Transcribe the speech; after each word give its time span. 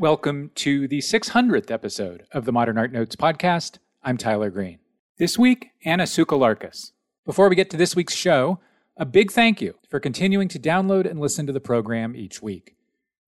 Welcome 0.00 0.50
to 0.56 0.88
the 0.88 0.98
600th 0.98 1.70
episode 1.70 2.26
of 2.32 2.46
the 2.46 2.52
Modern 2.52 2.76
Art 2.78 2.90
Notes 2.90 3.14
podcast. 3.14 3.78
I'm 4.02 4.16
Tyler 4.16 4.50
Green. 4.50 4.80
This 5.18 5.38
week, 5.38 5.70
Anna 5.84 6.02
Tsouhlarakis. 6.02 6.90
Before 7.24 7.48
we 7.48 7.54
get 7.54 7.70
to 7.70 7.76
this 7.76 7.94
week's 7.94 8.14
show, 8.14 8.58
a 8.96 9.06
big 9.06 9.30
thank 9.30 9.60
you 9.60 9.76
for 9.88 10.00
continuing 10.00 10.48
to 10.48 10.58
download 10.58 11.08
and 11.08 11.20
listen 11.20 11.46
to 11.46 11.52
the 11.52 11.60
program 11.60 12.16
each 12.16 12.42
week. 12.42 12.74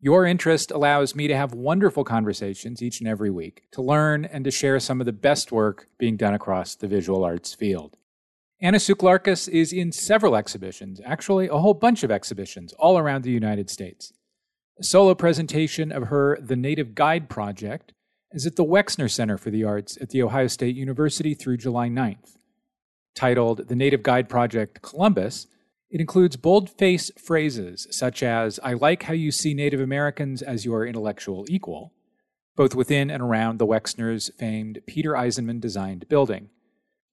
Your 0.01 0.27
interest 0.27 0.73
allows 0.73 1.15
me 1.15 1.29
to 1.29 1.37
have 1.37 1.55
wonderful 1.55 2.03
conversations 2.03 2.83
each 2.83 2.99
and 2.99 3.09
every 3.09 3.31
week, 3.31 3.69
to 3.71 3.81
learn 3.81 4.25
and 4.25 4.45
to 4.45 4.51
share 4.51 4.81
some 4.81 4.99
of 4.99 5.07
the 5.07 5.13
best 5.13 5.53
work 5.53 5.89
being 5.99 6.17
done 6.17 6.35
across 6.35 6.75
the 6.75 6.89
visual 6.89 7.23
arts 7.23 7.55
field. 7.55 7.97
Anna 8.61 8.79
Tsouhlarakis 8.79 9.49
is 9.49 9.73
in 9.73 9.93
several 9.93 10.35
exhibitions, 10.35 11.01
actually, 11.05 11.47
a 11.47 11.59
whole 11.59 11.75
bunch 11.75 12.03
of 12.03 12.11
exhibitions 12.11 12.73
all 12.73 12.99
around 12.99 13.23
the 13.23 13.31
United 13.31 13.71
States. 13.71 14.13
A 14.79 14.85
solo 14.85 15.15
presentation 15.15 15.91
of 15.91 16.09
her 16.09 16.39
The 16.39 16.55
Native 16.55 16.95
Guide 16.95 17.31
Project 17.31 17.95
is 18.33 18.45
at 18.45 18.57
the 18.57 18.65
Wexner 18.65 19.11
Center 19.11 19.39
for 19.39 19.51
the 19.51 19.65
Arts 19.65 19.97
at 20.03 20.11
The 20.11 20.23
Ohio 20.23 20.49
State 20.49 20.77
University 20.77 21.33
through 21.33 21.57
July 21.57 21.89
9th. 21.89 22.37
Titled 23.15 23.69
The 23.69 23.75
Native 23.75 24.03
Guide 24.03 24.29
Project 24.29 24.83
Columbus, 24.83 25.47
it 25.89 25.99
includes 25.99 26.37
bold-face 26.37 27.11
phrases 27.17 27.87
such 27.91 28.23
as, 28.23 28.61
I 28.63 28.75
like 28.75 29.05
how 29.05 29.15
you 29.15 29.31
see 29.31 29.55
Native 29.55 29.81
Americans 29.81 30.43
as 30.43 30.67
your 30.67 30.85
intellectual 30.85 31.47
equal, 31.49 31.95
both 32.55 32.75
within 32.75 33.09
and 33.09 33.23
around 33.23 33.59
the 33.59 33.67
Wexner's 33.67 34.31
famed 34.39 34.81
Peter 34.87 35.13
Eisenman 35.13 35.59
designed 35.59 36.07
building. 36.11 36.51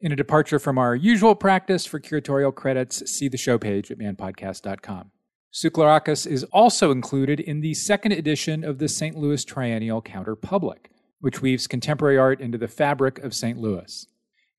In 0.01 0.11
a 0.11 0.17
departure 0.17 0.59
from 0.59 0.77
our 0.77 0.97
usual 0.97 1.33
practice 1.33 1.85
for 1.85 2.01
curatorial 2.01 2.53
credits, 2.53 3.09
see 3.09 3.29
the 3.29 3.37
show 3.37 3.57
page 3.57 3.89
at 3.89 3.99
manpodcast.com. 3.99 5.11
Tsouhlarakis 5.53 6.25
is 6.25 6.43
also 6.45 6.89
included 6.89 7.39
in 7.39 7.61
the 7.61 7.75
second 7.75 8.13
edition 8.13 8.63
of 8.63 8.79
the 8.79 8.87
St. 8.87 9.15
Louis 9.15 9.45
Triennial 9.45 10.01
Counterpublic, 10.01 10.87
which 11.19 11.43
weaves 11.43 11.67
contemporary 11.67 12.17
art 12.17 12.41
into 12.41 12.57
the 12.57 12.67
fabric 12.67 13.19
of 13.19 13.35
St. 13.35 13.59
Louis. 13.59 14.07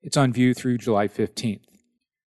It's 0.03 0.17
on 0.17 0.33
view 0.33 0.55
through 0.55 0.78
July 0.78 1.09
15th. 1.09 1.65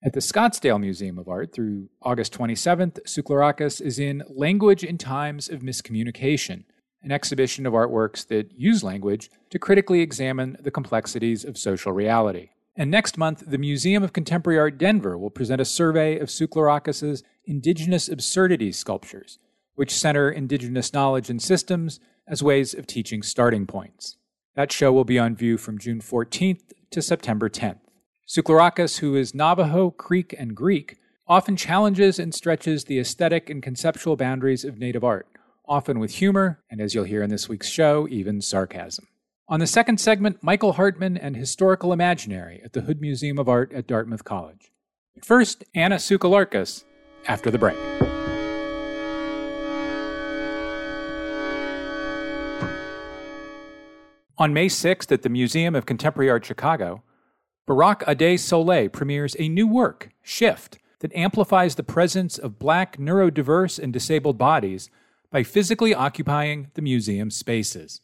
At 0.06 0.14
the 0.14 0.22
Scottsdale 0.22 0.80
Museum 0.80 1.20
of 1.20 1.28
Art 1.28 1.54
through 1.54 1.90
August 2.02 2.34
27th, 2.38 3.02
Tsouhlarakis 3.06 3.82
is 3.82 4.00
in 4.00 4.24
Language 4.30 4.86
in 4.86 4.98
Times 4.98 5.50
of 5.50 5.60
Miscommunication, 5.60 6.64
an 7.02 7.12
exhibition 7.12 7.66
of 7.66 7.74
artworks 7.74 8.26
that 8.28 8.54
use 8.58 8.82
language 8.82 9.30
to 9.50 9.60
critically 9.60 10.00
examine 10.00 10.56
the 10.62 10.72
complexities 10.72 11.44
of 11.44 11.58
social 11.58 11.92
reality. 11.92 12.52
And 12.76 12.90
next 12.90 13.18
month, 13.18 13.44
the 13.46 13.60
Museum 13.60 14.02
of 14.04 14.14
Contemporary 14.14 14.60
Art 14.60 14.78
Denver 14.80 15.18
will 15.18 15.30
present 15.30 15.62
a 15.62 15.66
survey 15.66 16.18
of 16.18 16.30
Tsouhlarakis' 16.30 17.22
Indigenous 17.46 18.10
Absurdities 18.10 18.80
sculptures, 18.80 19.38
which 19.76 19.94
center 19.94 20.32
Indigenous 20.32 20.92
knowledge 20.92 21.30
and 21.30 21.42
systems 21.42 22.00
as 22.28 22.42
ways 22.42 22.74
of 22.74 22.88
teaching 22.88 23.22
starting 23.22 23.68
points. 23.68 24.18
That 24.56 24.72
show 24.72 24.92
will 24.92 25.04
be 25.04 25.20
on 25.20 25.36
view 25.36 25.58
from 25.58 25.78
June 25.78 26.00
14th 26.00 26.62
to 26.90 27.02
September 27.02 27.48
10th. 27.48 27.80
Tsouhlarakis, 28.28 29.00
who 29.00 29.16
is 29.16 29.36
Navajo, 29.36 29.92
Creek, 29.92 30.34
and 30.38 30.56
Greek, 30.56 30.98
often 31.28 31.56
challenges 31.56 32.18
and 32.18 32.34
stretches 32.34 32.86
the 32.86 33.00
aesthetic 33.00 33.50
and 33.50 33.62
conceptual 33.62 34.16
boundaries 34.16 34.66
of 34.66 34.80
Native 34.80 35.04
art, 35.04 35.28
often 35.68 36.00
with 36.00 36.16
humor, 36.16 36.64
and 36.72 36.82
as 36.82 36.96
you'll 36.96 37.04
hear 37.04 37.22
in 37.22 37.30
this 37.30 37.48
week's 37.48 37.70
show, 37.70 38.08
even 38.10 38.42
sarcasm. 38.42 39.08
On 39.50 39.60
the 39.60 39.68
second 39.68 40.00
segment, 40.00 40.42
Michael 40.42 40.74
Hartman 40.74 41.18
and 41.18 41.36
Historical 41.36 41.92
Imaginary 41.92 42.62
at 42.64 42.72
the 42.72 42.82
Hood 42.82 43.02
Museum 43.02 43.38
of 43.38 43.50
Art 43.50 43.74
at 43.74 43.86
Dartmouth 43.86 44.24
College. 44.24 44.72
First, 45.22 45.66
Anna 45.76 45.98
Tsouhlarakis 45.98 46.86
after 47.28 47.52
the 47.52 47.58
break. 47.58 47.76
On 54.38 54.54
May 54.54 54.68
6th 54.68 55.12
at 55.12 55.24
the 55.24 55.30
Museum 55.30 55.76
of 55.76 55.86
Contemporary 55.86 56.30
Art 56.30 56.46
Chicago, 56.46 57.04
Barak 57.68 58.06
adé 58.06 58.40
Soleil 58.40 58.90
premieres 58.90 59.36
a 59.38 59.50
new 59.50 59.68
work, 59.68 60.12
Shift, 60.22 60.80
that 61.00 61.14
amplifies 61.14 61.76
the 61.76 61.84
presence 61.84 62.38
of 62.38 62.60
black, 62.60 62.98
neurodiverse, 62.98 63.78
and 63.78 63.92
disabled 63.92 64.38
bodies 64.38 64.90
by 65.32 65.44
physically 65.44 65.94
occupying 65.94 66.72
the 66.76 66.82
museum's 66.82 67.36
spaces. 67.36 68.00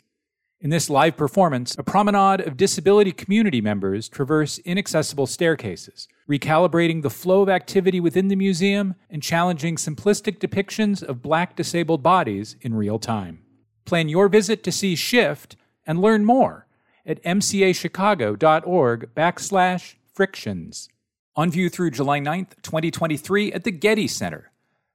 In 0.62 0.72
this 0.72 0.90
live 0.90 1.16
performance, 1.16 1.74
a 1.78 1.84
promenade 1.84 2.42
of 2.42 2.58
disability 2.58 3.14
community 3.14 3.62
members 3.62 4.10
traverse 4.10 4.58
inaccessible 4.58 5.26
staircases, 5.26 6.10
recalibrating 6.30 7.02
the 7.02 7.10
flow 7.10 7.42
of 7.42 7.48
activity 7.48 8.02
within 8.02 8.28
the 8.28 8.36
museum 8.36 8.96
and 9.10 9.24
challenging 9.24 9.78
simplistic 9.78 10.40
depictions 10.40 11.02
of 11.02 11.22
black 11.22 11.56
disabled 11.56 12.04
bodies 12.04 12.58
in 12.60 12.74
real 12.74 13.00
time. 13.00 13.40
Plan 13.86 14.10
your 14.10 14.28
visit 14.28 14.62
to 14.66 14.72
see 14.72 14.98
Shift 14.98 15.56
and 15.88 16.02
learn 16.02 16.26
more 16.26 16.68
at 17.06 17.24
mcachicago.org 17.24 19.16
backslash 19.16 19.96
frictions. 20.14 20.90
On 21.38 21.50
view 21.50 21.70
through 21.70 21.92
July 21.92 22.20
9th, 22.20 22.62
2023 22.64 23.54
at 23.54 23.64
the 23.64 23.72
Getty 23.72 24.10
Center. 24.10 24.52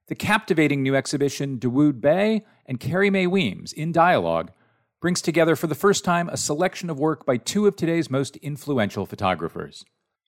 The 0.09 0.15
captivating 0.15 0.83
new 0.83 0.95
exhibition 0.95 1.57
Dawoud 1.57 2.01
Bey 2.01 2.43
and 2.67 2.79
Carrie 2.79 3.09
Mae 3.09 3.25
Weems 3.25 3.73
in 3.73 3.91
dialogue 3.91 4.51
brings 4.99 5.21
together 5.21 5.55
for 5.55 5.67
the 5.67 5.75
first 5.75 6.03
time 6.03 6.29
a 6.29 6.37
selection 6.37 6.89
of 6.89 6.99
work 6.99 7.25
by 7.25 7.37
two 7.37 7.67
of 7.67 7.75
today's 7.75 8.09
most 8.09 8.35
influential 8.37 9.05
photographers. 9.05 9.85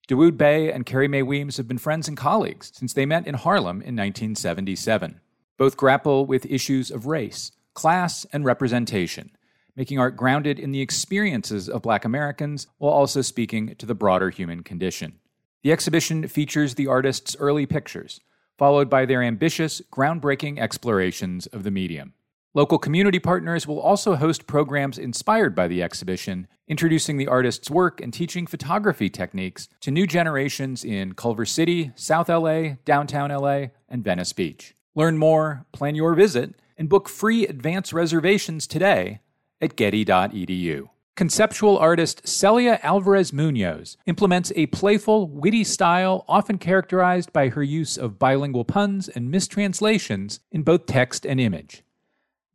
Dawoud 0.08 0.38
Bey 0.38 0.72
and 0.72 0.86
Carrie 0.86 1.08
Mae 1.08 1.22
Weems 1.22 1.58
have 1.58 1.68
been 1.68 1.78
friends 1.78 2.08
and 2.08 2.16
colleagues 2.16 2.72
since 2.74 2.94
they 2.94 3.06
met 3.06 3.28
in 3.28 3.36
Harlem 3.36 3.82
in 3.82 3.96
1977. 3.96 5.20
Both 5.58 5.76
grapple 5.76 6.26
with 6.26 6.46
issues 6.46 6.92
of 6.92 7.08
race, 7.08 7.52
class, 7.74 8.26
and 8.32 8.46
representation, 8.46 9.32
making 9.76 10.00
art 10.00 10.16
grounded 10.16 10.60
in 10.60 10.72
the 10.72 10.82
experiences 10.82 11.68
of 11.68 11.82
Black 11.82 12.06
Americans 12.06 12.68
while 12.78 12.94
also 12.94 13.22
speaking 13.22 13.76
to 13.76 13.86
the 13.86 13.96
broader 13.96 14.30
human 14.30 14.64
condition. 14.64 15.20
The 15.64 15.72
exhibition 15.72 16.28
features 16.28 16.76
the 16.76 16.88
artists' 16.88 17.36
early 17.40 17.66
pictures, 17.66 18.22
followed 18.58 18.90
by 18.90 19.06
their 19.06 19.22
ambitious, 19.22 19.82
groundbreaking 19.92 20.58
explorations 20.58 21.48
of 21.48 21.64
the 21.64 21.72
medium. 21.72 22.14
Local 22.58 22.80
community 22.80 23.20
partners 23.20 23.68
will 23.68 23.80
also 23.80 24.16
host 24.16 24.48
programs 24.48 24.98
inspired 24.98 25.54
by 25.54 25.68
the 25.68 25.84
exhibition, 25.84 26.48
introducing 26.68 27.18
the 27.18 27.28
artist's 27.28 27.70
work 27.70 28.02
and 28.02 28.12
teaching 28.12 28.48
photography 28.48 29.12
techniques 29.12 29.70
to 29.82 29.92
new 29.92 30.08
generations 30.08 30.84
in 30.84 31.14
Culver 31.14 31.46
City, 31.46 31.92
South 31.94 32.30
LA, 32.30 32.70
downtown 32.84 33.30
LA, 33.30 33.66
and 33.88 34.04
Venice 34.04 34.34
Beach. 34.34 34.74
Learn 34.96 35.20
more, 35.20 35.68
plan 35.72 35.94
your 35.94 36.16
visit, 36.16 36.56
and 36.80 36.90
book 36.90 37.10
free 37.10 37.46
advance 37.46 37.94
reservations 37.94 38.66
today 38.66 39.20
at 39.62 39.76
getty.edu. 39.76 40.90
Conceptual 41.16 41.78
artist 41.78 42.28
Celia 42.28 42.80
Alvarez 42.82 43.32
Munoz 43.32 43.98
implements 44.08 44.52
a 44.56 44.66
playful, 44.66 45.28
witty 45.28 45.64
style 45.64 46.26
often 46.28 46.58
characterized 46.58 47.32
by 47.32 47.50
her 47.50 47.62
use 47.62 47.98
of 47.98 48.18
bilingual 48.18 48.66
puns 48.66 49.08
and 49.10 49.30
mistranslations 49.30 50.40
in 50.52 50.64
both 50.64 50.88
text 50.88 51.24
and 51.24 51.40
image. 51.40 51.84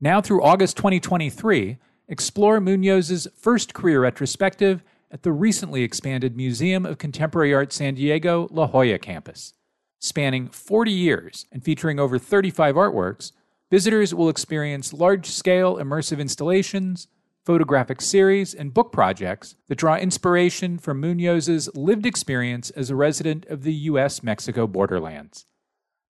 Now 0.02 0.20
through 0.20 0.42
August 0.42 0.76
2023, 0.78 1.78
explore 2.08 2.58
Munoz's 2.58 3.28
first 3.36 3.72
career 3.72 4.00
retrospective 4.00 4.82
at 5.12 5.22
the 5.22 5.30
recently 5.30 5.84
expanded 5.84 6.36
Museum 6.36 6.84
of 6.84 6.98
Contemporary 6.98 7.54
Art 7.54 7.72
San 7.72 7.94
Diego 7.94 8.48
La 8.50 8.66
Jolla 8.66 8.98
campus. 8.98 9.54
Spanning 10.00 10.48
40 10.48 10.90
years 10.90 11.46
and 11.52 11.62
featuring 11.62 12.00
over 12.00 12.18
35 12.18 12.74
artworks, 12.74 13.30
visitors 13.70 14.12
will 14.12 14.28
experience 14.28 14.92
large 14.92 15.26
scale 15.26 15.76
immersive 15.76 16.18
installations, 16.18 17.06
photographic 17.46 18.00
series, 18.00 18.54
and 18.54 18.74
book 18.74 18.90
projects 18.90 19.54
that 19.68 19.78
draw 19.78 19.94
inspiration 19.94 20.78
from 20.78 21.00
Munoz's 21.00 21.72
lived 21.76 22.06
experience 22.06 22.70
as 22.70 22.90
a 22.90 22.96
resident 22.96 23.46
of 23.46 23.62
the 23.62 23.74
U.S. 23.74 24.20
Mexico 24.20 24.66
borderlands. 24.66 25.46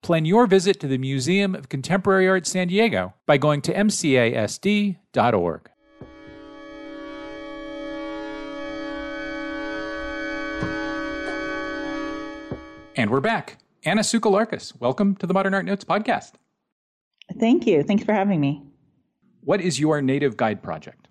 Plan 0.02 0.24
your 0.24 0.48
visit 0.48 0.80
to 0.80 0.88
the 0.88 0.98
Museum 0.98 1.54
of 1.54 1.68
Contemporary 1.68 2.28
Art 2.28 2.44
San 2.44 2.66
Diego 2.66 3.14
by 3.24 3.38
going 3.38 3.62
to 3.62 3.72
mcasd.org. 3.72 5.70
And 12.96 13.10
we're 13.10 13.20
back. 13.20 13.58
Anna 13.84 14.00
Tsouhlarakis, 14.00 14.78
welcome 14.80 15.14
to 15.16 15.26
the 15.26 15.32
Modern 15.32 15.54
Art 15.54 15.64
Notes 15.64 15.84
podcast. 15.84 16.32
Thank 17.38 17.68
you. 17.68 17.84
Thanks 17.84 18.02
for 18.02 18.12
having 18.12 18.40
me. 18.40 18.60
What 19.42 19.60
is 19.60 19.78
your 19.78 20.02
Native 20.02 20.36
Guide 20.36 20.64
project? 20.64 21.06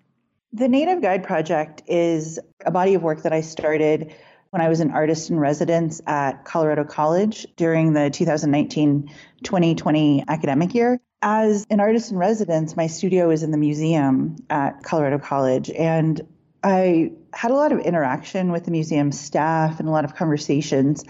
The 0.52 0.68
Native 0.68 1.00
Guide 1.00 1.24
project 1.24 1.82
is 1.86 2.38
a 2.66 2.70
body 2.70 2.92
of 2.92 3.02
work 3.02 3.22
that 3.22 3.32
I 3.32 3.40
started 3.40 4.14
when 4.52 4.60
I 4.60 4.68
was 4.68 4.80
an 4.80 4.90
artist 4.90 5.30
in 5.30 5.40
residence 5.40 6.02
at 6.06 6.44
Colorado 6.44 6.84
College 6.84 7.46
during 7.56 7.94
the 7.94 8.10
2019 8.10 9.10
2020 9.42 10.24
academic 10.28 10.74
year. 10.74 11.00
As 11.22 11.66
an 11.70 11.80
artist 11.80 12.10
in 12.10 12.18
residence, 12.18 12.76
my 12.76 12.86
studio 12.86 13.30
is 13.30 13.42
in 13.42 13.50
the 13.50 13.56
museum 13.56 14.36
at 14.50 14.82
Colorado 14.82 15.18
College, 15.18 15.70
and 15.70 16.20
I 16.62 17.12
had 17.32 17.50
a 17.50 17.54
lot 17.54 17.72
of 17.72 17.78
interaction 17.78 18.52
with 18.52 18.66
the 18.66 18.70
museum 18.70 19.10
staff 19.10 19.80
and 19.80 19.88
a 19.88 19.90
lot 19.90 20.04
of 20.04 20.16
conversations 20.16 21.02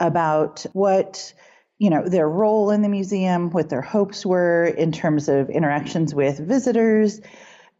about 0.00 0.66
what 0.72 1.32
you 1.78 1.90
know 1.90 2.08
their 2.08 2.28
role 2.28 2.72
in 2.72 2.82
the 2.82 2.88
museum 2.88 3.50
what 3.50 3.68
their 3.68 3.82
hopes 3.82 4.26
were 4.26 4.64
in 4.64 4.90
terms 4.90 5.28
of 5.28 5.48
interactions 5.48 6.12
with 6.14 6.38
visitors 6.38 7.20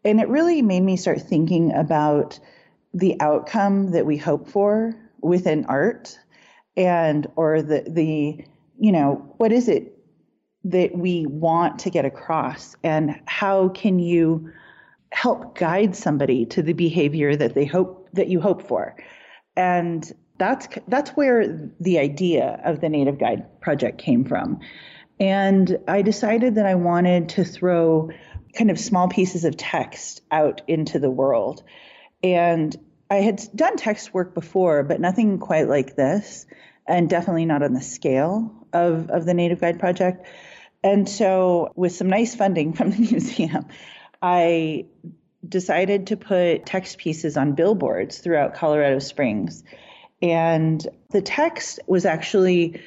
And 0.04 0.20
it 0.20 0.28
really 0.28 0.62
made 0.62 0.82
me 0.82 0.96
start 0.96 1.20
thinking 1.20 1.74
about 1.74 2.38
the 2.92 3.20
outcome 3.20 3.92
that 3.92 4.06
we 4.06 4.16
hope 4.16 4.48
for 4.48 4.94
within 5.20 5.64
art 5.66 6.18
and 6.76 7.26
or 7.36 7.62
the 7.62 7.84
the 7.88 8.44
you 8.78 8.92
know 8.92 9.34
what 9.36 9.52
is 9.52 9.68
it 9.68 9.96
that 10.64 10.96
we 10.96 11.26
want 11.26 11.78
to 11.80 11.90
get 11.90 12.04
across? 12.04 12.76
And 12.82 13.18
how 13.26 13.68
can 13.68 13.98
you 13.98 14.52
help 15.12 15.58
guide 15.58 15.96
somebody 15.96 16.46
to 16.46 16.62
the 16.62 16.74
behavior 16.74 17.34
that 17.34 17.54
they 17.54 17.64
hope 17.64 18.08
that 18.12 18.28
you 18.28 18.40
hope 18.40 18.62
for? 18.66 18.96
And 19.56 20.10
that's 20.38 20.68
that's 20.88 21.10
where 21.10 21.70
the 21.80 21.98
idea 21.98 22.60
of 22.64 22.80
the 22.80 22.88
native 22.88 23.18
guide 23.18 23.60
project 23.60 23.98
came 23.98 24.24
from. 24.24 24.60
And 25.18 25.78
i 25.86 26.00
decided 26.00 26.54
that 26.54 26.64
i 26.64 26.74
wanted 26.74 27.28
to 27.30 27.44
throw 27.44 28.10
kind 28.56 28.70
of 28.70 28.80
small 28.80 29.08
pieces 29.08 29.44
of 29.44 29.56
text 29.56 30.22
out 30.30 30.62
into 30.66 30.98
the 30.98 31.10
world 31.10 31.62
and 32.22 32.76
i 33.10 33.16
had 33.16 33.42
done 33.54 33.76
text 33.76 34.12
work 34.14 34.34
before 34.34 34.82
but 34.82 35.00
nothing 35.00 35.38
quite 35.38 35.68
like 35.68 35.96
this 35.96 36.46
and 36.86 37.08
definitely 37.08 37.46
not 37.46 37.62
on 37.62 37.72
the 37.72 37.80
scale 37.80 38.52
of, 38.72 39.10
of 39.10 39.24
the 39.24 39.34
native 39.34 39.60
guide 39.60 39.78
project 39.78 40.26
and 40.82 41.08
so 41.08 41.72
with 41.76 41.92
some 41.92 42.08
nice 42.08 42.34
funding 42.34 42.72
from 42.74 42.90
the 42.90 42.98
museum 42.98 43.66
i 44.22 44.84
decided 45.46 46.08
to 46.08 46.16
put 46.16 46.66
text 46.66 46.98
pieces 46.98 47.36
on 47.36 47.54
billboards 47.54 48.18
throughout 48.18 48.54
Colorado 48.54 48.98
Springs. 48.98 49.64
And 50.22 50.86
the 51.10 51.22
text 51.22 51.80
was 51.86 52.04
actually, 52.04 52.80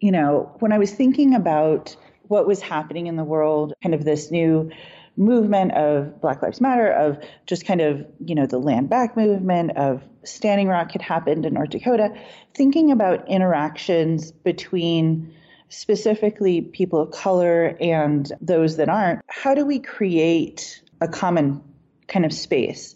you 0.00 0.12
know, 0.12 0.54
when 0.60 0.72
I 0.72 0.78
was 0.78 0.92
thinking 0.92 1.34
about 1.34 1.96
what 2.22 2.46
was 2.46 2.60
happening 2.60 3.06
in 3.06 3.16
the 3.16 3.24
world, 3.24 3.74
kind 3.82 3.94
of 3.94 4.04
this 4.04 4.30
new 4.30 4.70
movement 5.16 5.72
of 5.72 6.20
Black 6.20 6.42
Lives 6.42 6.60
Matter, 6.60 6.90
of 6.90 7.18
just 7.46 7.66
kind 7.66 7.80
of, 7.80 8.04
you 8.24 8.34
know, 8.34 8.46
the 8.46 8.58
land 8.58 8.88
back 8.88 9.16
movement, 9.16 9.76
of 9.76 10.02
Standing 10.24 10.68
Rock 10.68 10.92
had 10.92 11.02
happened 11.02 11.46
in 11.46 11.54
North 11.54 11.70
Dakota, 11.70 12.14
thinking 12.54 12.90
about 12.90 13.28
interactions 13.28 14.32
between 14.32 15.34
specifically 15.68 16.60
people 16.60 17.00
of 17.00 17.10
color 17.10 17.76
and 17.80 18.30
those 18.40 18.76
that 18.76 18.88
aren't, 18.88 19.20
how 19.28 19.54
do 19.54 19.64
we 19.64 19.78
create 19.78 20.82
a 21.00 21.08
common 21.08 21.62
kind 22.08 22.24
of 22.24 22.32
space. 22.32 22.94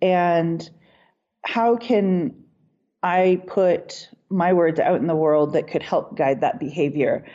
And 0.00 0.68
how 1.44 1.76
can 1.76 2.34
I 3.02 3.40
put 3.46 4.08
my 4.28 4.52
words 4.52 4.80
out 4.80 5.00
in 5.00 5.06
the 5.06 5.16
world 5.16 5.54
that 5.54 5.68
could 5.68 5.82
help 5.82 6.16
guide 6.16 6.40
that 6.40 6.58
behavior? 6.58 7.26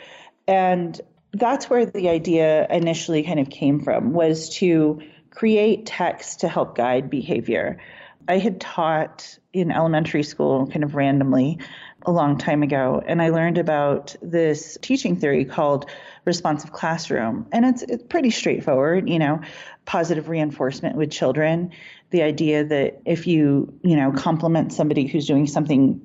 And 0.47 0.99
that's 1.37 1.69
where 1.69 1.85
the 1.85 2.09
idea 2.09 2.67
initially 2.69 3.23
kind 3.23 3.39
of 3.39 3.49
came 3.49 3.81
from 3.81 4.13
was 4.13 4.49
to 4.57 5.01
create 5.29 5.85
text 5.85 6.41
to 6.41 6.47
help 6.47 6.75
guide 6.75 7.09
behavior. 7.09 7.79
I 8.27 8.39
had 8.39 8.59
taught 8.59 9.37
in 9.53 9.71
elementary 9.71 10.23
school 10.23 10.67
kind 10.67 10.83
of 10.83 10.95
randomly 10.95 11.59
a 12.05 12.11
long 12.11 12.37
time 12.37 12.63
ago, 12.63 13.01
and 13.05 13.21
I 13.21 13.29
learned 13.29 13.57
about 13.57 14.15
this 14.21 14.77
teaching 14.81 15.15
theory 15.15 15.45
called 15.45 15.89
responsive 16.25 16.71
classroom. 16.71 17.47
And 17.51 17.65
it's, 17.65 17.83
it's 17.83 18.03
pretty 18.03 18.31
straightforward, 18.31 19.09
you 19.09 19.19
know, 19.19 19.41
positive 19.85 20.29
reinforcement 20.29 20.97
with 20.97 21.11
children. 21.11 21.71
The 22.09 22.23
idea 22.23 22.65
that 22.65 23.01
if 23.05 23.27
you, 23.27 23.79
you 23.83 23.95
know, 23.95 24.11
compliment 24.11 24.73
somebody 24.73 25.07
who's 25.07 25.27
doing 25.27 25.47
something, 25.47 26.01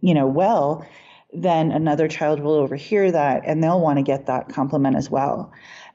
you 0.00 0.14
know, 0.14 0.26
well, 0.26 0.86
then 1.32 1.72
another 1.72 2.08
child 2.08 2.40
will 2.40 2.54
overhear 2.54 3.10
that 3.10 3.42
and 3.46 3.62
they'll 3.62 3.80
want 3.80 3.98
to 3.98 4.02
get 4.02 4.26
that 4.26 4.48
compliment 4.50 4.96
as 4.96 5.10
well. 5.10 5.52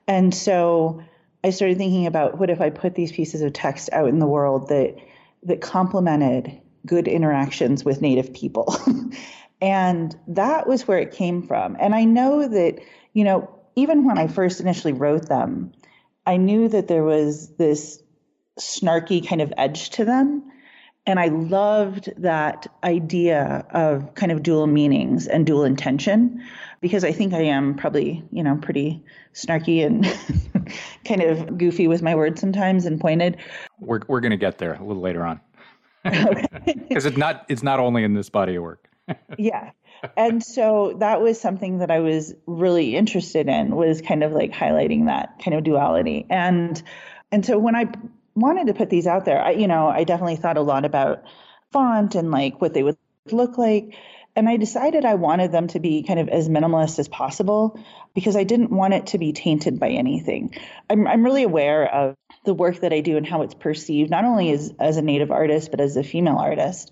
And 0.08 0.34
so 0.34 1.04
I 1.44 1.52
started 1.52 1.78
thinking 1.78 2.08
about 2.08 2.38
what 2.38 2.50
if 2.50 2.62
I 2.62 2.70
put 2.70 2.96
these 2.96 3.12
pieces 3.12 3.42
of 3.42 3.54
text 3.54 3.90
out 3.94 4.10
in 4.10 4.20
the 4.20 4.26
world 4.26 4.70
that 4.70 4.98
that 5.44 5.62
complemented 5.62 6.60
good 6.86 7.08
interactions 7.08 7.86
with 7.86 8.02
native 8.02 8.34
people. 8.34 8.76
and 9.62 10.16
that 10.28 10.68
was 10.68 10.88
where 10.88 11.00
it 11.00 11.12
came 11.12 11.44
from. 11.44 11.78
And 11.80 11.94
I 11.94 12.06
know 12.06 12.48
that, 12.48 12.80
you 13.14 13.24
know, 13.24 13.50
even 13.76 14.06
when 14.06 14.18
I 14.18 14.28
first 14.28 14.60
initially 14.60 14.94
wrote 14.94 15.28
them, 15.28 15.74
I 16.26 16.38
knew 16.38 16.68
that 16.70 16.88
there 16.88 17.04
was 17.04 17.56
this 17.56 18.02
snarky 18.60 19.26
kind 19.26 19.42
of 19.42 19.54
edge 19.58 19.92
to 19.92 20.06
them. 20.06 20.52
And 21.08 21.20
I 21.20 21.28
loved 21.28 22.14
that 22.18 22.68
idea 22.84 23.66
of 23.72 24.14
kind 24.16 24.32
of 24.32 24.44
dual 24.44 24.68
meanings 24.68 25.26
and 25.26 25.46
dual 25.46 25.64
intention 25.64 26.44
because 26.82 27.04
I 27.04 27.12
think 27.12 27.34
I 27.34 27.42
am 27.42 27.76
probably, 27.76 28.24
you 28.32 28.44
know, 28.44 28.58
pretty 28.58 29.04
snarky 29.34 29.86
and 29.86 30.06
kind 31.06 31.24
of 31.24 31.58
goofy 31.58 31.88
with 31.88 32.04
my 32.04 32.14
words 32.14 32.40
sometimes 32.40 32.86
and 32.86 33.00
pointed. 33.00 33.38
We're, 33.80 34.02
we're 34.08 34.20
going 34.20 34.32
to 34.32 34.38
get 34.38 34.60
there 34.60 34.74
a 34.74 34.84
little 34.84 35.02
later 35.02 35.26
on. 35.26 35.40
Because 36.04 37.06
it's 37.06 37.18
not 37.18 37.46
it's 37.50 37.64
not 37.64 37.80
only 37.80 38.04
in 38.04 38.14
this 38.14 38.30
body 38.30 38.56
of 38.56 38.64
work. 38.64 38.88
yeah 39.38 39.72
and 40.16 40.44
so 40.44 40.96
that 41.00 41.22
was 41.22 41.40
something 41.40 41.80
that 41.80 41.92
I 41.92 42.00
was 42.00 42.34
really 42.46 42.96
interested 42.96 43.48
in 43.48 43.76
was 43.76 44.02
kind 44.02 44.24
of 44.24 44.32
like 44.32 44.52
highlighting 44.52 45.06
that 45.08 45.40
kind 45.44 45.56
of 45.56 45.64
duality. 45.64 46.26
And 46.30 46.82
and 47.32 47.46
so 47.46 47.58
when 47.58 47.76
I 47.76 47.86
wanted 48.38 48.68
to 48.68 48.74
put 48.74 48.90
these 48.90 49.08
out 49.08 49.26
there, 49.26 49.42
I 49.42 49.52
you 49.52 49.68
know, 49.68 49.88
I 49.88 50.04
definitely 50.04 50.38
thought 50.38 50.58
a 50.58 50.62
lot 50.62 50.86
about 50.86 51.24
font 51.72 52.16
and 52.16 52.32
like 52.32 52.62
what 52.62 52.74
they 52.74 52.84
would 52.84 52.98
look 53.32 53.58
like. 53.58 53.96
And 54.36 54.48
I 54.48 54.58
decided 54.58 55.04
I 55.04 55.16
wanted 55.16 55.52
them 55.52 55.68
to 55.70 55.80
be 55.80 56.04
kind 56.04 56.20
of 56.20 56.30
as 56.30 56.48
minimalist 56.48 57.00
as 57.00 57.08
possible 57.08 57.80
because 58.14 58.36
I 58.36 58.44
didn't 58.44 58.70
want 58.70 58.94
it 58.94 59.08
to 59.08 59.18
be 59.18 59.34
tainted 59.34 59.80
by 59.80 59.90
anything. 59.90 60.56
I'm, 60.90 61.08
I'm 61.08 61.24
really 61.24 61.42
aware 61.42 61.92
of 61.92 62.16
the 62.46 62.54
work 62.54 62.82
that 62.82 62.94
I 62.94 63.02
do 63.02 63.18
and 63.18 63.26
how 63.26 63.42
it's 63.42 63.56
perceived, 63.56 64.12
not 64.12 64.26
only 64.26 64.52
as, 64.52 64.72
as 64.80 64.98
a 64.98 65.02
Native 65.02 65.32
artist, 65.32 65.72
but 65.72 65.82
as 65.82 65.98
a 65.98 66.04
female 66.04 66.38
artist 66.38 66.92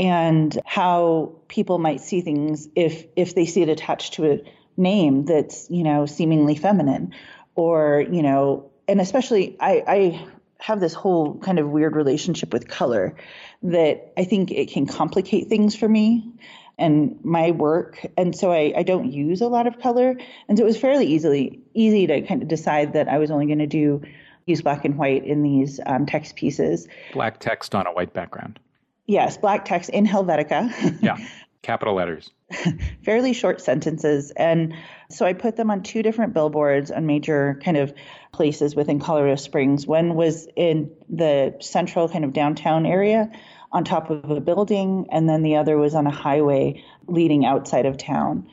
and 0.00 0.58
how 0.64 1.36
people 1.46 1.78
might 1.78 2.00
see 2.00 2.22
things 2.22 2.68
if 2.74 3.06
if 3.16 3.34
they 3.34 3.44
see 3.44 3.62
it 3.62 3.68
attached 3.68 4.14
to 4.14 4.32
a 4.32 4.40
name 4.76 5.26
that's 5.26 5.68
you 5.70 5.84
know 5.84 6.06
seemingly 6.06 6.54
feminine 6.54 7.12
or 7.54 8.04
you 8.10 8.22
know 8.22 8.70
and 8.88 9.00
especially 9.00 9.56
I, 9.60 9.84
I 9.86 10.26
have 10.60 10.80
this 10.80 10.94
whole 10.94 11.38
kind 11.38 11.58
of 11.58 11.68
weird 11.68 11.96
relationship 11.96 12.52
with 12.52 12.68
color 12.68 13.16
that 13.62 14.12
I 14.16 14.24
think 14.24 14.50
it 14.50 14.70
can 14.70 14.86
complicate 14.86 15.48
things 15.48 15.74
for 15.74 15.88
me 15.88 16.32
and 16.78 17.18
my 17.24 17.50
work 17.50 18.06
and 18.16 18.34
so 18.34 18.52
I, 18.52 18.72
I 18.76 18.82
don't 18.82 19.12
use 19.12 19.40
a 19.40 19.48
lot 19.48 19.66
of 19.66 19.78
color 19.80 20.16
and 20.48 20.56
so 20.58 20.64
it 20.64 20.66
was 20.66 20.78
fairly 20.78 21.06
easily 21.06 21.60
easy 21.74 22.06
to 22.06 22.22
kind 22.22 22.42
of 22.42 22.48
decide 22.48 22.92
that 22.94 23.08
I 23.08 23.18
was 23.18 23.30
only 23.30 23.46
going 23.46 23.58
to 23.58 23.66
do 23.66 24.02
use 24.46 24.62
black 24.62 24.84
and 24.84 24.96
white 24.96 25.24
in 25.24 25.42
these 25.42 25.80
um, 25.84 26.06
text 26.06 26.36
pieces 26.36 26.88
black 27.12 27.38
text 27.40 27.74
on 27.74 27.86
a 27.86 27.92
white 27.92 28.12
background 28.12 28.58
Yes, 29.06 29.36
black 29.36 29.64
text 29.64 29.90
in 29.90 30.06
Helvetica. 30.06 31.02
yeah, 31.02 31.16
capital 31.62 31.94
letters. 31.94 32.30
Fairly 33.04 33.32
short 33.32 33.60
sentences. 33.60 34.32
And 34.32 34.74
so 35.08 35.26
I 35.26 35.32
put 35.32 35.56
them 35.56 35.70
on 35.70 35.82
two 35.82 36.02
different 36.02 36.34
billboards 36.34 36.90
on 36.90 37.06
major 37.06 37.60
kind 37.64 37.76
of 37.76 37.92
places 38.32 38.74
within 38.74 39.00
Colorado 39.00 39.36
Springs. 39.36 39.86
One 39.86 40.14
was 40.14 40.48
in 40.56 40.90
the 41.08 41.56
central 41.60 42.08
kind 42.08 42.24
of 42.24 42.32
downtown 42.32 42.86
area 42.86 43.30
on 43.72 43.84
top 43.84 44.10
of 44.10 44.30
a 44.30 44.40
building, 44.40 45.06
and 45.12 45.28
then 45.28 45.42
the 45.42 45.56
other 45.56 45.76
was 45.76 45.94
on 45.94 46.06
a 46.06 46.10
highway 46.10 46.84
leading 47.06 47.44
outside 47.44 47.86
of 47.86 47.96
town. 47.96 48.50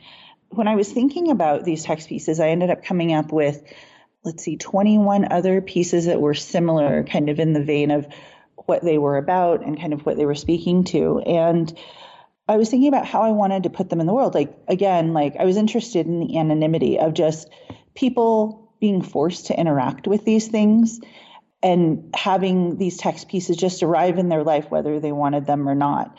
When 0.50 0.68
I 0.68 0.76
was 0.76 0.92
thinking 0.92 1.32
about 1.32 1.64
these 1.64 1.84
text 1.84 2.08
pieces, 2.08 2.40
I 2.40 2.50
ended 2.50 2.70
up 2.70 2.84
coming 2.84 3.14
up 3.14 3.32
with, 3.32 3.64
let's 4.24 4.44
see, 4.44 4.58
21 4.58 5.32
other 5.32 5.62
pieces 5.62 6.06
that 6.06 6.22
were 6.22 6.36
similar, 6.36 7.04
kind 7.04 7.30
of 7.30 7.40
in 7.40 7.54
the 7.54 7.64
vein 7.64 7.92
of 7.92 8.08
what 8.66 8.84
they 8.84 8.98
were 8.98 9.18
about 9.18 9.66
and 9.66 9.80
kind 9.80 9.94
of 9.94 10.06
what 10.06 10.18
they 10.18 10.26
were 10.26 10.36
speaking 10.36 10.84
to. 10.84 11.20
And 11.20 11.76
I 12.48 12.58
was 12.58 12.70
thinking 12.70 12.88
about 12.88 13.06
how 13.06 13.24
I 13.24 13.32
wanted 13.32 13.64
to 13.64 13.70
put 13.70 13.90
them 13.90 14.00
in 14.00 14.08
the 14.08 14.14
world. 14.14 14.34
Like, 14.34 14.54
again, 14.68 15.14
like 15.14 15.36
I 15.38 15.46
was 15.46 15.58
interested 15.58 16.06
in 16.06 16.20
the 16.20 16.38
anonymity 16.38 17.00
of 17.00 17.14
just 17.14 17.50
people 17.94 18.72
being 18.80 19.02
forced 19.02 19.48
to 19.48 19.60
interact 19.60 20.08
with 20.08 20.24
these 20.24 20.48
things 20.48 21.00
and 21.64 22.14
having 22.16 22.78
these 22.78 22.98
text 22.98 23.28
pieces 23.28 23.58
just 23.58 23.84
arrive 23.84 24.18
in 24.18 24.30
their 24.30 24.44
life, 24.44 24.70
whether 24.70 25.00
they 25.00 25.12
wanted 25.12 25.46
them 25.46 25.68
or 25.68 25.76
not. 25.76 26.16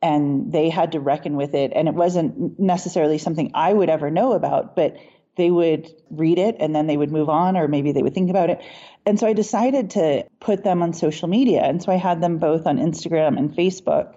And 0.00 0.52
they 0.52 0.70
had 0.70 0.92
to 0.92 1.00
reckon 1.00 1.36
with 1.36 1.54
it. 1.54 1.72
And 1.74 1.88
it 1.88 1.94
wasn't 1.94 2.58
necessarily 2.60 3.18
something 3.18 3.50
I 3.54 3.72
would 3.72 3.90
ever 3.90 4.10
know 4.10 4.32
about, 4.32 4.76
but 4.76 4.96
they 5.36 5.50
would 5.50 5.88
read 6.10 6.38
it 6.38 6.56
and 6.60 6.74
then 6.74 6.86
they 6.86 6.96
would 6.96 7.10
move 7.10 7.28
on, 7.28 7.56
or 7.56 7.68
maybe 7.68 7.92
they 7.92 8.02
would 8.02 8.14
think 8.14 8.30
about 8.30 8.48
it. 8.48 8.62
And 9.04 9.18
so 9.20 9.26
I 9.26 9.32
decided 9.32 9.90
to 9.90 10.24
put 10.40 10.64
them 10.64 10.82
on 10.82 10.92
social 10.92 11.28
media. 11.28 11.62
And 11.62 11.82
so 11.82 11.92
I 11.92 11.96
had 11.96 12.22
them 12.22 12.38
both 12.38 12.66
on 12.66 12.78
Instagram 12.78 13.36
and 13.36 13.54
Facebook 13.54 14.14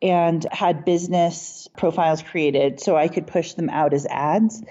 and 0.00 0.46
had 0.50 0.84
business 0.84 1.68
profiles 1.76 2.22
created 2.22 2.80
so 2.80 2.96
I 2.96 3.08
could 3.08 3.26
push 3.26 3.54
them 3.54 3.68
out 3.68 3.94
as 3.94 4.06
ads. 4.06 4.62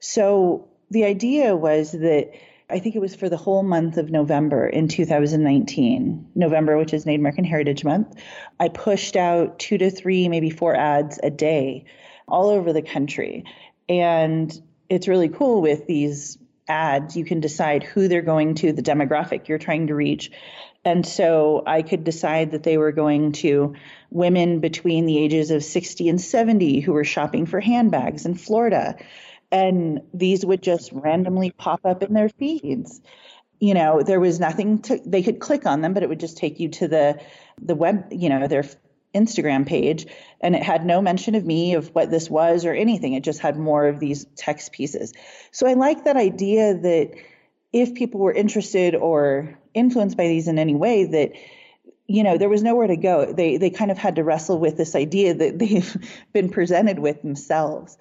So 0.00 0.68
the 0.90 1.04
idea 1.04 1.56
was 1.56 1.92
that 1.92 2.30
I 2.68 2.80
think 2.80 2.96
it 2.96 3.00
was 3.00 3.14
for 3.14 3.28
the 3.28 3.36
whole 3.36 3.62
month 3.62 3.96
of 3.96 4.10
November 4.10 4.66
in 4.66 4.88
2019, 4.88 6.32
November, 6.34 6.76
which 6.76 6.92
is 6.92 7.06
Native 7.06 7.20
American 7.20 7.44
Heritage 7.44 7.84
Month. 7.84 8.16
I 8.58 8.68
pushed 8.68 9.16
out 9.16 9.58
two 9.60 9.78
to 9.78 9.90
three, 9.90 10.28
maybe 10.28 10.50
four 10.50 10.74
ads 10.74 11.20
a 11.22 11.30
day 11.30 11.84
all 12.26 12.50
over 12.50 12.72
the 12.72 12.82
country. 12.82 13.44
And 13.88 14.52
it's 14.88 15.06
really 15.06 15.28
cool 15.28 15.62
with 15.62 15.86
these 15.86 16.38
ads, 16.68 17.16
you 17.16 17.24
can 17.24 17.40
decide 17.40 17.84
who 17.84 18.08
they're 18.08 18.22
going 18.22 18.54
to, 18.56 18.72
the 18.72 18.82
demographic 18.82 19.46
you're 19.46 19.58
trying 19.58 19.86
to 19.86 19.94
reach. 19.94 20.32
And 20.86 21.04
so 21.04 21.64
I 21.66 21.82
could 21.82 22.04
decide 22.04 22.52
that 22.52 22.62
they 22.62 22.78
were 22.78 22.92
going 22.92 23.32
to 23.42 23.74
women 24.12 24.60
between 24.60 25.04
the 25.04 25.18
ages 25.18 25.50
of 25.50 25.64
60 25.64 26.08
and 26.08 26.20
70 26.20 26.78
who 26.78 26.92
were 26.92 27.02
shopping 27.02 27.44
for 27.44 27.58
handbags 27.58 28.24
in 28.24 28.36
Florida. 28.36 28.94
And 29.50 30.02
these 30.14 30.46
would 30.46 30.62
just 30.62 30.92
randomly 30.92 31.50
pop 31.50 31.80
up 31.84 32.04
in 32.04 32.12
their 32.14 32.28
feeds. 32.28 33.00
You 33.58 33.74
know, 33.74 34.04
there 34.04 34.20
was 34.20 34.38
nothing 34.38 34.78
to, 34.82 35.00
they 35.04 35.24
could 35.24 35.40
click 35.40 35.66
on 35.66 35.80
them, 35.80 35.92
but 35.92 36.04
it 36.04 36.08
would 36.08 36.20
just 36.20 36.36
take 36.36 36.60
you 36.60 36.68
to 36.68 36.86
the, 36.86 37.20
the 37.60 37.74
web, 37.74 38.12
you 38.12 38.28
know, 38.28 38.46
their 38.46 38.64
Instagram 39.12 39.66
page. 39.66 40.06
And 40.40 40.54
it 40.54 40.62
had 40.62 40.86
no 40.86 41.02
mention 41.02 41.34
of 41.34 41.44
me, 41.44 41.74
of 41.74 41.88
what 41.96 42.12
this 42.12 42.30
was 42.30 42.64
or 42.64 42.72
anything. 42.72 43.14
It 43.14 43.24
just 43.24 43.40
had 43.40 43.58
more 43.58 43.88
of 43.88 43.98
these 43.98 44.24
text 44.36 44.70
pieces. 44.70 45.14
So 45.50 45.66
I 45.66 45.72
like 45.72 46.04
that 46.04 46.16
idea 46.16 46.74
that 46.74 47.10
if 47.72 47.94
people 47.94 48.20
were 48.20 48.32
interested 48.32 48.94
or 48.94 49.58
influenced 49.76 50.16
by 50.16 50.26
these 50.26 50.48
in 50.48 50.58
any 50.58 50.74
way, 50.74 51.04
that 51.04 51.32
you 52.06 52.22
know 52.22 52.38
there 52.38 52.48
was 52.48 52.62
nowhere 52.62 52.88
to 52.88 52.96
go. 52.96 53.32
They 53.32 53.56
they 53.58 53.70
kind 53.70 53.90
of 53.90 53.98
had 53.98 54.16
to 54.16 54.24
wrestle 54.24 54.58
with 54.58 54.76
this 54.76 54.96
idea 54.96 55.34
that 55.34 55.58
they've 55.58 55.96
been 56.32 56.50
presented 56.50 56.98
with 56.98 57.22
themselves. 57.22 57.96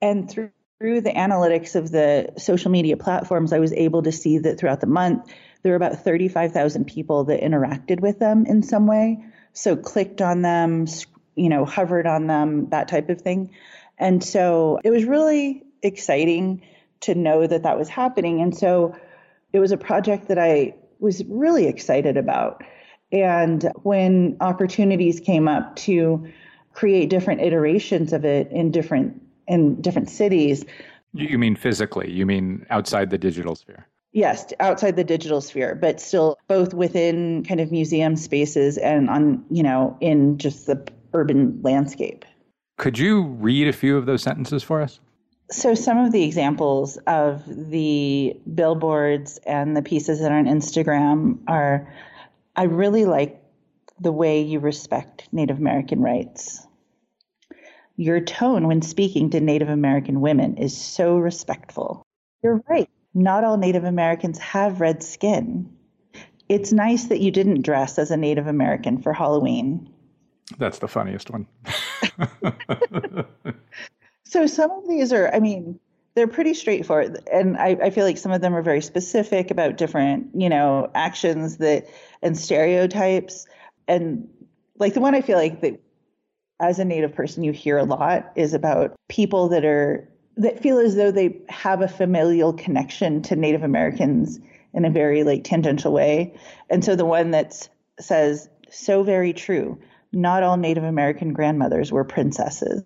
And 0.00 0.30
through 0.30 0.50
through 0.80 1.00
the 1.00 1.10
analytics 1.10 1.76
of 1.76 1.90
the 1.90 2.32
social 2.36 2.70
media 2.70 2.96
platforms 2.96 3.52
i 3.52 3.60
was 3.60 3.72
able 3.72 4.02
to 4.02 4.10
see 4.10 4.38
that 4.38 4.58
throughout 4.58 4.80
the 4.80 4.88
month 4.88 5.32
there 5.64 5.72
were 5.72 5.76
about 5.76 6.04
35,000 6.04 6.84
people 6.84 7.24
that 7.24 7.40
interacted 7.40 8.00
with 8.00 8.18
them 8.18 8.44
in 8.44 8.62
some 8.62 8.86
way. 8.86 9.24
So 9.54 9.76
clicked 9.76 10.20
on 10.20 10.42
them 10.42 10.86
you 11.34 11.48
know 11.48 11.64
hovered 11.64 12.06
on 12.06 12.26
them 12.26 12.68
that 12.68 12.88
type 12.88 13.08
of 13.08 13.20
thing. 13.20 13.50
And 13.98 14.22
so 14.22 14.78
it 14.84 14.90
was 14.90 15.04
really 15.04 15.64
exciting 15.82 16.62
to 17.00 17.14
know 17.14 17.46
that 17.46 17.62
that 17.62 17.78
was 17.78 17.88
happening. 17.88 18.40
And 18.40 18.56
so 18.56 18.94
it 19.52 19.58
was 19.58 19.72
a 19.72 19.76
project 19.76 20.28
that 20.28 20.38
i 20.38 20.74
was 21.04 21.22
really 21.26 21.66
excited 21.66 22.16
about 22.16 22.64
and 23.12 23.70
when 23.82 24.36
opportunities 24.40 25.20
came 25.20 25.46
up 25.46 25.76
to 25.76 26.26
create 26.72 27.10
different 27.10 27.40
iterations 27.40 28.12
of 28.12 28.24
it 28.24 28.50
in 28.50 28.72
different 28.72 29.22
in 29.46 29.80
different 29.80 30.10
cities. 30.10 30.64
You 31.12 31.38
mean 31.38 31.54
physically? 31.54 32.10
You 32.10 32.26
mean 32.26 32.66
outside 32.70 33.10
the 33.10 33.18
digital 33.18 33.54
sphere? 33.54 33.86
Yes, 34.12 34.52
outside 34.58 34.96
the 34.96 35.04
digital 35.04 35.40
sphere, 35.40 35.74
but 35.74 36.00
still 36.00 36.38
both 36.48 36.72
within 36.72 37.44
kind 37.44 37.60
of 37.60 37.70
museum 37.70 38.16
spaces 38.16 38.78
and 38.78 39.10
on, 39.10 39.44
you 39.50 39.62
know, 39.62 39.96
in 40.00 40.38
just 40.38 40.66
the 40.66 40.82
urban 41.12 41.60
landscape. 41.62 42.24
Could 42.78 42.98
you 42.98 43.22
read 43.22 43.68
a 43.68 43.72
few 43.72 43.96
of 43.96 44.06
those 44.06 44.22
sentences 44.22 44.62
for 44.62 44.80
us? 44.80 45.00
So, 45.50 45.74
some 45.74 45.98
of 45.98 46.12
the 46.12 46.22
examples 46.22 46.96
of 47.06 47.42
the 47.46 48.36
billboards 48.54 49.38
and 49.46 49.76
the 49.76 49.82
pieces 49.82 50.20
that 50.20 50.32
are 50.32 50.38
on 50.38 50.46
Instagram 50.46 51.38
are 51.46 51.92
I 52.56 52.64
really 52.64 53.04
like 53.04 53.42
the 54.00 54.12
way 54.12 54.42
you 54.42 54.58
respect 54.58 55.28
Native 55.32 55.58
American 55.58 56.00
rights. 56.00 56.66
Your 57.96 58.20
tone 58.20 58.66
when 58.66 58.82
speaking 58.82 59.30
to 59.30 59.40
Native 59.40 59.68
American 59.68 60.20
women 60.20 60.56
is 60.56 60.76
so 60.76 61.18
respectful. 61.18 62.02
You're 62.42 62.62
right. 62.68 62.88
Not 63.12 63.44
all 63.44 63.56
Native 63.56 63.84
Americans 63.84 64.38
have 64.38 64.80
red 64.80 65.02
skin. 65.02 65.76
It's 66.48 66.72
nice 66.72 67.04
that 67.04 67.20
you 67.20 67.30
didn't 67.30 67.62
dress 67.62 67.98
as 67.98 68.10
a 68.10 68.16
Native 68.16 68.46
American 68.46 69.00
for 69.00 69.12
Halloween. 69.12 69.88
That's 70.58 70.78
the 70.78 70.88
funniest 70.88 71.30
one. 71.30 71.46
so 74.34 74.48
some 74.48 74.72
of 74.72 74.88
these 74.88 75.12
are, 75.12 75.32
I 75.32 75.38
mean, 75.38 75.78
they're 76.16 76.26
pretty 76.26 76.54
straightforward 76.54 77.22
and 77.32 77.56
I, 77.56 77.76
I, 77.80 77.90
feel 77.90 78.04
like 78.04 78.18
some 78.18 78.32
of 78.32 78.40
them 78.40 78.52
are 78.52 78.62
very 78.62 78.80
specific 78.80 79.52
about 79.52 79.76
different 79.76 80.28
you 80.34 80.48
know 80.48 80.90
actions 80.94 81.58
that 81.58 81.86
and 82.20 82.36
stereotypes. 82.36 83.46
And 83.86 84.28
like 84.76 84.94
the 84.94 85.00
one 85.00 85.14
i 85.14 85.20
feel 85.20 85.38
like 85.38 85.60
that 85.60 85.80
as 86.60 86.80
a 86.80 86.84
native 86.84 87.14
person 87.14 87.44
you 87.44 87.52
hear 87.52 87.78
a 87.78 87.84
lot 87.84 88.32
is 88.34 88.54
about 88.54 88.94
people 89.08 89.48
that 89.50 89.64
are 89.64 90.08
that 90.36 90.60
feel 90.60 90.78
as 90.78 90.96
though 90.96 91.12
they 91.12 91.40
have 91.48 91.80
a 91.80 91.88
familial 91.88 92.52
connection 92.52 93.22
to 93.22 93.36
native 93.36 93.62
americans 93.62 94.40
in 94.72 94.84
a 94.84 94.90
very 94.90 95.22
like 95.22 95.44
tangential 95.44 95.92
way. 95.92 96.34
And 96.70 96.84
so 96.84 96.96
the 96.96 97.04
one 97.04 97.30
that 97.30 97.68
says 98.00 98.48
so 98.70 99.04
very 99.04 99.32
true. 99.32 99.78
Not 100.12 100.42
all 100.42 100.56
native 100.56 100.84
american 100.84 101.32
grandmothers 101.32 101.92
were 101.92 102.04
princesses 102.04 102.84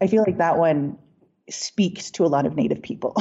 i 0.00 0.06
feel 0.06 0.22
like 0.26 0.38
that 0.38 0.58
one 0.58 0.96
speaks 1.52 2.10
to 2.12 2.24
a 2.24 2.28
lot 2.28 2.46
of 2.46 2.56
Native 2.56 2.82
people. 2.82 3.14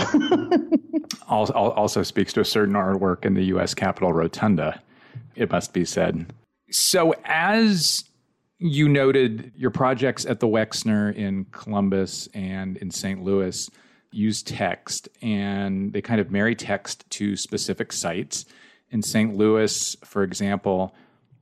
also 1.28 2.04
speaks 2.04 2.34
to 2.34 2.42
a 2.42 2.46
certain 2.46 2.76
artwork 2.76 3.26
in 3.26 3.34
the 3.34 3.46
U.S. 3.46 3.74
Capitol 3.74 4.14
Rotunda, 4.14 4.82
it 5.36 5.52
must 5.52 5.74
be 5.74 5.86
said. 5.86 6.32
So, 6.72 7.14
as 7.26 8.04
you 8.60 8.88
noted, 8.90 9.52
your 9.56 9.72
projects 9.72 10.26
at 10.26 10.40
the 10.40 10.48
Wexner 10.48 11.16
in 11.16 11.46
Columbus 11.52 12.28
and 12.34 12.78
in 12.78 12.92
St. 12.92 13.24
Louis 13.24 13.70
use 14.12 14.44
text, 14.44 15.08
and 15.22 15.94
they 15.94 16.02
kind 16.02 16.20
of 16.20 16.32
marry 16.32 16.56
text 16.56 17.10
to 17.12 17.36
specific 17.36 17.92
sites. 17.92 18.46
In 18.92 19.02
St. 19.04 19.36
Louis, 19.36 19.96
for 20.04 20.24
example, 20.24 20.96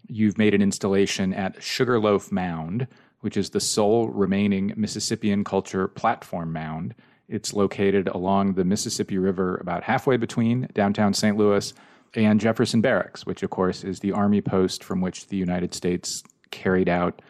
you've 0.07 0.37
made 0.37 0.53
an 0.53 0.61
installation 0.61 1.33
at 1.33 1.61
Sugarloaf 1.63 2.31
Mound, 2.31 2.87
which 3.21 3.37
is 3.37 3.49
the 3.49 3.59
sole 3.59 4.09
remaining 4.09 4.73
Mississippian 4.75 5.43
culture 5.43 5.87
platform 5.87 6.53
mound. 6.53 6.95
It's 7.27 7.53
located 7.53 8.07
along 8.07 8.53
the 8.53 8.63
Mississippi 8.63 9.17
River, 9.17 9.57
about 9.57 9.83
halfway 9.83 10.17
between 10.17 10.67
downtown 10.73 11.13
St. 11.13 11.35
Louis 11.35 11.73
and 12.13 12.39
Jefferson 12.39 12.81
Barracks, 12.81 13.25
which, 13.25 13.43
of 13.43 13.49
course, 13.49 13.83
is 13.83 13.99
the 13.99 14.13
army 14.13 14.41
post 14.41 14.83
from 14.83 15.01
which 15.01 15.27
the 15.27 15.37
United 15.37 15.73
States 15.73 16.23
carried 16.51 16.87
out 16.87 17.21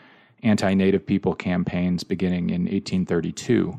anti 0.44 0.74
native 0.74 1.06
people 1.06 1.34
campaigns 1.34 2.04
beginning 2.04 2.50
in 2.50 2.64
1832. 2.64 3.76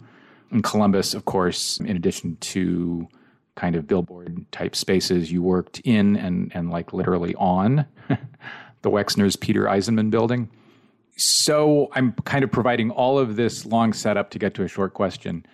In 0.50 0.62
Columbus, 0.62 1.14
of 1.14 1.24
course, 1.24 1.78
in 1.78 1.96
addition 1.96 2.36
to 2.36 3.08
kind 3.54 3.76
of 3.76 3.86
billboard 3.86 4.50
type 4.50 4.74
spaces, 4.74 5.30
you 5.30 5.42
worked 5.42 5.80
in 5.84 6.16
and, 6.16 6.50
and 6.54 6.70
like 6.70 6.92
literally 6.92 7.34
on 7.36 7.86
the 8.82 8.90
Wexner's 8.90 9.36
Peter 9.36 9.64
Eisenman 9.64 10.10
building. 10.10 10.48
So 11.18 11.88
I'm 11.92 12.12
kind 12.24 12.44
of 12.44 12.52
providing 12.52 12.90
all 12.92 13.18
of 13.18 13.34
this 13.34 13.66
long 13.66 13.92
setup 13.92 14.30
to 14.30 14.38
get 14.38 14.54
to 14.54 14.62
a 14.62 14.68
short 14.68 14.94
question. 14.94 15.44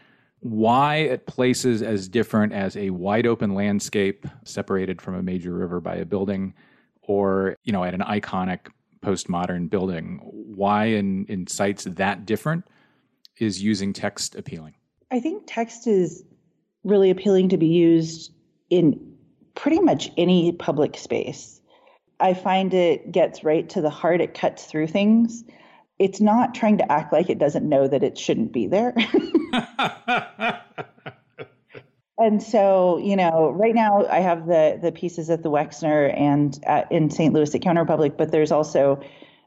Why 0.40 1.04
at 1.04 1.26
places 1.26 1.80
as 1.80 2.06
different 2.06 2.52
as 2.52 2.76
a 2.76 2.90
wide 2.90 3.26
open 3.26 3.54
landscape 3.54 4.26
separated 4.44 5.00
from 5.00 5.14
a 5.14 5.22
major 5.22 5.54
river 5.54 5.80
by 5.80 5.96
a 5.96 6.04
building 6.04 6.52
or, 7.00 7.56
you 7.64 7.72
know, 7.72 7.82
at 7.82 7.94
an 7.94 8.02
iconic 8.02 8.68
postmodern 9.00 9.70
building, 9.70 10.20
why 10.22 10.86
in, 10.86 11.24
in 11.26 11.46
sites 11.46 11.84
that 11.84 12.26
different 12.26 12.64
is 13.38 13.62
using 13.62 13.94
text 13.94 14.34
appealing? 14.34 14.74
I 15.10 15.20
think 15.20 15.44
text 15.46 15.86
is 15.86 16.24
really 16.84 17.08
appealing 17.10 17.48
to 17.50 17.56
be 17.56 17.68
used 17.68 18.32
in 18.68 19.14
pretty 19.54 19.80
much 19.80 20.10
any 20.18 20.52
public 20.52 20.98
space. 20.98 21.60
I 22.20 22.34
find 22.34 22.72
it 22.74 23.10
gets 23.10 23.44
right 23.44 23.68
to 23.70 23.80
the 23.80 23.90
heart. 23.90 24.20
It 24.20 24.34
cuts 24.34 24.64
through 24.64 24.88
things. 24.88 25.44
It's 25.98 26.20
not 26.20 26.54
trying 26.54 26.78
to 26.78 26.92
act 26.92 27.12
like 27.12 27.30
it 27.30 27.38
doesn't 27.38 27.68
know 27.68 27.86
that 27.86 28.02
it 28.02 28.18
shouldn't 28.18 28.52
be 28.52 28.66
there. 28.66 28.94
and 32.18 32.42
so, 32.42 32.98
you 32.98 33.16
know, 33.16 33.50
right 33.50 33.74
now 33.74 34.06
I 34.06 34.20
have 34.20 34.46
the 34.46 34.78
the 34.80 34.92
pieces 34.92 35.30
at 35.30 35.42
the 35.42 35.50
Wexner 35.50 36.12
and 36.18 36.58
at, 36.64 36.90
in 36.90 37.10
St. 37.10 37.32
Louis 37.32 37.54
at 37.54 37.60
Counterpublic, 37.60 38.16
but 38.16 38.32
there's 38.32 38.52
also 38.52 39.02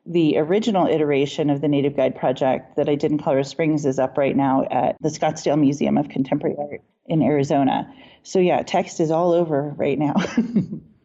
the 0.06 0.38
original 0.38 0.88
iteration 0.88 1.50
of 1.50 1.60
the 1.60 1.68
Native 1.68 1.96
Guide 1.96 2.16
project 2.16 2.78
that 2.78 2.88
I 2.88 2.96
did 2.96 3.12
in 3.12 3.18
Colorado 3.18 3.48
Springs 3.48 3.86
is 3.86 4.00
up 4.00 4.18
right 4.18 4.36
now 4.36 4.66
at 4.72 4.96
the 5.02 5.10
Scottsdale 5.10 5.60
Museum 5.60 5.98
of 5.98 6.08
Contemporary 6.08 6.56
Art 6.58 6.82
in 7.06 7.22
Arizona. 7.22 7.94
So 8.24 8.40
yeah, 8.40 8.62
text 8.64 9.00
is 9.02 9.12
all 9.12 9.34
over 9.34 9.74
right 9.78 10.00
now. 10.00 10.16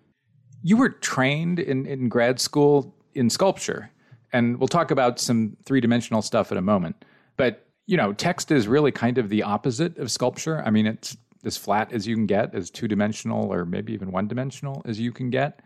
You 0.62 0.76
were 0.76 0.90
trained 0.90 1.58
in, 1.58 1.86
in 1.86 2.08
grad 2.08 2.40
school 2.40 2.94
in 3.14 3.30
sculpture, 3.30 3.90
and 4.32 4.58
we'll 4.58 4.68
talk 4.68 4.90
about 4.90 5.18
some 5.18 5.56
three 5.64 5.80
dimensional 5.80 6.22
stuff 6.22 6.50
in 6.52 6.58
a 6.58 6.62
moment. 6.62 7.04
But, 7.36 7.66
you 7.86 7.96
know, 7.96 8.12
text 8.12 8.50
is 8.50 8.68
really 8.68 8.92
kind 8.92 9.18
of 9.18 9.28
the 9.28 9.42
opposite 9.42 9.98
of 9.98 10.10
sculpture. 10.10 10.62
I 10.64 10.70
mean, 10.70 10.86
it's 10.86 11.16
as 11.44 11.56
flat 11.56 11.92
as 11.92 12.06
you 12.06 12.14
can 12.14 12.26
get, 12.26 12.54
as 12.54 12.70
two 12.70 12.88
dimensional 12.88 13.52
or 13.52 13.64
maybe 13.64 13.92
even 13.92 14.12
one 14.12 14.28
dimensional 14.28 14.82
as 14.84 15.00
you 15.00 15.12
can 15.12 15.30
get. 15.30 15.60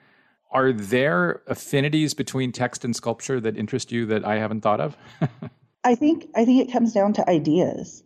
Are 0.51 0.73
there 0.73 1.43
affinities 1.47 2.15
between 2.15 2.53
text 2.53 2.85
and 2.85 2.95
sculpture 2.95 3.41
that 3.41 3.57
interest 3.57 3.93
you 3.93 4.07
that 4.07 4.25
I 4.25 4.37
haven't 4.39 4.63
thought 4.63 4.81
of? 4.81 4.97
I 5.85 5.95
think 5.95 6.27
I 6.35 6.45
think 6.45 6.69
it 6.69 6.73
comes 6.73 6.93
down 6.93 7.13
to 7.15 7.29
ideas 7.31 8.03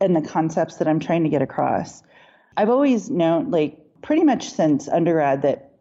and 0.00 0.16
the 0.16 0.20
concepts 0.20 0.76
that 0.76 0.88
I'm 0.88 1.00
trying 1.00 1.22
to 1.22 1.30
get 1.30 1.42
across. 1.42 2.02
I've 2.56 2.68
always 2.68 3.08
known 3.08 3.50
like 3.50 3.78
pretty 4.02 4.24
much 4.24 4.50
since 4.50 4.88
undergrad 4.88 5.42
that 5.42 5.71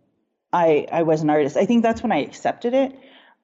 I, 0.54 0.88
I 0.92 1.04
was 1.04 1.22
an 1.22 1.30
artist. 1.30 1.58
I 1.58 1.66
think 1.66 1.84
that's 1.84 2.04
when 2.04 2.12
I 2.12 2.24
accepted 2.24 2.74
it. 2.74 2.98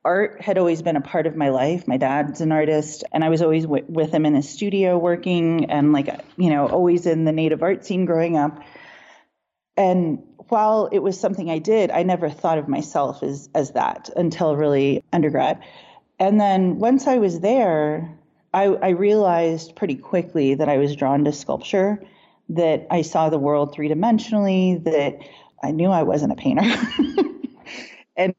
Art 0.04 0.42
had 0.42 0.58
always 0.58 0.82
been 0.82 0.96
a 0.96 1.02
part 1.02 1.28
of 1.28 1.36
my 1.36 1.50
life. 1.50 1.88
My 1.88 1.98
dad's 1.98 2.40
an 2.42 2.52
artist, 2.52 3.04
and 3.12 3.24
I 3.24 3.30
was 3.30 3.42
always 3.42 3.64
w- 3.64 3.86
with 3.88 4.14
him 4.14 4.26
in 4.26 4.36
his 4.36 4.48
studio 4.48 4.98
working 4.98 5.70
and, 5.70 5.92
like, 5.92 6.08
you 6.38 6.50
know, 6.50 6.68
always 6.68 7.06
in 7.06 7.26
the 7.26 7.32
native 7.32 7.62
art 7.62 7.86
scene 7.86 8.06
growing 8.06 8.38
up. 8.38 8.64
And 9.76 10.24
while 10.50 10.88
it 10.92 11.00
was 11.00 11.20
something 11.20 11.50
I 11.50 11.60
did, 11.60 11.92
I 11.92 12.04
never 12.04 12.30
thought 12.30 12.58
of 12.58 12.68
myself 12.68 13.22
as 13.22 13.50
as 13.54 13.72
that 13.72 14.10
until 14.16 14.56
really 14.56 15.04
undergrad. 15.12 15.62
And 16.20 16.40
then 16.40 16.80
once 16.80 17.06
I 17.06 17.18
was 17.18 17.42
there, 17.42 18.18
I, 18.54 18.66
I 18.66 18.90
realized 18.90 19.76
pretty 19.76 19.96
quickly 19.96 20.56
that 20.56 20.70
I 20.70 20.78
was 20.78 20.96
drawn 20.96 21.26
to 21.26 21.34
sculpture, 21.34 22.02
that 22.50 22.88
I 22.90 23.02
saw 23.02 23.30
the 23.30 23.38
world 23.38 23.74
three 23.74 23.90
dimensionally, 23.90 24.84
that 24.86 25.20
I 25.64 25.72
knew 25.72 25.90
I 25.90 26.04
wasn't 26.04 26.34
a 26.34 26.36
painter. 26.36 26.64
and 28.18 28.36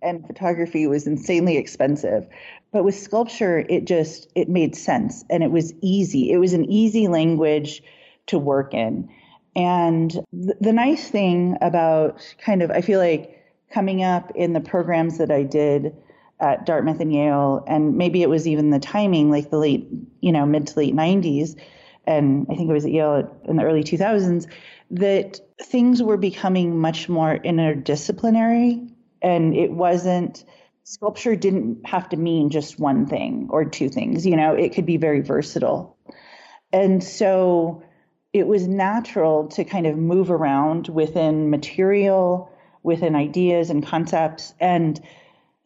and 0.00 0.26
photography 0.26 0.86
was 0.86 1.06
insanely 1.06 1.56
expensive. 1.56 2.26
But 2.72 2.84
with 2.84 2.94
sculpture 2.94 3.64
it 3.68 3.84
just 3.84 4.30
it 4.34 4.48
made 4.48 4.74
sense 4.74 5.24
and 5.30 5.42
it 5.42 5.50
was 5.50 5.72
easy. 5.82 6.32
It 6.32 6.38
was 6.38 6.52
an 6.52 6.70
easy 6.70 7.08
language 7.08 7.82
to 8.26 8.38
work 8.38 8.74
in. 8.74 9.08
And 9.56 10.10
th- 10.10 10.56
the 10.60 10.72
nice 10.72 11.08
thing 11.08 11.56
about 11.60 12.22
kind 12.38 12.62
of, 12.62 12.70
I 12.70 12.80
feel 12.80 13.00
like 13.00 13.34
coming 13.70 14.02
up 14.02 14.30
in 14.34 14.52
the 14.52 14.60
programs 14.60 15.18
that 15.18 15.30
I 15.30 15.42
did 15.42 15.94
at 16.40 16.64
Dartmouth 16.64 17.00
and 17.00 17.12
Yale, 17.12 17.64
and 17.66 17.96
maybe 17.96 18.22
it 18.22 18.30
was 18.30 18.46
even 18.46 18.70
the 18.70 18.78
timing, 18.78 19.30
like 19.30 19.50
the 19.50 19.58
late, 19.58 19.88
you 20.20 20.30
know, 20.30 20.46
mid 20.46 20.68
to 20.68 20.78
late 20.78 20.94
90s, 20.94 21.56
and 22.06 22.46
I 22.48 22.54
think 22.54 22.70
it 22.70 22.72
was 22.72 22.84
at 22.84 22.92
Yale 22.92 23.36
in 23.44 23.56
the 23.56 23.64
early 23.64 23.82
2000s, 23.82 24.46
that 24.90 25.40
things 25.62 26.02
were 26.02 26.16
becoming 26.16 26.78
much 26.78 27.08
more 27.08 27.36
interdisciplinary, 27.36 28.90
and 29.20 29.54
it 29.54 29.70
wasn't 29.70 30.44
sculpture 30.84 31.36
didn't 31.36 31.86
have 31.86 32.08
to 32.08 32.16
mean 32.16 32.48
just 32.48 32.78
one 32.78 33.06
thing 33.06 33.48
or 33.50 33.64
two 33.64 33.90
things. 33.90 34.24
You 34.26 34.36
know, 34.36 34.54
it 34.54 34.74
could 34.74 34.86
be 34.86 34.96
very 34.96 35.20
versatile, 35.20 35.96
and 36.72 37.02
so 37.02 37.82
it 38.32 38.46
was 38.46 38.66
natural 38.66 39.48
to 39.48 39.64
kind 39.64 39.86
of 39.86 39.96
move 39.96 40.30
around 40.30 40.88
within 40.88 41.50
material, 41.50 42.50
within 42.82 43.14
ideas 43.14 43.70
and 43.70 43.86
concepts. 43.86 44.54
And 44.60 45.00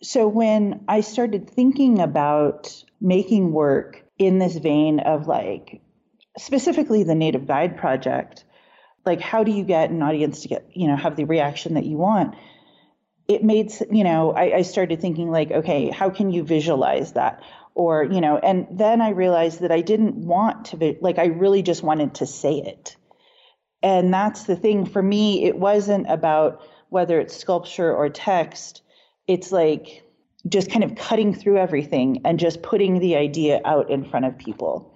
so 0.02 0.29
when 0.29 0.85
I 0.88 1.00
started 1.00 1.50
thinking 1.50 2.00
about 2.00 2.85
making 3.00 3.52
work 3.52 4.05
in 4.19 4.38
this 4.38 4.57
vein 4.57 5.00
of 5.00 5.26
like, 5.26 5.81
specifically 6.38 7.02
the 7.02 7.14
Native 7.14 7.47
Guide 7.47 7.76
Project, 7.76 8.45
like 9.04 9.21
how 9.21 9.44
do 9.44 9.50
you 9.50 9.64
get 9.64 9.90
an 9.90 10.02
audience 10.02 10.42
to 10.42 10.49
get, 10.49 10.68
you 10.73 10.87
know, 10.87 10.97
have 10.97 11.16
the 11.16 11.25
reaction 11.25 11.75
that 11.75 11.85
you 11.85 11.97
want? 11.97 12.35
It 13.28 13.42
made, 13.42 13.73
you 13.90 14.04
know, 14.04 14.32
I, 14.32 14.56
I 14.56 14.62
started 14.62 15.00
thinking 15.00 15.30
like, 15.30 15.50
okay, 15.50 15.90
how 15.90 16.11
can 16.11 16.30
you 16.30 16.42
visualize 16.44 17.12
that? 17.12 17.42
or 17.75 18.04
you 18.04 18.21
know 18.21 18.38
and 18.38 18.66
then 18.71 19.00
i 19.00 19.11
realized 19.11 19.61
that 19.61 19.73
i 19.73 19.80
didn't 19.80 20.14
want 20.14 20.66
to 20.66 20.97
like 21.00 21.18
i 21.18 21.26
really 21.26 21.62
just 21.62 21.82
wanted 21.82 22.14
to 22.14 22.26
say 22.26 22.54
it 22.54 22.97
and 23.82 24.12
that's 24.12 24.44
the 24.44 24.56
thing 24.56 24.85
for 24.85 25.02
me 25.02 25.44
it 25.44 25.56
wasn't 25.56 26.09
about 26.11 26.62
whether 26.90 27.18
it's 27.18 27.37
sculpture 27.37 27.94
or 27.94 28.09
text 28.09 28.82
it's 29.26 29.52
like 29.52 30.02
just 30.49 30.71
kind 30.71 30.85
of 30.85 30.97
cutting 30.97 31.35
through 31.35 31.56
everything 31.56 32.21
and 32.25 32.38
just 32.38 32.62
putting 32.62 32.99
the 32.99 33.16
idea 33.16 33.61
out 33.64 33.90
in 33.90 34.04
front 34.04 34.26
of 34.26 34.37
people 34.37 34.91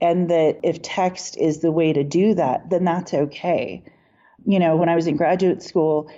and 0.00 0.30
that 0.30 0.60
if 0.62 0.82
text 0.82 1.36
is 1.36 1.60
the 1.60 1.72
way 1.72 1.92
to 1.92 2.04
do 2.04 2.34
that 2.34 2.70
then 2.70 2.84
that's 2.84 3.14
okay. 3.14 3.82
You 4.44 4.58
know 4.58 4.76
when 4.76 4.88
i 4.88 4.96
was 4.96 5.06
in 5.06 5.16
graduate 5.16 5.62
school 5.62 6.10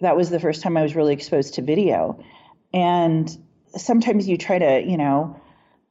that 0.00 0.16
was 0.16 0.30
the 0.30 0.40
first 0.40 0.62
time 0.62 0.76
i 0.76 0.82
was 0.82 0.96
really 0.96 1.14
exposed 1.14 1.54
to 1.54 1.62
video. 1.62 2.24
And 2.72 3.30
sometimes 3.76 4.28
you 4.28 4.36
try 4.36 4.58
to 4.58 4.82
you 4.86 4.96
know 4.96 5.40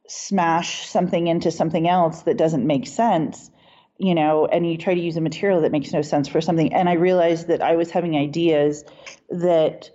smash 0.08 0.88
something 0.88 1.26
into 1.26 1.50
something 1.50 1.88
else 1.88 2.22
that 2.22 2.38
doesn't 2.38 2.66
make 2.66 2.86
sense 2.86 3.50
you 3.98 4.14
know 4.14 4.46
and 4.46 4.66
you 4.66 4.78
try 4.78 4.94
to 4.94 5.00
use 5.00 5.16
a 5.16 5.20
material 5.20 5.60
that 5.60 5.72
makes 5.72 5.92
no 5.92 6.02
sense 6.02 6.28
for 6.28 6.40
something. 6.40 6.72
And 6.72 6.88
i 6.88 6.94
realized 6.94 7.48
that 7.48 7.62
i 7.62 7.76
was 7.76 7.90
having 7.90 8.16
ideas 8.16 8.84
that 9.30 9.90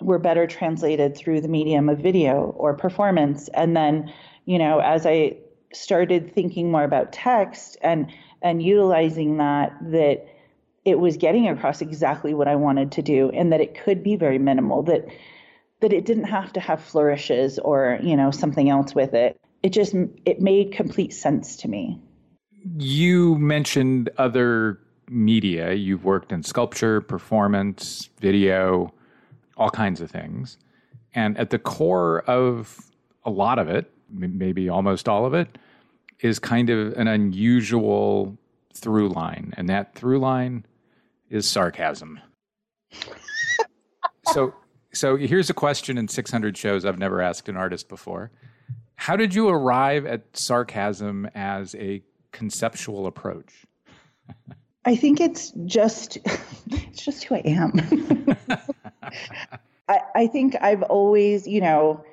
were 0.00 0.18
better 0.18 0.46
translated 0.46 1.16
through 1.16 1.40
the 1.40 1.48
medium 1.48 1.88
of 1.88 1.98
video 1.98 2.52
or 2.56 2.76
performance. 2.76 3.48
And 3.48 3.76
then 3.76 4.12
you 4.44 4.58
know 4.58 4.80
as 4.80 5.06
i 5.06 5.36
started 5.74 6.34
thinking 6.34 6.70
more 6.70 6.84
about 6.84 7.12
text 7.12 7.76
and 7.82 8.10
and 8.42 8.62
utilizing 8.62 9.38
that 9.38 9.76
that 9.80 10.26
it 10.84 10.98
was 10.98 11.16
getting 11.16 11.48
across 11.48 11.80
exactly 11.80 12.34
what 12.34 12.48
i 12.48 12.54
wanted 12.54 12.92
to 12.92 13.02
do 13.02 13.30
and 13.30 13.52
that 13.52 13.60
it 13.60 13.74
could 13.74 14.02
be 14.02 14.16
very 14.16 14.38
minimal 14.38 14.82
that 14.82 15.06
that 15.80 15.92
it 15.92 16.04
didn't 16.04 16.24
have 16.24 16.52
to 16.52 16.60
have 16.60 16.82
flourishes 16.82 17.58
or 17.58 17.98
you 18.02 18.16
know 18.16 18.30
something 18.30 18.70
else 18.70 18.94
with 18.94 19.14
it 19.14 19.38
it 19.64 19.72
just 19.72 19.94
it 20.26 20.42
made 20.42 20.72
complete 20.72 21.14
sense 21.14 21.56
to 21.56 21.68
me. 21.68 21.98
You 22.76 23.38
mentioned 23.38 24.10
other 24.18 24.78
media. 25.08 25.72
You've 25.72 26.04
worked 26.04 26.32
in 26.32 26.42
sculpture, 26.42 27.00
performance, 27.00 28.10
video, 28.20 28.92
all 29.56 29.70
kinds 29.70 30.02
of 30.02 30.10
things. 30.10 30.58
And 31.14 31.38
at 31.38 31.48
the 31.48 31.58
core 31.58 32.20
of 32.26 32.78
a 33.24 33.30
lot 33.30 33.58
of 33.58 33.68
it, 33.68 33.90
maybe 34.10 34.68
almost 34.68 35.08
all 35.08 35.24
of 35.24 35.32
it, 35.32 35.56
is 36.20 36.38
kind 36.38 36.70
of 36.70 36.92
an 36.94 37.08
unusual 37.08 38.36
through 38.74 39.08
line. 39.08 39.52
And 39.56 39.68
that 39.68 39.94
through 39.94 40.18
line 40.18 40.66
is 41.30 41.48
sarcasm. 41.48 42.20
so 44.32 44.54
so 44.92 45.16
here's 45.16 45.50
a 45.50 45.54
question 45.54 45.98
in 45.98 46.06
600 46.06 46.56
shows 46.56 46.84
I've 46.84 46.98
never 46.98 47.20
asked 47.20 47.48
an 47.48 47.56
artist 47.56 47.88
before. 47.88 48.30
How 48.96 49.16
did 49.16 49.34
you 49.34 49.48
arrive 49.48 50.06
at 50.06 50.22
sarcasm 50.36 51.28
as 51.34 51.74
a 51.74 52.02
conceptual 52.30 53.06
approach? 53.06 53.64
I 54.84 54.94
think 54.94 55.20
it's 55.20 55.52
just 55.66 56.18
it's 56.70 57.04
just 57.04 57.24
who 57.24 57.36
I 57.36 57.42
am. 57.44 58.36
I, 59.88 60.00
I 60.14 60.26
think 60.28 60.56
I've 60.60 60.82
always, 60.82 61.46
you 61.46 61.60
know, 61.60 62.04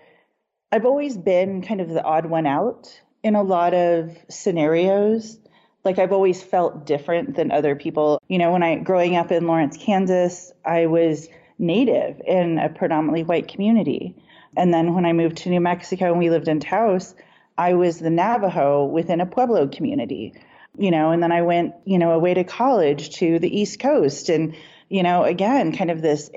I've 0.72 0.86
always 0.86 1.18
been 1.18 1.62
kind 1.62 1.82
of 1.82 1.90
the 1.90 2.04
odd 2.04 2.26
one 2.26 2.46
out 2.46 3.00
in 3.24 3.36
a 3.36 3.44
lot 3.44 3.74
of 3.74 4.18
scenarios. 4.30 5.38
Like 5.84 6.00
I've 6.00 6.12
always 6.12 6.42
felt 6.42 6.86
different 6.86 7.36
than 7.36 7.52
other 7.52 7.76
people. 7.76 8.22
You 8.28 8.38
know, 8.38 8.52
when 8.52 8.64
I 8.64 8.76
growing 8.76 9.16
up 9.16 9.32
in 9.32 9.48
Lawrence, 9.48 9.78
Kansas, 9.78 10.52
I 10.66 10.88
was 10.88 11.28
native 11.58 12.22
in 12.26 12.58
a 12.58 12.70
predominantly 12.70 13.24
white 13.24 13.48
community. 13.48 14.16
And 14.58 14.74
then 14.74 14.94
when 14.94 15.06
I 15.06 15.14
moved 15.14 15.38
to 15.38 15.50
New 15.50 15.62
Mexico 15.62 16.08
and 16.08 16.20
we 16.20 16.30
lived 16.30 16.48
in 16.48 16.60
Taos, 16.60 17.16
I 17.58 17.76
was 17.76 18.00
the 18.00 18.10
Navajo 18.10 18.86
within 18.86 19.22
a 19.22 19.26
Pueblo 19.26 19.68
community, 19.68 20.34
you 20.78 20.92
know, 20.92 21.12
and 21.12 21.22
then 21.22 21.32
I 21.32 21.44
went, 21.44 21.76
you 21.86 22.00
know, 22.00 22.12
away 22.12 22.34
to 22.34 22.44
college 22.44 23.18
to 23.18 23.40
the 23.40 23.60
East 23.60 23.80
Coast. 23.80 24.30
And, 24.30 24.56
you 24.90 25.04
know, 25.04 25.24
again, 25.24 25.76
kind 25.76 25.92
of 25.92 26.02
this 26.02 26.32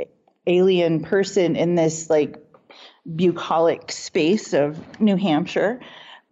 alien 0.47 1.03
person 1.03 1.57
in 1.57 1.75
this 1.75 2.11
like 2.11 2.37
bucolic 3.17 3.91
space 3.91 4.53
of 4.53 5.01
New 5.01 5.17
Hampshire. 5.17 5.81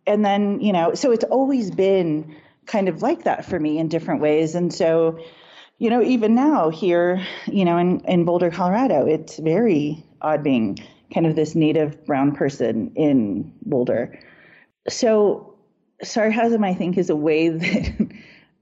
And 0.06 0.24
then, 0.24 0.60
you 0.60 0.72
know, 0.72 0.94
so 0.94 1.12
it's 1.12 1.24
always 1.24 1.70
been 1.70 2.36
kind 2.66 2.88
of 2.88 3.02
like 3.02 3.24
that 3.24 3.44
for 3.44 3.58
me 3.58 3.78
in 3.78 3.88
different 3.88 4.20
ways. 4.20 4.54
And 4.54 4.72
so, 4.72 5.18
you 5.78 5.90
know, 5.90 6.02
even 6.02 6.34
now 6.34 6.70
here, 6.70 7.24
you 7.46 7.64
know, 7.64 7.78
in, 7.78 8.00
in 8.06 8.24
Boulder, 8.24 8.50
Colorado, 8.50 9.06
it's 9.06 9.38
very 9.38 10.04
odd 10.20 10.42
being 10.42 10.78
kind 11.12 11.26
of 11.26 11.36
this 11.36 11.54
native 11.54 12.04
brown 12.06 12.32
person 12.32 12.92
in 12.94 13.52
Boulder. 13.62 14.18
So 14.88 15.56
sarcasm, 16.02 16.64
I 16.64 16.74
think, 16.74 16.98
is 16.98 17.10
a 17.10 17.16
way 17.16 17.48
that 17.50 18.12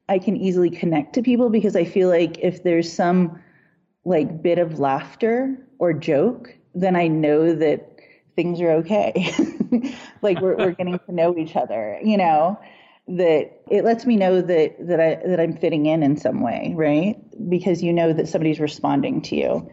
I 0.08 0.18
can 0.18 0.36
easily 0.36 0.70
connect 0.70 1.14
to 1.14 1.22
people 1.22 1.50
because 1.50 1.76
I 1.76 1.84
feel 1.84 2.08
like 2.08 2.38
if 2.38 2.62
there's 2.62 2.92
some 2.92 3.40
like 4.04 4.42
bit 4.42 4.58
of 4.58 4.78
laughter 4.78 5.56
or 5.78 5.92
joke, 5.92 6.54
then 6.74 6.96
I 6.96 7.08
know 7.08 7.54
that 7.54 7.99
things 8.36 8.60
are 8.60 8.70
okay. 8.72 9.32
like 10.22 10.40
we're 10.40 10.56
we're 10.56 10.72
getting 10.72 10.98
to 10.98 11.12
know 11.12 11.36
each 11.36 11.56
other, 11.56 11.98
you 12.02 12.16
know. 12.16 12.58
That 13.08 13.62
it 13.68 13.84
lets 13.84 14.06
me 14.06 14.16
know 14.16 14.40
that 14.40 14.86
that 14.86 15.00
I 15.00 15.16
that 15.26 15.40
I'm 15.40 15.56
fitting 15.56 15.86
in 15.86 16.02
in 16.02 16.16
some 16.16 16.40
way, 16.40 16.74
right? 16.76 17.16
Because 17.48 17.82
you 17.82 17.92
know 17.92 18.12
that 18.12 18.28
somebody's 18.28 18.60
responding 18.60 19.22
to 19.22 19.36
you. 19.36 19.72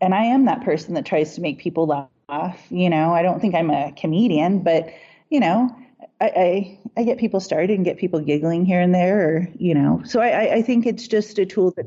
And 0.00 0.14
I 0.14 0.24
am 0.24 0.44
that 0.46 0.64
person 0.64 0.94
that 0.94 1.06
tries 1.06 1.34
to 1.36 1.40
make 1.40 1.58
people 1.58 1.86
laugh. 2.28 2.60
You 2.70 2.90
know, 2.90 3.14
I 3.14 3.22
don't 3.22 3.40
think 3.40 3.54
I'm 3.54 3.70
a 3.70 3.92
comedian, 3.92 4.62
but 4.62 4.90
you 5.30 5.40
know, 5.40 5.74
I, 6.20 6.26
I, 6.26 6.78
I 7.00 7.04
get 7.04 7.18
people 7.18 7.40
started 7.40 7.70
and 7.70 7.84
get 7.84 7.96
people 7.96 8.20
giggling 8.20 8.66
here 8.66 8.80
and 8.80 8.94
there, 8.94 9.28
or 9.28 9.48
you 9.56 9.74
know. 9.74 10.02
So 10.04 10.20
I, 10.20 10.56
I 10.56 10.62
think 10.62 10.86
it's 10.86 11.08
just 11.08 11.38
a 11.38 11.46
tool 11.46 11.72
that 11.76 11.86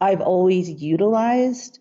I've 0.00 0.20
always 0.20 0.70
utilized 0.70 1.78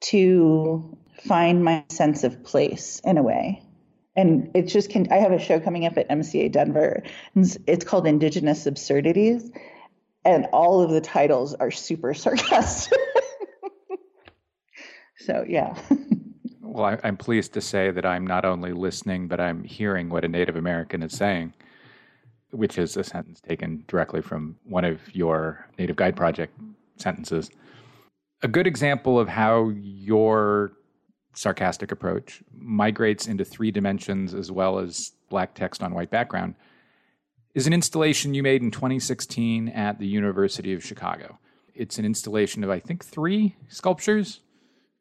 to 0.00 0.96
find 1.20 1.64
my 1.64 1.84
sense 1.88 2.24
of 2.24 2.42
place 2.44 3.00
in 3.04 3.18
a 3.18 3.22
way. 3.22 3.62
And 4.16 4.50
it's 4.54 4.72
just 4.72 4.90
can 4.90 5.10
I 5.12 5.16
have 5.16 5.32
a 5.32 5.38
show 5.38 5.60
coming 5.60 5.86
up 5.86 5.96
at 5.96 6.08
MCA 6.08 6.50
Denver. 6.50 7.02
It's 7.36 7.84
called 7.84 8.06
Indigenous 8.06 8.66
Absurdities, 8.66 9.50
and 10.24 10.46
all 10.52 10.80
of 10.80 10.90
the 10.90 11.00
titles 11.00 11.54
are 11.54 11.70
super 11.70 12.14
sarcastic. 12.14 12.98
so 15.18 15.44
yeah. 15.48 15.76
Well, 16.60 16.98
I, 17.02 17.08
am 17.08 17.16
pleased 17.16 17.54
to 17.54 17.60
say 17.60 17.90
that 17.90 18.06
I'm 18.06 18.24
not 18.24 18.44
only 18.44 18.72
listening, 18.72 19.26
but 19.26 19.40
I'm 19.40 19.64
hearing 19.64 20.10
what 20.10 20.24
a 20.24 20.28
Native 20.28 20.54
American 20.54 21.02
is 21.02 21.12
saying, 21.12 21.54
which 22.50 22.78
is 22.78 22.96
a 22.96 23.02
sentence 23.02 23.40
taken 23.40 23.84
directly 23.88 24.22
from 24.22 24.54
one 24.64 24.84
of 24.84 25.00
your 25.12 25.66
Native 25.76 25.96
Guide 25.96 26.14
Project 26.14 26.56
sentences. 26.98 27.50
A 28.42 28.48
good 28.48 28.66
example 28.68 29.18
of 29.18 29.26
how 29.28 29.70
your 29.70 30.72
sarcastic 31.34 31.92
approach 31.92 32.42
migrates 32.52 33.26
into 33.26 33.44
three 33.44 33.70
dimensions 33.70 34.34
as 34.34 34.50
well 34.50 34.78
as 34.78 35.12
black 35.28 35.54
text 35.54 35.82
on 35.82 35.94
white 35.94 36.10
background 36.10 36.54
is 37.54 37.66
an 37.66 37.72
installation 37.72 38.34
you 38.34 38.42
made 38.42 38.62
in 38.62 38.70
2016 38.70 39.68
at 39.70 39.98
the 39.98 40.06
University 40.06 40.72
of 40.72 40.84
Chicago. 40.84 41.38
It's 41.74 41.98
an 41.98 42.04
installation 42.04 42.62
of, 42.62 42.70
I 42.70 42.78
think, 42.78 43.04
three 43.04 43.56
sculptures, 43.68 44.40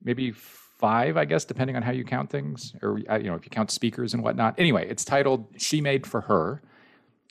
maybe 0.03 0.31
five, 0.31 1.17
I 1.17 1.25
guess, 1.25 1.45
depending 1.45 1.75
on 1.75 1.81
how 1.81 1.91
you 1.91 2.03
count 2.03 2.29
things, 2.29 2.73
or 2.81 2.99
uh, 3.09 3.17
you 3.17 3.29
know, 3.29 3.35
if 3.35 3.45
you 3.45 3.49
count 3.49 3.71
speakers 3.71 4.13
and 4.13 4.23
whatnot. 4.23 4.55
Anyway, 4.57 4.87
it's 4.87 5.03
titled 5.03 5.45
"She 5.57 5.81
Made 5.81 6.07
for 6.07 6.21
Her." 6.21 6.61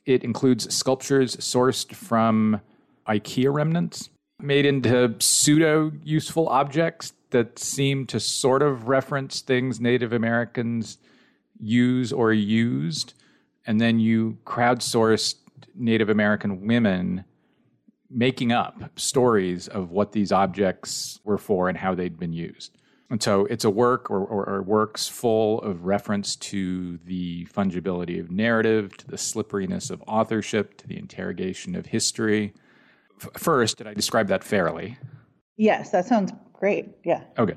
It 0.04 0.22
includes 0.22 0.72
sculptures 0.72 1.36
sourced 1.36 1.92
from 1.92 2.60
IKEA 3.08 3.52
remnants, 3.52 4.10
made 4.40 4.66
into 4.66 5.16
pseudo 5.18 5.92
useful 6.04 6.48
objects 6.48 7.12
that 7.30 7.58
seem 7.58 8.06
to 8.06 8.20
sort 8.20 8.62
of 8.62 8.88
reference 8.88 9.40
things 9.40 9.80
Native 9.80 10.12
Americans 10.12 10.98
use 11.58 12.12
or 12.12 12.32
used, 12.32 13.14
and 13.66 13.80
then 13.80 13.98
you 13.98 14.38
crowdsourced 14.44 15.36
Native 15.74 16.08
American 16.08 16.66
women 16.66 17.24
making 18.10 18.52
up 18.52 18.98
stories 18.98 19.68
of 19.68 19.90
what 19.90 20.12
these 20.12 20.30
objects 20.32 21.20
were 21.24 21.38
for 21.38 21.68
and 21.68 21.76
how 21.76 21.94
they'd 21.94 22.18
been 22.18 22.32
used. 22.32 22.76
And 23.10 23.22
so 23.22 23.46
it's 23.46 23.64
a 23.64 23.70
work 23.70 24.10
or, 24.10 24.20
or, 24.20 24.48
or, 24.48 24.62
works 24.62 25.06
full 25.06 25.60
of 25.60 25.84
reference 25.84 26.34
to 26.36 26.98
the 27.04 27.46
fungibility 27.46 28.18
of 28.18 28.32
narrative, 28.32 28.96
to 28.96 29.06
the 29.06 29.18
slipperiness 29.18 29.90
of 29.90 30.02
authorship, 30.08 30.76
to 30.78 30.88
the 30.88 30.98
interrogation 30.98 31.76
of 31.76 31.86
history. 31.86 32.52
F- 33.20 33.40
first, 33.40 33.78
did 33.78 33.86
I 33.86 33.94
describe 33.94 34.26
that 34.28 34.42
fairly? 34.42 34.98
Yes, 35.56 35.90
that 35.90 36.06
sounds 36.06 36.32
great. 36.58 36.88
Yeah. 37.04 37.22
Okay. 37.38 37.54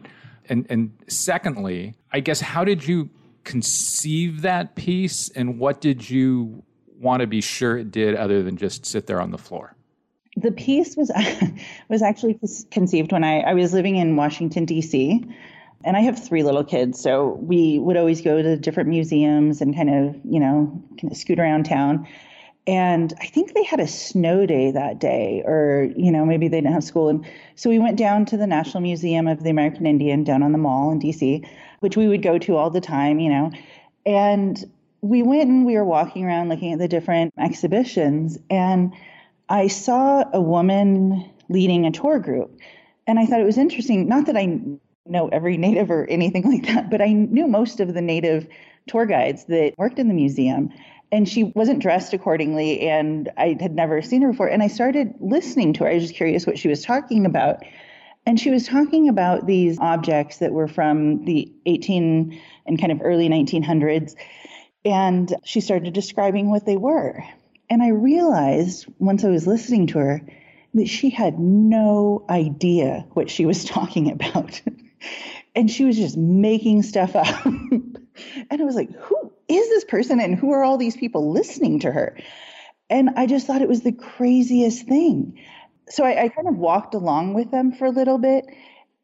And 0.47 0.65
and 0.69 0.91
secondly, 1.07 1.95
I 2.11 2.19
guess 2.19 2.41
how 2.41 2.63
did 2.63 2.87
you 2.87 3.09
conceive 3.43 4.41
that 4.41 4.75
piece 4.75 5.29
and 5.29 5.59
what 5.59 5.81
did 5.81 6.09
you 6.09 6.63
want 6.99 7.21
to 7.21 7.27
be 7.27 7.41
sure 7.41 7.77
it 7.77 7.91
did 7.91 8.15
other 8.15 8.43
than 8.43 8.57
just 8.57 8.85
sit 8.85 9.07
there 9.07 9.21
on 9.21 9.31
the 9.31 9.37
floor? 9.37 9.75
The 10.35 10.51
piece 10.51 10.95
was 10.95 11.11
was 11.89 12.01
actually 12.01 12.39
conceived 12.71 13.11
when 13.11 13.23
I, 13.23 13.39
I 13.41 13.53
was 13.53 13.73
living 13.73 13.95
in 13.95 14.15
Washington 14.15 14.65
D.C. 14.65 15.23
and 15.83 15.97
I 15.97 16.01
have 16.01 16.23
three 16.23 16.43
little 16.43 16.63
kids, 16.63 17.01
so 17.01 17.37
we 17.41 17.79
would 17.79 17.97
always 17.97 18.21
go 18.21 18.41
to 18.41 18.57
different 18.57 18.89
museums 18.89 19.61
and 19.61 19.75
kind 19.75 19.89
of 19.89 20.15
you 20.23 20.39
know 20.39 20.83
kind 20.99 21.11
of 21.11 21.17
scoot 21.17 21.39
around 21.39 21.65
town. 21.65 22.07
And 22.69 23.13
I 23.19 23.25
think 23.25 23.55
they 23.55 23.63
had 23.63 23.79
a 23.79 23.87
snow 23.87 24.45
day 24.45 24.69
that 24.69 24.99
day, 24.99 25.41
or 25.43 25.89
you 25.95 26.11
know 26.11 26.23
maybe 26.23 26.47
they 26.47 26.61
didn't 26.61 26.73
have 26.73 26.83
school, 26.83 27.09
and 27.09 27.25
so 27.55 27.67
we 27.67 27.79
went 27.79 27.97
down 27.97 28.25
to 28.27 28.37
the 28.37 28.45
National 28.45 28.81
Museum 28.81 29.27
of 29.27 29.41
the 29.41 29.49
American 29.49 29.87
Indian 29.87 30.23
down 30.23 30.43
on 30.43 30.51
the 30.51 30.59
mall 30.59 30.91
in 30.91 30.99
D.C., 30.99 31.43
which 31.79 31.97
we 31.97 32.07
would 32.07 32.21
go 32.21 32.37
to 32.37 32.55
all 32.55 32.69
the 32.69 32.79
time, 32.79 33.19
you 33.19 33.29
know, 33.29 33.51
and 34.05 34.63
we 35.01 35.23
went 35.23 35.49
and 35.49 35.65
we 35.65 35.75
were 35.75 35.83
walking 35.83 36.25
around 36.25 36.49
looking 36.49 36.71
at 36.71 36.77
the 36.77 36.87
different 36.87 37.33
exhibitions 37.39 38.37
and 38.51 38.93
I 39.49 39.67
saw 39.67 40.25
a 40.31 40.41
woman 40.41 41.27
leading 41.49 41.85
a 41.85 41.91
tour 41.91 42.19
group. 42.19 42.59
And 43.07 43.17
I 43.17 43.25
thought 43.25 43.41
it 43.41 43.45
was 43.45 43.57
interesting, 43.57 44.07
not 44.07 44.27
that 44.27 44.37
I 44.37 44.59
know 45.07 45.27
every 45.29 45.57
native 45.57 45.89
or 45.89 46.05
anything 46.07 46.43
like 46.51 46.67
that, 46.67 46.91
but 46.91 47.01
I 47.01 47.13
knew 47.13 47.47
most 47.47 47.79
of 47.79 47.93
the 47.93 48.01
native 48.01 48.47
tour 48.87 49.05
guides 49.05 49.45
that 49.45 49.73
worked 49.77 49.97
in 49.97 50.07
the 50.07 50.13
museum. 50.13 50.69
And 51.11 51.27
she 51.27 51.43
wasn't 51.43 51.81
dressed 51.81 52.13
accordingly, 52.13 52.81
and 52.81 53.31
I 53.35 53.57
had 53.59 53.73
never 53.73 54.01
seen 54.01 54.21
her 54.21 54.31
before. 54.31 54.47
And 54.47 54.61
I 54.61 54.67
started 54.67 55.15
listening 55.19 55.73
to 55.73 55.83
her. 55.83 55.89
I 55.89 55.95
was 55.95 56.03
just 56.03 56.15
curious 56.15 56.45
what 56.45 56.59
she 56.59 56.67
was 56.67 56.83
talking 56.83 57.25
about. 57.25 57.63
And 58.25 58.39
she 58.39 58.51
was 58.51 58.67
talking 58.67 59.09
about 59.09 59.47
these 59.47 59.79
objects 59.79 60.37
that 60.37 60.51
were 60.51 60.67
from 60.67 61.25
the 61.25 61.51
18 61.65 62.39
and 62.67 62.79
kind 62.79 62.91
of 62.91 63.01
early 63.03 63.27
1900s. 63.27 64.15
And 64.85 65.33
she 65.43 65.61
started 65.61 65.93
describing 65.93 66.51
what 66.51 66.65
they 66.65 66.77
were. 66.77 67.23
And 67.69 67.81
I 67.81 67.89
realized 67.89 68.85
once 68.99 69.23
I 69.23 69.29
was 69.29 69.47
listening 69.47 69.87
to 69.87 69.99
her 69.99 70.21
that 70.73 70.87
she 70.87 71.09
had 71.09 71.39
no 71.39 72.25
idea 72.29 73.05
what 73.13 73.29
she 73.29 73.45
was 73.45 73.65
talking 73.65 74.11
about. 74.11 74.61
and 75.55 75.69
she 75.69 75.85
was 75.85 75.97
just 75.97 76.17
making 76.17 76.83
stuff 76.83 77.15
up. 77.15 77.45
and 77.45 77.97
I 78.51 78.63
was 78.63 78.75
like, 78.75 78.91
who 78.91 79.28
is 79.49 79.67
this 79.69 79.83
person 79.83 80.19
and 80.19 80.35
who 80.35 80.51
are 80.51 80.63
all 80.63 80.77
these 80.77 80.95
people 80.95 81.31
listening 81.31 81.79
to 81.81 81.91
her? 81.91 82.17
And 82.89 83.11
I 83.17 83.25
just 83.25 83.47
thought 83.47 83.61
it 83.61 83.69
was 83.69 83.81
the 83.81 83.91
craziest 83.91 84.87
thing. 84.87 85.39
So 85.89 86.03
I, 86.03 86.23
I 86.23 86.29
kind 86.29 86.47
of 86.47 86.55
walked 86.55 86.93
along 86.93 87.33
with 87.33 87.51
them 87.51 87.71
for 87.71 87.85
a 87.85 87.91
little 87.91 88.17
bit. 88.17 88.45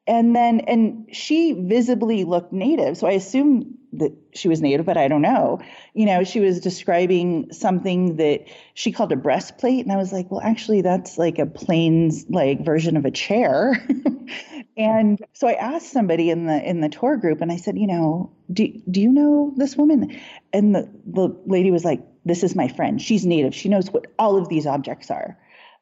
And 0.08 0.36
then, 0.36 0.60
and 0.62 1.08
she 1.12 1.53
visibly 1.53 2.25
looked 2.25 2.53
native. 2.53 2.95
So 2.97 3.08
I 3.08 3.13
assumed 3.13 3.75
that 3.93 4.12
she 4.34 4.47
was 4.47 4.62
native, 4.62 4.86
but 4.86 4.97
I 4.97 5.08
don't 5.08 5.21
know. 5.21 5.62
You 5.93 6.05
know, 6.05 6.23
she 6.23 6.39
was 6.39 6.60
describing 6.60 7.51
something 7.51 8.17
that 8.17 8.45
she 8.73 8.91
called 8.91 9.12
a 9.12 9.15
breastplate, 9.15 9.84
and 9.86 9.91
I 9.91 9.97
was 9.97 10.12
like, 10.12 10.29
well, 10.29 10.41
actually, 10.41 10.81
that's 10.81 11.17
like 11.17 11.39
a 11.39 11.45
plains 11.45 12.25
like 12.29 12.63
version 12.63 12.97
of 12.97 13.05
a 13.05 13.12
chair. 13.12 13.84
and 14.78 15.24
so 15.34 15.48
I 15.48 15.54
asked 15.54 15.92
somebody 15.92 16.30
in 16.30 16.48
the 16.48 16.62
in 16.70 16.82
the 16.82 16.90
tour 16.90 17.18
group, 17.18 17.42
and 17.42 17.52
I 17.52 17.58
said, 17.58 17.78
you 17.78 17.88
know, 17.88 18.32
do 18.52 18.68
do 18.90 19.02
you 19.02 19.12
know 19.12 19.54
this 19.56 19.76
woman? 19.76 20.20
And 20.52 20.76
the 20.76 20.90
the 21.06 21.36
lady 21.46 21.72
was 21.72 21.86
like, 21.86 22.02
this 22.26 22.44
is 22.44 22.56
my 22.56 22.68
friend. 22.68 23.02
She's 23.02 23.26
native. 23.26 23.56
She 23.56 23.70
knows 23.70 23.90
what 23.92 24.08
all 24.20 24.38
of 24.38 24.50
these 24.50 24.66
objects 24.66 25.10
are. 25.10 25.38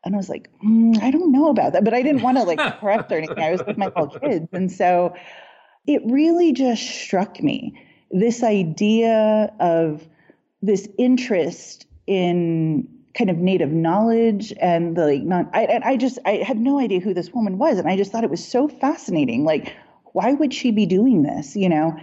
And 0.06 0.14
I 0.14 0.18
was 0.18 0.30
like, 0.30 0.50
mm, 0.64 1.02
I 1.02 1.12
don't 1.12 1.32
know 1.32 1.50
about 1.50 1.74
that, 1.74 1.86
but 1.86 1.94
I 1.94 2.02
didn't 2.02 2.22
want 2.22 2.38
to 2.38 2.44
like 2.44 2.60
correct 2.80 3.12
or 3.12 3.16
anything. 3.16 3.40
I 3.40 3.52
was 3.52 3.64
with 3.66 3.78
my 3.78 3.88
little 3.88 4.20
kids, 4.20 4.48
and 4.52 4.72
so 4.72 5.16
it 5.88 6.02
really 6.06 6.54
just 6.54 6.84
struck 6.84 7.42
me 7.42 7.82
this 8.12 8.44
idea 8.44 9.52
of 9.60 10.08
this 10.62 10.88
interest 11.00 11.88
in 12.06 12.88
kind 13.14 13.30
of 13.30 13.38
native 13.38 13.72
knowledge 13.72 14.54
and 14.60 14.96
the 14.96 15.06
like 15.06 15.24
not 15.24 15.50
I 15.54 15.80
I 15.84 15.98
just 15.98 16.18
I 16.26 16.38
had 16.38 16.58
no 16.58 16.80
idea 16.80 17.00
who 17.00 17.14
this 17.14 17.32
woman 17.32 17.58
was 17.58 17.78
and 17.78 17.88
I 17.88 17.96
just 17.96 18.12
thought 18.12 18.24
it 18.24 18.30
was 18.30 18.46
so 18.46 18.68
fascinating 18.68 19.44
like 19.44 19.74
why 20.14 20.34
would 20.34 20.54
she 20.54 20.72
be 20.72 20.86
doing 20.86 21.24
this 21.24 21.56
you 21.56 21.70
know? 21.70 21.98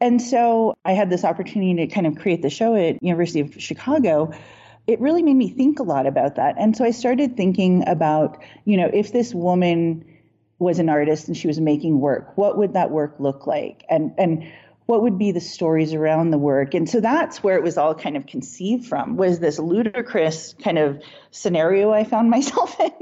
And 0.00 0.20
so 0.20 0.74
I 0.84 0.92
had 0.92 1.10
this 1.10 1.24
opportunity 1.24 1.86
to 1.86 1.94
kind 1.94 2.06
of 2.06 2.16
create 2.16 2.42
the 2.42 2.50
show 2.50 2.74
at 2.74 3.00
University 3.00 3.38
of 3.38 3.54
Chicago. 3.62 4.32
It 4.88 5.00
really 5.00 5.22
made 5.22 5.36
me 5.36 5.48
think 5.48 5.78
a 5.78 5.84
lot 5.84 6.08
about 6.08 6.34
that. 6.34 6.56
And 6.58 6.76
so 6.76 6.84
I 6.84 6.90
started 6.90 7.36
thinking 7.36 7.86
about 7.86 8.42
you 8.64 8.76
know 8.76 8.90
if 8.92 9.12
this 9.12 9.32
woman 9.32 10.04
was 10.58 10.78
an 10.78 10.88
artist 10.88 11.28
and 11.28 11.36
she 11.36 11.48
was 11.48 11.60
making 11.60 11.98
work 11.98 12.36
what 12.36 12.56
would 12.58 12.74
that 12.74 12.90
work 12.90 13.14
look 13.18 13.46
like? 13.46 13.84
And 13.88 14.12
and 14.18 14.44
what 14.92 15.00
would 15.00 15.16
be 15.16 15.32
the 15.32 15.40
stories 15.40 15.94
around 15.94 16.32
the 16.32 16.38
work? 16.38 16.74
And 16.74 16.86
so 16.86 17.00
that's 17.00 17.42
where 17.42 17.56
it 17.56 17.62
was 17.62 17.78
all 17.78 17.94
kind 17.94 18.14
of 18.14 18.26
conceived 18.26 18.86
from 18.86 19.16
was 19.16 19.40
this 19.40 19.58
ludicrous 19.58 20.54
kind 20.62 20.76
of 20.76 21.02
scenario 21.30 21.92
i 21.92 22.04
found 22.04 22.28
myself 22.36 22.78
in 22.78 22.92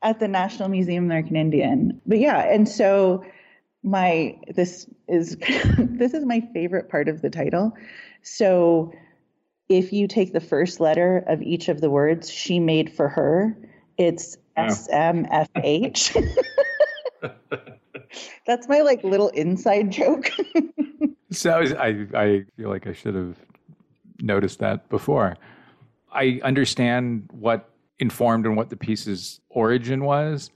at 0.00 0.20
the 0.20 0.28
national 0.28 0.68
museum 0.68 1.02
of 1.02 1.08
american 1.08 1.34
indian. 1.34 2.00
But 2.06 2.20
yeah 2.20 2.38
and 2.38 2.68
so 2.68 3.24
my 3.82 4.38
this 4.54 4.86
is 5.08 5.36
this 5.78 6.14
is 6.14 6.24
my 6.24 6.40
favorite 6.54 6.88
part 6.88 7.08
of 7.08 7.20
the 7.20 7.30
title. 7.30 7.72
So 8.22 8.92
if 9.68 9.92
you 9.92 10.06
take 10.06 10.32
the 10.32 10.40
first 10.40 10.78
letter 10.78 11.24
of 11.26 11.42
each 11.42 11.68
of 11.68 11.80
the 11.80 11.90
words 11.90 12.30
she 12.30 12.60
made 12.60 12.92
for 12.92 13.08
her 13.08 13.56
it's 13.98 14.36
smfh 14.56 15.48
that's 18.46 18.68
my 18.68 18.82
like 18.82 19.02
little 19.02 19.30
inside 19.30 19.90
joke 19.90 20.30
so 21.34 21.52
I, 21.52 22.06
I 22.14 22.44
feel 22.56 22.68
like 22.68 22.86
I 22.86 22.92
should 22.92 23.14
have 23.14 23.36
noticed 24.20 24.60
that 24.60 24.88
before. 24.88 25.36
I 26.12 26.40
understand 26.42 27.28
what 27.32 27.70
informed 27.98 28.46
and 28.46 28.56
what 28.56 28.70
the 28.70 28.76
piece's 28.76 29.40
origin 29.48 30.04
was, 30.04 30.50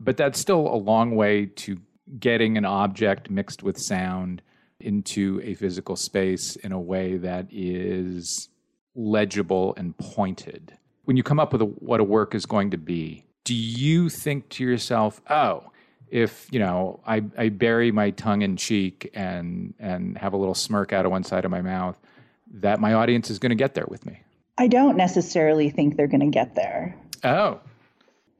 but 0.00 0.16
that's 0.16 0.40
still 0.40 0.66
a 0.68 0.76
long 0.76 1.14
way 1.14 1.46
to 1.46 1.78
getting 2.18 2.56
an 2.58 2.64
object 2.64 3.30
mixed 3.30 3.62
with 3.62 3.78
sound 3.78 4.42
into 4.80 5.40
a 5.44 5.54
physical 5.54 5.96
space 5.96 6.56
in 6.56 6.72
a 6.72 6.80
way 6.80 7.16
that 7.16 7.46
is 7.50 8.48
legible 8.94 9.74
and 9.76 9.96
pointed. 9.96 10.76
When 11.04 11.16
you 11.16 11.22
come 11.22 11.40
up 11.40 11.52
with 11.52 11.62
a, 11.62 11.66
what 11.66 12.00
a 12.00 12.04
work 12.04 12.34
is 12.34 12.46
going 12.46 12.70
to 12.70 12.78
be, 12.78 13.24
do 13.44 13.54
you 13.54 14.08
think 14.08 14.48
to 14.50 14.64
yourself, 14.64 15.20
oh, 15.30 15.71
if 16.12 16.46
you 16.52 16.60
know 16.60 17.00
I, 17.06 17.24
I 17.36 17.48
bury 17.48 17.90
my 17.90 18.10
tongue 18.10 18.42
in 18.42 18.56
cheek 18.56 19.10
and 19.14 19.74
and 19.80 20.16
have 20.18 20.34
a 20.34 20.36
little 20.36 20.54
smirk 20.54 20.92
out 20.92 21.06
of 21.06 21.10
one 21.10 21.24
side 21.24 21.44
of 21.44 21.50
my 21.50 21.62
mouth, 21.62 21.98
that 22.52 22.78
my 22.78 22.92
audience 22.92 23.30
is 23.30 23.38
going 23.38 23.50
to 23.50 23.56
get 23.56 23.74
there 23.74 23.86
with 23.88 24.06
me. 24.06 24.20
I 24.58 24.68
don't 24.68 24.96
necessarily 24.96 25.70
think 25.70 25.96
they're 25.96 26.06
going 26.06 26.20
to 26.20 26.26
get 26.26 26.54
there. 26.54 26.94
Oh. 27.24 27.60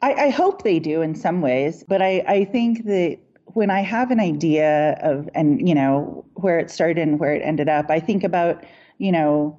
I, 0.03 0.13
I 0.27 0.29
hope 0.29 0.63
they 0.63 0.79
do 0.79 1.01
in 1.01 1.15
some 1.15 1.41
ways, 1.41 1.85
but 1.89 2.03
I, 2.03 2.23
I 2.27 2.45
think 2.45 2.85
that 2.85 3.19
when 3.47 3.71
I 3.71 3.81
have 3.81 4.11
an 4.11 4.21
idea 4.21 4.99
of 5.01 5.29
and 5.35 5.67
you 5.67 5.75
know 5.75 6.27
where 6.35 6.59
it 6.59 6.71
started 6.71 6.99
and 6.99 7.19
where 7.19 7.35
it 7.35 7.43
ended 7.43 7.69
up, 7.69 7.91
I 7.91 8.01
think 8.01 8.23
about 8.23 8.65
you 8.99 9.13
know 9.13 9.59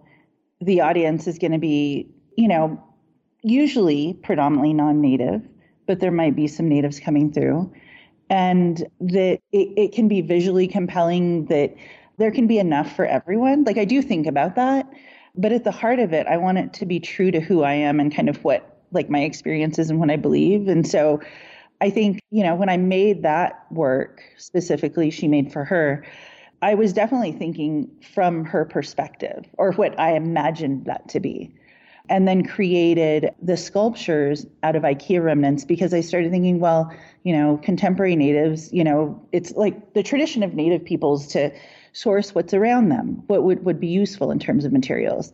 the 0.62 0.82
audience 0.82 1.28
is 1.28 1.39
going 1.39 1.54
to 1.54 1.58
be 1.58 2.12
you 2.38 2.47
know 2.47 2.82
usually 3.41 4.13
predominantly 4.13 4.73
non-native, 4.73 5.41
but 5.88 5.99
there 5.99 6.12
might 6.12 6.36
be 6.36 6.47
some 6.47 6.69
natives 6.69 6.99
coming 6.99 7.34
through 7.34 7.73
and 8.30 8.86
that 9.00 9.40
it, 9.52 9.70
it 9.78 9.92
can 9.94 10.08
be 10.08 10.22
visually 10.22 10.68
compelling, 10.68 11.46
that 11.46 11.76
there 12.18 12.32
can 12.32 12.48
be 12.48 12.60
enough 12.60 12.96
for 12.96 13.06
everyone. 13.06 13.64
Like 13.64 13.78
I 13.78 13.86
do 13.86 14.02
think 14.02 14.28
about 14.28 14.56
that. 14.56 14.88
But 15.36 15.52
at 15.52 15.64
the 15.64 15.72
heart 15.72 16.00
of 16.00 16.14
it, 16.14 16.28
I 16.28 16.38
want 16.38 16.60
it 16.60 16.74
to 16.74 16.86
be 16.86 17.00
true 17.00 17.32
to 17.32 17.40
who 17.40 17.64
I 17.64 17.74
am 17.74 18.00
and 18.00 18.14
kind 18.14 18.30
of 18.30 18.44
what 18.44 18.82
like 18.92 19.10
my 19.10 19.22
experiences 19.22 19.90
and 19.90 20.00
what 20.00 20.12
I 20.12 20.16
believe. 20.16 20.68
And 20.68 20.88
so 20.88 21.20
I 21.82 21.90
think, 21.90 22.22
you 22.30 22.44
know, 22.44 22.56
when 22.56 22.70
I 22.70 22.78
made 22.78 23.24
that 23.24 23.66
work 23.72 24.22
specifically, 24.38 25.10
she 25.10 25.28
made 25.28 25.52
for 25.52 25.66
her, 25.66 26.06
I 26.62 26.76
was 26.76 26.94
definitely 26.94 27.34
thinking 27.34 27.90
from 28.14 28.46
her 28.46 28.64
perspective 28.64 29.46
or 29.58 29.74
what 29.74 30.00
I 30.00 30.14
imagined 30.14 30.86
that 30.86 31.10
to 31.10 31.20
be. 31.20 31.54
And 32.10 32.28
then 32.28 32.46
created 32.46 33.34
the 33.42 33.56
sculptures 33.56 34.46
out 34.62 34.76
of 34.76 34.84
IKEA 34.84 35.24
remnants 35.24 35.63
because 35.63 35.94
I 35.94 36.02
started 36.02 36.32
thinking, 36.32 36.60
well, 36.60 36.94
you 37.24 37.32
know, 37.32 37.58
contemporary 37.63 38.18
natives, 38.18 38.72
you 38.74 38.84
know, 38.84 39.26
it's 39.32 39.52
like 39.52 39.94
the 39.94 40.04
tradition 40.04 40.44
of 40.44 40.54
native 40.54 40.84
peoples 40.84 41.28
to 41.28 41.52
source 41.94 42.36
what's 42.36 42.54
around 42.54 42.89
them, 42.89 43.24
what 43.28 43.44
would, 43.44 43.63
would 43.63 43.80
be 43.80 43.88
useful 43.88 44.32
in 44.32 44.39
terms 44.39 44.66
of 44.66 44.74
materials. 44.74 45.32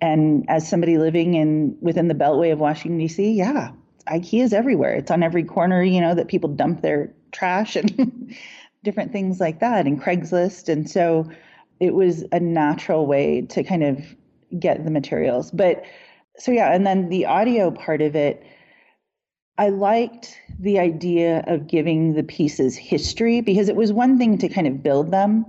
And 0.00 0.44
as 0.48 0.68
somebody 0.68 0.98
living 0.98 1.34
in 1.34 1.76
within 1.80 2.08
the 2.08 2.14
beltway 2.14 2.52
of 2.52 2.60
Washington 2.60 2.98
D.C., 2.98 3.32
yeah, 3.32 3.72
IKEA 4.08 4.42
is 4.42 4.52
everywhere. 4.52 4.94
It's 4.94 5.10
on 5.10 5.22
every 5.22 5.44
corner, 5.44 5.82
you 5.82 6.00
know, 6.00 6.14
that 6.14 6.28
people 6.28 6.48
dump 6.48 6.82
their 6.82 7.12
trash 7.32 7.76
and 7.76 8.34
different 8.84 9.12
things 9.12 9.40
like 9.40 9.60
that, 9.60 9.86
and 9.86 10.00
Craigslist. 10.00 10.68
And 10.68 10.88
so 10.88 11.30
it 11.80 11.94
was 11.94 12.24
a 12.32 12.40
natural 12.40 13.06
way 13.06 13.42
to 13.42 13.62
kind 13.62 13.82
of 13.82 13.98
get 14.58 14.84
the 14.84 14.90
materials. 14.90 15.50
But 15.50 15.84
so 16.38 16.52
yeah, 16.52 16.72
and 16.72 16.86
then 16.86 17.08
the 17.08 17.26
audio 17.26 17.70
part 17.70 18.02
of 18.02 18.14
it, 18.14 18.44
I 19.58 19.70
liked 19.70 20.38
the 20.58 20.78
idea 20.78 21.42
of 21.46 21.66
giving 21.66 22.14
the 22.14 22.22
pieces 22.22 22.76
history 22.76 23.40
because 23.40 23.68
it 23.68 23.76
was 23.76 23.92
one 23.92 24.18
thing 24.18 24.38
to 24.38 24.48
kind 24.48 24.66
of 24.66 24.82
build 24.82 25.10
them 25.10 25.46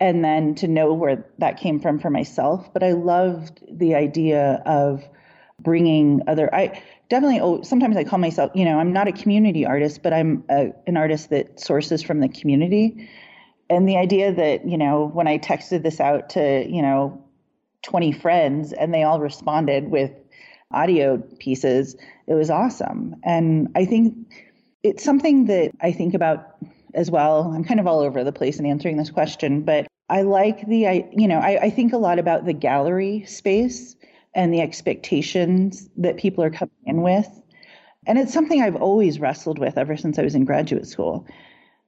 and 0.00 0.24
then 0.24 0.54
to 0.56 0.68
know 0.68 0.92
where 0.92 1.24
that 1.38 1.58
came 1.58 1.80
from 1.80 1.98
for 1.98 2.10
myself. 2.10 2.72
But 2.72 2.82
I 2.82 2.92
loved 2.92 3.62
the 3.70 3.94
idea 3.94 4.62
of 4.66 5.04
bringing 5.60 6.22
other. 6.26 6.54
I 6.54 6.82
definitely. 7.08 7.40
Oh, 7.40 7.62
sometimes 7.62 7.96
I 7.96 8.04
call 8.04 8.18
myself. 8.18 8.50
You 8.54 8.64
know, 8.64 8.78
I'm 8.78 8.92
not 8.92 9.08
a 9.08 9.12
community 9.12 9.64
artist, 9.64 10.02
but 10.02 10.12
I'm 10.12 10.44
a, 10.50 10.72
an 10.86 10.96
artist 10.96 11.30
that 11.30 11.60
sources 11.60 12.02
from 12.02 12.20
the 12.20 12.28
community. 12.28 13.08
And 13.70 13.88
the 13.88 13.96
idea 13.96 14.32
that 14.32 14.66
you 14.68 14.76
know, 14.76 15.10
when 15.12 15.26
I 15.26 15.38
texted 15.38 15.82
this 15.82 16.00
out 16.00 16.30
to 16.30 16.66
you 16.68 16.82
know, 16.82 17.23
20 17.84 18.12
friends, 18.12 18.72
and 18.72 18.92
they 18.92 19.02
all 19.02 19.20
responded 19.20 19.90
with 19.90 20.10
audio 20.70 21.18
pieces, 21.38 21.96
it 22.26 22.34
was 22.34 22.50
awesome. 22.50 23.16
And 23.22 23.68
I 23.74 23.84
think 23.84 24.16
it's 24.82 25.04
something 25.04 25.46
that 25.46 25.70
I 25.80 25.92
think 25.92 26.14
about 26.14 26.56
as 26.94 27.10
well. 27.10 27.52
I'm 27.54 27.64
kind 27.64 27.80
of 27.80 27.86
all 27.86 28.00
over 28.00 28.24
the 28.24 28.32
place 28.32 28.58
in 28.58 28.66
answering 28.66 28.96
this 28.96 29.10
question, 29.10 29.62
but 29.62 29.86
I 30.08 30.22
like 30.22 30.66
the, 30.66 30.86
I, 30.86 31.08
you 31.12 31.28
know, 31.28 31.38
I, 31.38 31.64
I 31.64 31.70
think 31.70 31.92
a 31.92 31.98
lot 31.98 32.18
about 32.18 32.44
the 32.44 32.52
gallery 32.52 33.24
space 33.26 33.96
and 34.34 34.52
the 34.52 34.60
expectations 34.60 35.88
that 35.96 36.16
people 36.16 36.44
are 36.44 36.50
coming 36.50 36.74
in 36.84 37.02
with. 37.02 37.28
And 38.06 38.18
it's 38.18 38.32
something 38.32 38.60
I've 38.60 38.76
always 38.76 39.18
wrestled 39.18 39.58
with 39.58 39.78
ever 39.78 39.96
since 39.96 40.18
I 40.18 40.22
was 40.22 40.34
in 40.34 40.44
graduate 40.44 40.86
school. 40.86 41.26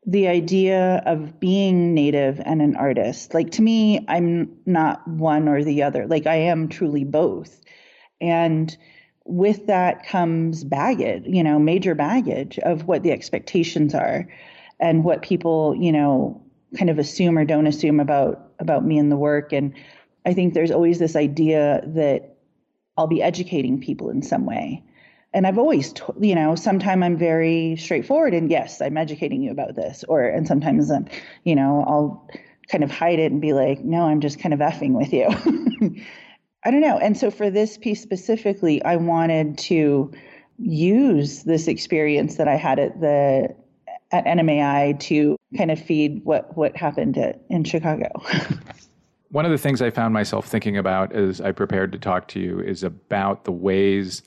The 0.07 0.29
idea 0.29 1.03
of 1.05 1.41
being 1.41 1.93
native 1.93 2.41
and 2.45 2.63
an 2.63 2.77
artist. 2.77 3.35
Like 3.35 3.51
to 3.53 3.63
me, 3.63 4.05
I'm 4.09 4.57
not 4.65 5.07
one 5.07 5.49
or 5.49 5.65
the 5.65 5.83
other. 5.83 6.07
Like 6.07 6.27
I 6.27 6.37
am 6.37 6.69
truly 6.69 7.05
both. 7.05 7.61
And 8.21 8.77
with 9.25 9.67
that 9.67 10.07
comes 10.07 10.63
baggage, 10.63 11.25
you 11.27 11.43
know, 11.43 11.59
major 11.59 11.95
baggage 11.95 12.59
of 12.61 12.87
what 12.87 13.03
the 13.03 13.11
expectations 13.11 13.95
are 13.95 14.29
and 14.79 15.05
what 15.05 15.23
people, 15.23 15.75
you 15.77 15.91
know, 15.91 16.43
kind 16.77 16.91
of 16.91 16.99
assume 16.99 17.39
or 17.39 17.45
don't 17.45 17.67
assume 17.67 18.01
about 18.01 18.53
about 18.59 18.85
me 18.85 18.99
and 18.99 19.11
the 19.11 19.17
work. 19.17 19.53
And 19.53 19.75
I 20.25 20.35
think 20.35 20.55
there's 20.55 20.71
always 20.71 20.99
this 20.99 21.17
idea 21.17 21.83
that 21.87 22.37
I'll 22.97 23.07
be 23.07 23.23
educating 23.23 23.81
people 23.81 24.11
in 24.11 24.23
some 24.23 24.47
way. 24.47 24.83
And 25.37 25.47
I've 25.47 25.59
always, 25.59 25.93
you 26.19 26.35
know, 26.35 26.55
sometimes 26.55 27.05
I'm 27.05 27.19
very 27.19 27.77
straightforward 27.77 28.33
and 28.33 28.51
yes, 28.51 28.81
I'm 28.81 28.97
educating 28.97 29.43
you 29.43 29.51
about 29.51 29.75
this. 29.77 30.03
Or, 30.09 30.27
and 30.27 30.49
sometimes, 30.49 30.91
I'm, 30.91 31.07
you 31.45 31.55
know, 31.55 31.85
I'll 31.87 32.27
kind 32.73 32.83
of 32.83 32.91
hide 32.91 33.19
it 33.19 33.31
and 33.31 33.39
be 33.39 33.53
like, 33.53 33.85
no, 33.85 34.05
I'm 34.05 34.23
just 34.23 34.39
kind 34.39 34.55
of 34.55 34.61
effing 34.61 34.93
with 34.93 35.13
you. 35.13 35.27
I 36.65 36.71
don't 36.71 36.81
know. 36.81 36.97
And 36.97 37.19
so 37.19 37.31
for 37.31 37.51
this 37.51 37.77
piece 37.77 38.01
specifically, 38.01 38.83
I 38.83 38.97
wanted 38.97 39.59
to 39.59 40.11
use 40.59 41.43
this 41.43 41.69
experience 41.69 42.37
that 42.37 42.49
I 42.49 42.57
had 42.57 42.79
at 42.79 42.99
the 43.03 43.55
at 44.13 44.25
NMAI 44.25 44.99
to 45.01 45.37
kind 45.55 45.71
of 45.71 45.79
feed 45.79 46.25
what 46.25 46.57
what 46.57 46.75
happened 46.79 47.19
at, 47.19 47.43
in 47.51 47.65
Chicago. 47.65 48.09
One 49.29 49.45
of 49.45 49.51
the 49.51 49.59
things 49.59 49.83
I 49.83 49.91
found 49.91 50.15
myself 50.15 50.49
thinking 50.49 50.79
about 50.79 51.13
as 51.13 51.43
I 51.43 51.53
prepared 51.53 51.93
to 51.93 51.99
talk 51.99 52.27
to 52.29 52.41
you 52.41 52.59
is 52.59 52.83
about 52.83 53.45
the 53.45 53.53
ways 53.53 54.23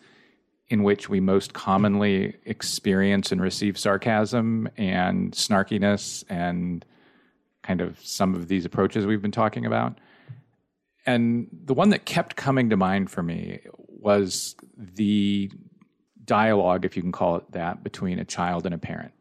in 0.69 0.83
which 0.83 1.09
we 1.09 1.19
most 1.19 1.53
commonly 1.53 2.35
experience 2.45 3.31
and 3.31 3.41
receive 3.41 3.77
sarcasm 3.77 4.69
and 4.77 5.33
snarkiness 5.33 6.23
and 6.29 6.85
kind 7.63 7.81
of 7.81 7.99
some 8.01 8.35
of 8.35 8.47
these 8.47 8.65
approaches 8.65 9.05
we've 9.05 9.21
been 9.21 9.31
talking 9.31 9.65
about. 9.65 9.97
And 11.05 11.47
the 11.65 11.73
one 11.73 11.89
that 11.89 12.05
kept 12.05 12.35
coming 12.35 12.69
to 12.69 12.77
mind 12.77 13.09
for 13.09 13.23
me 13.23 13.61
was 13.87 14.55
the 14.77 15.51
dialogue, 16.25 16.85
if 16.85 16.95
you 16.95 17.01
can 17.01 17.11
call 17.11 17.37
it 17.37 17.51
that, 17.51 17.83
between 17.83 18.19
a 18.19 18.25
child 18.25 18.65
and 18.65 18.75
a 18.75 18.77
parent 18.77 19.11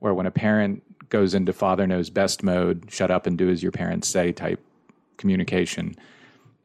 where 0.00 0.14
when 0.14 0.26
a 0.26 0.30
parent 0.30 0.82
goes 1.08 1.34
into 1.34 1.52
father 1.52 1.86
knows 1.86 2.10
best 2.10 2.42
mode, 2.42 2.84
shut 2.90 3.10
up 3.10 3.26
and 3.26 3.38
do 3.38 3.48
as 3.48 3.62
your 3.62 3.72
parents 3.72 4.06
say 4.08 4.30
type 4.30 4.60
communication, 5.16 5.94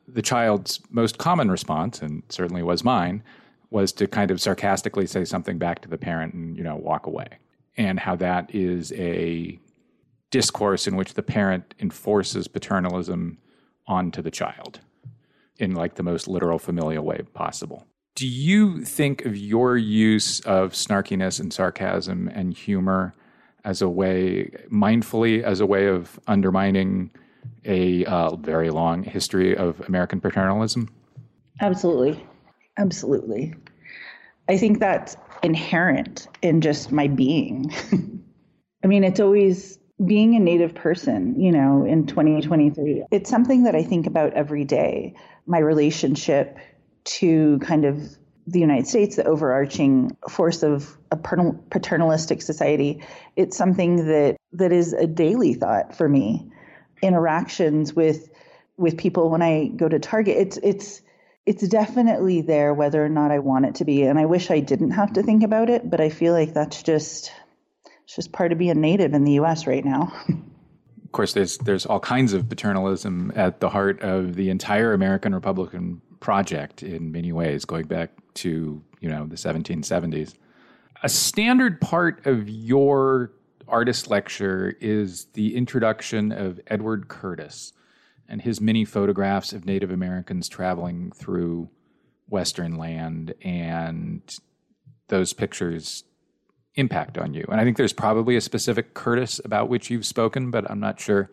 the 0.08 0.22
child's 0.22 0.82
most 0.90 1.18
common 1.18 1.50
response, 1.50 2.02
and 2.02 2.24
certainly 2.30 2.62
was 2.62 2.84
mine, 2.84 3.24
was 3.74 3.92
to 3.92 4.08
kind 4.08 4.30
of 4.30 4.40
sarcastically 4.40 5.08
say 5.08 5.26
something 5.26 5.58
back 5.58 5.82
to 5.82 5.90
the 5.90 5.98
parent 5.98 6.34
and, 6.36 6.56
you 6.56 6.64
know, 6.64 6.76
walk 6.76 7.08
away. 7.08 7.28
And 7.76 8.00
how 8.00 8.16
that 8.18 8.54
is 8.54 8.94
a 8.94 9.60
discourse 10.30 10.86
in 10.88 10.96
which 10.96 11.16
the 11.16 11.24
parent 11.24 11.74
enforces 11.80 12.48
paternalism 12.48 13.40
onto 13.88 14.22
the 14.22 14.30
child 14.30 14.80
in 15.58 15.74
like 15.74 15.96
the 15.96 16.04
most 16.04 16.28
literal 16.28 16.60
familial 16.60 17.04
way 17.04 17.22
possible. 17.34 17.86
Do 18.16 18.28
you 18.28 18.84
think 18.84 19.26
of 19.26 19.36
your 19.36 19.76
use 19.76 20.40
of 20.42 20.74
snarkiness 20.74 21.40
and 21.40 21.52
sarcasm 21.52 22.28
and 22.28 22.54
humor 22.54 23.16
as 23.66 23.82
a 23.82 23.90
way, 23.90 24.52
mindfully, 24.72 25.42
as 25.42 25.60
a 25.60 25.66
way 25.66 25.88
of 25.88 26.20
undermining 26.28 27.10
a 27.66 28.06
uh, 28.06 28.36
very 28.36 28.70
long 28.70 29.02
history 29.02 29.58
of 29.58 29.80
American 29.88 30.22
paternalism? 30.22 30.90
Absolutely. 31.60 32.24
Absolutely. 32.78 33.54
I 34.50 34.58
think 34.58 34.80
that's 34.80 35.16
inherent 35.42 36.28
in 36.42 36.62
just 36.62 36.92
my 36.92 37.08
being. 37.08 37.72
I 38.84 38.88
mean, 38.88 39.04
it's 39.04 39.20
always 39.20 39.80
being 40.04 40.36
a 40.36 40.40
native 40.40 40.76
person, 40.76 41.40
you 41.40 41.52
know, 41.52 41.86
in 41.86 42.08
2023. 42.08 43.06
It's 43.12 43.30
something 43.30 43.64
that 43.64 43.76
I 43.76 43.84
think 43.84 44.08
about 44.08 44.34
every 44.34 44.66
day. 44.66 45.16
My 45.46 45.60
relationship 45.60 46.58
to 47.06 47.60
kind 47.60 47.86
of 47.86 48.02
the 48.48 48.60
United 48.60 48.88
States, 48.88 49.16
the 49.16 49.26
overarching 49.26 50.18
force 50.30 50.64
of 50.64 50.98
a 51.12 51.16
paternalistic 51.16 52.42
society, 52.42 53.04
it's 53.38 53.56
something 53.56 54.08
that 54.08 54.36
that 54.54 54.74
is 54.74 54.92
a 54.94 55.08
daily 55.08 55.54
thought 55.54 55.96
for 55.96 56.10
me. 56.10 56.52
Interactions 57.02 57.94
with 57.94 58.30
with 58.76 58.98
people 58.98 59.30
when 59.30 59.42
I 59.42 59.68
go 59.68 59.88
to 59.88 60.00
Target, 60.00 60.38
it's 60.38 60.58
it's 60.58 61.02
it's 61.46 61.68
definitely 61.68 62.42
there 62.42 62.74
whether 62.74 63.04
or 63.04 63.10
not 63.10 63.32
I 63.32 63.40
want 63.40 63.66
it 63.66 63.76
to 63.76 63.86
be. 63.86 64.04
And 64.04 64.18
I 64.18 64.26
wish 64.26 64.50
I 64.50 64.60
didn't 64.60 64.92
have 64.92 65.14
to 65.14 65.24
think 65.24 65.44
about 65.44 65.70
it, 65.70 65.90
but 65.90 66.00
I 66.00 66.10
feel 66.10 66.34
like 66.34 66.54
that's 66.54 66.84
just 66.84 67.32
it's 68.06 68.16
just 68.16 68.32
part 68.32 68.52
of 68.52 68.58
being 68.58 68.80
native 68.82 69.14
in 69.14 69.24
the 69.24 69.34
US 69.34 69.68
right 69.68 69.84
now. 69.84 70.14
of 70.30 71.12
course 71.12 71.34
there's 71.34 71.58
there's 71.60 71.86
all 71.86 72.00
kinds 72.00 72.34
of 72.34 72.48
paternalism 72.50 73.32
at 73.36 73.60
the 73.60 73.70
heart 73.70 74.02
of 74.02 74.36
the 74.36 74.50
entire 74.50 74.94
American 74.94 75.34
Republican 75.34 76.02
project 76.20 76.82
in 76.84 77.12
many 77.12 77.32
ways, 77.34 77.66
going 77.66 77.88
back 77.88 78.12
to 78.36 78.82
you 79.02 79.10
know 79.10 79.26
the 79.26 79.36
1770s. 79.36 80.34
A 81.04 81.10
standard 81.10 81.82
part 81.82 82.26
of 82.26 82.48
your 82.48 83.34
artist 83.68 84.10
lecture 84.10 84.76
is 84.80 85.26
the 85.34 85.56
introduction 85.56 86.32
of 86.32 86.62
Edward 86.68 87.10
Curtis 87.10 87.74
and 88.28 88.42
his 88.42 88.62
many 88.62 88.86
photographs 88.86 89.54
of 89.54 89.66
Native 89.66 89.92
Americans 89.92 90.48
traveling 90.48 91.12
through 91.12 91.70
Western 92.28 92.78
land, 92.78 93.34
and 93.42 94.22
those 95.08 95.34
pictures 95.34 96.04
impact 96.76 97.18
on 97.18 97.34
you. 97.34 97.46
And 97.50 97.60
I 97.60 97.64
think 97.64 97.78
there's 97.78 97.94
probably 97.94 98.36
a 98.36 98.42
specific 98.42 98.94
Curtis 98.94 99.40
about 99.44 99.70
which 99.70 99.90
you've 99.90 100.06
spoken, 100.06 100.50
but 100.50 100.70
I'm 100.70 100.80
not 100.80 101.00
sure 101.00 101.30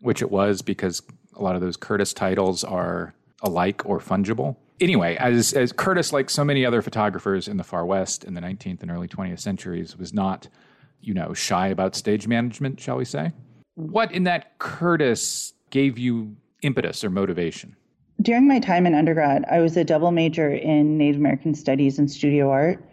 which 0.00 0.22
it 0.22 0.30
was 0.30 0.62
because 0.62 1.02
a 1.34 1.42
lot 1.42 1.56
of 1.56 1.60
those 1.60 1.76
Curtis 1.76 2.12
titles 2.12 2.64
are 2.64 3.14
alike 3.42 3.82
or 3.84 3.98
fungible 3.98 4.56
anyway, 4.80 5.16
as, 5.16 5.52
as 5.52 5.72
Curtis, 5.72 6.12
like 6.12 6.30
so 6.30 6.44
many 6.44 6.66
other 6.66 6.82
photographers 6.82 7.48
in 7.48 7.56
the 7.56 7.64
far 7.64 7.86
west 7.86 8.24
in 8.24 8.34
the 8.34 8.40
19th 8.40 8.82
and 8.82 8.90
early 8.90 9.08
20th 9.08 9.40
centuries, 9.40 9.96
was 9.96 10.12
not 10.12 10.48
you 11.00 11.14
know, 11.14 11.34
shy 11.34 11.68
about 11.68 11.94
stage 11.94 12.26
management, 12.26 12.80
shall 12.80 12.96
we 12.96 13.04
say. 13.04 13.32
What 13.74 14.12
in 14.12 14.24
that 14.24 14.58
Curtis 14.58 15.52
gave 15.74 15.98
you 15.98 16.36
impetus 16.62 17.02
or 17.02 17.10
motivation? 17.10 17.76
During 18.22 18.46
my 18.46 18.60
time 18.60 18.86
in 18.86 18.94
undergrad, 18.94 19.44
I 19.50 19.58
was 19.58 19.76
a 19.76 19.84
double 19.84 20.12
major 20.12 20.48
in 20.48 20.96
Native 20.96 21.20
American 21.20 21.52
Studies 21.52 21.98
and 21.98 22.08
Studio 22.08 22.48
Art. 22.48 22.88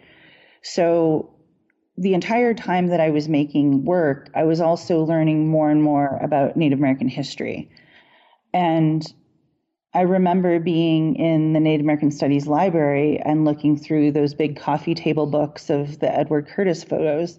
So 0.62 1.32
the 1.96 2.12
entire 2.12 2.54
time 2.54 2.88
that 2.88 3.00
I 3.00 3.10
was 3.10 3.28
making 3.28 3.84
work, 3.84 4.30
I 4.34 4.42
was 4.42 4.60
also 4.60 5.04
learning 5.04 5.48
more 5.48 5.70
and 5.70 5.80
more 5.80 6.18
about 6.22 6.56
Native 6.56 6.80
American 6.80 7.06
history. 7.06 7.70
And 8.52 9.06
I 9.94 10.00
remember 10.00 10.58
being 10.58 11.14
in 11.14 11.52
the 11.52 11.60
Native 11.60 11.84
American 11.84 12.10
Studies 12.10 12.48
library 12.48 13.20
and 13.24 13.44
looking 13.44 13.78
through 13.78 14.10
those 14.10 14.34
big 14.34 14.58
coffee 14.58 14.96
table 14.96 15.26
books 15.26 15.70
of 15.70 16.00
the 16.00 16.12
Edward 16.12 16.48
Curtis 16.48 16.82
photos. 16.82 17.38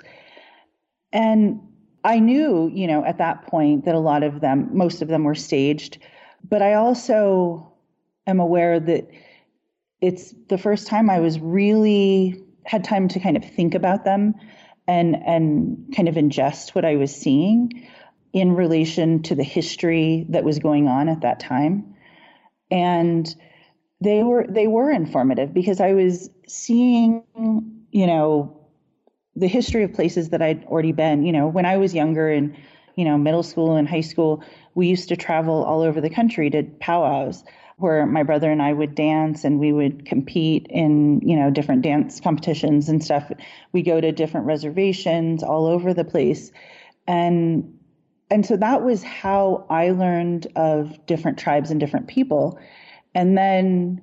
And 1.12 1.60
I 2.04 2.20
knew, 2.20 2.70
you 2.74 2.88
know, 2.88 3.06
at 3.06 3.18
that 3.20 3.48
point 3.48 3.86
that 3.86 3.96
a 3.96 4.00
lot 4.00 4.24
of 4.24 4.42
them, 4.42 4.70
most 4.74 5.02
of 5.02 5.08
them 5.08 5.24
were 5.24 5.36
staged. 5.36 6.00
But 6.48 6.62
I 6.62 6.74
also 6.74 7.72
am 8.28 8.40
aware 8.40 8.80
that 8.80 9.10
it's 10.02 10.34
the 10.50 10.58
first 10.58 10.88
time 10.88 11.10
I 11.10 11.20
was 11.20 11.40
really 11.40 12.44
had 12.66 12.84
time 12.84 13.08
to 13.10 13.20
kind 13.20 13.38
of 13.38 13.46
think 13.46 13.76
about 13.76 14.06
them 14.06 14.36
and 14.88 15.16
and 15.26 15.94
kind 15.96 16.10
of 16.10 16.16
ingest 16.16 16.76
what 16.76 16.84
I 16.86 16.98
was 16.98 17.16
seeing 17.16 17.88
in 18.34 18.54
relation 18.54 19.22
to 19.24 19.36
the 19.36 19.44
history 19.44 20.26
that 20.30 20.44
was 20.44 20.60
going 20.60 20.88
on 20.88 21.08
at 21.08 21.22
that 21.22 21.40
time. 21.40 21.96
And 22.70 23.34
they 24.02 24.24
were 24.24 24.46
they 24.50 24.68
were 24.68 24.92
informative 24.92 25.54
because 25.54 25.80
I 25.80 25.94
was 25.94 26.30
seeing, 26.48 27.24
you 27.92 28.08
know, 28.08 28.63
the 29.36 29.48
history 29.48 29.84
of 29.84 29.94
places 29.94 30.30
that 30.30 30.42
I'd 30.42 30.66
already 30.66 30.92
been. 30.92 31.24
You 31.24 31.32
know, 31.32 31.48
when 31.48 31.66
I 31.66 31.78
was 31.78 31.94
younger 31.94 32.30
in, 32.30 32.56
you 32.96 33.06
know, 33.06 33.18
middle 33.18 33.44
school 33.44 33.76
and 33.76 33.88
high 33.88 34.02
school, 34.02 34.44
we 34.76 34.88
used 34.88 35.10
to 35.10 35.16
travel 35.16 35.64
all 35.64 35.82
over 35.82 36.02
the 36.02 36.10
country 36.10 36.50
to 36.52 36.64
powwows 36.80 37.44
where 37.78 38.06
my 38.06 38.24
brother 38.24 38.52
and 38.52 38.62
I 38.62 38.72
would 38.72 38.96
dance 38.96 39.44
and 39.44 39.60
we 39.60 39.74
would 39.74 40.06
compete 40.06 40.68
in, 40.70 41.22
you 41.22 41.36
know, 41.36 41.50
different 41.50 41.82
dance 41.82 42.22
competitions 42.22 42.88
and 42.88 43.04
stuff. 43.04 43.32
We 43.72 43.82
go 43.82 44.00
to 44.00 44.12
different 44.12 44.46
reservations 44.46 45.44
all 45.44 45.66
over 45.66 45.94
the 45.94 46.06
place. 46.06 46.52
And 47.08 47.78
and 48.30 48.46
so 48.46 48.58
that 48.58 48.84
was 48.84 49.04
how 49.04 49.66
I 49.70 49.92
learned 49.92 50.48
of 50.56 51.06
different 51.06 51.38
tribes 51.38 51.72
and 51.72 51.80
different 51.80 52.08
people. 52.08 52.60
And 53.14 53.38
then 53.38 54.02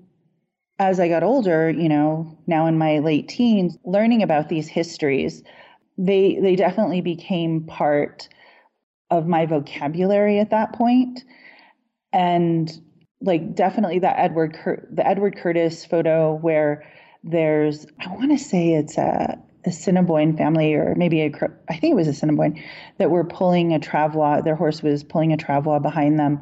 as 0.80 0.98
I 0.98 1.08
got 1.08 1.22
older, 1.22 1.68
you 1.68 1.90
know, 1.90 2.38
now 2.46 2.64
in 2.64 2.78
my 2.78 3.00
late 3.00 3.28
teens, 3.28 3.76
learning 3.84 4.22
about 4.22 4.48
these 4.48 4.66
histories, 4.66 5.42
they 5.98 6.38
they 6.40 6.56
definitely 6.56 7.02
became 7.02 7.64
part 7.64 8.30
of 9.10 9.26
my 9.26 9.44
vocabulary 9.44 10.38
at 10.38 10.50
that 10.50 10.72
point. 10.72 11.22
And 12.14 12.72
like 13.20 13.54
definitely 13.54 13.98
that 13.98 14.18
Edward 14.18 14.54
Cur- 14.54 14.88
the 14.90 15.06
Edward 15.06 15.36
Curtis 15.36 15.84
photo 15.84 16.34
where 16.34 16.82
there's 17.22 17.86
I 17.98 18.08
want 18.14 18.30
to 18.30 18.38
say 18.38 18.72
it's 18.72 18.96
a 18.96 19.38
Assiniboine 19.66 20.38
family 20.38 20.72
or 20.72 20.94
maybe 20.96 21.20
a 21.20 21.30
I 21.68 21.76
think 21.76 21.92
it 21.92 21.96
was 21.96 22.06
a 22.06 22.12
Assiniboine 22.12 22.58
that 22.96 23.10
were 23.10 23.24
pulling 23.24 23.74
a 23.74 23.78
travois 23.78 24.42
their 24.44 24.56
horse 24.56 24.82
was 24.82 25.04
pulling 25.04 25.34
a 25.34 25.36
travois 25.36 25.82
behind 25.82 26.18
them 26.18 26.40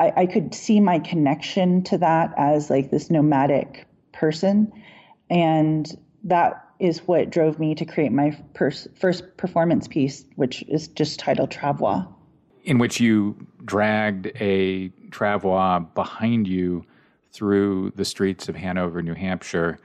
I, 0.00 0.12
I 0.16 0.26
could 0.26 0.54
see 0.54 0.80
my 0.80 0.98
connection 0.98 1.82
to 1.84 1.98
that 1.98 2.34
as 2.36 2.70
like 2.70 2.90
this 2.90 3.10
nomadic 3.10 3.86
person 4.12 4.72
and 5.30 5.96
that 6.24 6.64
is 6.80 7.06
what 7.06 7.30
drove 7.30 7.58
me 7.58 7.74
to 7.74 7.84
create 7.84 8.10
my 8.10 8.36
pers- 8.54 8.88
first 8.98 9.36
performance 9.36 9.86
piece 9.86 10.24
which 10.36 10.62
is 10.64 10.88
just 10.88 11.20
titled 11.20 11.50
travois 11.50 12.06
in 12.64 12.78
which 12.78 13.00
you 13.00 13.36
dragged 13.64 14.26
a 14.36 14.88
travois 15.10 15.80
behind 15.94 16.46
you 16.46 16.84
through 17.32 17.92
the 17.96 18.04
streets 18.04 18.48
of 18.48 18.56
Hanover, 18.56 19.02
New 19.02 19.14
Hampshire. 19.14 19.78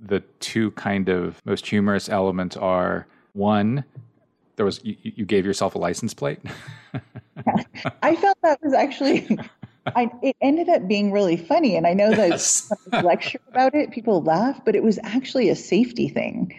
The 0.00 0.20
two 0.40 0.70
kind 0.72 1.08
of 1.08 1.40
most 1.44 1.66
humorous 1.66 2.08
elements 2.08 2.56
are 2.56 3.06
one, 3.32 3.84
there 4.56 4.66
was 4.66 4.80
you, 4.84 4.96
you 5.02 5.24
gave 5.24 5.46
yourself 5.46 5.74
a 5.74 5.78
license 5.78 6.14
plate. 6.14 6.40
I 8.02 8.16
felt 8.16 8.38
that 8.42 8.58
was 8.62 8.74
actually 8.74 9.38
I, 9.96 10.10
it 10.22 10.36
ended 10.40 10.68
up 10.68 10.86
being 10.88 11.12
really 11.12 11.36
funny. 11.36 11.76
And 11.76 11.86
I 11.86 11.94
know 11.94 12.10
that 12.10 12.30
yes. 12.30 12.72
lecture 13.02 13.40
about 13.48 13.74
it, 13.74 13.90
people 13.90 14.22
laugh, 14.22 14.60
but 14.64 14.74
it 14.74 14.82
was 14.82 14.98
actually 15.02 15.48
a 15.48 15.56
safety 15.56 16.08
thing 16.08 16.54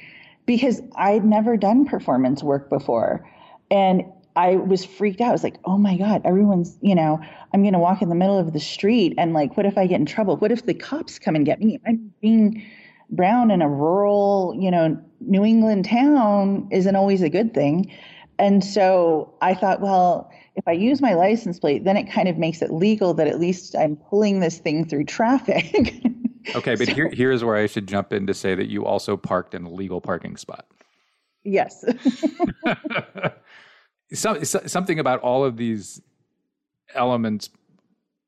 because 0.45 0.81
I'd 0.95 1.25
never 1.25 1.57
done 1.57 1.85
performance 1.85 2.43
work 2.43 2.69
before. 2.69 3.27
And 3.69 4.03
I 4.35 4.55
was 4.55 4.85
freaked 4.85 5.21
out. 5.21 5.29
I 5.29 5.31
was 5.33 5.43
like, 5.43 5.57
oh 5.65 5.77
my 5.77 5.97
God, 5.97 6.21
everyone's, 6.23 6.77
you 6.81 6.95
know, 6.95 7.19
I'm 7.53 7.61
going 7.61 7.73
to 7.73 7.79
walk 7.79 8.01
in 8.01 8.09
the 8.09 8.15
middle 8.15 8.37
of 8.37 8.53
the 8.53 8.59
street. 8.59 9.13
And 9.17 9.33
like, 9.33 9.57
what 9.57 9.65
if 9.65 9.77
I 9.77 9.85
get 9.85 9.99
in 9.99 10.05
trouble? 10.05 10.37
What 10.37 10.51
if 10.51 10.65
the 10.65 10.73
cops 10.73 11.19
come 11.19 11.35
and 11.35 11.45
get 11.45 11.59
me? 11.59 11.79
I'm 11.85 12.13
being 12.21 12.63
brown 13.09 13.51
in 13.51 13.61
a 13.61 13.69
rural, 13.69 14.55
you 14.57 14.71
know, 14.71 14.99
New 15.19 15.43
England 15.43 15.85
town 15.85 16.69
isn't 16.71 16.95
always 16.95 17.21
a 17.21 17.29
good 17.29 17.53
thing. 17.53 17.91
And 18.37 18.63
so 18.63 19.33
I 19.41 19.53
thought, 19.53 19.81
well, 19.81 20.31
if 20.59 20.67
I 20.67 20.73
use 20.73 21.01
my 21.01 21.13
license 21.13 21.57
plate, 21.57 21.85
then 21.85 21.95
it 21.95 22.11
kind 22.11 22.27
of 22.27 22.37
makes 22.37 22.61
it 22.61 22.69
legal 22.69 23.13
that 23.13 23.27
at 23.27 23.39
least 23.39 23.77
I'm 23.77 23.95
pulling 23.95 24.41
this 24.41 24.57
thing 24.57 24.85
through 24.85 25.05
traffic. 25.05 26.03
okay, 26.55 26.75
but 26.75 26.87
so, 26.87 26.93
here 26.93 27.09
here's 27.13 27.45
where 27.45 27.55
I 27.55 27.65
should 27.65 27.87
jump 27.87 28.11
in 28.11 28.27
to 28.27 28.33
say 28.33 28.55
that 28.55 28.67
you 28.67 28.85
also 28.85 29.15
parked 29.15 29.55
in 29.55 29.63
a 29.63 29.69
legal 29.69 30.01
parking 30.01 30.35
spot. 30.35 30.67
Yes. 31.45 31.85
so, 34.13 34.43
something 34.43 34.99
about 34.99 35.21
all 35.21 35.45
of 35.45 35.55
these 35.55 36.01
elements 36.93 37.49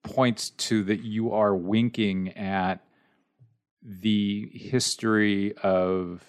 points 0.03 0.51
to 0.51 0.83
that 0.85 1.03
you 1.03 1.33
are 1.33 1.53
winking 1.53 2.29
at 2.29 2.79
the 3.83 4.49
history 4.53 5.53
of 5.57 6.23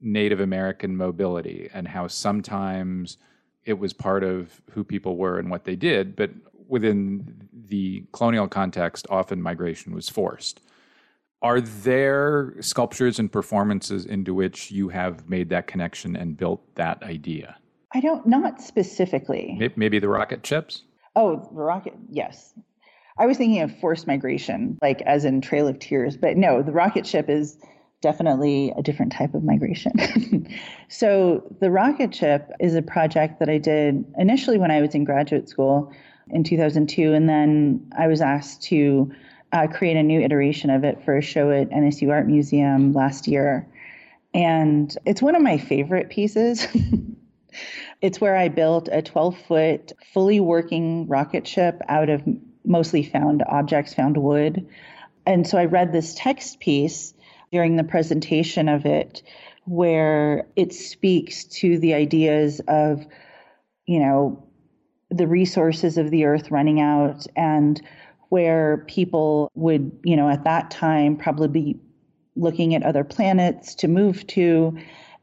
Native 0.00 0.40
American 0.40 0.96
mobility 0.96 1.70
and 1.72 1.86
how 1.86 2.08
sometimes 2.08 3.18
it 3.64 3.74
was 3.74 3.92
part 3.92 4.24
of 4.24 4.60
who 4.70 4.84
people 4.84 5.16
were 5.16 5.38
and 5.38 5.50
what 5.50 5.64
they 5.64 5.76
did, 5.76 6.16
but 6.16 6.30
within 6.68 7.48
the 7.68 8.04
colonial 8.12 8.48
context, 8.48 9.06
often 9.10 9.40
migration 9.40 9.94
was 9.94 10.08
forced. 10.08 10.60
Are 11.42 11.60
there 11.60 12.54
sculptures 12.60 13.18
and 13.18 13.30
performances 13.30 14.06
into 14.06 14.32
which 14.32 14.70
you 14.70 14.88
have 14.88 15.28
made 15.28 15.48
that 15.50 15.66
connection 15.66 16.14
and 16.16 16.36
built 16.36 16.62
that 16.76 17.02
idea? 17.02 17.56
I 17.94 18.00
don't, 18.00 18.26
not 18.26 18.60
specifically. 18.60 19.70
Maybe 19.76 19.98
the 19.98 20.08
rocket 20.08 20.46
ships? 20.46 20.82
Oh, 21.14 21.48
the 21.52 21.60
rocket, 21.60 21.94
yes. 22.08 22.54
I 23.18 23.26
was 23.26 23.36
thinking 23.36 23.60
of 23.60 23.76
forced 23.78 24.06
migration, 24.06 24.78
like 24.80 25.02
as 25.02 25.24
in 25.24 25.40
Trail 25.40 25.68
of 25.68 25.78
Tears, 25.78 26.16
but 26.16 26.36
no, 26.36 26.62
the 26.62 26.72
rocket 26.72 27.06
ship 27.06 27.28
is 27.28 27.58
definitely 28.02 28.72
a 28.76 28.82
different 28.82 29.12
type 29.12 29.32
of 29.34 29.42
migration. 29.42 30.46
so, 30.88 31.42
the 31.60 31.70
rocket 31.70 32.14
ship 32.14 32.50
is 32.60 32.74
a 32.74 32.82
project 32.82 33.38
that 33.38 33.48
I 33.48 33.58
did 33.58 34.04
initially 34.18 34.58
when 34.58 34.70
I 34.70 34.82
was 34.82 34.94
in 34.94 35.04
graduate 35.04 35.48
school 35.48 35.92
in 36.28 36.44
2002, 36.44 37.14
and 37.14 37.28
then 37.28 37.90
I 37.96 38.06
was 38.08 38.20
asked 38.20 38.62
to 38.64 39.10
uh, 39.52 39.66
create 39.68 39.96
a 39.96 40.02
new 40.02 40.20
iteration 40.20 40.68
of 40.68 40.84
it 40.84 41.02
for 41.04 41.16
a 41.16 41.22
show 41.22 41.50
at 41.50 41.70
NSU 41.70 42.10
Art 42.10 42.26
Museum 42.26 42.92
last 42.92 43.26
year. 43.26 43.66
And 44.34 44.94
it's 45.06 45.22
one 45.22 45.34
of 45.34 45.42
my 45.42 45.58
favorite 45.58 46.10
pieces. 46.10 46.66
It's 48.02 48.20
where 48.20 48.36
I 48.36 48.48
built 48.48 48.88
a 48.90 49.00
12 49.00 49.38
foot, 49.38 49.92
fully 50.12 50.40
working 50.40 51.06
rocket 51.06 51.46
ship 51.46 51.80
out 51.88 52.10
of 52.10 52.22
mostly 52.64 53.04
found 53.04 53.44
objects, 53.48 53.94
found 53.94 54.16
wood. 54.16 54.66
And 55.24 55.46
so 55.46 55.56
I 55.56 55.66
read 55.66 55.92
this 55.92 56.14
text 56.16 56.58
piece 56.58 57.14
during 57.52 57.76
the 57.76 57.84
presentation 57.84 58.68
of 58.68 58.86
it 58.86 59.22
where 59.64 60.46
it 60.56 60.72
speaks 60.72 61.44
to 61.44 61.78
the 61.78 61.94
ideas 61.94 62.60
of, 62.66 63.06
you 63.86 64.00
know, 64.00 64.44
the 65.10 65.26
resources 65.26 65.98
of 65.98 66.10
the 66.10 66.24
earth 66.24 66.50
running 66.50 66.80
out 66.80 67.26
and 67.36 67.80
where 68.30 68.78
people 68.88 69.50
would, 69.54 69.92
you 70.02 70.16
know, 70.16 70.28
at 70.28 70.44
that 70.44 70.70
time 70.70 71.16
probably 71.16 71.48
be 71.48 71.80
looking 72.34 72.74
at 72.74 72.82
other 72.82 73.04
planets 73.04 73.74
to 73.74 73.88
move 73.88 74.26
to 74.26 74.76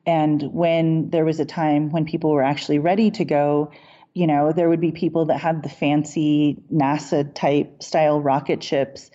and 0.06 0.42
when 0.54 1.10
there 1.10 1.26
was 1.26 1.40
a 1.40 1.46
time 1.46 1.92
when 1.92 2.06
people 2.06 2.32
were 2.32 2.44
actually 2.44 2.80
ready 2.80 3.12
to 3.12 3.26
go, 3.26 3.72
you 4.14 4.26
know, 4.26 4.52
there 4.52 4.70
would 4.70 4.82
be 4.82 4.92
people 4.92 5.26
that 5.26 5.40
had 5.40 5.62
the 5.62 5.70
fancy 5.70 6.58
NASA 6.74 7.32
type 7.34 7.84
style 7.84 8.20
rocket 8.20 8.64
ships. 8.64 9.12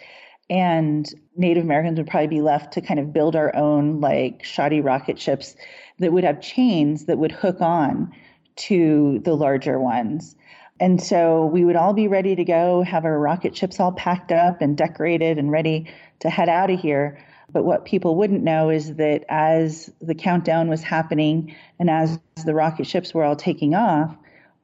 And 0.51 1.09
Native 1.37 1.65
Americans 1.65 1.99
would 1.99 2.07
probably 2.07 2.29
be 2.29 2.43
left 2.43 2.75
to 2.75 2.81
kind 2.81 3.01
of 3.01 3.13
build 3.13 3.35
our 3.35 3.55
own 3.57 4.01
like 4.01 4.45
shoddy 4.45 4.81
rocket 4.81 5.19
ships 5.19 5.57
that 5.99 6.13
would 6.13 6.25
have 6.25 6.41
chains 6.41 7.07
that 7.07 7.19
would 7.19 7.33
hook 7.33 7.61
on 7.61 8.13
to 8.57 9.21
the 9.25 9.35
larger 9.35 9.81
ones. 9.81 10.37
And 10.81 11.03
so 11.03 11.47
we 11.47 11.65
would 11.65 11.77
all 11.77 11.93
be 11.93 12.09
ready 12.09 12.35
to 12.35 12.45
go, 12.45 12.83
have 12.83 13.05
our 13.05 13.19
rocket 13.19 13.57
ships 13.57 13.79
all 13.79 13.93
packed 13.93 14.33
up 14.33 14.61
and 14.61 14.77
decorated 14.77 15.39
and 15.39 15.51
ready 15.51 15.89
to 16.21 16.29
head 16.29 16.49
out 16.49 16.71
of 16.71 16.81
here. 16.81 17.19
But 17.51 17.65
what 17.65 17.85
people 17.85 18.17
wouldn't 18.17 18.43
know 18.43 18.71
is 18.71 18.97
that 18.97 19.25
as 19.29 19.91
the 20.01 20.15
countdown 20.15 20.69
was 20.69 20.83
happening 20.83 21.55
and 21.79 21.89
as 21.89 22.19
the 22.45 22.55
rocket 22.55 22.87
ships 22.87 23.15
were 23.15 23.23
all 23.23 23.37
taking 23.37 23.75
off, 23.75 24.17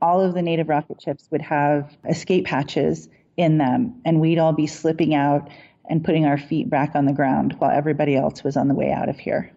all 0.03 0.21
of 0.21 0.35
the 0.35 0.43
native 0.43 0.69
rocket 0.69 1.01
ships 1.01 1.29
would 1.31 1.43
have 1.43 1.97
escape 2.09 2.47
hatches 2.47 3.09
in 3.37 3.59
them, 3.59 4.01
and 4.05 4.21
we'd 4.21 4.39
all 4.39 4.53
be 4.53 4.67
slipping 4.67 5.15
out 5.15 5.49
and 5.91 6.05
putting 6.05 6.25
our 6.25 6.39
feet 6.39 6.71
back 6.71 6.93
on 6.95 7.05
the 7.05 7.13
ground 7.13 7.57
while 7.59 7.71
everybody 7.71 8.17
else 8.17 8.43
was 8.43 8.57
on 8.57 8.69
the 8.69 8.75
way 8.75 8.93
out 8.93 9.09
of 9.09 9.19
here. 9.19 9.53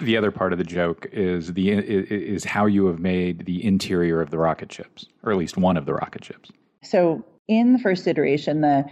The 0.00 0.16
other 0.16 0.30
part 0.30 0.52
of 0.52 0.58
the 0.58 0.64
joke 0.64 1.08
is 1.12 1.54
the 1.54 1.70
is 1.70 2.44
how 2.44 2.66
you 2.66 2.86
have 2.86 2.98
made 2.98 3.46
the 3.46 3.64
interior 3.64 4.20
of 4.20 4.30
the 4.30 4.38
rocket 4.38 4.70
ships, 4.70 5.06
or 5.22 5.32
at 5.32 5.38
least 5.38 5.56
one 5.56 5.76
of 5.76 5.86
the 5.86 5.94
rocket 5.94 6.24
ships. 6.24 6.50
So 6.82 7.24
in 7.48 7.72
the 7.72 7.78
first 7.78 8.06
iteration, 8.06 8.60
the 8.60 8.84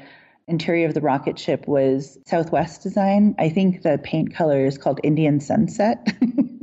interior 0.48 0.86
of 0.86 0.94
the 0.94 1.00
rocket 1.00 1.38
ship 1.38 1.68
was 1.68 2.18
Southwest 2.26 2.82
design. 2.82 3.34
I 3.38 3.50
think 3.50 3.82
the 3.82 4.00
paint 4.02 4.34
color 4.34 4.64
is 4.64 4.78
called 4.78 5.00
Indian 5.02 5.40
Sunset 5.40 6.06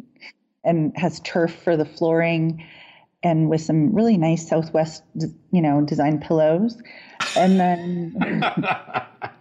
and 0.63 0.97
has 0.97 1.19
turf 1.21 1.53
for 1.53 1.78
the 1.78 1.86
flooring 1.86 2.65
and 3.24 3.49
with 3.49 3.61
some 3.61 3.93
really 3.95 4.17
nice 4.17 4.47
Southwest, 4.47 5.03
you 5.51 5.61
know, 5.61 5.82
design 5.82 6.19
pillows. 6.19 6.82
And 7.38 7.59
then 7.59 8.43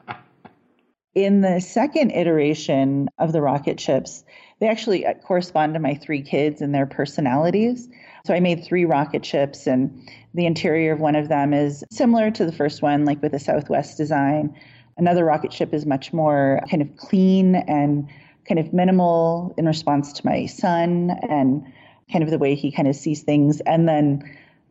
in 1.14 1.42
the 1.42 1.60
second 1.60 2.10
iteration 2.12 3.08
of 3.18 3.32
the 3.32 3.42
rocket 3.42 3.78
ships, 3.78 4.24
they 4.60 4.68
actually 4.68 5.04
uh, 5.06 5.14
correspond 5.14 5.74
to 5.74 5.80
my 5.80 5.94
three 5.94 6.22
kids 6.22 6.62
and 6.62 6.74
their 6.74 6.86
personalities. 6.86 7.88
So 8.26 8.32
I 8.32 8.40
made 8.40 8.64
three 8.64 8.84
rocket 8.84 9.24
ships, 9.24 9.66
and 9.66 10.08
the 10.34 10.46
interior 10.46 10.92
of 10.92 11.00
one 11.00 11.16
of 11.16 11.28
them 11.28 11.52
is 11.52 11.84
similar 11.90 12.30
to 12.30 12.46
the 12.46 12.52
first 12.52 12.80
one, 12.80 13.04
like 13.04 13.20
with 13.20 13.34
a 13.34 13.38
Southwest 13.38 13.96
design. 13.96 14.56
Another 14.96 15.24
rocket 15.24 15.52
ship 15.52 15.74
is 15.74 15.84
much 15.84 16.12
more 16.12 16.60
kind 16.70 16.82
of 16.82 16.96
clean 16.96 17.56
and 17.56 18.08
kind 18.48 18.58
of 18.58 18.72
minimal 18.72 19.54
in 19.58 19.66
response 19.66 20.12
to 20.14 20.26
my 20.26 20.46
son 20.46 21.10
and 21.28 21.64
kind 22.10 22.22
of 22.22 22.30
the 22.30 22.38
way 22.38 22.54
he 22.54 22.70
kind 22.70 22.88
of 22.88 22.94
sees 22.94 23.22
things. 23.22 23.60
And 23.62 23.88
then 23.88 24.22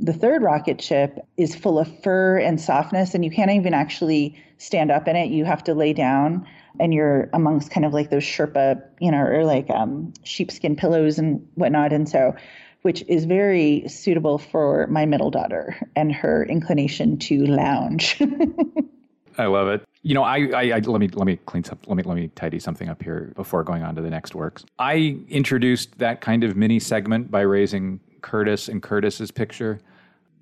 the 0.01 0.13
third 0.13 0.41
rocket 0.41 0.81
ship 0.81 1.19
is 1.37 1.55
full 1.55 1.77
of 1.77 1.87
fur 2.01 2.39
and 2.39 2.59
softness, 2.59 3.13
and 3.13 3.23
you 3.23 3.29
can't 3.29 3.51
even 3.51 3.73
actually 3.73 4.35
stand 4.57 4.91
up 4.91 5.07
in 5.07 5.15
it. 5.15 5.29
You 5.29 5.45
have 5.45 5.63
to 5.65 5.75
lay 5.75 5.93
down, 5.93 6.47
and 6.79 6.91
you're 6.91 7.29
amongst 7.33 7.69
kind 7.69 7.85
of 7.85 7.93
like 7.93 8.09
those 8.09 8.23
Sherpa, 8.23 8.81
you 8.99 9.11
know, 9.11 9.21
or 9.21 9.45
like 9.45 9.69
um, 9.69 10.11
sheepskin 10.23 10.75
pillows 10.75 11.19
and 11.19 11.47
whatnot. 11.53 11.93
And 11.93 12.09
so, 12.09 12.35
which 12.81 13.03
is 13.07 13.25
very 13.25 13.87
suitable 13.87 14.39
for 14.39 14.87
my 14.87 15.05
middle 15.05 15.29
daughter 15.29 15.77
and 15.95 16.11
her 16.11 16.43
inclination 16.45 17.19
to 17.19 17.45
lounge. 17.45 18.19
I 19.37 19.45
love 19.45 19.67
it. 19.67 19.87
You 20.01 20.15
know, 20.15 20.23
I, 20.23 20.49
I, 20.49 20.61
I, 20.73 20.79
let 20.79 20.99
me 20.99 21.09
let 21.09 21.27
me 21.27 21.37
clean 21.45 21.63
some 21.63 21.77
let 21.85 21.95
me 21.95 22.01
let 22.01 22.15
me 22.15 22.29
tidy 22.29 22.57
something 22.57 22.89
up 22.89 23.03
here 23.03 23.31
before 23.35 23.63
going 23.63 23.83
on 23.83 23.95
to 23.95 24.01
the 24.01 24.09
next 24.09 24.33
works. 24.33 24.65
I 24.79 25.19
introduced 25.29 25.99
that 25.99 26.21
kind 26.21 26.43
of 26.43 26.57
mini 26.57 26.79
segment 26.79 27.29
by 27.29 27.41
raising 27.41 27.99
Curtis 28.21 28.67
and 28.67 28.81
Curtis's 28.81 29.29
picture 29.29 29.79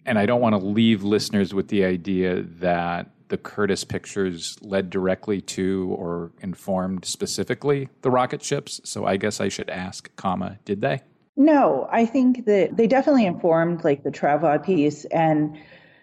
and 0.05 0.17
I 0.17 0.25
don't 0.25 0.41
want 0.41 0.53
to 0.53 0.65
leave 0.65 1.03
listeners 1.03 1.53
with 1.53 1.67
the 1.67 1.83
idea 1.85 2.41
that 2.41 3.09
the 3.29 3.37
Curtis 3.37 3.83
pictures 3.83 4.57
led 4.61 4.89
directly 4.89 5.39
to 5.41 5.95
or 5.97 6.31
informed 6.41 7.05
specifically 7.05 7.89
the 8.01 8.11
rocket 8.11 8.43
ships. 8.43 8.81
So 8.83 9.05
I 9.05 9.17
guess 9.17 9.39
I 9.39 9.49
should 9.49 9.69
ask, 9.69 10.13
comma, 10.15 10.59
did 10.65 10.81
they? 10.81 11.01
No, 11.37 11.87
I 11.91 12.05
think 12.05 12.45
that 12.45 12.75
they 12.75 12.87
definitely 12.87 13.25
informed 13.25 13.83
like 13.83 14.03
the 14.03 14.11
Travois 14.11 14.63
piece. 14.63 15.05
And 15.05 15.57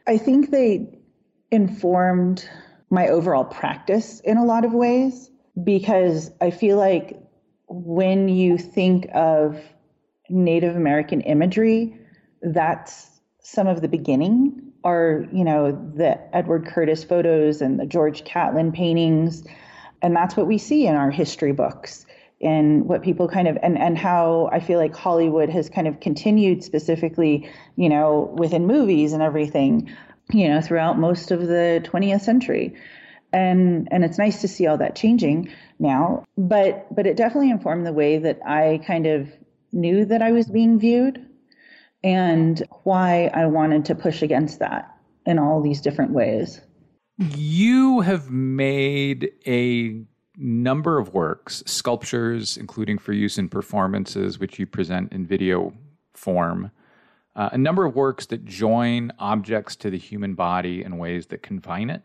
I 0.07 0.19
think 0.19 0.51
they 0.51 0.87
informed 1.51 2.49
my 2.91 3.09
overall 3.09 3.45
practice 3.45 4.21
in 4.21 4.37
a 4.37 4.45
lot 4.45 4.65
of 4.65 4.73
ways 4.73 5.31
because 5.63 6.31
I 6.41 6.51
feel 6.51 6.77
like 6.77 7.21
when 7.69 8.29
you 8.29 8.57
think 8.57 9.09
of 9.13 9.61
Native 10.29 10.77
American 10.77 11.21
imagery, 11.23 11.99
that's 12.43 13.16
some 13.49 13.69
of 13.69 13.81
the 13.81 13.87
beginning 13.87 14.73
are, 14.83 15.25
you 15.33 15.45
know, 15.45 15.71
the 15.71 16.19
Edward 16.37 16.67
Curtis 16.67 17.05
photos 17.05 17.63
and 17.63 17.79
the 17.79 17.87
George 17.87 18.25
Catlin 18.25 18.73
paintings. 18.73 19.45
And 20.03 20.17
that's 20.17 20.37
what 20.37 20.49
we 20.49 20.59
see 20.59 20.87
in 20.87 20.97
our 20.97 21.13
history 21.13 21.53
books 21.53 22.07
and 22.41 22.87
what 22.87 23.03
people 23.03 23.29
kind 23.29 23.47
of 23.47 23.57
and 23.63 23.79
and 23.79 23.97
how 23.97 24.51
I 24.53 24.59
feel 24.59 24.81
like 24.81 24.95
Hollywood 24.97 25.49
has 25.49 25.71
kind 25.71 25.87
of 25.87 26.01
continued 26.01 26.65
specifically, 26.65 27.49
you 27.77 27.89
know, 27.89 28.35
within 28.37 28.67
movies 28.67 29.13
and 29.13 29.23
everything, 29.23 29.95
you 30.33 30.49
know, 30.49 30.61
throughout 30.61 30.99
most 30.99 31.31
of 31.31 31.47
the 31.47 31.81
20th 31.85 32.23
century. 32.23 32.75
And 33.33 33.87
and 33.93 34.05
it's 34.05 34.19
nice 34.19 34.41
to 34.41 34.49
see 34.49 34.67
all 34.67 34.79
that 34.79 34.97
changing 34.97 35.51
now, 35.79 36.25
but 36.37 36.93
but 36.93 37.07
it 37.07 37.17
definitely 37.17 37.51
informed 37.51 37.87
the 37.87 37.93
way 37.93 38.19
that 38.19 38.41
I 38.45 38.81
kind 38.85 39.07
of 39.07 39.29
knew 39.73 40.05
that 40.05 40.21
I 40.21 40.33
was 40.33 40.49
being 40.49 40.81
viewed 40.81 41.25
and 42.07 42.63
why 42.85 43.33
I 43.35 43.47
wanted 43.47 43.85
to 43.87 43.97
push 43.97 44.23
against 44.23 44.61
that 44.61 44.97
in 45.27 45.41
all 45.41 45.61
these 45.61 45.81
different 45.81 46.13
ways. 46.13 46.61
You 47.19 48.01
have 48.03 48.31
made 48.31 49.33
a 49.45 50.05
number 50.37 51.01
of 51.01 51.13
works, 51.13 51.65
sculptures, 51.67 52.57
including 52.57 52.99
for 52.99 53.13
use 53.13 53.39
in 53.39 53.49
performances, 53.49 54.39
which 54.39 54.57
you 54.57 54.67
present 54.67 55.13
in 55.13 55.27
video 55.27 55.75
form. 56.15 56.71
Uh, 57.35 57.49
a 57.51 57.59
number 57.59 57.85
of 57.85 57.97
works 57.97 58.27
that 58.27 58.45
join 58.45 59.13
objects 59.19 59.75
to 59.75 59.91
the 59.91 59.99
human 59.99 60.35
body 60.35 60.85
in 60.85 60.99
ways 60.99 61.27
that 61.27 61.43
confine 61.43 61.91
it, 61.91 62.03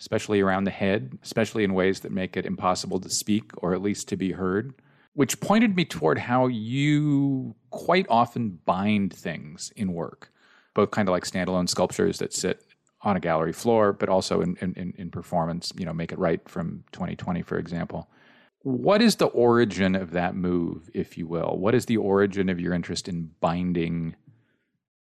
especially 0.00 0.40
around 0.40 0.64
the 0.64 0.70
head, 0.70 1.18
especially 1.22 1.62
in 1.62 1.74
ways 1.74 2.00
that 2.00 2.10
make 2.10 2.38
it 2.38 2.46
impossible 2.46 2.98
to 3.00 3.10
speak 3.10 3.50
or 3.58 3.74
at 3.74 3.82
least 3.82 4.08
to 4.08 4.16
be 4.16 4.32
heard 4.32 4.72
which 5.14 5.40
pointed 5.40 5.76
me 5.76 5.84
toward 5.84 6.18
how 6.18 6.46
you 6.46 7.54
quite 7.70 8.06
often 8.08 8.58
bind 8.64 9.12
things 9.12 9.72
in 9.76 9.92
work, 9.92 10.32
both 10.74 10.90
kind 10.90 11.08
of 11.08 11.12
like 11.12 11.24
standalone 11.24 11.68
sculptures 11.68 12.18
that 12.18 12.32
sit 12.32 12.64
on 13.02 13.16
a 13.16 13.20
gallery 13.20 13.52
floor, 13.52 13.92
but 13.92 14.08
also 14.08 14.40
in, 14.40 14.56
in, 14.60 14.94
in 14.96 15.10
performance, 15.10 15.72
you 15.76 15.84
know, 15.84 15.92
make 15.92 16.12
it 16.12 16.18
right 16.18 16.48
from 16.48 16.84
2020, 16.92 17.42
for 17.42 17.58
example. 17.58 18.08
What 18.60 19.02
is 19.02 19.16
the 19.16 19.26
origin 19.26 19.96
of 19.96 20.12
that 20.12 20.36
move, 20.36 20.88
if 20.94 21.18
you 21.18 21.26
will? 21.26 21.56
What 21.58 21.74
is 21.74 21.86
the 21.86 21.96
origin 21.96 22.48
of 22.48 22.60
your 22.60 22.72
interest 22.72 23.08
in 23.08 23.30
binding 23.40 24.14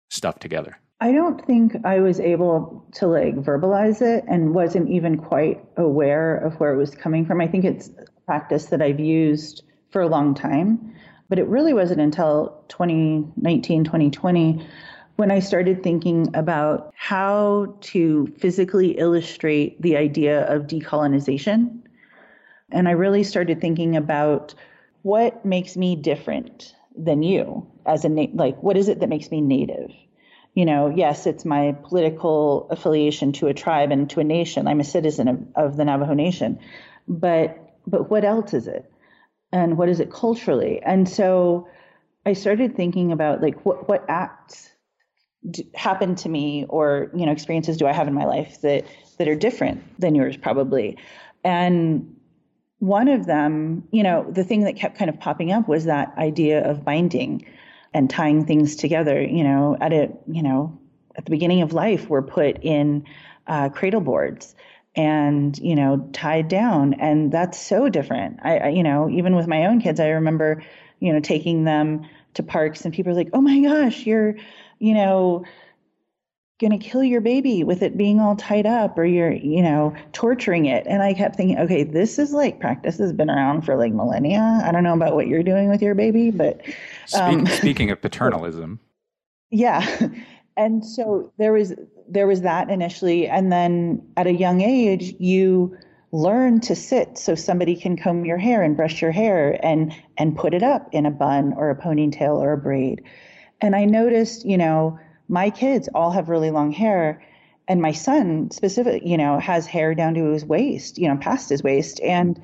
stuff 0.09 0.37
together? 0.39 0.77
I 0.99 1.11
don't 1.11 1.45
think 1.45 1.75
I 1.85 1.99
was 1.99 2.19
able 2.19 2.87
to 2.95 3.07
like 3.07 3.35
verbalize 3.35 4.01
it 4.01 4.25
and 4.27 4.53
wasn't 4.53 4.89
even 4.89 5.17
quite 5.17 5.63
aware 5.75 6.37
of 6.37 6.59
where 6.59 6.73
it 6.73 6.77
was 6.77 6.91
coming 6.95 7.25
from. 7.25 7.41
I 7.41 7.47
think 7.47 7.65
it's 7.65 7.89
a 7.89 8.05
practice 8.25 8.67
that 8.67 8.81
I've 8.81 8.99
used 8.99 9.63
for 9.97 10.01
a 10.01 10.07
long 10.07 10.35
time. 10.35 10.93
But 11.27 11.39
it 11.39 11.47
really 11.47 11.73
wasn't 11.73 12.01
until 12.01 12.63
2019, 12.67 13.83
2020 13.83 14.63
when 15.15 15.31
I 15.31 15.39
started 15.39 15.81
thinking 15.81 16.29
about 16.35 16.93
how 16.95 17.75
to 17.81 18.27
physically 18.37 18.91
illustrate 18.91 19.81
the 19.81 19.97
idea 19.97 20.45
of 20.45 20.67
decolonization. 20.67 21.79
And 22.71 22.87
I 22.87 22.91
really 22.91 23.23
started 23.23 23.59
thinking 23.59 23.95
about 23.95 24.53
what 25.01 25.43
makes 25.43 25.75
me 25.75 25.95
different 25.95 26.75
than 26.95 27.23
you 27.23 27.65
as 27.87 28.05
a 28.05 28.09
na- 28.09 28.33
like 28.35 28.61
what 28.61 28.77
is 28.77 28.89
it 28.89 28.99
that 28.99 29.09
makes 29.09 29.31
me 29.31 29.41
native? 29.41 29.89
You 30.53 30.65
know, 30.65 30.93
yes, 30.95 31.25
it's 31.25 31.43
my 31.43 31.75
political 31.85 32.67
affiliation 32.69 33.31
to 33.33 33.47
a 33.47 33.53
tribe 33.55 33.91
and 33.91 34.07
to 34.11 34.19
a 34.19 34.23
nation. 34.23 34.67
I'm 34.67 34.79
a 34.79 34.83
citizen 34.83 35.27
of, 35.27 35.39
of 35.55 35.75
the 35.75 35.85
Navajo 35.85 36.13
Nation. 36.13 36.59
But 37.07 37.57
but 37.87 38.11
what 38.11 38.23
else 38.23 38.53
is 38.53 38.67
it? 38.67 38.91
And 39.57 39.77
what 39.77 39.89
is 39.89 39.99
it 39.99 40.11
culturally? 40.11 40.81
And 40.83 41.07
so 41.09 41.67
i 42.25 42.33
started 42.33 42.75
thinking 42.75 43.13
about 43.13 43.41
like 43.41 43.65
what 43.65 43.87
what 43.87 44.03
acts 44.09 44.69
happened 45.73 46.17
to 46.17 46.27
me 46.27 46.65
or 46.67 47.09
you 47.15 47.25
know 47.25 47.31
experiences 47.31 47.77
do 47.77 47.87
i 47.87 47.93
have 47.93 48.07
in 48.07 48.13
my 48.13 48.25
life 48.25 48.59
that 48.61 48.85
that 49.17 49.27
are 49.29 49.35
different 49.35 49.81
than 49.99 50.13
yours 50.13 50.37
probably? 50.37 50.97
And 51.43 52.15
one 52.79 53.07
of 53.07 53.25
them 53.25 53.87
you 53.91 54.03
know 54.03 54.29
the 54.29 54.43
thing 54.43 54.61
that 54.65 54.75
kept 54.75 54.97
kind 54.97 55.09
of 55.09 55.19
popping 55.19 55.51
up 55.51 55.67
was 55.67 55.85
that 55.85 56.13
idea 56.17 56.69
of 56.69 56.83
binding 56.83 57.45
and 57.93 58.09
tying 58.09 58.45
things 58.45 58.75
together 58.75 59.21
you 59.21 59.43
know 59.43 59.77
at 59.81 59.91
a 59.91 60.11
you 60.27 60.43
know 60.43 60.77
at 61.15 61.25
the 61.25 61.31
beginning 61.31 61.61
of 61.61 61.73
life 61.73 62.09
we're 62.09 62.21
put 62.21 62.63
in 62.63 63.03
uh, 63.47 63.69
cradle 63.69 64.01
boards 64.01 64.53
and 64.97 65.57
you 65.59 65.75
know 65.75 66.09
tied 66.11 66.49
down. 66.49 66.95
And 66.95 67.31
that's 67.31 67.59
so 67.59 67.87
different. 67.87 68.39
I, 68.43 68.57
I, 68.57 68.69
you 68.69 68.83
know 68.83 69.09
even 69.09 69.35
with 69.35 69.47
my 69.47 69.65
own 69.65 69.79
kids 69.79 69.99
i 69.99 70.09
remember 70.09 70.63
you 70.99 71.13
know 71.13 71.19
taking 71.19 71.63
them 71.63 72.05
to 72.33 72.43
parks 72.43 72.83
and 72.83 72.93
people 72.93 73.11
are 73.11 73.15
like 73.15 73.29
oh 73.33 73.41
my 73.41 73.59
gosh 73.61 74.05
you're 74.05 74.35
you 74.79 74.93
know 74.93 75.45
going 76.59 76.77
to 76.77 76.83
kill 76.83 77.03
your 77.03 77.21
baby 77.21 77.63
with 77.63 77.83
it 77.83 77.95
being 77.95 78.19
all 78.19 78.35
tied 78.35 78.65
up 78.65 78.97
or 78.97 79.05
you're 79.05 79.31
you 79.31 79.61
know 79.61 79.95
torturing 80.11 80.65
it. 80.65 80.85
And 80.87 81.03
i 81.03 81.13
kept 81.13 81.35
thinking 81.35 81.59
okay 81.59 81.83
this 81.83 82.17
is 82.17 82.33
like 82.33 82.59
practice 82.59 82.97
has 82.97 83.13
been 83.13 83.29
around 83.29 83.61
for 83.61 83.77
like 83.77 83.93
millennia. 83.93 84.61
I 84.63 84.71
don't 84.71 84.83
know 84.83 84.95
about 84.95 85.15
what 85.15 85.27
you're 85.27 85.43
doing 85.43 85.69
with 85.69 85.81
your 85.81 85.95
baby 85.95 86.31
but 86.31 86.61
um, 87.13 87.45
Speak, 87.45 87.57
speaking 87.57 87.91
of 87.91 88.01
paternalism. 88.01 88.79
Yeah. 89.51 90.09
And 90.57 90.83
so 90.83 91.31
there 91.37 91.53
was 91.53 91.75
there 92.09 92.27
was 92.27 92.41
that 92.41 92.69
initially 92.69 93.27
and 93.27 93.51
then 93.51 94.01
at 94.15 94.27
a 94.27 94.31
young 94.31 94.61
age 94.61 95.15
you 95.19 95.77
learn 96.11 96.61
to 96.61 96.75
sit 96.75 97.17
so 97.17 97.35
somebody 97.35 97.75
can 97.75 97.97
comb 97.97 98.25
your 98.25 98.37
hair 98.37 98.63
and 98.63 98.77
brush 98.77 99.01
your 99.01 99.11
hair 99.11 99.59
and 99.63 99.93
and 100.17 100.37
put 100.37 100.53
it 100.53 100.63
up 100.63 100.89
in 100.93 101.05
a 101.05 101.11
bun 101.11 101.53
or 101.55 101.69
a 101.69 101.75
ponytail 101.75 102.37
or 102.37 102.53
a 102.53 102.57
braid. 102.57 103.03
And 103.59 103.75
I 103.75 103.85
noticed, 103.85 104.45
you 104.45 104.57
know, 104.57 104.99
my 105.27 105.49
kids 105.49 105.89
all 105.93 106.11
have 106.11 106.29
really 106.29 106.51
long 106.51 106.71
hair 106.71 107.23
and 107.67 107.81
my 107.81 107.91
son 107.91 108.51
specifically, 108.51 109.09
you 109.09 109.17
know, 109.17 109.39
has 109.39 109.65
hair 109.65 109.93
down 109.93 110.13
to 110.13 110.31
his 110.31 110.45
waist, 110.45 110.97
you 110.97 111.09
know, 111.09 111.17
past 111.17 111.49
his 111.49 111.61
waist 111.61 111.99
and 112.01 112.41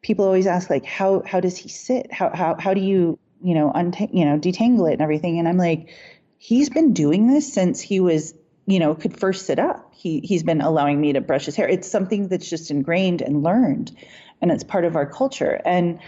people 0.00 0.24
always 0.24 0.46
ask 0.46 0.70
like 0.70 0.86
how 0.86 1.22
how 1.26 1.40
does 1.40 1.56
he 1.56 1.68
sit? 1.68 2.10
How 2.12 2.30
how 2.34 2.56
how 2.58 2.72
do 2.72 2.80
you, 2.80 3.18
you 3.42 3.54
know, 3.54 3.70
untang- 3.74 4.14
you 4.14 4.24
know, 4.24 4.38
detangle 4.38 4.88
it 4.88 4.94
and 4.94 5.02
everything? 5.02 5.38
And 5.38 5.46
I'm 5.46 5.58
like 5.58 5.90
he's 6.38 6.70
been 6.70 6.94
doing 6.94 7.26
this 7.26 7.52
since 7.52 7.80
he 7.80 8.00
was 8.00 8.32
you 8.68 8.78
know, 8.78 8.94
could 8.94 9.18
first 9.18 9.46
sit 9.46 9.58
up. 9.58 9.90
He 9.94 10.20
he's 10.20 10.42
been 10.42 10.60
allowing 10.60 11.00
me 11.00 11.14
to 11.14 11.22
brush 11.22 11.46
his 11.46 11.56
hair. 11.56 11.66
It's 11.66 11.90
something 11.90 12.28
that's 12.28 12.48
just 12.48 12.70
ingrained 12.70 13.22
and 13.22 13.42
learned, 13.42 13.96
and 14.42 14.52
it's 14.52 14.62
part 14.62 14.84
of 14.84 14.94
our 14.94 15.06
culture. 15.06 15.62
And 15.64 15.98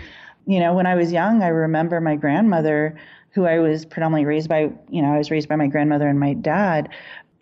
you 0.47 0.61
know, 0.61 0.75
when 0.75 0.87
I 0.87 0.95
was 0.95 1.11
young, 1.11 1.43
I 1.43 1.49
remember 1.49 2.03
my 2.03 2.17
grandmother, 2.17 2.99
who 3.31 3.47
I 3.47 3.61
was 3.61 3.87
predominantly 3.87 4.27
raised 4.27 4.51
by. 4.51 4.71
You 4.91 5.01
know, 5.01 5.15
I 5.15 5.17
was 5.17 5.31
raised 5.31 5.49
by 5.49 5.57
my 5.57 5.69
grandmother 5.69 6.07
and 6.07 6.21
my 6.21 6.35
dad. 6.35 6.91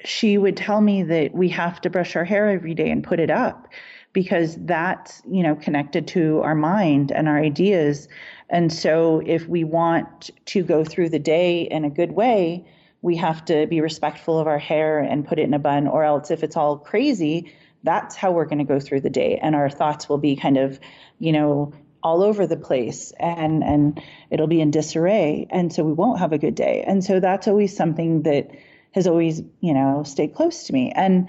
She 0.04 0.38
would 0.38 0.56
tell 0.56 0.80
me 0.80 1.02
that 1.02 1.34
we 1.34 1.48
have 1.48 1.80
to 1.80 1.90
brush 1.90 2.14
our 2.14 2.24
hair 2.24 2.48
every 2.48 2.74
day 2.74 2.88
and 2.88 3.02
put 3.02 3.18
it 3.18 3.30
up 3.30 3.66
because 4.12 4.56
that's 4.66 5.20
you 5.28 5.42
know 5.42 5.56
connected 5.56 6.06
to 6.08 6.42
our 6.42 6.54
mind 6.54 7.10
and 7.10 7.28
our 7.28 7.40
ideas. 7.40 8.06
And 8.50 8.72
so, 8.72 9.20
if 9.26 9.48
we 9.48 9.64
want 9.64 10.30
to 10.46 10.62
go 10.62 10.84
through 10.84 11.08
the 11.08 11.18
day 11.18 11.62
in 11.62 11.84
a 11.84 11.90
good 11.90 12.12
way, 12.12 12.64
we 13.02 13.16
have 13.16 13.44
to 13.46 13.66
be 13.66 13.80
respectful 13.80 14.38
of 14.38 14.46
our 14.46 14.58
hair 14.58 14.98
and 14.98 15.26
put 15.26 15.38
it 15.38 15.42
in 15.42 15.54
a 15.54 15.58
bun, 15.58 15.86
or 15.86 16.04
else 16.04 16.30
if 16.30 16.42
it's 16.42 16.56
all 16.56 16.78
crazy, 16.78 17.52
that's 17.82 18.16
how 18.16 18.32
we're 18.32 18.44
going 18.44 18.58
to 18.58 18.64
go 18.64 18.80
through 18.80 19.00
the 19.00 19.10
day. 19.10 19.38
And 19.40 19.54
our 19.54 19.70
thoughts 19.70 20.08
will 20.08 20.18
be 20.18 20.36
kind 20.36 20.56
of, 20.56 20.80
you 21.18 21.32
know, 21.32 21.72
all 22.02 22.22
over 22.22 22.46
the 22.46 22.56
place 22.56 23.12
and 23.18 23.64
and 23.64 24.00
it'll 24.30 24.46
be 24.46 24.60
in 24.60 24.70
disarray 24.70 25.48
and 25.50 25.72
so 25.72 25.82
we 25.82 25.92
won't 25.92 26.20
have 26.20 26.32
a 26.32 26.38
good 26.38 26.54
day. 26.54 26.84
And 26.86 27.04
so 27.04 27.18
that's 27.18 27.48
always 27.48 27.76
something 27.76 28.22
that 28.22 28.50
has 28.92 29.06
always 29.08 29.42
you 29.60 29.74
know 29.74 30.04
stayed 30.04 30.34
close 30.34 30.64
to 30.64 30.72
me. 30.72 30.92
And 30.94 31.28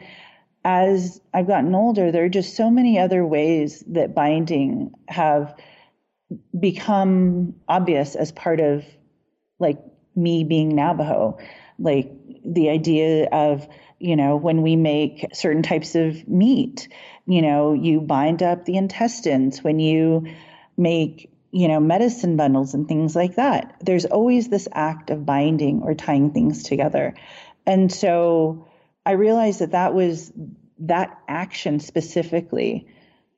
as 0.64 1.22
i've 1.34 1.48
gotten 1.48 1.74
older 1.74 2.12
there 2.12 2.26
are 2.26 2.30
just 2.30 2.56
so 2.56 2.70
many 2.70 3.00
other 3.00 3.26
ways 3.26 3.84
that 3.88 4.14
binding 4.14 4.92
have 5.08 5.56
become 6.58 7.56
obvious 7.68 8.16
as 8.16 8.32
part 8.32 8.60
of 8.60 8.84
like 9.58 9.80
me 10.16 10.44
being 10.44 10.76
navajo 10.76 11.38
like 11.80 12.12
the 12.46 12.70
idea 12.70 13.28
of 13.32 13.68
you 14.00 14.16
know 14.16 14.36
when 14.36 14.62
we 14.62 14.76
make 14.76 15.26
certain 15.34 15.64
types 15.64 15.96
of 15.96 16.28
meat 16.28 16.88
you 17.26 17.42
know 17.42 17.74
you 17.74 18.02
bind 18.02 18.44
up 18.44 18.66
the 18.66 18.78
intestines 18.78 19.64
when 19.64 19.80
you 19.80 20.28
make 20.78 21.32
you 21.52 21.68
know 21.68 21.80
medicine 21.80 22.38
bundles 22.38 22.74
and 22.74 22.88
things 22.88 23.16
like 23.16 23.36
that. 23.36 23.76
There's 23.82 24.06
always 24.06 24.50
this 24.50 24.68
act 24.72 25.10
of 25.10 25.26
binding 25.26 25.82
or 25.84 25.96
tying 25.96 26.32
things 26.32 26.64
together. 26.64 27.16
And 27.66 27.92
so 27.92 28.66
i 29.06 29.14
realized 29.14 29.60
that 29.60 29.72
that 29.72 29.94
was 29.94 30.32
that 30.80 31.18
action 31.28 31.80
specifically 31.80 32.88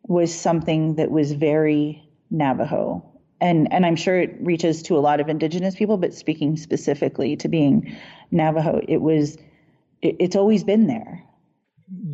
was 0.04 0.34
something 0.34 0.96
that 0.96 1.12
was 1.12 1.32
very 1.32 2.04
navajo 2.30 3.11
and 3.42 3.72
and 3.74 3.86
I'm 3.86 3.96
sure 3.96 4.20
it 4.20 4.36
reaches 4.40 4.82
to 4.84 4.96
a 4.96 5.00
lot 5.00 5.20
of 5.20 5.28
indigenous 5.28 5.76
people, 5.76 5.98
but 5.98 6.14
speaking 6.14 6.56
specifically 6.56 7.36
to 7.36 7.48
being 7.50 7.94
Navajo, 8.30 8.82
it 8.88 9.02
was 9.02 9.38
it, 10.02 10.16
it's 10.20 10.36
always 10.36 10.64
been 10.64 10.88
there. 10.88 11.24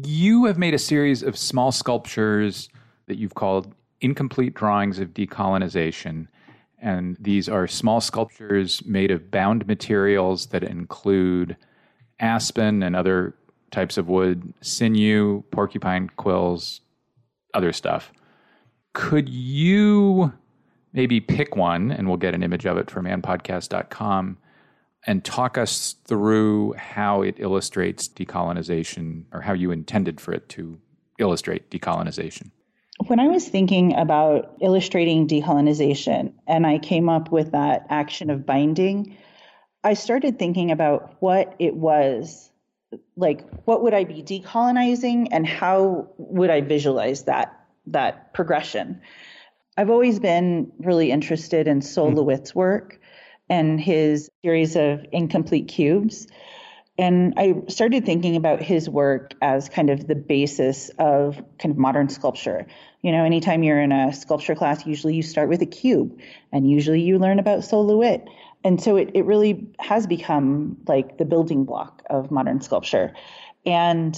You 0.03 0.45
have 0.45 0.57
made 0.57 0.73
a 0.73 0.79
series 0.79 1.21
of 1.21 1.37
small 1.37 1.71
sculptures 1.71 2.69
that 3.07 3.17
you've 3.17 3.35
called 3.35 3.75
incomplete 4.01 4.55
drawings 4.55 4.99
of 4.99 5.09
decolonization. 5.09 6.27
And 6.79 7.17
these 7.19 7.49
are 7.49 7.67
small 7.67 8.01
sculptures 8.01 8.83
made 8.85 9.11
of 9.11 9.29
bound 9.29 9.67
materials 9.67 10.47
that 10.47 10.63
include 10.63 11.57
aspen 12.19 12.83
and 12.83 12.95
other 12.95 13.35
types 13.71 13.97
of 13.97 14.07
wood, 14.07 14.53
sinew, 14.61 15.43
porcupine 15.51 16.09
quills, 16.17 16.81
other 17.53 17.73
stuff. 17.73 18.13
Could 18.93 19.29
you 19.29 20.31
maybe 20.97 21.21
pick 21.21 21.55
one, 21.55 21.91
and 21.91 22.07
we'll 22.07 22.17
get 22.17 22.33
an 22.33 22.41
image 22.41 22.65
of 22.65 22.75
it 22.75 22.89
from 22.89 23.05
manpodcast.com, 23.05 24.37
and 25.05 25.23
talk 25.23 25.57
us 25.57 25.95
through 26.05 26.73
how 26.73 27.21
it 27.21 27.35
illustrates 27.37 28.09
decolonization 28.09 29.23
or 29.31 29.39
how 29.39 29.53
you 29.53 29.69
intended 29.71 30.19
for 30.19 30.33
it 30.33 30.49
to 30.49 30.79
illustrate 31.19 31.69
decolonization. 31.69 32.49
When 33.05 33.19
I 33.19 33.27
was 33.27 33.47
thinking 33.47 33.95
about 33.95 34.57
illustrating 34.59 35.27
decolonization 35.27 36.33
and 36.47 36.65
I 36.65 36.79
came 36.79 37.09
up 37.09 37.31
with 37.31 37.51
that 37.51 37.85
action 37.91 38.31
of 38.31 38.43
binding, 38.43 39.15
I 39.83 39.93
started 39.93 40.39
thinking 40.39 40.71
about 40.71 41.15
what 41.19 41.55
it 41.59 41.75
was 41.75 42.49
like 43.15 43.47
what 43.65 43.83
would 43.83 43.93
I 43.93 44.05
be 44.05 44.23
decolonizing 44.23 45.27
and 45.31 45.45
how 45.45 46.09
would 46.17 46.49
I 46.49 46.61
visualize 46.61 47.25
that 47.25 47.53
that 47.87 48.33
progression. 48.33 49.01
I've 49.77 49.91
always 49.91 50.19
been 50.19 50.71
really 50.79 51.11
interested 51.11 51.67
in 51.67 51.81
Sol 51.81 52.07
mm-hmm. 52.07 52.17
LeWitt's 52.17 52.55
work 52.55 52.99
and 53.47 53.79
his 53.79 54.29
series 54.43 54.75
of 54.75 55.05
incomplete 55.11 55.67
cubes. 55.67 56.27
And 56.97 57.35
I 57.37 57.61
started 57.67 58.05
thinking 58.05 58.35
about 58.35 58.59
his 58.61 58.89
work 58.89 59.33
as 59.39 59.69
kind 59.69 59.91
of 59.91 60.07
the 60.07 60.15
basis 60.15 60.89
of 60.97 61.35
kind 61.59 61.71
of 61.71 61.77
modern 61.77 62.09
sculpture. 62.09 62.65
You 63.01 63.11
know, 63.11 63.23
anytime 63.23 63.61
you're 63.61 63.79
in 63.79 63.91
a 63.91 64.11
sculpture 64.13 64.55
class, 64.55 64.83
usually 64.87 65.13
you 65.13 65.21
start 65.21 65.47
with 65.47 65.61
a 65.61 65.67
cube, 65.67 66.19
and 66.51 66.69
usually 66.69 67.01
you 67.01 67.19
learn 67.19 67.37
about 67.37 67.63
Sol 67.63 67.85
LeWitt. 67.85 68.27
And 68.63 68.81
so 68.81 68.95
it, 68.95 69.11
it 69.13 69.25
really 69.25 69.67
has 69.77 70.07
become 70.07 70.77
like 70.87 71.19
the 71.19 71.25
building 71.25 71.65
block 71.65 72.01
of 72.09 72.31
modern 72.31 72.61
sculpture. 72.61 73.13
And 73.63 74.17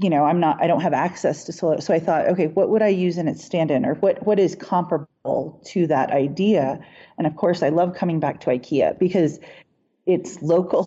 you 0.00 0.10
know, 0.10 0.24
I'm 0.24 0.40
not, 0.40 0.62
I 0.62 0.66
don't 0.66 0.80
have 0.80 0.92
access 0.92 1.44
to 1.44 1.52
solar. 1.52 1.80
So 1.80 1.92
I 1.94 1.98
thought, 1.98 2.26
okay, 2.28 2.46
what 2.48 2.68
would 2.70 2.82
I 2.82 2.88
use 2.88 3.18
in 3.18 3.28
its 3.28 3.44
stand-in, 3.44 3.84
or 3.84 3.94
what 3.94 4.24
what 4.26 4.38
is 4.38 4.54
comparable 4.54 5.60
to 5.66 5.86
that 5.86 6.10
idea? 6.10 6.80
And 7.16 7.26
of 7.26 7.36
course, 7.36 7.62
I 7.62 7.70
love 7.70 7.94
coming 7.94 8.20
back 8.20 8.40
to 8.40 8.50
IKEA 8.50 8.98
because 8.98 9.38
it's 10.06 10.40
local, 10.42 10.86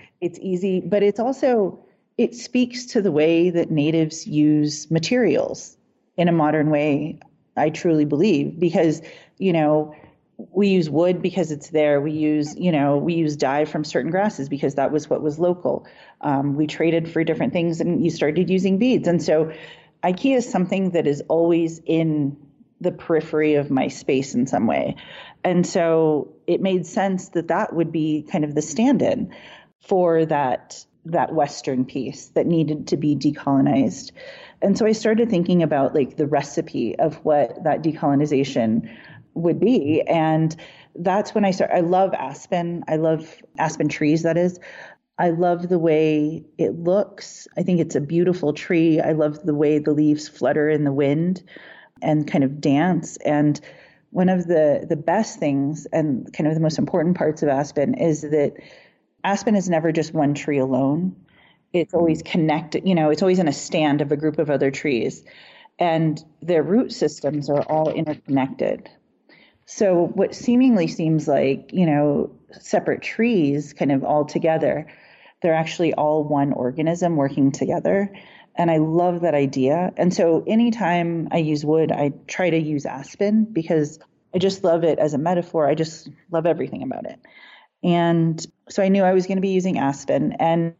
it's 0.20 0.38
easy, 0.40 0.80
but 0.80 1.02
it's 1.02 1.20
also 1.20 1.78
it 2.18 2.34
speaks 2.34 2.86
to 2.86 3.00
the 3.00 3.12
way 3.12 3.50
that 3.50 3.70
natives 3.70 4.26
use 4.26 4.90
materials 4.90 5.76
in 6.16 6.28
a 6.28 6.32
modern 6.32 6.70
way. 6.70 7.18
I 7.56 7.70
truly 7.70 8.04
believe 8.04 8.58
because 8.58 9.02
you 9.38 9.52
know 9.52 9.94
we 10.52 10.68
use 10.68 10.88
wood 10.88 11.22
because 11.22 11.50
it's 11.50 11.70
there. 11.70 12.00
We 12.00 12.12
use, 12.12 12.56
you 12.56 12.72
know, 12.72 12.96
we 12.96 13.14
use 13.14 13.36
dye 13.36 13.64
from 13.64 13.84
certain 13.84 14.10
grasses 14.10 14.48
because 14.48 14.76
that 14.76 14.92
was 14.92 15.08
what 15.08 15.22
was 15.22 15.38
local. 15.38 15.86
Um, 16.20 16.56
we 16.56 16.66
traded 16.66 17.10
for 17.10 17.24
different 17.24 17.52
things 17.52 17.80
and 17.80 18.04
you 18.04 18.10
started 18.10 18.50
using 18.50 18.78
beads. 18.78 19.08
And 19.08 19.22
so 19.22 19.52
IKEA 20.02 20.36
is 20.36 20.50
something 20.50 20.90
that 20.90 21.06
is 21.06 21.22
always 21.28 21.80
in 21.84 22.36
the 22.80 22.92
periphery 22.92 23.54
of 23.56 23.70
my 23.70 23.88
space 23.88 24.34
in 24.34 24.46
some 24.46 24.66
way. 24.66 24.96
And 25.44 25.66
so 25.66 26.34
it 26.46 26.60
made 26.60 26.86
sense 26.86 27.30
that 27.30 27.48
that 27.48 27.74
would 27.74 27.92
be 27.92 28.26
kind 28.30 28.44
of 28.44 28.54
the 28.54 28.62
stand-in 28.62 29.34
for 29.80 30.24
that 30.26 30.84
that 31.06 31.32
western 31.32 31.86
piece 31.86 32.28
that 32.30 32.46
needed 32.46 32.88
to 32.88 32.96
be 32.96 33.16
decolonized. 33.16 34.12
And 34.60 34.76
so 34.76 34.84
I 34.84 34.92
started 34.92 35.30
thinking 35.30 35.62
about 35.62 35.94
like 35.94 36.16
the 36.16 36.26
recipe 36.26 36.98
of 36.98 37.16
what 37.24 37.64
that 37.64 37.82
decolonization 37.82 38.94
would 39.40 39.60
be. 39.60 40.02
And 40.02 40.54
that's 40.94 41.34
when 41.34 41.44
I 41.44 41.50
start. 41.50 41.70
I 41.72 41.80
love 41.80 42.14
aspen. 42.14 42.84
I 42.88 42.96
love 42.96 43.42
aspen 43.58 43.88
trees, 43.88 44.22
that 44.22 44.36
is. 44.36 44.58
I 45.18 45.30
love 45.30 45.68
the 45.68 45.78
way 45.78 46.44
it 46.56 46.78
looks. 46.78 47.46
I 47.56 47.62
think 47.62 47.78
it's 47.78 47.94
a 47.94 48.00
beautiful 48.00 48.54
tree. 48.54 49.00
I 49.00 49.12
love 49.12 49.44
the 49.44 49.54
way 49.54 49.78
the 49.78 49.92
leaves 49.92 50.28
flutter 50.28 50.68
in 50.70 50.84
the 50.84 50.92
wind 50.92 51.42
and 52.00 52.26
kind 52.26 52.42
of 52.42 52.60
dance. 52.60 53.18
And 53.18 53.60
one 54.10 54.28
of 54.28 54.46
the, 54.46 54.86
the 54.88 54.96
best 54.96 55.38
things 55.38 55.86
and 55.92 56.32
kind 56.32 56.48
of 56.48 56.54
the 56.54 56.60
most 56.60 56.78
important 56.78 57.18
parts 57.18 57.42
of 57.42 57.50
aspen 57.50 57.94
is 57.94 58.22
that 58.22 58.54
aspen 59.22 59.56
is 59.56 59.68
never 59.68 59.92
just 59.92 60.14
one 60.14 60.34
tree 60.34 60.58
alone. 60.58 61.14
It's 61.72 61.94
always 61.94 62.22
mm. 62.22 62.30
connected, 62.30 62.88
you 62.88 62.94
know, 62.94 63.10
it's 63.10 63.22
always 63.22 63.38
in 63.38 63.48
a 63.48 63.52
stand 63.52 64.00
of 64.00 64.10
a 64.12 64.16
group 64.16 64.38
of 64.38 64.50
other 64.50 64.70
trees. 64.70 65.22
And 65.78 66.22
their 66.42 66.62
root 66.62 66.92
systems 66.92 67.48
are 67.48 67.62
all 67.62 67.90
interconnected. 67.90 68.90
So 69.72 70.08
what 70.14 70.34
seemingly 70.34 70.88
seems 70.88 71.28
like, 71.28 71.70
you 71.72 71.86
know, 71.86 72.32
separate 72.50 73.02
trees 73.02 73.72
kind 73.72 73.92
of 73.92 74.02
all 74.02 74.24
together, 74.24 74.88
they're 75.40 75.54
actually 75.54 75.94
all 75.94 76.24
one 76.24 76.52
organism 76.52 77.14
working 77.14 77.52
together. 77.52 78.12
And 78.56 78.68
I 78.68 78.78
love 78.78 79.20
that 79.20 79.34
idea. 79.34 79.92
And 79.96 80.12
so 80.12 80.42
anytime 80.44 81.28
I 81.30 81.38
use 81.38 81.64
wood, 81.64 81.92
I 81.92 82.12
try 82.26 82.50
to 82.50 82.58
use 82.58 82.84
aspen 82.84 83.44
because 83.44 84.00
I 84.34 84.38
just 84.38 84.64
love 84.64 84.82
it 84.82 84.98
as 84.98 85.14
a 85.14 85.18
metaphor. 85.18 85.68
I 85.68 85.76
just 85.76 86.08
love 86.32 86.46
everything 86.46 86.82
about 86.82 87.06
it. 87.06 87.20
And 87.84 88.44
so 88.68 88.82
I 88.82 88.88
knew 88.88 89.04
I 89.04 89.12
was 89.12 89.28
going 89.28 89.38
to 89.38 89.40
be 89.40 89.50
using 89.50 89.78
aspen. 89.78 90.32
And 90.32 90.74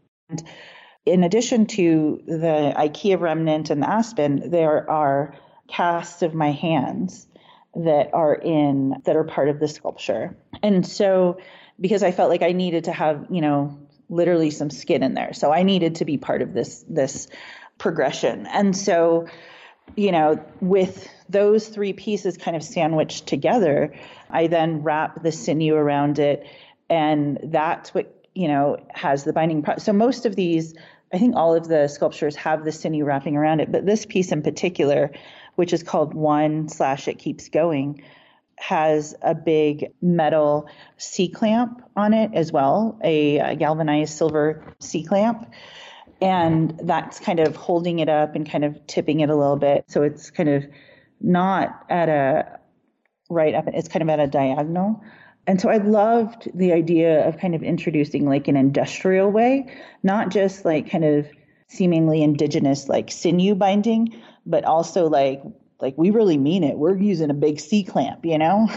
In 1.06 1.22
addition 1.22 1.66
to 1.66 2.20
the 2.26 2.74
IKEA 2.76 3.20
remnant 3.20 3.70
and 3.70 3.82
the 3.82 3.88
aspen, 3.88 4.50
there 4.50 4.90
are 4.90 5.36
casts 5.68 6.22
of 6.22 6.34
my 6.34 6.50
hands 6.50 7.28
that 7.74 8.12
are 8.12 8.34
in 8.34 8.94
that 9.04 9.16
are 9.16 9.24
part 9.24 9.48
of 9.48 9.60
the 9.60 9.68
sculpture. 9.68 10.36
And 10.62 10.86
so 10.86 11.38
because 11.80 12.02
I 12.02 12.12
felt 12.12 12.30
like 12.30 12.42
I 12.42 12.52
needed 12.52 12.84
to 12.84 12.92
have, 12.92 13.26
you 13.30 13.40
know, 13.40 13.78
literally 14.08 14.50
some 14.50 14.70
skin 14.70 15.02
in 15.02 15.14
there. 15.14 15.32
So 15.32 15.52
I 15.52 15.62
needed 15.62 15.96
to 15.96 16.04
be 16.04 16.18
part 16.18 16.42
of 16.42 16.52
this 16.52 16.84
this 16.88 17.28
progression. 17.78 18.46
And 18.46 18.76
so, 18.76 19.28
you 19.96 20.12
know, 20.12 20.44
with 20.60 21.08
those 21.28 21.68
three 21.68 21.92
pieces 21.92 22.36
kind 22.36 22.56
of 22.56 22.62
sandwiched 22.62 23.26
together, 23.26 23.94
I 24.28 24.48
then 24.48 24.82
wrap 24.82 25.22
the 25.22 25.32
sinew 25.32 25.74
around 25.74 26.18
it 26.18 26.46
and 26.88 27.38
that's 27.44 27.94
what, 27.94 28.26
you 28.34 28.48
know, 28.48 28.78
has 28.90 29.24
the 29.24 29.32
binding 29.32 29.62
pro- 29.62 29.78
so 29.78 29.92
most 29.92 30.26
of 30.26 30.36
these 30.36 30.74
I 31.12 31.18
think 31.18 31.34
all 31.34 31.54
of 31.54 31.66
the 31.66 31.88
sculptures 31.88 32.36
have 32.36 32.64
the 32.64 32.70
sinew 32.70 33.04
wrapping 33.04 33.36
around 33.36 33.60
it, 33.60 33.72
but 33.72 33.84
this 33.84 34.06
piece 34.06 34.30
in 34.30 34.42
particular, 34.42 35.10
which 35.60 35.74
is 35.74 35.82
called 35.82 36.14
One 36.14 36.70
slash 36.70 37.06
It 37.06 37.18
Keeps 37.18 37.50
Going, 37.50 38.02
has 38.56 39.14
a 39.20 39.34
big 39.34 39.92
metal 40.00 40.70
C 40.96 41.28
clamp 41.28 41.82
on 41.94 42.14
it 42.14 42.30
as 42.32 42.50
well, 42.50 42.98
a, 43.04 43.36
a 43.36 43.56
galvanized 43.56 44.16
silver 44.16 44.64
C 44.78 45.04
clamp. 45.04 45.52
And 46.22 46.80
that's 46.84 47.20
kind 47.20 47.40
of 47.40 47.56
holding 47.56 47.98
it 47.98 48.08
up 48.08 48.36
and 48.36 48.50
kind 48.50 48.64
of 48.64 48.86
tipping 48.86 49.20
it 49.20 49.28
a 49.28 49.36
little 49.36 49.56
bit. 49.56 49.84
So 49.88 50.02
it's 50.02 50.30
kind 50.30 50.48
of 50.48 50.64
not 51.20 51.84
at 51.90 52.08
a 52.08 52.58
right 53.28 53.54
up, 53.54 53.66
it's 53.68 53.88
kind 53.88 54.02
of 54.02 54.08
at 54.08 54.18
a 54.18 54.28
diagonal. 54.28 55.02
And 55.46 55.60
so 55.60 55.68
I 55.68 55.76
loved 55.76 56.48
the 56.54 56.72
idea 56.72 57.28
of 57.28 57.36
kind 57.36 57.54
of 57.54 57.62
introducing 57.62 58.24
like 58.24 58.48
an 58.48 58.56
industrial 58.56 59.30
way, 59.30 59.70
not 60.02 60.30
just 60.30 60.64
like 60.64 60.90
kind 60.90 61.04
of 61.04 61.26
seemingly 61.68 62.22
indigenous 62.22 62.88
like 62.88 63.10
sinew 63.10 63.54
binding, 63.54 64.18
but 64.50 64.64
also 64.64 65.08
like 65.08 65.42
like 65.80 65.96
we 65.96 66.10
really 66.10 66.36
mean 66.36 66.64
it. 66.64 66.76
We're 66.76 66.96
using 66.96 67.30
a 67.30 67.34
big 67.34 67.60
C 67.60 67.84
clamp, 67.84 68.24
you 68.24 68.38
know? 68.38 68.68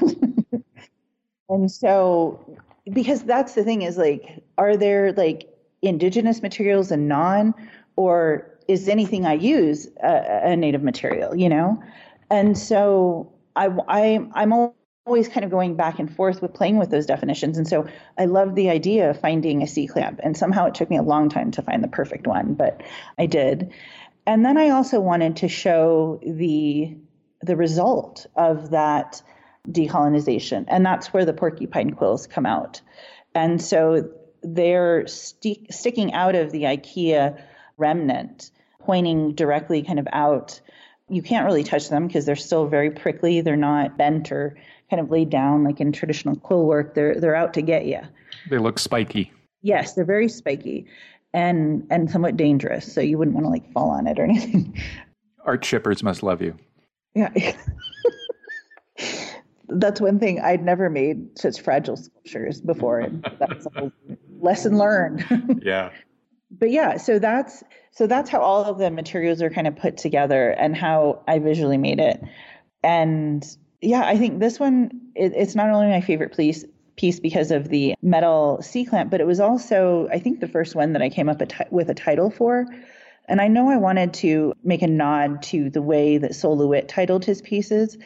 and 1.49 1.69
so 1.69 2.57
because 2.91 3.23
that's 3.23 3.55
the 3.55 3.63
thing 3.63 3.81
is 3.81 3.97
like 3.97 4.43
are 4.57 4.77
there 4.77 5.11
like 5.13 5.49
indigenous 5.81 6.41
materials 6.41 6.91
and 6.91 7.07
non 7.09 7.53
or 7.95 8.49
is 8.67 8.87
anything 8.87 9.25
I 9.25 9.33
use 9.33 9.87
a, 10.01 10.51
a 10.51 10.55
native 10.55 10.83
material, 10.83 11.35
you 11.35 11.49
know? 11.49 11.81
And 12.29 12.57
so 12.57 13.31
I, 13.55 13.69
I 13.87 14.27
I'm 14.33 14.53
always 15.05 15.27
kind 15.27 15.43
of 15.43 15.51
going 15.51 15.75
back 15.75 15.99
and 15.99 16.13
forth 16.13 16.41
with 16.41 16.53
playing 16.53 16.77
with 16.77 16.89
those 16.89 17.05
definitions. 17.05 17.57
And 17.57 17.67
so 17.67 17.87
I 18.17 18.25
love 18.25 18.55
the 18.55 18.69
idea 18.69 19.09
of 19.09 19.19
finding 19.19 19.61
a 19.61 19.67
C 19.67 19.87
clamp. 19.87 20.21
And 20.23 20.37
somehow 20.37 20.65
it 20.65 20.75
took 20.75 20.89
me 20.89 20.97
a 20.97 21.03
long 21.03 21.29
time 21.29 21.51
to 21.51 21.61
find 21.61 21.83
the 21.83 21.89
perfect 21.89 22.25
one, 22.25 22.53
but 22.53 22.81
I 23.17 23.25
did. 23.25 23.73
And 24.25 24.45
then 24.45 24.57
I 24.57 24.69
also 24.69 24.99
wanted 24.99 25.37
to 25.37 25.47
show 25.47 26.19
the 26.25 26.95
the 27.41 27.55
result 27.57 28.25
of 28.37 28.69
that 28.69 29.21
decolonization, 29.67 30.65
and 30.67 30.85
that's 30.85 31.13
where 31.13 31.25
the 31.25 31.33
porcupine 31.33 31.91
quills 31.91 32.27
come 32.27 32.45
out. 32.45 32.81
And 33.35 33.61
so 33.61 34.09
they're 34.41 35.07
st- 35.07 35.73
sticking 35.73 36.13
out 36.13 36.35
of 36.35 36.51
the 36.51 36.63
IKEA 36.63 37.41
remnant, 37.77 38.51
pointing 38.79 39.33
directly 39.33 39.83
kind 39.83 39.99
of 39.99 40.07
out. 40.13 40.61
You 41.09 41.21
can't 41.21 41.45
really 41.45 41.63
touch 41.63 41.89
them 41.89 42.07
because 42.07 42.25
they're 42.25 42.35
still 42.35 42.67
very 42.67 42.91
prickly. 42.91 43.41
They're 43.41 43.57
not 43.57 43.97
bent 43.97 44.31
or 44.31 44.57
kind 44.89 45.01
of 45.01 45.11
laid 45.11 45.29
down 45.29 45.63
like 45.63 45.81
in 45.81 45.91
traditional 45.91 46.35
quill 46.35 46.65
work. 46.65 46.95
They're 46.95 47.19
they're 47.19 47.35
out 47.35 47.55
to 47.55 47.61
get 47.61 47.85
you. 47.85 47.99
They 48.49 48.57
look 48.57 48.79
spiky. 48.79 49.33
Yes, 49.61 49.93
they're 49.93 50.05
very 50.05 50.29
spiky 50.29 50.87
and 51.33 51.85
and 51.89 52.09
somewhat 52.09 52.37
dangerous. 52.37 52.91
So 52.91 53.01
you 53.01 53.17
wouldn't 53.17 53.35
want 53.35 53.45
to 53.45 53.49
like 53.49 53.71
fall 53.71 53.89
on 53.89 54.07
it 54.07 54.19
or 54.19 54.23
anything. 54.29 54.79
Art 55.45 55.65
shippers 55.65 56.03
must 56.03 56.23
love 56.23 56.41
you. 56.41 56.55
Yeah. 57.15 57.31
that's 59.69 60.01
one 60.01 60.19
thing 60.19 60.39
I'd 60.39 60.63
never 60.63 60.89
made 60.89 61.37
such 61.37 61.61
fragile 61.61 61.97
sculptures 61.97 62.61
before, 62.61 62.99
and 62.99 63.27
that's 63.39 63.67
a 63.75 63.91
lesson 64.39 64.77
learned. 64.77 65.61
yeah. 65.63 65.89
But 66.51 66.71
yeah, 66.71 66.97
so 66.97 67.19
that's 67.19 67.63
so 67.91 68.07
that's 68.07 68.29
how 68.29 68.39
all 68.39 68.63
of 68.63 68.77
the 68.77 68.91
materials 68.91 69.41
are 69.41 69.49
kind 69.49 69.67
of 69.67 69.75
put 69.75 69.97
together 69.97 70.51
and 70.51 70.75
how 70.75 71.23
I 71.27 71.39
visually 71.39 71.77
made 71.77 71.99
it. 71.99 72.21
And 72.83 73.45
yeah, 73.81 74.05
I 74.05 74.17
think 74.17 74.39
this 74.39 74.59
one 74.59 75.01
it, 75.15 75.33
it's 75.35 75.55
not 75.55 75.69
only 75.69 75.87
my 75.87 76.01
favorite 76.01 76.35
piece 76.35 76.63
piece 76.95 77.19
because 77.19 77.51
of 77.51 77.69
the 77.69 77.95
metal 78.01 78.61
C 78.61 78.85
clamp, 78.85 79.11
but 79.11 79.21
it 79.21 79.27
was 79.27 79.39
also, 79.39 80.07
I 80.11 80.19
think, 80.19 80.39
the 80.39 80.47
first 80.47 80.75
one 80.75 80.93
that 80.93 81.01
I 81.01 81.09
came 81.09 81.29
up 81.29 81.41
with 81.71 81.89
a 81.89 81.93
title 81.93 82.29
for. 82.29 82.65
And 83.25 83.39
I 83.39 83.47
know 83.47 83.69
I 83.69 83.77
wanted 83.77 84.13
to 84.15 84.53
make 84.63 84.81
a 84.81 84.87
nod 84.87 85.43
to 85.43 85.69
the 85.69 85.81
way 85.81 86.17
that 86.17 86.35
Sol 86.35 86.57
LeWitt 86.57 86.89
titled 86.89 87.25
his 87.25 87.41
pieces. 87.41 87.97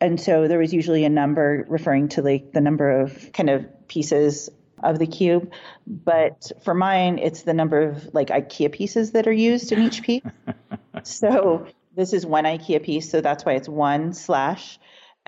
And 0.00 0.20
so 0.20 0.46
there 0.46 0.58
was 0.58 0.72
usually 0.72 1.04
a 1.04 1.08
number 1.08 1.64
referring 1.68 2.08
to 2.10 2.22
like 2.22 2.52
the 2.52 2.60
number 2.60 3.00
of 3.00 3.32
kind 3.32 3.50
of 3.50 3.88
pieces 3.88 4.50
of 4.82 4.98
the 4.98 5.06
cube. 5.06 5.50
But 5.86 6.52
for 6.62 6.74
mine, 6.74 7.18
it's 7.18 7.42
the 7.42 7.54
number 7.54 7.80
of 7.80 8.14
like 8.14 8.28
IKEA 8.28 8.70
pieces 8.70 9.12
that 9.12 9.26
are 9.26 9.32
used 9.32 9.72
in 9.72 9.82
each 9.82 10.02
piece. 10.02 10.22
so 11.02 11.66
this 11.96 12.12
is 12.12 12.24
one 12.24 12.44
IKEA 12.44 12.82
piece. 12.82 13.10
So 13.10 13.20
that's 13.20 13.44
why 13.44 13.54
it's 13.54 13.68
one 13.68 14.12
slash 14.12 14.78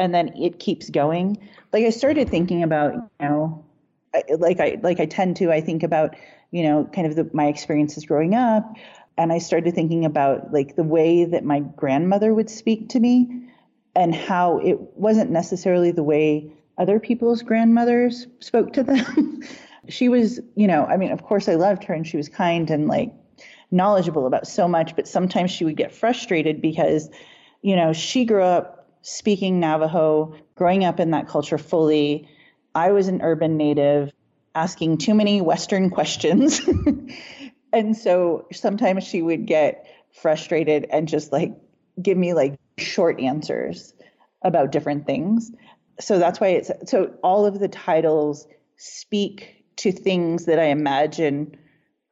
and 0.01 0.15
then 0.15 0.29
it 0.37 0.59
keeps 0.59 0.89
going. 0.89 1.37
Like 1.73 1.85
I 1.85 1.91
started 1.91 2.31
thinking 2.31 2.63
about, 2.63 2.95
you 2.95 3.29
know, 3.29 3.65
like 4.39 4.59
I 4.59 4.79
like 4.83 4.99
I 4.99 5.07
tend 5.07 5.37
to. 5.37 5.53
I 5.53 5.61
think 5.61 5.83
about, 5.83 6.17
you 6.51 6.65
know, 6.65 6.89
kind 6.93 7.07
of 7.07 7.15
the, 7.15 7.31
my 7.33 7.47
experiences 7.47 8.07
growing 8.07 8.35
up, 8.35 8.65
and 9.19 9.31
I 9.31 9.39
started 9.39 9.75
thinking 9.75 10.07
about 10.07 10.53
like 10.53 10.75
the 10.75 10.83
way 10.83 11.27
that 11.27 11.45
my 11.45 11.61
grandmother 11.61 12.35
would 12.35 12.49
speak 12.49 12.89
to 12.89 12.99
me, 12.99 13.47
and 13.95 14.15
how 14.15 14.59
it 14.59 14.81
wasn't 14.97 15.31
necessarily 15.31 15.93
the 15.93 16.03
way 16.03 16.51
other 16.79 16.99
people's 16.99 17.43
grandmothers 17.43 18.27
spoke 18.41 18.73
to 18.73 18.83
them. 18.83 19.43
she 19.89 20.09
was, 20.09 20.41
you 20.57 20.67
know, 20.67 20.87
I 20.87 20.97
mean, 20.97 21.13
of 21.13 21.23
course 21.23 21.47
I 21.47 21.57
loved 21.57 21.85
her, 21.85 21.95
and 21.95 22.07
she 22.07 22.17
was 22.17 22.31
kind 22.31 22.71
and 22.71 22.89
like 22.89 23.13
knowledgeable 23.71 24.27
about 24.27 24.47
so 24.49 24.67
much, 24.67 24.97
but 24.97 25.07
sometimes 25.07 25.51
she 25.51 25.67
would 25.67 25.77
get 25.77 25.93
frustrated 25.93 26.63
because, 26.63 27.11
you 27.61 27.77
know, 27.77 27.93
she 27.93 28.25
grew 28.25 28.43
up 28.43 28.80
speaking 29.03 29.61
Navajo, 29.61 30.35
growing 30.55 30.85
up 30.85 31.01
in 31.01 31.11
that 31.13 31.29
culture 31.29 31.59
fully. 31.59 32.29
I 32.75 32.93
was 32.93 33.09
an 33.09 33.23
urban 33.23 33.57
native, 33.57 34.13
asking 34.55 34.99
too 34.99 35.15
many 35.15 35.41
Western 35.41 35.91
questions. 35.91 36.61
and 37.73 37.97
so 37.97 38.47
sometimes 38.53 39.05
she 39.05 39.23
would 39.23 39.47
get 39.47 39.87
frustrated 40.13 40.87
and 40.91 41.09
just 41.09 41.33
like 41.33 41.55
give 42.01 42.17
me 42.17 42.35
like 42.35 42.59
short 42.79 43.21
answers 43.21 43.95
about 44.43 44.73
different 44.73 45.07
things. 45.07 45.51
So 46.01 46.19
that's 46.19 46.41
why 46.41 46.49
it's 46.49 46.71
so 46.91 47.15
all 47.23 47.47
of 47.47 47.59
the 47.59 47.69
titles 47.69 48.47
speak 48.77 49.65
to 49.77 49.93
things 49.93 50.47
that 50.47 50.59
I 50.59 50.67
imagine 50.67 51.57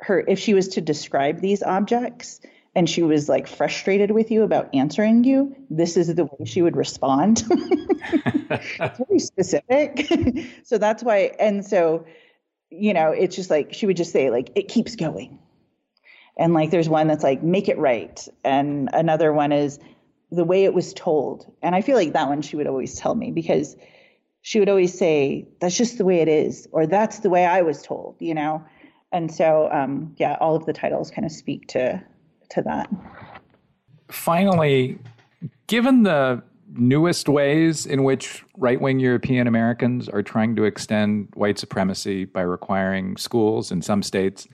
her 0.00 0.24
if 0.26 0.38
she 0.38 0.54
was 0.54 0.68
to 0.68 0.80
describe 0.80 1.40
these 1.40 1.62
objects 1.62 2.40
and 2.78 2.88
she 2.88 3.02
was 3.02 3.28
like 3.28 3.48
frustrated 3.48 4.12
with 4.12 4.30
you 4.30 4.44
about 4.44 4.72
answering 4.72 5.24
you, 5.24 5.52
this 5.68 5.96
is 5.96 6.14
the 6.14 6.26
way 6.26 6.44
she 6.44 6.62
would 6.62 6.76
respond. 6.76 7.42
it's 7.50 8.98
very 9.08 9.18
specific. 9.18 10.06
so 10.62 10.78
that's 10.78 11.02
why, 11.02 11.32
and 11.40 11.66
so, 11.66 12.06
you 12.70 12.94
know, 12.94 13.10
it's 13.10 13.34
just 13.34 13.50
like 13.50 13.74
she 13.74 13.86
would 13.86 13.96
just 13.96 14.12
say, 14.12 14.30
like, 14.30 14.52
it 14.54 14.68
keeps 14.68 14.94
going. 14.94 15.40
And 16.36 16.54
like 16.54 16.70
there's 16.70 16.88
one 16.88 17.08
that's 17.08 17.24
like, 17.24 17.42
make 17.42 17.68
it 17.68 17.78
right. 17.78 18.28
And 18.44 18.90
another 18.92 19.32
one 19.32 19.50
is 19.50 19.80
the 20.30 20.44
way 20.44 20.62
it 20.62 20.72
was 20.72 20.94
told. 20.94 21.52
And 21.60 21.74
I 21.74 21.80
feel 21.80 21.96
like 21.96 22.12
that 22.12 22.28
one 22.28 22.42
she 22.42 22.54
would 22.54 22.68
always 22.68 22.94
tell 22.94 23.16
me 23.16 23.32
because 23.32 23.74
she 24.42 24.60
would 24.60 24.68
always 24.68 24.96
say, 24.96 25.48
that's 25.60 25.76
just 25.76 25.98
the 25.98 26.04
way 26.04 26.20
it 26.20 26.28
is, 26.28 26.68
or 26.70 26.86
that's 26.86 27.18
the 27.18 27.30
way 27.30 27.44
I 27.44 27.62
was 27.62 27.82
told, 27.82 28.14
you 28.20 28.34
know? 28.34 28.64
And 29.10 29.34
so, 29.34 29.68
um, 29.68 30.14
yeah, 30.16 30.36
all 30.38 30.54
of 30.54 30.64
the 30.64 30.72
titles 30.72 31.10
kind 31.10 31.24
of 31.24 31.32
speak 31.32 31.66
to 31.70 32.04
to 32.50 32.62
that. 32.62 32.88
Finally, 34.10 34.98
given 35.66 36.02
the 36.02 36.42
newest 36.72 37.28
ways 37.28 37.86
in 37.86 38.04
which 38.04 38.44
right 38.56 38.80
wing 38.80 39.00
European 39.00 39.46
Americans 39.46 40.08
are 40.08 40.22
trying 40.22 40.56
to 40.56 40.64
extend 40.64 41.28
white 41.34 41.58
supremacy 41.58 42.24
by 42.24 42.42
requiring 42.42 43.16
schools 43.16 43.70
in 43.70 43.82
some 43.82 44.02
states 44.02 44.46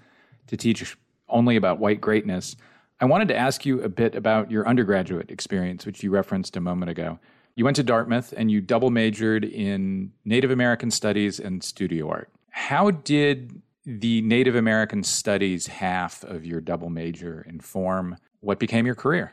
to 0.47 0.57
teach 0.57 0.97
only 1.29 1.57
about 1.57 1.79
white 1.79 2.01
greatness, 2.01 2.57
I 3.01 3.07
wanted 3.07 3.29
to 3.29 3.37
ask 3.37 3.67
you 3.67 3.83
a 3.83 3.89
bit 3.89 4.15
about 4.15 4.51
your 4.51 4.67
undergraduate 4.69 5.31
experience, 5.31 5.85
which 5.85 6.03
you 6.03 6.11
referenced 6.11 6.57
a 6.57 6.61
moment 6.61 6.91
ago. 6.91 7.19
You 7.57 7.65
went 7.65 7.77
to 7.77 7.83
Dartmouth 7.83 8.33
and 8.37 8.51
you 8.51 8.61
double 8.61 8.91
majored 8.91 9.45
in 9.45 10.13
Native 10.25 10.51
American 10.51 10.91
Studies 10.91 11.39
and 11.39 11.63
Studio 11.63 12.09
Art. 12.09 12.31
How 12.51 12.91
did 12.91 13.63
the 13.87 14.23
Native 14.23 14.55
American 14.55 15.03
studies 15.03 15.67
half 15.67 16.25
of 16.25 16.45
your 16.45 16.61
double 16.61 16.91
major 16.91 17.45
inform 17.49 18.17
what 18.41 18.59
became 18.59 18.87
your 18.87 18.95
career? 18.95 19.33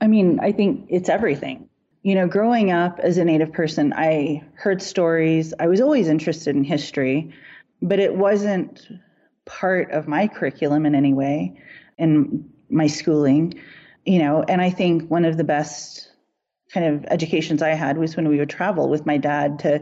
I 0.00 0.06
mean, 0.06 0.38
I 0.40 0.52
think 0.52 0.86
it's 0.88 1.08
everything. 1.08 1.68
You 2.02 2.14
know, 2.14 2.28
growing 2.28 2.70
up 2.70 3.00
as 3.00 3.18
a 3.18 3.24
Native 3.24 3.52
person, 3.52 3.92
I 3.94 4.42
heard 4.54 4.80
stories. 4.80 5.52
I 5.58 5.66
was 5.66 5.80
always 5.80 6.08
interested 6.08 6.54
in 6.54 6.64
history, 6.64 7.32
but 7.82 7.98
it 7.98 8.14
wasn't 8.14 8.86
part 9.44 9.90
of 9.90 10.06
my 10.06 10.28
curriculum 10.28 10.86
in 10.86 10.94
any 10.94 11.14
way 11.14 11.60
in 11.98 12.48
my 12.68 12.86
schooling, 12.86 13.54
you 14.04 14.18
know, 14.18 14.44
and 14.48 14.60
I 14.60 14.70
think 14.70 15.10
one 15.10 15.24
of 15.24 15.36
the 15.36 15.44
best 15.44 16.10
kind 16.72 16.86
of 16.86 17.04
educations 17.06 17.62
I 17.62 17.70
had 17.70 17.96
was 17.96 18.16
when 18.16 18.28
we 18.28 18.38
would 18.38 18.50
travel 18.50 18.88
with 18.88 19.06
my 19.06 19.16
dad 19.16 19.58
to 19.60 19.80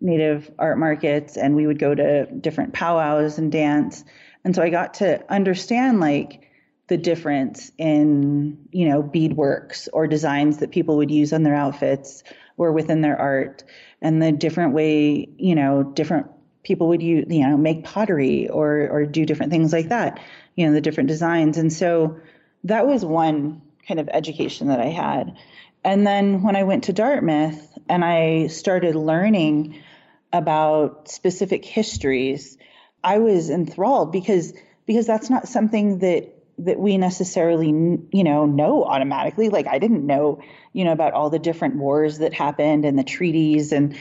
native 0.00 0.50
art 0.58 0.78
markets 0.78 1.36
and 1.36 1.56
we 1.56 1.66
would 1.66 1.78
go 1.78 1.94
to 1.94 2.26
different 2.26 2.72
powwows 2.72 3.38
and 3.38 3.50
dance. 3.50 4.04
And 4.44 4.54
so 4.54 4.62
I 4.62 4.70
got 4.70 4.94
to 4.94 5.24
understand 5.32 6.00
like 6.00 6.42
the 6.88 6.96
difference 6.96 7.72
in, 7.78 8.68
you 8.70 8.88
know, 8.88 9.02
beadworks 9.02 9.88
or 9.92 10.06
designs 10.06 10.58
that 10.58 10.70
people 10.70 10.98
would 10.98 11.10
use 11.10 11.32
on 11.32 11.42
their 11.42 11.54
outfits 11.54 12.22
or 12.56 12.72
within 12.72 13.00
their 13.00 13.18
art 13.18 13.64
and 14.00 14.22
the 14.22 14.32
different 14.32 14.72
way, 14.72 15.28
you 15.36 15.54
know, 15.54 15.82
different 15.82 16.28
people 16.62 16.88
would 16.88 17.02
use, 17.02 17.26
you 17.28 17.46
know, 17.46 17.56
make 17.56 17.84
pottery 17.84 18.48
or 18.48 18.88
or 18.88 19.06
do 19.06 19.24
different 19.24 19.52
things 19.52 19.72
like 19.72 19.88
that, 19.88 20.20
you 20.54 20.66
know, 20.66 20.72
the 20.72 20.80
different 20.80 21.08
designs. 21.08 21.58
And 21.58 21.72
so 21.72 22.18
that 22.64 22.86
was 22.86 23.04
one 23.04 23.62
kind 23.86 24.00
of 24.00 24.08
education 24.12 24.68
that 24.68 24.80
I 24.80 24.86
had. 24.86 25.36
And 25.84 26.06
then 26.06 26.42
when 26.42 26.56
I 26.56 26.64
went 26.64 26.84
to 26.84 26.92
Dartmouth 26.92 27.78
and 27.88 28.04
I 28.04 28.48
started 28.48 28.96
learning 28.96 29.80
about 30.32 31.08
specific 31.08 31.64
histories, 31.64 32.58
I 33.02 33.18
was 33.18 33.50
enthralled 33.50 34.12
because 34.12 34.52
because 34.86 35.06
that's 35.06 35.30
not 35.30 35.48
something 35.48 35.98
that 36.00 36.32
that 36.58 36.78
we 36.78 36.96
necessarily 36.96 37.68
you 37.68 38.24
know 38.24 38.46
know 38.46 38.82
automatically 38.82 39.50
like 39.50 39.66
i 39.66 39.78
didn't 39.78 40.06
know 40.06 40.40
you 40.72 40.84
know 40.84 40.92
about 40.92 41.12
all 41.12 41.28
the 41.28 41.38
different 41.38 41.76
wars 41.76 42.16
that 42.18 42.32
happened 42.32 42.86
and 42.86 42.98
the 42.98 43.04
treaties 43.04 43.72
and 43.72 43.94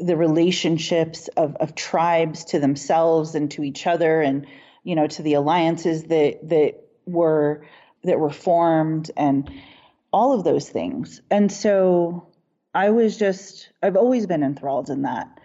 the 0.00 0.16
relationships 0.16 1.28
of, 1.36 1.54
of 1.56 1.76
tribes 1.76 2.46
to 2.46 2.58
themselves 2.58 3.36
and 3.36 3.52
to 3.52 3.62
each 3.62 3.86
other 3.86 4.20
and 4.20 4.44
you 4.82 4.96
know 4.96 5.06
to 5.06 5.22
the 5.22 5.34
alliances 5.34 6.02
that 6.04 6.48
that 6.48 6.82
were 7.06 7.64
that 8.02 8.18
were 8.18 8.30
formed 8.30 9.10
and 9.16 9.50
all 10.12 10.32
of 10.32 10.44
those 10.44 10.68
things. 10.68 11.20
And 11.30 11.50
so 11.50 12.28
I 12.74 12.90
was 12.90 13.16
just, 13.16 13.70
I've 13.82 13.96
always 13.96 14.26
been 14.26 14.42
enthralled 14.42 14.90
in 14.90 15.02
that. 15.02 15.39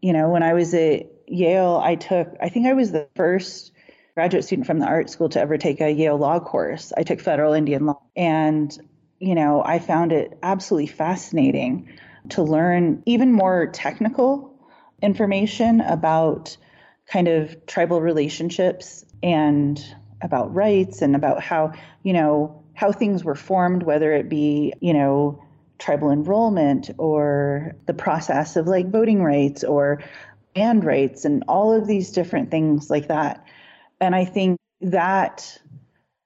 You 0.00 0.12
know, 0.12 0.30
when 0.30 0.42
I 0.42 0.54
was 0.54 0.72
at 0.74 1.06
Yale, 1.26 1.80
I 1.82 1.94
took, 1.94 2.28
I 2.40 2.48
think 2.48 2.66
I 2.66 2.72
was 2.72 2.92
the 2.92 3.08
first 3.16 3.72
graduate 4.14 4.44
student 4.44 4.66
from 4.66 4.78
the 4.78 4.86
art 4.86 5.10
school 5.10 5.28
to 5.30 5.40
ever 5.40 5.58
take 5.58 5.80
a 5.80 5.90
Yale 5.90 6.16
law 6.16 6.40
course. 6.40 6.92
I 6.96 7.02
took 7.02 7.20
federal 7.20 7.52
Indian 7.52 7.86
law. 7.86 8.02
And, 8.16 8.76
you 9.18 9.34
know, 9.34 9.62
I 9.64 9.78
found 9.78 10.12
it 10.12 10.38
absolutely 10.42 10.88
fascinating 10.88 11.88
to 12.30 12.42
learn 12.42 13.02
even 13.06 13.32
more 13.32 13.66
technical 13.66 14.58
information 15.02 15.80
about 15.80 16.56
kind 17.06 17.28
of 17.28 17.66
tribal 17.66 18.00
relationships 18.00 19.04
and 19.22 19.82
about 20.22 20.54
rights 20.54 21.02
and 21.02 21.16
about 21.16 21.42
how, 21.42 21.72
you 22.02 22.12
know, 22.12 22.62
how 22.74 22.92
things 22.92 23.24
were 23.24 23.34
formed, 23.34 23.82
whether 23.82 24.12
it 24.12 24.28
be, 24.28 24.72
you 24.80 24.92
know, 24.92 25.42
tribal 25.80 26.10
enrollment 26.10 26.90
or 26.98 27.74
the 27.86 27.94
process 27.94 28.56
of 28.56 28.68
like 28.68 28.90
voting 28.90 29.22
rights 29.22 29.64
or 29.64 30.02
land 30.54 30.84
rights 30.84 31.24
and 31.24 31.42
all 31.48 31.72
of 31.72 31.86
these 31.86 32.12
different 32.12 32.50
things 32.50 32.90
like 32.90 33.08
that. 33.08 33.44
And 34.00 34.14
I 34.14 34.24
think 34.24 34.58
that 34.82 35.58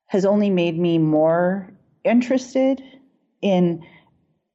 has 0.07 0.25
only 0.25 0.51
made 0.51 0.79
me 0.79 0.99
more 0.99 1.73
interested 2.05 2.83
in 3.41 3.87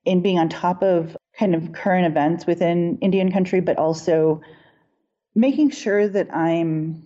in 0.06 0.22
being 0.22 0.39
on 0.39 0.50
top 0.50 0.82
of 0.82 1.16
kind 1.38 1.54
of 1.54 1.74
current 1.74 2.06
events 2.06 2.45
within 2.45 2.97
Indian 3.00 3.32
country, 3.32 3.62
but 3.62 3.78
also 3.78 4.41
making 5.36 5.70
sure 5.70 6.08
that 6.08 6.34
I'm 6.34 7.04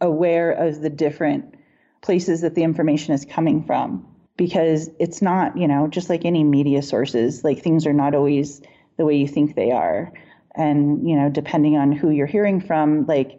aware 0.00 0.52
of 0.52 0.80
the 0.80 0.90
different 0.90 1.54
places 2.00 2.40
that 2.40 2.54
the 2.54 2.62
information 2.62 3.12
is 3.12 3.24
coming 3.24 3.64
from 3.64 4.06
because 4.38 4.88
it's 4.98 5.20
not, 5.20 5.58
you 5.58 5.68
know, 5.68 5.88
just 5.88 6.08
like 6.08 6.24
any 6.24 6.44
media 6.44 6.80
sources, 6.80 7.44
like 7.44 7.62
things 7.62 7.86
are 7.86 7.92
not 7.92 8.14
always 8.14 8.62
the 8.96 9.04
way 9.04 9.16
you 9.16 9.28
think 9.28 9.54
they 9.54 9.72
are. 9.72 10.12
And, 10.54 11.06
you 11.06 11.16
know, 11.16 11.28
depending 11.28 11.76
on 11.76 11.92
who 11.92 12.08
you're 12.08 12.26
hearing 12.26 12.60
from, 12.60 13.04
like 13.06 13.38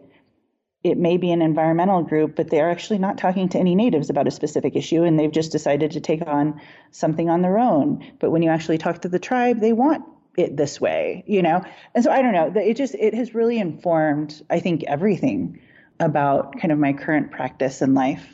it 0.84 0.98
may 0.98 1.16
be 1.16 1.32
an 1.32 1.42
environmental 1.42 2.02
group, 2.02 2.36
but 2.36 2.50
they're 2.50 2.70
actually 2.70 2.98
not 2.98 3.18
talking 3.18 3.48
to 3.48 3.58
any 3.58 3.74
natives 3.74 4.10
about 4.10 4.28
a 4.28 4.30
specific 4.30 4.76
issue 4.76 5.02
and 5.02 5.18
they've 5.18 5.32
just 5.32 5.52
decided 5.52 5.90
to 5.92 6.00
take 6.00 6.26
on 6.26 6.60
something 6.90 7.28
on 7.28 7.42
their 7.42 7.58
own. 7.58 8.06
But 8.20 8.30
when 8.30 8.42
you 8.42 8.50
actually 8.50 8.78
talk 8.78 9.02
to 9.02 9.08
the 9.08 9.18
tribe, 9.18 9.58
they 9.58 9.72
want 9.72 10.04
it 10.36 10.56
this 10.56 10.80
way, 10.80 11.24
you 11.26 11.42
know? 11.42 11.64
And 11.94 12.04
so 12.04 12.10
I 12.10 12.22
don't 12.22 12.32
know, 12.32 12.52
it 12.54 12.76
just, 12.76 12.94
it 12.94 13.14
has 13.14 13.34
really 13.34 13.58
informed, 13.58 14.42
I 14.48 14.60
think, 14.60 14.84
everything 14.84 15.60
about 15.98 16.58
kind 16.58 16.72
of 16.72 16.78
my 16.78 16.92
current 16.92 17.30
practice 17.30 17.82
in 17.82 17.94
life. 17.94 18.26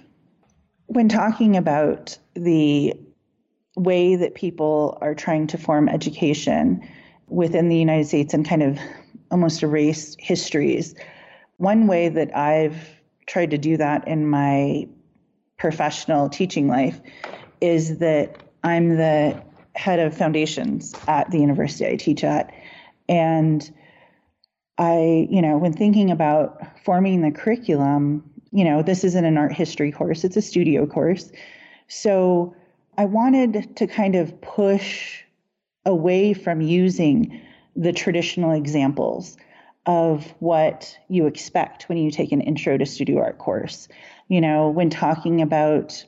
When 0.87 1.09
talking 1.09 1.57
about 1.57 2.19
the 2.35 2.95
way 3.77 4.17
that 4.17 4.35
people 4.35 4.99
are 5.01 5.15
trying 5.15 5.49
to 5.49 5.59
form 5.59 5.89
education 5.89 6.89
within 7.29 7.69
the 7.69 7.77
United 7.77 8.07
States 8.07 8.35
and 8.35 8.47
kind 8.47 8.63
of 8.63 8.79
almost 9.31 9.63
erase 9.63 10.17
histories, 10.19 10.95
one 11.59 11.87
way 11.87 12.09
that 12.09 12.37
I've 12.37 12.77
tried 13.27 13.51
to 13.51 13.59
do 13.59 13.77
that 13.77 14.07
in 14.09 14.29
my 14.29 14.89
professional 15.59 16.29
teaching 16.29 16.69
life 16.69 17.01
is 17.61 17.99
that 17.99 18.43
I'm 18.63 18.97
the 18.97 19.43
head 19.75 19.99
of 19.99 20.17
foundations 20.17 20.95
at 21.07 21.31
the 21.31 21.39
university 21.39 21.87
I 21.87 21.97
teach 21.97 22.25
at. 22.25 22.53
And 23.09 23.69
I, 24.79 25.27
you 25.31 25.43
know, 25.43 25.57
when 25.59 25.73
thinking 25.73 26.11
about 26.11 26.61
forming 26.85 27.23
the 27.23 27.31
curriculum, 27.31 28.31
you 28.57 28.65
know, 28.65 28.83
this 28.83 29.05
isn't 29.05 29.27
an 29.27 29.37
art 29.37 29.53
history 29.53 29.93
course, 29.93 30.25
it's 30.25 30.39
a 30.39 30.41
studio 30.41 30.87
course. 30.87 31.31
So 31.89 32.57
I 32.97 33.05
wanted 33.05 33.77
to 33.77 33.87
kind 33.87 34.15
of 34.15 34.41
push 34.41 35.23
away 35.85 36.33
from 36.33 36.63
using 36.63 37.43
the 37.77 37.93
traditional 37.93 38.53
examples 38.53 39.37
of 39.85 40.25
what 40.39 40.97
you 41.09 41.27
expect 41.27 41.91
when 41.91 41.99
you 41.99 42.11
take 42.11 42.33
an 42.33 42.41
intro 42.41 42.79
to 42.79 42.87
studio 42.87 43.21
art 43.21 43.37
course. 43.37 43.89
You 44.29 44.41
know, 44.41 44.71
when 44.71 44.89
talking 44.89 45.43
about, 45.43 46.03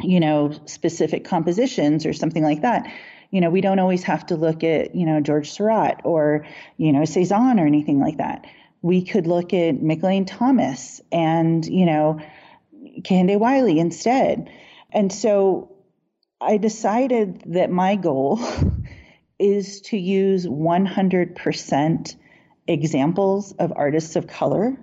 you 0.00 0.20
know, 0.20 0.52
specific 0.66 1.24
compositions 1.24 2.06
or 2.06 2.12
something 2.12 2.44
like 2.44 2.62
that, 2.62 2.88
you 3.32 3.40
know, 3.40 3.50
we 3.50 3.60
don't 3.60 3.80
always 3.80 4.04
have 4.04 4.24
to 4.26 4.36
look 4.36 4.62
at, 4.62 4.94
you 4.94 5.04
know, 5.04 5.20
George 5.20 5.50
Seurat 5.50 6.00
or, 6.04 6.46
you 6.76 6.92
know, 6.92 7.04
Cezanne 7.04 7.58
or 7.58 7.66
anything 7.66 7.98
like 7.98 8.18
that 8.18 8.46
we 8.86 9.02
could 9.02 9.26
look 9.26 9.52
at 9.52 9.80
Mickalene 9.80 10.28
Thomas 10.28 11.00
and, 11.10 11.66
you 11.66 11.86
know, 11.86 12.20
Kehinde 13.00 13.36
Wiley 13.36 13.80
instead. 13.80 14.48
And 14.92 15.12
so 15.12 15.72
I 16.40 16.58
decided 16.58 17.42
that 17.46 17.68
my 17.68 17.96
goal 17.96 18.38
is 19.40 19.80
to 19.86 19.98
use 19.98 20.46
100% 20.46 22.16
examples 22.68 23.52
of 23.58 23.72
artists 23.74 24.14
of 24.14 24.28
color 24.28 24.76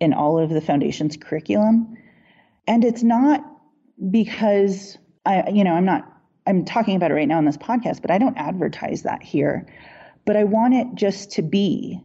in 0.00 0.14
all 0.14 0.40
of 0.40 0.50
the 0.50 0.60
foundation's 0.60 1.16
curriculum. 1.16 1.96
And 2.66 2.84
it's 2.84 3.04
not 3.04 3.44
because 4.10 4.98
I, 5.24 5.50
you 5.50 5.62
know, 5.62 5.74
I'm 5.74 5.84
not, 5.84 6.12
I'm 6.44 6.64
talking 6.64 6.96
about 6.96 7.12
it 7.12 7.14
right 7.14 7.28
now 7.28 7.38
on 7.38 7.44
this 7.44 7.56
podcast, 7.56 8.02
but 8.02 8.10
I 8.10 8.18
don't 8.18 8.36
advertise 8.36 9.04
that 9.04 9.22
here. 9.22 9.72
But 10.24 10.36
I 10.36 10.42
want 10.42 10.74
it 10.74 10.88
just 10.96 11.30
to 11.32 11.42
be 11.42 12.02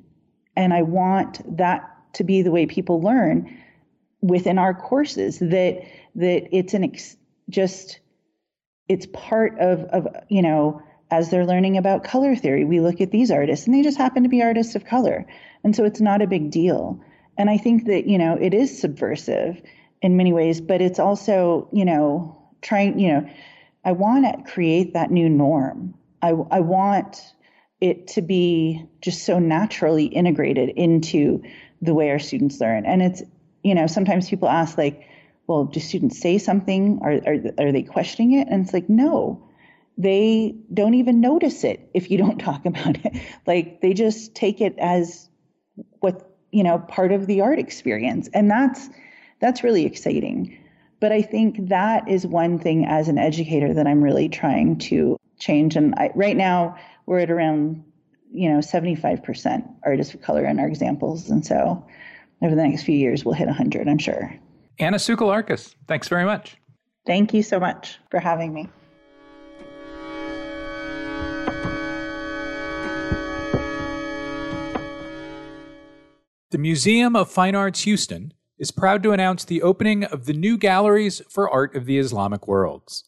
and 0.55 0.73
I 0.73 0.81
want 0.81 1.57
that 1.57 1.89
to 2.13 2.23
be 2.23 2.41
the 2.41 2.51
way 2.51 2.65
people 2.65 3.01
learn 3.01 3.57
within 4.21 4.57
our 4.57 4.73
courses 4.73 5.39
that 5.39 5.83
that 6.15 6.55
it's 6.55 6.73
an 6.73 6.83
ex, 6.83 7.17
just 7.49 7.99
it's 8.87 9.07
part 9.07 9.59
of 9.59 9.81
of 9.85 10.07
you 10.29 10.41
know 10.41 10.81
as 11.11 11.29
they're 11.29 11.45
learning 11.45 11.77
about 11.77 12.03
color 12.03 12.35
theory 12.35 12.65
we 12.65 12.79
look 12.79 13.01
at 13.01 13.11
these 13.11 13.29
artists 13.31 13.65
and 13.65 13.75
they 13.75 13.81
just 13.81 13.97
happen 13.97 14.23
to 14.23 14.29
be 14.29 14.41
artists 14.41 14.75
of 14.75 14.85
color. 14.85 15.25
And 15.63 15.75
so 15.75 15.85
it's 15.85 16.01
not 16.01 16.21
a 16.21 16.27
big 16.27 16.51
deal. 16.51 17.01
And 17.37 17.49
i 17.49 17.57
think 17.57 17.85
that 17.85 18.05
you 18.07 18.17
know 18.17 18.37
it 18.39 18.53
is 18.53 18.79
subversive 18.79 19.61
in 20.01 20.17
many 20.17 20.33
ways 20.33 20.61
but 20.61 20.81
it's 20.81 20.99
also 20.99 21.67
you 21.71 21.85
know 21.85 22.37
trying 22.61 22.99
you 22.99 23.11
know 23.11 23.29
i 23.85 23.91
want 23.91 24.25
to 24.25 24.51
create 24.51 24.93
that 24.93 25.11
new 25.11 25.29
norm. 25.29 25.95
I 26.21 26.29
i 26.29 26.59
want 26.59 27.33
it 27.83 28.07
to 28.07 28.21
be 28.21 28.87
just 29.01 29.25
so 29.25 29.39
naturally 29.39 30.05
integrated 30.05 30.69
into 30.69 31.43
the 31.81 31.93
way 31.93 32.11
our 32.11 32.19
students 32.19 32.61
learn. 32.61 32.85
And 32.85 33.01
it's, 33.01 33.21
you 33.61 33.75
know, 33.75 33.87
sometimes 33.87 34.29
people 34.29 34.47
ask, 34.47 34.77
like, 34.77 35.05
well, 35.47 35.65
do 35.65 35.81
students 35.81 36.17
say 36.17 36.37
something? 36.37 36.99
Are, 37.01 37.11
are, 37.11 37.65
are 37.67 37.71
they 37.73 37.83
questioning 37.83 38.39
it? 38.39 38.47
And 38.49 38.63
it's 38.63 38.73
like, 38.73 38.87
no, 38.87 39.49
they 39.97 40.55
don't 40.73 40.93
even 40.93 41.19
notice 41.19 41.65
it 41.65 41.89
if 41.93 42.09
you 42.09 42.17
don't 42.17 42.37
talk 42.49 42.65
about 42.65 43.03
it. 43.05 43.21
Like, 43.45 43.81
they 43.81 43.93
just 43.93 44.33
take 44.33 44.61
it 44.61 44.75
as 44.79 45.29
what, 45.99 46.37
you 46.51 46.63
know, 46.63 46.79
part 46.79 47.11
of 47.11 47.27
the 47.27 47.41
art 47.41 47.59
experience. 47.59 48.29
And 48.33 48.49
that's, 48.49 48.87
that's 49.41 49.61
really 49.61 49.85
exciting. 49.85 50.57
But 51.01 51.11
I 51.11 51.21
think 51.21 51.67
that 51.67 52.07
is 52.07 52.25
one 52.25 52.59
thing 52.59 52.85
as 52.85 53.09
an 53.09 53.17
educator 53.17 53.73
that 53.73 53.87
I'm 53.87 54.01
really 54.01 54.29
trying 54.29 54.77
to 54.87 55.17
change. 55.37 55.75
And 55.75 55.93
I, 55.95 56.11
right 56.15 56.37
now, 56.37 56.77
we're 57.05 57.19
at 57.19 57.31
around 57.31 57.83
you 58.31 58.49
know 58.49 58.59
75% 58.59 59.63
artists 59.85 60.13
of 60.13 60.21
color 60.21 60.45
in 60.45 60.59
our 60.59 60.67
examples 60.67 61.29
and 61.29 61.45
so 61.45 61.85
over 62.43 62.55
the 62.55 62.67
next 62.67 62.83
few 62.83 62.95
years, 62.95 63.23
we'll 63.23 63.33
hit 63.33 63.47
100, 63.47 63.87
I'm 63.87 63.97
sure. 63.97 64.35
Anna 64.77 64.97
Tsouhlarakis, 64.97 65.75
thanks 65.87 66.09
very 66.09 66.25
much. 66.25 66.57
Thank 67.05 67.33
you 67.33 67.41
so 67.41 67.59
much 67.59 67.99
for 68.11 68.19
having 68.19 68.53
me. 68.53 68.69
The 76.51 76.57
Museum 76.59 77.15
of 77.15 77.31
Fine 77.31 77.55
Arts 77.55 77.81
Houston 77.81 78.33
is 78.59 78.71
proud 78.71 79.01
to 79.03 79.11
announce 79.11 79.43
the 79.43 79.61
opening 79.61 80.03
of 80.03 80.25
the 80.25 80.33
new 80.33 80.57
galleries 80.57 81.21
for 81.29 81.49
art 81.49 81.75
of 81.75 81.85
the 81.85 81.97
Islamic 81.97 82.47
worlds. 82.47 83.05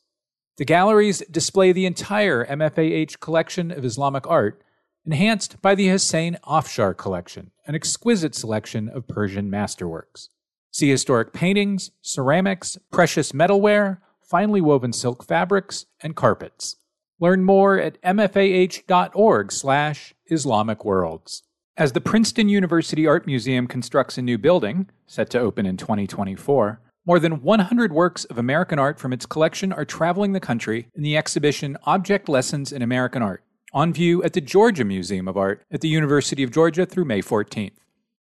The 0.57 0.63
galleries 0.63 1.21
display 1.29 1.73
the 1.73 1.85
entire 1.85 2.45
MFAH 2.45 3.19
collection 3.19 3.71
of 3.71 3.83
Islamic 3.83 4.25
art, 4.25 4.63
enhanced 5.05 5.61
by 5.61 5.75
the 5.75 5.89
Hossein 5.89 6.37
Afshar 6.47 6.95
collection, 6.95 7.51
an 7.67 7.75
exquisite 7.75 8.33
selection 8.33 8.87
of 8.87 9.05
Persian 9.05 9.51
masterworks. 9.51 10.29
See 10.71 10.89
historic 10.89 11.33
paintings, 11.33 11.91
ceramics, 12.01 12.77
precious 12.89 13.33
metalware, 13.33 13.97
finely 14.21 14.61
woven 14.61 14.93
silk 14.93 15.25
fabrics, 15.25 15.87
and 15.99 16.15
carpets. 16.15 16.77
Learn 17.19 17.43
more 17.43 17.77
at 17.77 18.01
mfah.org/Islamic 18.01 20.85
Worlds. 20.85 21.43
As 21.77 21.91
the 21.91 21.99
Princeton 21.99 22.47
University 22.47 23.05
Art 23.05 23.27
Museum 23.27 23.67
constructs 23.67 24.17
a 24.17 24.21
new 24.21 24.37
building, 24.37 24.89
set 25.05 25.29
to 25.31 25.39
open 25.39 25.65
in 25.65 25.75
2024, 25.75 26.79
more 27.05 27.19
than 27.19 27.43
100 27.43 27.93
works 27.93 28.25
of 28.25 28.37
American 28.37 28.79
art 28.79 28.99
from 28.99 29.13
its 29.13 29.27
collection 29.27 29.71
are 29.71 29.85
traveling 29.85 30.31
the 30.31 30.39
country 30.39 30.87
in 30.95 31.03
the 31.03 31.15
exhibition 31.15 31.77
Object 31.83 32.27
Lessons 32.27 32.71
in 32.71 32.81
American 32.81 33.21
Art, 33.21 33.43
on 33.73 33.93
view 33.93 34.23
at 34.23 34.33
the 34.33 34.41
Georgia 34.41 34.83
Museum 34.83 35.27
of 35.27 35.37
Art 35.37 35.63
at 35.71 35.81
the 35.81 35.87
University 35.87 36.41
of 36.41 36.51
Georgia 36.51 36.85
through 36.85 37.05
May 37.05 37.21
14th. 37.21 37.75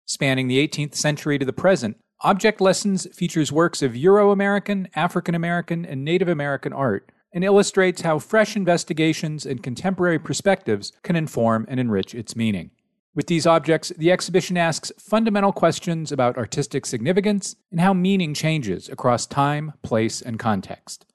Spanning 0.06 0.48
the 0.48 0.66
18th 0.66 0.96
century 0.96 1.38
to 1.38 1.46
the 1.46 1.52
present, 1.52 1.98
Object 2.22 2.62
Lessons 2.62 3.06
features 3.14 3.52
works 3.52 3.82
of 3.82 3.96
Euro 3.98 4.32
American, 4.32 4.88
African 4.96 5.36
American, 5.36 5.86
and 5.86 6.04
Native 6.06 6.30
American 6.30 6.74
art 6.74 7.12
and 7.34 7.44
illustrates 7.44 8.02
how 8.02 8.18
fresh 8.18 8.56
investigations 8.56 9.46
and 9.46 9.62
contemporary 9.62 10.20
perspectives 10.20 10.92
can 11.04 11.16
inform 11.16 11.66
and 11.70 11.80
enrich 11.80 12.16
its 12.16 12.36
meaning. 12.36 12.72
With 13.16 13.28
these 13.28 13.48
objects, 13.48 13.92
the 13.98 14.12
exhibition 14.12 14.56
asks 14.56 14.92
fundamental 14.98 15.52
questions 15.52 16.12
about 16.12 16.38
artistic 16.38 16.86
significance 16.86 17.56
and 17.72 17.82
how 17.82 17.94
meaning 17.94 18.34
changes 18.34 18.88
across 18.88 19.26
time, 19.26 19.74
place, 19.82 20.22
and 20.22 20.38
context. 20.38 21.06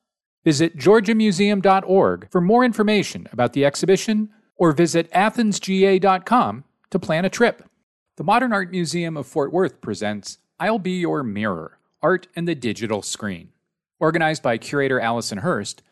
Visit 0.44 0.76
georgiamuseum.org 0.76 2.28
for 2.30 2.40
more 2.40 2.64
information 2.64 3.28
about 3.32 3.52
the 3.52 3.64
exhibition 3.64 4.30
or 4.56 4.72
visit 4.72 5.10
athensga.com 5.12 6.64
to 6.90 6.98
plan 6.98 7.24
a 7.24 7.30
trip. 7.30 7.68
The 8.16 8.24
Modern 8.24 8.52
Art 8.52 8.70
Museum 8.70 9.16
of 9.16 9.26
Fort 9.26 9.52
Worth 9.52 9.80
presents 9.80 10.38
I'll 10.60 10.78
Be 10.78 10.98
Your 11.00 11.22
Mirror 11.22 11.78
Art 12.02 12.28
and 12.36 12.46
the 12.46 12.54
Digital 12.54 13.02
Screen. 13.02 13.48
Organized 13.98 14.42
by 14.42 14.58
curator 14.58 15.00
Alison 15.00 15.38
Hearst, 15.38 15.82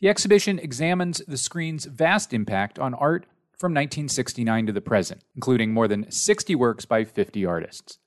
the 0.00 0.08
exhibition 0.08 0.58
examines 0.58 1.20
the 1.28 1.36
screen's 1.36 1.84
vast 1.84 2.32
impact 2.32 2.78
on 2.78 2.94
art 2.94 3.26
from 3.58 3.72
1969 3.72 4.66
to 4.66 4.72
the 4.72 4.80
present, 4.80 5.22
including 5.34 5.72
more 5.72 5.88
than 5.88 6.10
60 6.10 6.54
works 6.54 6.84
by 6.84 7.04
50 7.04 7.44
artists. 7.44 7.98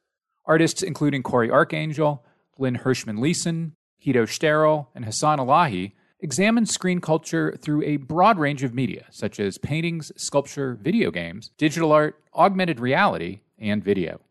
Artists 0.46 0.82
including 0.82 1.24
Cory 1.24 1.50
Arcangel, 1.50 2.22
Lynn 2.58 2.76
Hershman 2.76 3.18
Leeson, 3.18 3.74
Hito 3.98 4.26
Steyerl, 4.26 4.88
and 4.96 5.06
Hasan 5.06 5.40
Elahi 5.40 5.92
examine 6.22 6.66
screen 6.66 7.02
culture 7.02 7.58
through 7.62 7.84
a 7.84 7.98
broad 7.98 8.38
range 8.40 8.64
of 8.64 8.74
media, 8.74 9.06
such 9.10 9.40
as 9.40 9.58
paintings, 9.58 10.12
sculpture, 10.16 10.78
video 10.82 11.12
games, 11.12 11.52
digital 11.58 11.92
art, 11.92 12.22
augmented 12.36 12.80
reality, 12.80 13.42
and 13.60 13.84
video. 13.84 14.22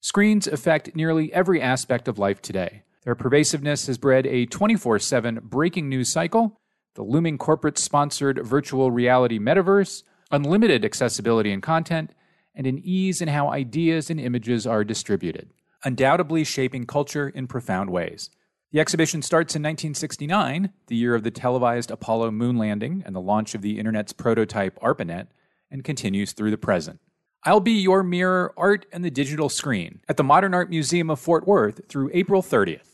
Screens 0.00 0.46
affect 0.46 0.94
nearly 0.94 1.32
every 1.32 1.60
aspect 1.60 2.08
of 2.08 2.18
life 2.18 2.40
today. 2.40 2.82
Their 3.04 3.14
pervasiveness 3.14 3.86
has 3.86 3.98
bred 3.98 4.26
a 4.26 4.46
24 4.46 4.98
7 4.98 5.40
breaking 5.42 5.88
news 5.88 6.12
cycle, 6.12 6.58
the 6.94 7.02
looming 7.02 7.38
corporate 7.38 7.78
sponsored 7.78 8.44
virtual 8.46 8.90
reality 8.90 9.38
metaverse, 9.38 10.02
unlimited 10.30 10.84
accessibility 10.84 11.52
and 11.52 11.62
content, 11.62 12.12
and 12.54 12.66
an 12.66 12.80
ease 12.82 13.20
in 13.20 13.28
how 13.28 13.50
ideas 13.50 14.10
and 14.10 14.20
images 14.20 14.66
are 14.66 14.84
distributed, 14.84 15.52
undoubtedly 15.84 16.44
shaping 16.44 16.86
culture 16.86 17.28
in 17.28 17.46
profound 17.46 17.90
ways. 17.90 18.30
The 18.72 18.80
exhibition 18.80 19.22
starts 19.22 19.56
in 19.56 19.62
1969, 19.62 20.72
the 20.86 20.96
year 20.96 21.14
of 21.14 21.24
the 21.24 21.30
televised 21.30 21.90
Apollo 21.90 22.30
moon 22.30 22.56
landing 22.56 23.02
and 23.04 23.16
the 23.16 23.20
launch 23.20 23.54
of 23.54 23.62
the 23.62 23.78
Internet's 23.78 24.12
prototype 24.12 24.78
ARPANET, 24.80 25.28
and 25.70 25.84
continues 25.84 26.32
through 26.32 26.50
the 26.50 26.58
present. 26.58 27.00
I'll 27.42 27.60
be 27.60 27.72
your 27.72 28.02
mirror, 28.02 28.52
art, 28.56 28.86
and 28.92 29.04
the 29.04 29.10
digital 29.10 29.48
screen 29.48 30.00
at 30.08 30.16
the 30.16 30.22
Modern 30.22 30.52
Art 30.52 30.68
Museum 30.68 31.10
of 31.10 31.18
Fort 31.18 31.46
Worth 31.46 31.80
through 31.88 32.10
April 32.12 32.42
30th. 32.42 32.89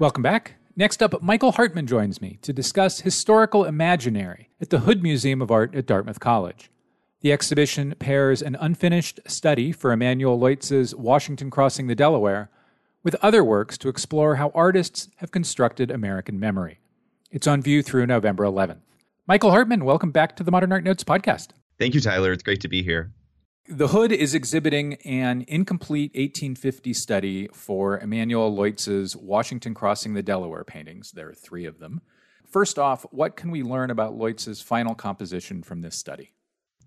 Welcome 0.00 0.24
back. 0.24 0.56
Next 0.74 1.04
up, 1.04 1.22
Michael 1.22 1.52
Hartman 1.52 1.86
joins 1.86 2.20
me 2.20 2.40
to 2.42 2.52
discuss 2.52 3.02
Historical 3.02 3.64
Imaginary 3.64 4.50
at 4.60 4.70
the 4.70 4.80
Hood 4.80 5.04
Museum 5.04 5.40
of 5.40 5.52
Art 5.52 5.72
at 5.76 5.86
Dartmouth 5.86 6.18
College. 6.18 6.68
The 7.20 7.30
exhibition 7.32 7.94
pairs 8.00 8.42
an 8.42 8.56
unfinished 8.58 9.20
study 9.28 9.70
for 9.70 9.92
Emanuel 9.92 10.38
Leutze's 10.38 10.96
Washington 10.96 11.48
Crossing 11.48 11.86
the 11.86 11.94
Delaware 11.94 12.50
with 13.04 13.14
other 13.22 13.44
works 13.44 13.78
to 13.78 13.88
explore 13.88 14.34
how 14.34 14.50
artists 14.52 15.10
have 15.18 15.30
constructed 15.30 15.92
American 15.92 16.40
memory. 16.40 16.80
It's 17.30 17.46
on 17.46 17.62
view 17.62 17.80
through 17.80 18.06
November 18.06 18.42
11th. 18.42 18.80
Michael 19.28 19.52
Hartman, 19.52 19.84
welcome 19.84 20.10
back 20.10 20.34
to 20.36 20.42
the 20.42 20.50
Modern 20.50 20.72
Art 20.72 20.82
Notes 20.82 21.04
podcast. 21.04 21.50
Thank 21.78 21.94
you, 21.94 22.00
Tyler. 22.00 22.32
It's 22.32 22.42
great 22.42 22.60
to 22.62 22.68
be 22.68 22.82
here. 22.82 23.12
The 23.66 23.88
Hood 23.88 24.12
is 24.12 24.34
exhibiting 24.34 24.96
an 25.06 25.46
incomplete 25.48 26.10
1850 26.10 26.92
study 26.92 27.48
for 27.54 27.98
Emanuel 27.98 28.54
Leutze's 28.54 29.16
Washington 29.16 29.72
Crossing 29.72 30.12
the 30.12 30.22
Delaware 30.22 30.64
paintings. 30.64 31.12
There 31.12 31.30
are 31.30 31.34
three 31.34 31.64
of 31.64 31.78
them. 31.78 32.02
First 32.46 32.78
off, 32.78 33.06
what 33.10 33.36
can 33.36 33.50
we 33.50 33.62
learn 33.62 33.90
about 33.90 34.18
Leutze's 34.18 34.60
final 34.60 34.94
composition 34.94 35.62
from 35.62 35.80
this 35.80 35.96
study? 35.96 36.34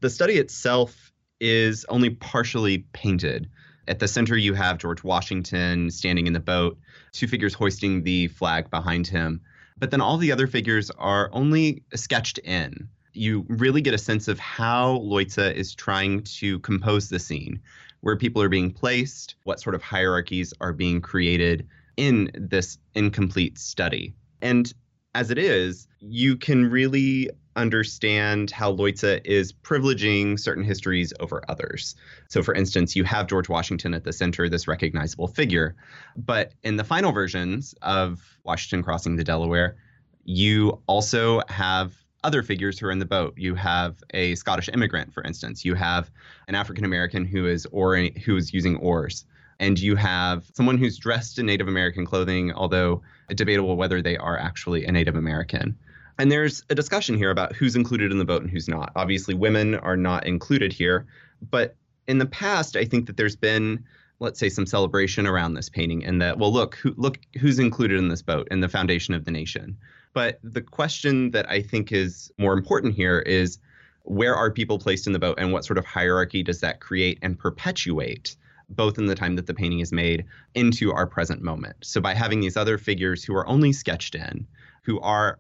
The 0.02 0.12
study 0.12 0.34
itself 0.34 1.12
is 1.40 1.84
only 1.90 2.12
partially 2.12 2.86
painted. 2.94 3.50
At 3.88 3.98
the 3.98 4.08
center, 4.08 4.38
you 4.38 4.54
have 4.54 4.78
George 4.78 5.04
Washington 5.04 5.90
standing 5.90 6.28
in 6.28 6.34
the 6.34 6.40
boat, 6.40 6.78
two 7.12 7.28
figures 7.28 7.56
hoisting 7.56 8.04
the 8.04 8.28
flag 8.28 8.70
behind 8.70 9.08
him. 9.08 9.42
But 9.80 9.90
then 9.90 10.02
all 10.02 10.18
the 10.18 10.32
other 10.32 10.46
figures 10.46 10.92
are 10.92 11.32
only 11.34 11.82
sketched 11.96 12.38
in 12.38 12.88
you 13.18 13.46
really 13.50 13.82
get 13.82 13.94
a 13.94 13.98
sense 13.98 14.28
of 14.28 14.40
how 14.40 15.00
Leutze 15.00 15.54
is 15.54 15.76
trying 15.76 16.24
to 16.24 16.60
compose 16.60 17.10
the 17.10 17.20
scene, 17.20 17.60
where 18.02 18.16
people 18.16 18.42
are 18.42 18.50
being 18.50 18.72
placed, 18.72 19.36
what 19.44 19.60
sort 19.60 19.76
of 19.76 19.82
hierarchies 19.82 20.54
are 20.62 20.74
being 20.74 21.02
created 21.02 21.68
in 21.98 22.32
this 22.36 22.78
incomplete 22.94 23.58
study. 23.58 24.14
And 24.42 24.72
as 25.16 25.32
it 25.32 25.38
is, 25.38 25.88
you 26.00 26.38
can 26.38 26.70
really 26.70 27.30
understand 27.56 28.52
how 28.52 28.72
Leutze 28.72 29.20
is 29.26 29.52
privileging 29.52 30.40
certain 30.40 30.64
histories 30.64 31.12
over 31.20 31.42
others. 31.50 31.96
So, 32.30 32.44
for 32.44 32.54
instance, 32.54 32.96
you 32.96 33.04
have 33.04 33.26
George 33.26 33.50
Washington 33.50 33.96
at 33.96 34.04
the 34.04 34.14
center, 34.14 34.48
this 34.48 34.68
recognizable 34.68 35.28
figure. 35.28 35.76
But 36.16 36.54
in 36.62 36.78
the 36.78 36.84
final 36.84 37.12
versions 37.12 37.74
of 37.82 38.38
Washington 38.44 38.84
crossing 38.84 39.16
the 39.16 39.24
Delaware, 39.24 39.76
you 40.24 40.82
also 40.86 41.42
have 41.50 41.96
other 42.24 42.44
figures 42.44 42.80
who 42.80 42.88
are 42.88 42.92
in 42.92 43.00
the 43.00 43.06
boat. 43.06 43.34
You 43.38 43.56
have 43.56 44.04
a 44.14 44.36
Scottish 44.36 44.70
immigrant, 44.70 45.14
for 45.14 45.24
instance. 45.24 45.64
You 45.64 45.76
have 45.76 46.12
an 46.48 46.56
African 46.56 46.86
American 46.86 47.26
who 47.26 47.46
is 47.48 47.68
or 47.72 47.98
who 47.98 48.36
is 48.36 48.54
using 48.54 48.78
oars, 48.78 49.26
and 49.60 49.80
you 49.80 49.96
have 49.96 50.46
someone 50.54 50.78
who's 50.78 50.98
dressed 50.98 51.40
in 51.40 51.46
Native 51.46 51.68
American 51.68 52.06
clothing, 52.06 52.52
although 52.54 53.02
debatable 53.30 53.76
whether 53.76 54.02
they 54.02 54.18
are 54.18 54.38
actually 54.38 54.86
a 54.86 54.92
Native 54.92 55.16
American. 55.16 55.78
And 56.20 56.32
there's 56.32 56.64
a 56.70 56.76
discussion 56.76 57.16
here 57.16 57.30
about 57.30 57.56
who's 57.56 57.76
included 57.76 58.12
in 58.12 58.18
the 58.18 58.26
boat 58.26 58.42
and 58.42 58.50
who's 58.50 58.68
not. 58.68 58.92
Obviously, 58.96 59.36
women 59.36 59.76
are 59.76 59.98
not 59.98 60.26
included 60.26 60.74
here, 60.74 61.06
but 61.52 61.76
in 62.08 62.18
the 62.18 62.26
past, 62.26 62.76
I 62.76 62.86
think 62.86 63.06
that 63.08 63.18
there's 63.18 63.36
been 63.36 63.86
let's 64.20 64.40
say 64.40 64.50
some 64.50 64.66
celebration 64.66 65.28
around 65.28 65.54
this 65.54 65.70
painting 65.70 66.04
and 66.04 66.22
that 66.22 66.40
well 66.40 66.52
look 66.52 66.76
who, 66.76 66.94
look 66.98 67.20
who's 67.40 67.60
included 67.60 68.00
in 68.00 68.10
this 68.10 68.22
boat 68.22 68.48
in 68.50 68.62
the 68.62 68.68
foundation 68.68 69.14
of 69.14 69.26
the 69.26 69.32
nation 69.32 69.78
but 70.14 70.40
the 70.44 70.62
question 70.62 71.32
that 71.32 71.50
I 71.50 71.62
think 71.62 71.92
is 71.92 72.32
more 72.38 72.54
important 72.54 72.96
here 72.96 73.20
is 73.20 73.60
where 74.04 74.36
are 74.36 74.52
people 74.52 74.80
placed 74.80 75.06
in 75.08 75.14
the 75.14 75.20
boat 75.20 75.36
and 75.38 75.52
what 75.52 75.66
sort 75.66 75.78
of 75.78 75.86
hierarchy 75.86 76.44
does 76.44 76.62
that 76.62 76.80
create 76.80 77.20
and 77.22 77.38
perpetuate? 77.38 78.36
both 78.70 78.98
in 78.98 79.06
the 79.06 79.16
time 79.16 79.36
that 79.36 79.48
the 79.48 79.54
painting 79.54 79.80
is 79.80 79.92
made 79.92 80.26
into 80.54 80.92
our 80.92 81.08
present 81.08 81.42
moment. 81.42 81.78
So 81.84 82.02
by 82.02 82.14
having 82.14 82.42
these 82.42 82.58
other 82.58 82.78
figures 82.78 83.24
who 83.24 83.36
are 83.36 83.48
only 83.48 83.72
sketched 83.72 84.16
in, 84.16 84.46
who 84.84 85.00
are 85.00 85.40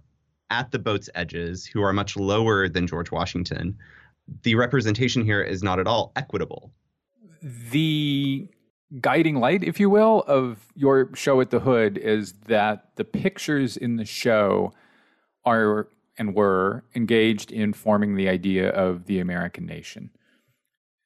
at 0.50 0.72
the 0.72 0.80
boat's 0.80 1.10
edges, 1.16 1.66
who 1.66 1.82
are 1.82 1.94
much 1.94 2.16
lower 2.16 2.70
than 2.70 2.88
George 2.88 3.12
Washington, 3.12 3.78
the 4.44 4.56
representation 4.56 5.24
here 5.24 5.42
is 5.42 5.62
not 5.62 5.80
at 5.80 5.88
all 5.88 6.12
equitable. 6.16 6.72
The 7.72 8.48
guiding 9.02 9.36
light, 9.36 9.64
if 9.64 9.80
you 9.80 9.90
will, 9.90 10.24
of 10.28 10.72
your 10.76 11.14
show 11.16 11.42
at 11.42 11.50
the 11.50 11.60
Hood 11.60 11.98
is 11.98 12.34
that 12.48 12.96
the 12.96 13.04
pictures 13.04 13.78
in 13.78 13.98
the 13.98 14.06
show 14.06 14.74
are 15.46 15.90
and 16.18 16.34
were 16.34 16.84
engaged 16.96 17.52
in 17.52 17.74
forming 17.74 18.16
the 18.16 18.28
idea 18.28 18.70
of 18.70 19.06
the 19.06 19.20
American 19.20 19.66
nation. 19.66 20.10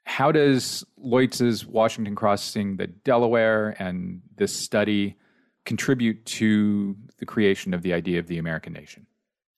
How 0.05 0.31
does 0.31 0.85
Leutze's 0.97 1.65
Washington 1.65 2.15
Crossing 2.15 2.77
the 2.77 2.87
Delaware 2.87 3.75
and 3.77 4.21
this 4.37 4.55
study 4.55 5.17
contribute 5.65 6.25
to 6.25 6.95
the 7.17 7.25
creation 7.25 7.73
of 7.73 7.81
the 7.81 7.93
idea 7.93 8.19
of 8.19 8.27
the 8.27 8.37
American 8.37 8.73
nation? 8.73 9.05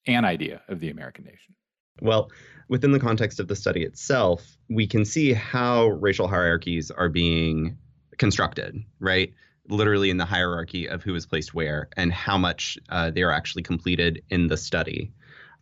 An 0.08 0.26
idea 0.26 0.62
of 0.68 0.80
the 0.80 0.90
American 0.90 1.24
nation? 1.26 1.56
Well, 2.02 2.32
within 2.68 2.92
the 2.92 3.00
context 3.00 3.40
of 3.40 3.48
the 3.48 3.56
study 3.56 3.84
itself, 3.84 4.58
we 4.70 4.88
can 4.88 5.06
see 5.06 5.34
how 5.34 5.88
racial 5.90 6.28
hierarchies 6.28 6.92
are 6.92 7.10
being 7.10 7.78
constructed, 8.18 8.84
right? 9.00 9.34
Literally 9.68 10.10
in 10.10 10.18
the 10.18 10.26
hierarchy 10.26 10.88
of 10.88 11.04
who 11.04 11.16
is 11.16 11.26
placed 11.26 11.54
where 11.54 11.90
and 11.96 12.12
how 12.12 12.38
much 12.38 12.78
uh, 12.90 13.12
they 13.12 13.24
are 13.24 13.32
actually 13.32 13.64
completed 13.64 14.24
in 14.30 14.48
the 14.48 14.58
study. 14.58 15.12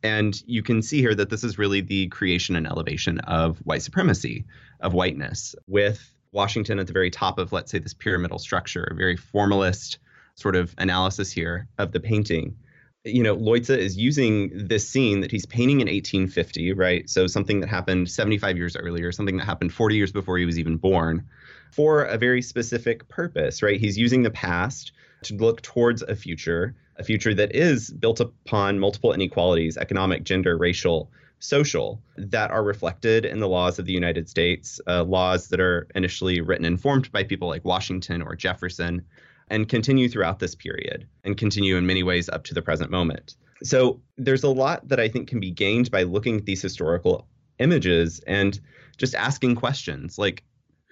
And 0.03 0.41
you 0.47 0.63
can 0.63 0.81
see 0.81 0.99
here 0.99 1.13
that 1.13 1.29
this 1.29 1.43
is 1.43 1.59
really 1.59 1.81
the 1.81 2.07
creation 2.07 2.55
and 2.55 2.65
elevation 2.65 3.19
of 3.19 3.59
white 3.59 3.83
supremacy, 3.83 4.45
of 4.79 4.93
whiteness, 4.93 5.55
with 5.67 6.11
Washington 6.31 6.79
at 6.79 6.87
the 6.87 6.93
very 6.93 7.11
top 7.11 7.37
of, 7.37 7.51
let's 7.51 7.71
say, 7.71 7.77
this 7.77 7.93
pyramidal 7.93 8.39
structure, 8.39 8.85
a 8.85 8.95
very 8.95 9.15
formalist 9.15 9.99
sort 10.35 10.55
of 10.55 10.73
analysis 10.79 11.31
here 11.31 11.67
of 11.77 11.91
the 11.91 11.99
painting 11.99 12.55
you 13.03 13.23
know, 13.23 13.35
Leutze 13.35 13.75
is 13.75 13.97
using 13.97 14.51
this 14.53 14.87
scene 14.87 15.21
that 15.21 15.31
he's 15.31 15.45
painting 15.45 15.81
in 15.81 15.87
1850, 15.87 16.73
right? 16.73 17.09
So 17.09 17.25
something 17.27 17.59
that 17.61 17.69
happened 17.69 18.09
75 18.09 18.57
years 18.57 18.75
earlier, 18.75 19.11
something 19.11 19.37
that 19.37 19.45
happened 19.45 19.73
40 19.73 19.95
years 19.95 20.11
before 20.11 20.37
he 20.37 20.45
was 20.45 20.59
even 20.59 20.77
born, 20.77 21.27
for 21.71 22.03
a 22.03 22.17
very 22.17 22.41
specific 22.41 23.07
purpose, 23.07 23.63
right? 23.63 23.79
He's 23.79 23.97
using 23.97 24.23
the 24.23 24.31
past 24.31 24.91
to 25.23 25.35
look 25.35 25.61
towards 25.61 26.01
a 26.01 26.15
future, 26.15 26.75
a 26.97 27.03
future 27.03 27.33
that 27.33 27.55
is 27.55 27.89
built 27.89 28.19
upon 28.19 28.79
multiple 28.79 29.13
inequalities 29.13 29.77
economic, 29.77 30.23
gender, 30.23 30.57
racial, 30.57 31.11
social 31.39 32.01
that 32.17 32.51
are 32.51 32.63
reflected 32.63 33.25
in 33.25 33.39
the 33.39 33.47
laws 33.47 33.79
of 33.79 33.85
the 33.85 33.93
United 33.93 34.29
States, 34.29 34.79
uh, 34.87 35.03
laws 35.03 35.47
that 35.49 35.59
are 35.59 35.87
initially 35.95 36.39
written 36.41 36.65
and 36.65 36.79
formed 36.79 37.11
by 37.11 37.23
people 37.23 37.47
like 37.47 37.65
Washington 37.65 38.21
or 38.21 38.35
Jefferson, 38.35 39.03
and 39.49 39.67
continue 39.67 40.07
throughout 40.07 40.39
this 40.39 40.55
period 40.55 41.07
and 41.23 41.37
continue 41.37 41.77
in 41.77 41.85
many 41.85 42.03
ways 42.03 42.29
up 42.29 42.43
to 42.45 42.53
the 42.53 42.61
present 42.61 42.91
moment. 42.91 43.35
So 43.63 44.01
there's 44.17 44.43
a 44.43 44.49
lot 44.49 44.87
that 44.87 44.99
I 44.99 45.07
think 45.07 45.27
can 45.27 45.39
be 45.39 45.51
gained 45.51 45.91
by 45.91 46.03
looking 46.03 46.37
at 46.37 46.45
these 46.45 46.61
historical 46.61 47.27
images 47.59 48.21
and 48.25 48.59
just 48.97 49.15
asking 49.15 49.55
questions 49.55 50.17
like 50.17 50.43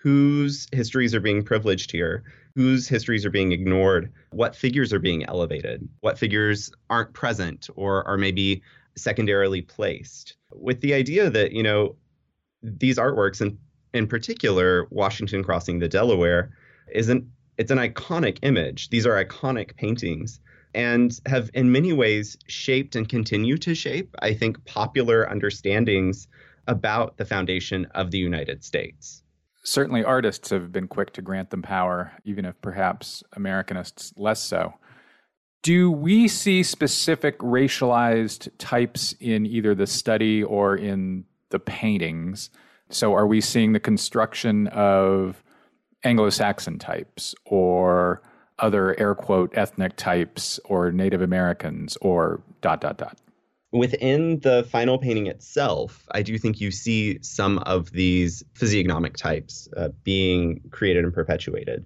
whose 0.02 0.68
histories 0.72 1.14
are 1.14 1.20
being 1.20 1.43
privileged 1.43 1.91
here, 1.91 2.24
whose 2.56 2.88
histories 2.88 3.26
are 3.26 3.30
being 3.30 3.52
ignored, 3.52 4.12
what 4.32 4.56
figures 4.56 4.93
are 4.93 5.00
being 5.00 5.26
elevated, 5.26 5.88
what 6.00 6.18
figures 6.18 6.72
aren't 6.89 7.14
present 7.14 7.70
or 7.76 8.08
are 8.08 8.18
maybe 8.18 8.62
secondarily 8.95 9.62
placed. 9.62 10.36
With 10.52 10.82
the 10.82 10.93
idea 10.93 11.30
that, 11.30 11.52
you 11.52 11.64
know, 11.64 11.95
these 12.64 12.97
artworks 12.97 13.41
and 13.41 13.58
in 13.93 14.08
particular 14.08 14.88
Washington 14.89 15.43
crossing 15.43 15.80
the 15.80 15.88
Delaware 15.88 16.52
isn't 16.93 17.26
it's 17.58 17.72
an 17.72 17.78
iconic 17.78 18.39
image. 18.41 18.89
These 18.89 19.06
are 19.06 19.24
iconic 19.24 19.76
paintings 19.76 20.39
and 20.74 21.20
have 21.26 21.50
in 21.54 21.72
many 21.72 21.91
ways 21.91 22.38
shaped 22.47 22.95
and 22.95 23.10
continue 23.10 23.58
to 23.58 23.76
shape, 23.76 24.16
I 24.22 24.34
think, 24.34 24.64
popular 24.66 25.30
understandings 25.30 26.28
about 26.68 27.18
the 27.18 27.26
foundation 27.26 27.86
of 27.95 28.12
the 28.12 28.18
United 28.18 28.64
States. 28.64 29.24
Certainly, 29.64 30.03
artists 30.03 30.49
have 30.49 30.72
been 30.72 30.88
quick 30.88 31.14
to 31.14 31.22
grant 31.22 31.49
them 31.49 31.62
power, 31.62 32.14
even 32.24 32.45
if 32.45 32.60
perhaps 32.62 33.24
Americanists 33.36 34.14
less 34.18 34.41
so. 34.41 34.74
Do 35.62 35.91
we 35.91 36.28
see 36.28 36.64
specific 36.64 37.38
racialized 37.39 38.49
types 38.57 39.14
in 39.20 39.45
either 39.45 39.76
the 39.76 39.88
study 39.88 40.41
or 40.43 40.76
in 40.76 41.26
the 41.49 41.60
paintings? 41.60 42.49
So, 42.89 43.14
are 43.14 43.28
we 43.28 43.41
seeing 43.41 43.74
the 43.74 43.80
construction 43.80 44.68
of 44.68 45.43
Anglo 46.03 46.30
Saxon 46.30 46.80
types 46.80 47.36
or 47.45 48.22
other 48.60 48.99
air 48.99 49.16
quote 49.16 49.57
ethnic 49.57 49.95
types 49.95 50.60
or 50.66 50.91
Native 50.91 51.22
Americans 51.22 51.97
or 52.01 52.41
dot, 52.62 52.82
dot, 52.82 52.97
dot. 52.97 53.18
Within 53.72 54.39
the 54.39 54.67
final 54.72 54.97
painting 54.97 55.28
itself, 55.28 56.07
I 56.11 56.24
do 56.24 56.38
think 56.38 56.59
you 56.59 56.72
see 56.72 57.20
some 57.22 57.59
of 57.59 57.91
these 57.91 58.43
physiognomic 58.55 59.15
types 59.15 59.70
uh, 59.78 59.89
being 60.03 60.61
created 60.72 61.03
and 61.03 61.13
perpetuated. 61.13 61.86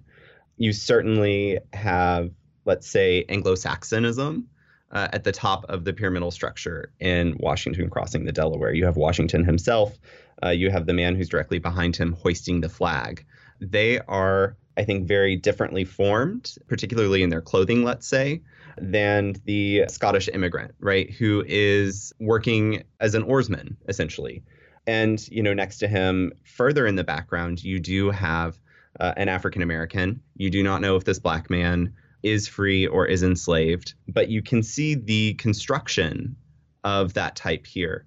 You 0.56 0.72
certainly 0.72 1.58
have, 1.74 2.30
let's 2.64 2.88
say, 2.88 3.26
Anglo 3.28 3.54
Saxonism 3.54 4.44
uh, 4.92 5.08
at 5.12 5.24
the 5.24 5.32
top 5.32 5.66
of 5.68 5.84
the 5.84 5.92
pyramidal 5.92 6.30
structure 6.30 6.90
in 7.00 7.36
Washington 7.38 7.90
crossing 7.90 8.24
the 8.24 8.32
Delaware. 8.32 8.72
You 8.72 8.86
have 8.86 8.96
Washington 8.96 9.44
himself, 9.44 9.98
uh, 10.42 10.50
you 10.50 10.70
have 10.70 10.86
the 10.86 10.94
man 10.94 11.16
who's 11.16 11.28
directly 11.28 11.58
behind 11.58 11.96
him 11.96 12.14
hoisting 12.14 12.62
the 12.62 12.68
flag 12.68 13.26
they 13.60 13.98
are, 14.00 14.56
I 14.76 14.84
think, 14.84 15.06
very 15.06 15.36
differently 15.36 15.84
formed, 15.84 16.56
particularly 16.66 17.22
in 17.22 17.30
their 17.30 17.40
clothing, 17.40 17.84
let's 17.84 18.06
say, 18.06 18.42
than 18.78 19.36
the 19.44 19.84
Scottish 19.88 20.28
immigrant, 20.32 20.74
right, 20.80 21.10
who 21.10 21.44
is 21.46 22.12
working 22.18 22.82
as 23.00 23.14
an 23.14 23.22
oarsman, 23.22 23.76
essentially. 23.88 24.42
And, 24.86 25.26
you 25.28 25.42
know, 25.42 25.54
next 25.54 25.78
to 25.78 25.88
him, 25.88 26.32
further 26.44 26.86
in 26.86 26.96
the 26.96 27.04
background, 27.04 27.62
you 27.62 27.78
do 27.80 28.10
have 28.10 28.58
uh, 29.00 29.14
an 29.16 29.28
African 29.28 29.62
American. 29.62 30.20
You 30.36 30.50
do 30.50 30.62
not 30.62 30.80
know 30.80 30.96
if 30.96 31.04
this 31.04 31.18
black 31.18 31.50
man 31.50 31.94
is 32.22 32.48
free 32.48 32.86
or 32.86 33.06
is 33.06 33.22
enslaved, 33.22 33.94
but 34.08 34.28
you 34.28 34.42
can 34.42 34.62
see 34.62 34.94
the 34.94 35.34
construction 35.34 36.36
of 36.82 37.14
that 37.14 37.36
type 37.36 37.66
here 37.66 38.06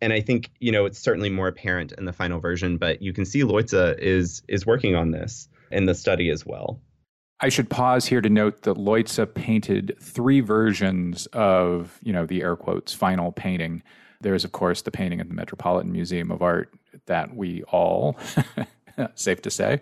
and 0.00 0.12
I 0.12 0.20
think 0.20 0.50
you 0.60 0.72
know 0.72 0.84
it's 0.84 0.98
certainly 0.98 1.30
more 1.30 1.48
apparent 1.48 1.92
in 1.92 2.04
the 2.04 2.12
final 2.12 2.40
version, 2.40 2.76
but 2.76 3.02
you 3.02 3.12
can 3.12 3.24
see 3.24 3.42
Leutze 3.42 3.98
is 3.98 4.42
is 4.48 4.66
working 4.66 4.94
on 4.94 5.10
this 5.10 5.48
in 5.70 5.86
the 5.86 5.94
study 5.94 6.30
as 6.30 6.44
well. 6.44 6.80
I 7.40 7.48
should 7.50 7.70
pause 7.70 8.06
here 8.06 8.20
to 8.20 8.28
note 8.28 8.62
that 8.62 8.76
Leutze 8.76 9.24
painted 9.34 9.96
three 10.00 10.40
versions 10.40 11.26
of 11.26 11.98
you 12.02 12.12
know 12.12 12.26
the 12.26 12.42
air 12.42 12.56
quotes 12.56 12.92
final 12.92 13.32
painting. 13.32 13.82
There 14.20 14.34
is 14.34 14.44
of 14.44 14.52
course 14.52 14.82
the 14.82 14.90
painting 14.90 15.20
at 15.20 15.28
the 15.28 15.34
Metropolitan 15.34 15.92
Museum 15.92 16.30
of 16.30 16.42
Art 16.42 16.72
that 17.06 17.34
we 17.34 17.62
all, 17.64 18.16
safe 19.14 19.40
to 19.42 19.50
say, 19.50 19.80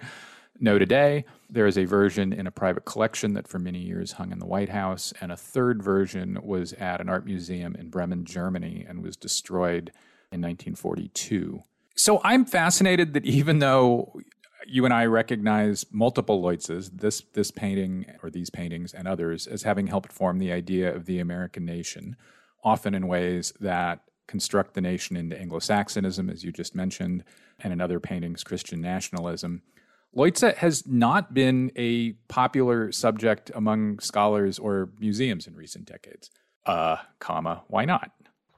know 0.61 0.78
today. 0.78 1.24
There 1.49 1.66
is 1.66 1.78
a 1.78 1.84
version 1.84 2.32
in 2.32 2.47
a 2.47 2.51
private 2.51 2.84
collection 2.84 3.34
that 3.34 3.49
for 3.49 3.59
many 3.59 3.78
years 3.78 4.12
hung 4.12 4.32
in 4.32 4.39
the 4.39 4.47
White 4.47 4.68
House, 4.68 5.12
and 5.20 5.30
a 5.30 5.37
third 5.37 5.82
version 5.82 6.39
was 6.43 6.72
at 6.74 7.01
an 7.01 7.09
art 7.09 7.24
museum 7.24 7.74
in 7.76 7.89
Bremen, 7.89 8.24
Germany, 8.24 8.84
and 8.87 9.03
was 9.03 9.16
destroyed 9.16 9.93
in 10.32 10.43
1942. 10.43 11.62
So 11.95 12.20
I'm 12.24 12.45
fascinated 12.45 13.14
that 13.14 13.24
even 13.24 13.61
though 13.61 14.20
you 14.67 14.85
and 14.85 14.95
I 14.95 15.07
recognize 15.07 15.87
multiple 15.91 16.43
Leutzes, 16.43 16.91
this 16.93 17.23
this 17.33 17.51
painting 17.51 18.07
or 18.23 18.31
these 18.31 18.51
paintings 18.51 18.93
and 18.93 19.07
others, 19.09 19.47
as 19.47 19.62
having 19.62 19.87
helped 19.87 20.12
form 20.12 20.39
the 20.39 20.53
idea 20.53 20.95
of 20.95 21.07
the 21.07 21.19
American 21.21 21.64
nation, 21.64 22.17
often 22.62 22.95
in 22.95 23.07
ways 23.07 23.53
that 23.61 24.01
construct 24.27 24.75
the 24.75 24.81
nation 24.81 25.17
into 25.17 25.39
Anglo-Saxonism, 25.39 26.29
as 26.29 26.43
you 26.43 26.51
just 26.51 26.75
mentioned, 26.75 27.23
and 27.61 27.73
in 27.73 27.81
other 27.81 28.01
paintings, 28.01 28.43
Christian 28.43 28.81
nationalism. 28.81 29.62
Leutze 30.14 30.57
has 30.57 30.87
not 30.87 31.33
been 31.33 31.71
a 31.77 32.12
popular 32.29 32.91
subject 32.91 33.51
among 33.55 34.01
scholars 34.01 34.59
or 34.59 34.91
museums 34.99 35.47
in 35.47 35.55
recent 35.55 35.85
decades. 35.85 36.31
Uh, 36.64 36.97
comma, 37.21 37.62
why 37.69 37.85
not? 37.85 38.11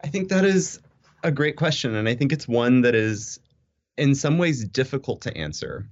I 0.03 0.07
think 0.07 0.29
that 0.29 0.45
is 0.45 0.81
a 1.23 1.31
great 1.31 1.57
question, 1.57 1.95
and 1.95 2.09
I 2.09 2.15
think 2.15 2.33
it's 2.33 2.49
one 2.49 2.83
that 2.83 2.95
is 2.95 3.39
in 3.97 4.15
some 4.15 4.39
ways 4.39 4.65
difficult 4.65 5.23
to 5.23 5.37
answer. 5.37 5.89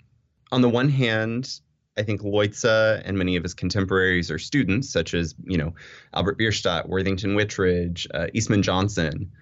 On 0.52 0.60
the 0.60 0.68
one 0.68 0.88
hand, 0.88 1.60
I 1.96 2.02
think 2.02 2.22
Leutze 2.22 3.02
and 3.04 3.16
many 3.16 3.36
of 3.36 3.42
his 3.42 3.54
contemporaries 3.54 4.30
or 4.30 4.38
students, 4.38 4.88
such 4.90 5.14
as 5.14 5.34
you 5.44 5.56
know 5.56 5.74
Albert 6.14 6.38
Bierstadt, 6.38 6.88
Worthington 6.88 7.34
Whittredge, 7.34 8.06
uh, 8.12 8.26
Eastman 8.34 8.62
Johnson, 8.62 9.32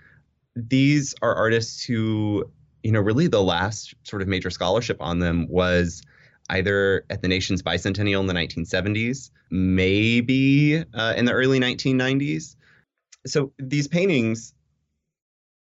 these 0.55 1.15
are 1.21 1.35
artists 1.35 1.85
who 1.85 2.45
you 2.83 2.93
know 2.93 3.01
really 3.01 3.27
the 3.27 3.43
last 3.43 3.95
sort 4.05 4.23
of 4.23 4.29
major 4.29 4.51
scholarship 4.51 4.99
on 5.01 5.19
them 5.19 5.49
was 5.49 6.03
either 6.51 7.05
at 7.11 7.23
the 7.23 7.29
nation's 7.29 7.63
bicentennial 7.63 8.21
in 8.21 8.27
the 8.27 8.35
1970s, 8.35 9.31
maybe 9.51 10.85
uh, 10.95 11.15
in 11.17 11.25
the 11.25 11.33
early 11.33 11.59
1990s. 11.59 12.57
So 13.27 13.53
these 13.59 13.89
paintings 13.89 14.53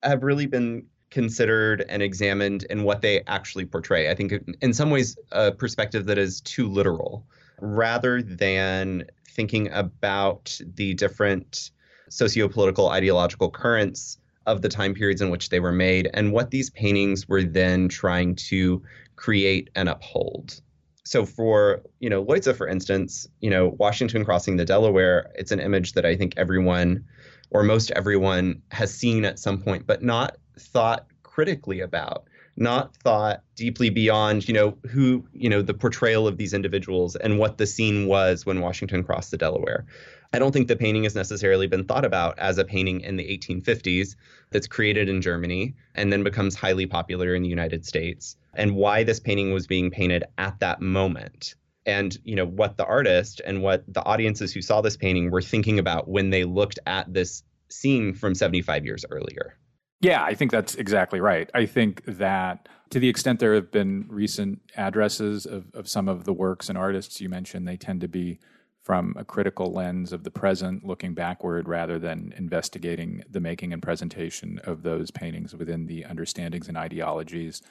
have 0.03 0.25
really 0.25 0.47
been 0.47 0.87
considered 1.13 1.85
and 1.89 2.03
examined 2.03 2.65
in 2.65 2.83
what 2.83 3.03
they 3.03 3.23
actually 3.27 3.67
portray. 3.67 4.11
I 4.11 4.15
think, 4.15 4.33
in 4.61 4.73
some 4.73 4.91
ways, 4.91 5.17
a 5.31 5.53
perspective 5.53 6.07
that 6.07 6.19
is 6.19 6.41
too 6.41 6.69
literal 6.69 7.25
rather 7.61 8.23
than 8.23 9.05
thinking 9.29 9.71
about 9.73 10.59
the 10.75 10.95
different 10.95 11.71
socio-political 12.09 12.89
ideological 12.89 13.51
currents 13.51 14.19
of 14.47 14.63
the 14.63 14.69
time 14.69 14.93
periods 14.95 15.21
in 15.21 15.31
which 15.31 15.51
they 15.51 15.61
were 15.61 15.73
made 15.73 16.11
and 16.13 16.33
what 16.33 16.51
these 16.51 16.71
paintings 16.71 17.29
were 17.29 17.45
then 17.45 17.89
trying 17.89 18.35
to 18.35 18.83
create 19.15 19.71
and 19.77 19.89
uphold 19.89 20.61
so 21.05 21.27
for 21.27 21.83
you 22.01 22.09
know 22.09 22.25
Leutze, 22.25 22.57
for 22.57 22.67
instance, 22.69 23.27
you 23.41 23.51
know 23.51 23.77
Washington 23.79 24.25
crossing 24.25 24.57
the 24.57 24.65
Delaware, 24.65 25.31
it's 25.35 25.53
an 25.53 25.61
image 25.61 25.93
that 25.93 26.07
I 26.07 26.17
think 26.17 26.35
everyone 26.37 27.05
or 27.51 27.63
most 27.63 27.91
everyone 27.93 28.63
has 28.71 28.95
seen 28.95 29.25
at 29.25 29.39
some 29.39 29.61
point, 29.61 29.87
but 29.87 30.03
not 30.03 30.37
thought 30.59 31.07
critically 31.23 31.81
about 31.81 32.25
not 32.57 32.95
thought 32.97 33.43
deeply 33.57 33.91
beyond, 33.91 34.47
you 34.47 34.55
know, 34.55 34.77
who, 34.91 35.27
you 35.33 35.49
know, 35.49 35.63
the 35.63 35.75
portrayal 35.75 36.27
of 36.27 36.37
these 36.37 36.53
individuals 36.53 37.17
and 37.17 37.39
what 37.39 37.59
the 37.59 37.67
scene 37.67 38.07
was 38.07 38.45
when 38.45 38.61
Washington 38.61 39.03
crossed 39.03 39.31
the 39.31 39.39
Delaware. 39.39 39.87
I 40.35 40.39
don't 40.39 40.53
think 40.53 40.69
the 40.69 40.77
painting 40.77 41.05
has 41.05 41.15
necessarily 41.15 41.67
been 41.67 41.85
thought 41.85 42.05
about 42.05 42.39
as 42.39 42.59
a 42.59 42.65
painting 42.65 43.01
in 43.01 43.17
the 43.17 43.39
1850s 43.39 44.17
that's 44.51 44.67
created 44.67 45.09
in 45.09 45.21
Germany 45.21 45.75
and 45.95 46.13
then 46.13 46.23
becomes 46.23 46.55
highly 46.55 46.87
popular 46.87 47.35
in 47.35 47.43
the 47.43 47.49
United 47.49 47.85
States, 47.85 48.37
and 48.55 48.75
why 48.75 49.05
this 49.05 49.21
painting 49.21 49.53
was 49.53 49.67
being 49.67 49.91
painted 49.91 50.25
at 50.39 50.59
that 50.61 50.81
moment. 50.81 51.55
And 51.85 52.17
you 52.25 52.37
know 52.37 52.47
what 52.47 52.77
the 52.77 52.85
artist 52.85 53.41
and 53.45 53.63
what 53.63 53.85
the 53.93 54.05
audiences 54.05 54.53
who 54.53 54.63
saw 54.63 54.81
this 54.81 54.97
painting 54.97 55.31
were 55.31 55.43
thinking 55.43 55.79
about 55.79 56.09
when 56.09 56.31
they 56.31 56.45
looked 56.45 56.79
at 56.87 57.13
this 57.13 57.43
scene 57.69 58.15
from 58.15 58.35
75 58.35 58.85
years 58.85 59.05
earlier. 59.11 59.57
Yeah, 60.03 60.25
I 60.25 60.35
think 60.35 60.51
that's 60.51 60.75
exactly 60.75 61.21
right. 61.21 61.49
I 61.55 61.65
think 61.65 62.05
that 62.07 62.69
to 62.91 62.99
the 62.99 63.09
extent 63.09 63.39
there 63.39 63.55
have 63.55 63.71
been 63.71 64.05
recent 64.09 64.61
addresses 64.77 65.47
of, 65.47 65.73
of 65.75 65.89
some 65.89 66.09
of 66.09 66.25
the 66.25 66.33
works 66.33 66.69
and 66.69 66.77
artists 66.77 67.21
you 67.21 67.29
mentioned, 67.29 67.67
they 67.67 67.77
tend 67.77 68.01
to 68.01 68.09
be 68.09 68.41
from 68.83 69.15
a 69.17 69.25
critical 69.25 69.73
lens 69.73 70.13
of 70.13 70.25
the 70.25 70.31
present, 70.31 70.85
looking 70.85 71.15
backward 71.15 71.69
rather 71.69 72.01
than 72.01 72.35
investigating 72.37 73.23
the 73.31 73.39
making 73.39 73.73
and 73.73 73.81
presentation 73.81 74.61
of 74.65 74.83
those 74.83 75.13
paintings 75.13 75.55
within 75.55 75.87
the 75.87 76.05
understandings 76.05 76.67
and 76.67 76.77
ideologies 76.77 77.63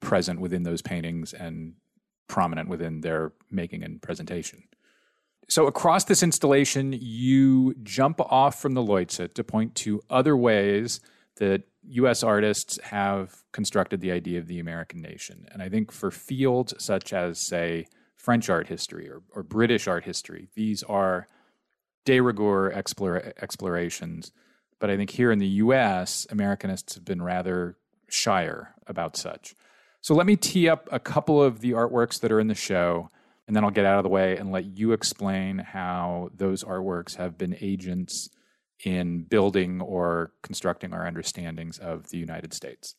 present 0.00 0.38
within 0.38 0.62
those 0.62 0.82
paintings 0.82 1.32
and 1.32 1.72
prominent 2.28 2.68
within 2.68 3.00
their 3.00 3.32
making 3.50 3.82
and 3.82 4.02
presentation. 4.02 4.62
So, 5.48 5.66
across 5.66 6.04
this 6.04 6.22
installation, 6.22 6.92
you 6.92 7.72
jump 7.82 8.20
off 8.20 8.60
from 8.60 8.74
the 8.74 8.82
Leutze 8.82 9.32
to 9.32 9.44
point 9.44 9.74
to 9.76 10.02
other 10.10 10.36
ways 10.36 11.00
that 11.36 11.62
US 11.88 12.22
artists 12.22 12.78
have 12.82 13.42
constructed 13.52 14.00
the 14.00 14.12
idea 14.12 14.38
of 14.38 14.46
the 14.46 14.58
American 14.58 15.00
nation. 15.00 15.46
And 15.52 15.62
I 15.62 15.68
think 15.68 15.92
for 15.92 16.10
fields 16.10 16.74
such 16.78 17.12
as, 17.12 17.38
say, 17.38 17.86
French 18.16 18.50
art 18.50 18.68
history 18.68 19.08
or, 19.08 19.22
or 19.34 19.42
British 19.42 19.86
art 19.86 20.04
history, 20.04 20.48
these 20.54 20.82
are 20.82 21.28
de 22.04 22.20
rigueur 22.20 22.70
explorations. 22.72 24.32
But 24.78 24.90
I 24.90 24.96
think 24.96 25.10
here 25.10 25.30
in 25.30 25.38
the 25.38 25.46
US, 25.46 26.26
Americanists 26.30 26.94
have 26.94 27.04
been 27.04 27.22
rather 27.22 27.76
shyer 28.08 28.74
about 28.86 29.16
such. 29.16 29.54
So 30.00 30.14
let 30.14 30.26
me 30.26 30.36
tee 30.36 30.68
up 30.68 30.88
a 30.92 31.00
couple 31.00 31.42
of 31.42 31.60
the 31.60 31.72
artworks 31.72 32.20
that 32.20 32.30
are 32.30 32.40
in 32.40 32.46
the 32.46 32.54
show, 32.54 33.10
and 33.46 33.56
then 33.56 33.64
I'll 33.64 33.70
get 33.70 33.84
out 33.84 33.98
of 33.98 34.04
the 34.04 34.08
way 34.08 34.36
and 34.36 34.52
let 34.52 34.64
you 34.64 34.92
explain 34.92 35.58
how 35.58 36.30
those 36.34 36.62
artworks 36.62 37.16
have 37.16 37.36
been 37.36 37.56
agents 37.60 38.30
in 38.84 39.22
building 39.22 39.80
or 39.80 40.32
constructing 40.42 40.92
our 40.92 41.06
understandings 41.06 41.78
of 41.78 42.10
the 42.10 42.18
United 42.18 42.52
States. 42.52 42.94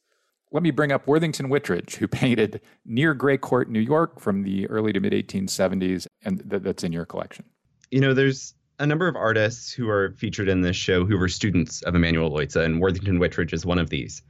Let 0.51 0.63
me 0.63 0.71
bring 0.71 0.91
up 0.91 1.07
Worthington 1.07 1.47
Whittredge, 1.47 1.95
who 1.95 2.07
painted 2.07 2.61
near 2.85 3.13
Grey 3.13 3.37
Court, 3.37 3.69
New 3.69 3.79
York 3.79 4.19
from 4.19 4.43
the 4.43 4.67
early 4.67 4.93
to 4.93 4.99
mid 4.99 5.13
1870s, 5.13 6.07
and 6.23 6.49
th- 6.49 6.63
that's 6.63 6.83
in 6.83 6.91
your 6.91 7.05
collection. 7.05 7.45
You 7.91 8.01
know, 8.01 8.13
there's 8.13 8.53
a 8.79 8.85
number 8.85 9.07
of 9.07 9.15
artists 9.15 9.71
who 9.71 9.89
are 9.89 10.11
featured 10.17 10.49
in 10.49 10.61
this 10.61 10.75
show 10.75 11.05
who 11.05 11.17
were 11.17 11.27
students 11.27 11.81
of 11.83 11.95
Emanuel 11.95 12.31
Leutze, 12.31 12.55
and 12.55 12.79
Worthington 12.79 13.19
Whittredge 13.19 13.53
is 13.53 13.65
one 13.65 13.79
of 13.79 13.89
these. 13.89 14.21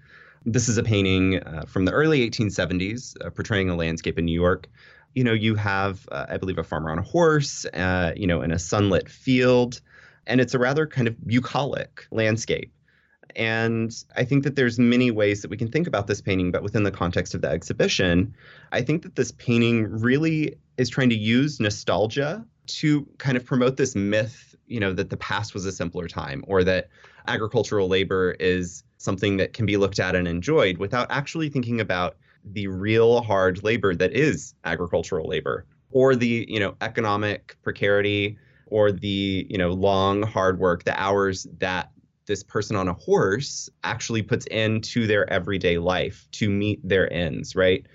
This 0.45 0.69
is 0.69 0.77
a 0.77 0.83
painting 0.83 1.43
uh, 1.43 1.65
from 1.67 1.85
the 1.85 1.91
early 1.91 2.27
1870s 2.29 3.15
uh, 3.25 3.29
portraying 3.29 3.69
a 3.69 3.75
landscape 3.75 4.17
in 4.17 4.25
New 4.25 4.39
York. 4.39 4.67
You 5.13 5.23
know, 5.23 5.33
you 5.33 5.55
have, 5.55 6.07
uh, 6.11 6.27
I 6.29 6.37
believe, 6.37 6.57
a 6.57 6.63
farmer 6.63 6.89
on 6.89 6.99
a 6.99 7.03
horse, 7.03 7.65
uh, 7.65 8.13
you 8.15 8.27
know, 8.27 8.41
in 8.41 8.51
a 8.51 8.59
sunlit 8.59 9.09
field 9.09 9.81
and 10.27 10.39
it's 10.39 10.53
a 10.53 10.59
rather 10.59 10.85
kind 10.85 11.07
of 11.07 11.25
bucolic 11.25 12.05
landscape. 12.11 12.71
And 13.35 13.93
I 14.15 14.23
think 14.23 14.43
that 14.43 14.55
there's 14.55 14.79
many 14.79 15.11
ways 15.11 15.41
that 15.41 15.51
we 15.51 15.57
can 15.57 15.69
think 15.69 15.87
about 15.87 16.07
this 16.07 16.21
painting, 16.21 16.51
but 16.51 16.63
within 16.63 16.83
the 16.83 16.91
context 16.91 17.33
of 17.33 17.41
the 17.41 17.49
exhibition, 17.49 18.33
I 18.71 18.81
think 18.81 19.03
that 19.03 19.15
this 19.15 19.31
painting 19.31 19.85
really 19.89 20.55
is 20.77 20.89
trying 20.89 21.09
to 21.09 21.17
use 21.17 21.59
nostalgia 21.59 22.45
to 22.67 23.07
kind 23.17 23.37
of 23.37 23.45
promote 23.45 23.77
this 23.77 23.95
myth, 23.95 24.55
you 24.67 24.79
know, 24.79 24.93
that 24.93 25.09
the 25.09 25.17
past 25.17 25.53
was 25.53 25.65
a 25.65 25.71
simpler 25.71 26.07
time 26.07 26.43
or 26.47 26.63
that 26.63 26.89
agricultural 27.27 27.87
labor 27.87 28.35
is 28.39 28.83
something 28.97 29.37
that 29.37 29.53
can 29.53 29.65
be 29.65 29.77
looked 29.77 29.99
at 29.99 30.15
and 30.15 30.27
enjoyed 30.27 30.77
without 30.77 31.07
actually 31.09 31.49
thinking 31.49 31.79
about 31.79 32.17
the 32.43 32.67
real 32.67 33.21
hard 33.21 33.63
labor 33.63 33.93
that 33.93 34.13
is 34.13 34.53
agricultural 34.63 35.27
labor 35.27 35.65
or 35.91 36.15
the, 36.15 36.45
you 36.49 36.59
know, 36.59 36.75
economic 36.81 37.55
precarity 37.61 38.37
or 38.69 38.91
the 38.91 39.47
you 39.49 39.57
know 39.57 39.71
long 39.71 40.23
hard 40.23 40.59
work 40.59 40.83
the 40.83 40.99
hours 40.99 41.47
that 41.59 41.91
this 42.25 42.43
person 42.43 42.75
on 42.75 42.87
a 42.87 42.93
horse 42.93 43.69
actually 43.83 44.21
puts 44.21 44.45
into 44.47 45.07
their 45.07 45.29
everyday 45.31 45.77
life 45.77 46.27
to 46.31 46.49
meet 46.49 46.79
their 46.87 47.11
ends 47.11 47.55
right? 47.55 47.85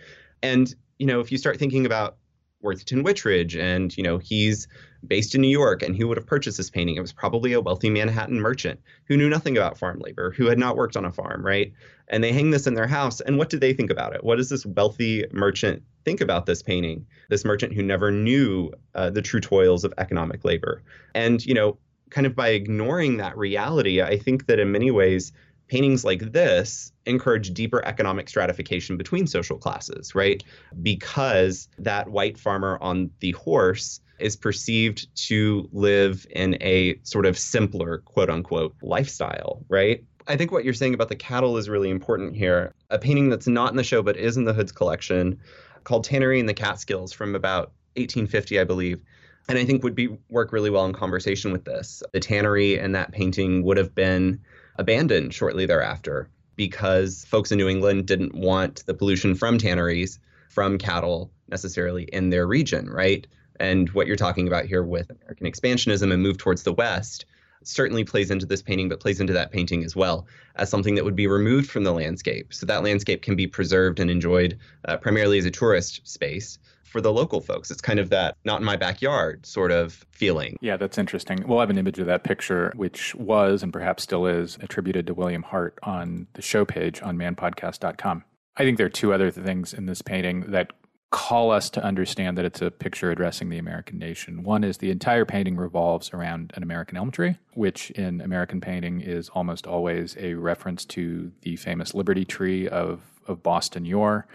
And 0.42 0.74
you 0.98 1.06
know 1.06 1.20
if 1.20 1.30
you 1.30 1.38
start 1.38 1.58
thinking 1.58 1.86
about 1.86 2.16
Worthington 2.60 3.02
Whittredge 3.02 3.56
and 3.56 3.96
you 3.96 4.02
know 4.02 4.18
he's 4.18 4.68
based 5.06 5.34
in 5.34 5.40
New 5.40 5.48
York 5.48 5.82
and 5.82 5.96
who 5.96 6.08
would 6.08 6.16
have 6.16 6.26
purchased 6.26 6.56
this 6.56 6.70
painting 6.70 6.96
it 6.96 7.00
was 7.00 7.12
probably 7.12 7.52
a 7.52 7.60
wealthy 7.60 7.90
Manhattan 7.90 8.40
merchant 8.40 8.80
who 9.06 9.16
knew 9.16 9.28
nothing 9.28 9.56
about 9.56 9.78
farm 9.78 9.98
labor 10.00 10.32
who 10.32 10.46
had 10.46 10.58
not 10.58 10.76
worked 10.76 10.96
on 10.96 11.04
a 11.04 11.12
farm 11.12 11.44
right 11.44 11.72
and 12.08 12.22
they 12.22 12.32
hang 12.32 12.50
this 12.50 12.66
in 12.66 12.74
their 12.74 12.86
house 12.86 13.20
and 13.20 13.38
what 13.38 13.50
do 13.50 13.58
they 13.58 13.72
think 13.72 13.90
about 13.90 14.14
it 14.14 14.22
what 14.24 14.36
does 14.36 14.48
this 14.48 14.66
wealthy 14.66 15.24
merchant 15.32 15.82
think 16.04 16.20
about 16.20 16.46
this 16.46 16.62
painting, 16.62 17.06
this 17.28 17.44
merchant 17.44 17.72
who 17.72 17.82
never 17.82 18.10
knew 18.10 18.72
uh, 18.94 19.10
the 19.10 19.22
true 19.22 19.40
toils 19.40 19.84
of 19.84 19.94
economic 19.98 20.44
labor. 20.44 20.82
And, 21.14 21.44
you 21.44 21.54
know, 21.54 21.78
kind 22.10 22.26
of 22.26 22.34
by 22.34 22.48
ignoring 22.48 23.16
that 23.18 23.36
reality, 23.36 24.02
I 24.02 24.18
think 24.18 24.46
that 24.46 24.58
in 24.58 24.72
many 24.72 24.90
ways, 24.90 25.32
paintings 25.68 26.04
like 26.04 26.32
this 26.32 26.92
encourage 27.06 27.54
deeper 27.54 27.82
economic 27.84 28.28
stratification 28.28 28.96
between 28.96 29.26
social 29.26 29.56
classes, 29.56 30.14
right? 30.14 30.42
Because 30.82 31.68
that 31.78 32.08
white 32.08 32.38
farmer 32.38 32.78
on 32.80 33.10
the 33.20 33.32
horse 33.32 34.00
is 34.18 34.36
perceived 34.36 35.14
to 35.28 35.68
live 35.72 36.26
in 36.30 36.56
a 36.62 36.98
sort 37.02 37.26
of 37.26 37.38
simpler, 37.38 37.98
quote 37.98 38.30
unquote, 38.30 38.74
lifestyle, 38.82 39.64
right? 39.68 40.04
I 40.26 40.36
think 40.36 40.52
what 40.52 40.64
you're 40.64 40.74
saying 40.74 40.94
about 40.94 41.08
the 41.08 41.16
cattle 41.16 41.56
is 41.56 41.68
really 41.68 41.90
important 41.90 42.36
here. 42.36 42.72
A 42.90 42.98
painting 42.98 43.28
that's 43.28 43.48
not 43.48 43.70
in 43.70 43.76
the 43.76 43.84
show 43.84 44.02
but 44.02 44.16
is 44.16 44.36
in 44.36 44.44
the 44.44 44.52
Hoods 44.52 44.72
collection 44.72 45.40
called 45.84 46.04
Tannery 46.04 46.38
in 46.38 46.46
the 46.46 46.54
Catskills 46.54 47.12
from 47.12 47.34
about 47.34 47.72
1850, 47.96 48.60
I 48.60 48.64
believe. 48.64 49.00
And 49.48 49.58
I 49.58 49.64
think 49.64 49.82
would 49.82 49.96
be 49.96 50.16
work 50.30 50.52
really 50.52 50.70
well 50.70 50.86
in 50.86 50.92
conversation 50.92 51.50
with 51.50 51.64
this. 51.64 52.02
The 52.12 52.20
tannery 52.20 52.78
in 52.78 52.92
that 52.92 53.10
painting 53.10 53.64
would 53.64 53.76
have 53.76 53.94
been 53.94 54.40
abandoned 54.76 55.34
shortly 55.34 55.66
thereafter 55.66 56.28
because 56.54 57.24
folks 57.24 57.50
in 57.50 57.58
New 57.58 57.68
England 57.68 58.06
didn't 58.06 58.34
want 58.34 58.84
the 58.86 58.94
pollution 58.94 59.34
from 59.34 59.58
tanneries, 59.58 60.20
from 60.48 60.78
cattle 60.78 61.32
necessarily 61.48 62.04
in 62.04 62.30
their 62.30 62.46
region, 62.46 62.88
right? 62.88 63.26
And 63.62 63.88
what 63.90 64.08
you're 64.08 64.16
talking 64.16 64.48
about 64.48 64.64
here 64.64 64.82
with 64.82 65.08
American 65.08 65.46
expansionism 65.46 66.12
and 66.12 66.20
move 66.20 66.36
towards 66.36 66.64
the 66.64 66.72
West 66.72 67.26
certainly 67.62 68.02
plays 68.02 68.28
into 68.28 68.44
this 68.44 68.60
painting, 68.60 68.88
but 68.88 68.98
plays 68.98 69.20
into 69.20 69.32
that 69.34 69.52
painting 69.52 69.84
as 69.84 69.94
well 69.94 70.26
as 70.56 70.68
something 70.68 70.96
that 70.96 71.04
would 71.04 71.14
be 71.14 71.28
removed 71.28 71.70
from 71.70 71.84
the 71.84 71.92
landscape. 71.92 72.52
So 72.52 72.66
that 72.66 72.82
landscape 72.82 73.22
can 73.22 73.36
be 73.36 73.46
preserved 73.46 74.00
and 74.00 74.10
enjoyed 74.10 74.58
uh, 74.86 74.96
primarily 74.96 75.38
as 75.38 75.44
a 75.44 75.50
tourist 75.52 76.00
space 76.02 76.58
for 76.82 77.00
the 77.00 77.12
local 77.12 77.40
folks. 77.40 77.70
It's 77.70 77.80
kind 77.80 78.00
of 78.00 78.10
that 78.10 78.36
not 78.44 78.58
in 78.58 78.64
my 78.64 78.74
backyard 78.74 79.46
sort 79.46 79.70
of 79.70 80.04
feeling. 80.10 80.56
Yeah, 80.60 80.76
that's 80.76 80.98
interesting. 80.98 81.44
We'll 81.46 81.60
have 81.60 81.70
an 81.70 81.78
image 81.78 82.00
of 82.00 82.06
that 82.06 82.24
picture, 82.24 82.72
which 82.74 83.14
was 83.14 83.62
and 83.62 83.72
perhaps 83.72 84.02
still 84.02 84.26
is 84.26 84.58
attributed 84.60 85.06
to 85.06 85.14
William 85.14 85.44
Hart 85.44 85.78
on 85.84 86.26
the 86.32 86.42
show 86.42 86.64
page 86.64 87.00
on 87.00 87.16
manpodcast.com. 87.16 88.24
I 88.56 88.64
think 88.64 88.76
there 88.76 88.86
are 88.86 88.90
two 88.90 89.12
other 89.12 89.30
things 89.30 89.72
in 89.72 89.86
this 89.86 90.02
painting 90.02 90.50
that 90.50 90.72
call 91.12 91.50
us 91.50 91.68
to 91.68 91.84
understand 91.84 92.38
that 92.38 92.44
it's 92.46 92.62
a 92.62 92.70
picture 92.70 93.10
addressing 93.10 93.50
the 93.50 93.58
American 93.58 93.98
nation. 93.98 94.42
One 94.42 94.64
is 94.64 94.78
the 94.78 94.90
entire 94.90 95.26
painting 95.26 95.56
revolves 95.56 96.10
around 96.12 96.52
an 96.56 96.62
American 96.62 96.96
elm 96.96 97.10
tree, 97.10 97.36
which 97.52 97.90
in 97.90 98.22
American 98.22 98.62
painting 98.62 99.02
is 99.02 99.28
almost 99.28 99.66
always 99.66 100.16
a 100.18 100.34
reference 100.34 100.86
to 100.86 101.30
the 101.42 101.56
famous 101.56 101.94
Liberty 101.94 102.24
Tree 102.24 102.66
of, 102.66 103.02
of 103.28 103.42
Boston 103.42 103.84
yore. 103.84 104.26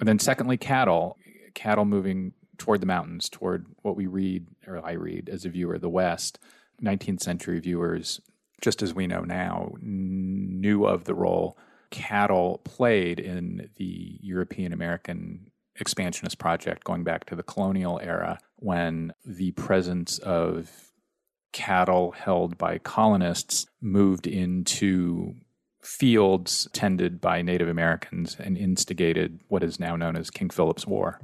And 0.00 0.08
then, 0.08 0.18
secondly, 0.18 0.56
cattle, 0.56 1.16
cattle 1.54 1.84
moving 1.84 2.32
toward 2.58 2.80
the 2.80 2.86
mountains, 2.86 3.28
toward 3.28 3.66
what 3.82 3.94
we 3.94 4.08
read, 4.08 4.48
or 4.66 4.84
I 4.84 4.92
read 4.92 5.28
as 5.28 5.44
a 5.44 5.48
viewer, 5.48 5.78
the 5.78 5.88
West. 5.88 6.40
19th 6.82 7.20
century 7.20 7.60
viewers, 7.60 8.20
just 8.60 8.82
as 8.82 8.92
we 8.92 9.06
know 9.06 9.20
now, 9.20 9.72
knew 9.80 10.84
of 10.84 11.04
the 11.04 11.14
role 11.14 11.56
cattle 11.90 12.60
played 12.64 13.20
in 13.20 13.70
the 13.76 14.18
European 14.20 14.72
American 14.72 15.48
expansionist 15.80 16.38
project 16.38 16.84
going 16.84 17.04
back 17.04 17.24
to 17.26 17.34
the 17.34 17.42
colonial 17.42 18.00
era 18.02 18.38
when 18.56 19.12
the 19.24 19.50
presence 19.52 20.18
of 20.20 20.70
cattle 21.52 22.12
held 22.12 22.56
by 22.58 22.78
colonists 22.78 23.66
moved 23.80 24.26
into 24.26 25.34
fields 25.82 26.66
tended 26.72 27.20
by 27.20 27.42
Native 27.42 27.68
Americans 27.68 28.36
and 28.38 28.56
instigated 28.56 29.40
what 29.48 29.62
is 29.62 29.78
now 29.78 29.94
known 29.96 30.16
as 30.16 30.30
King 30.30 30.50
Philip's 30.50 30.86
War. 30.86 31.20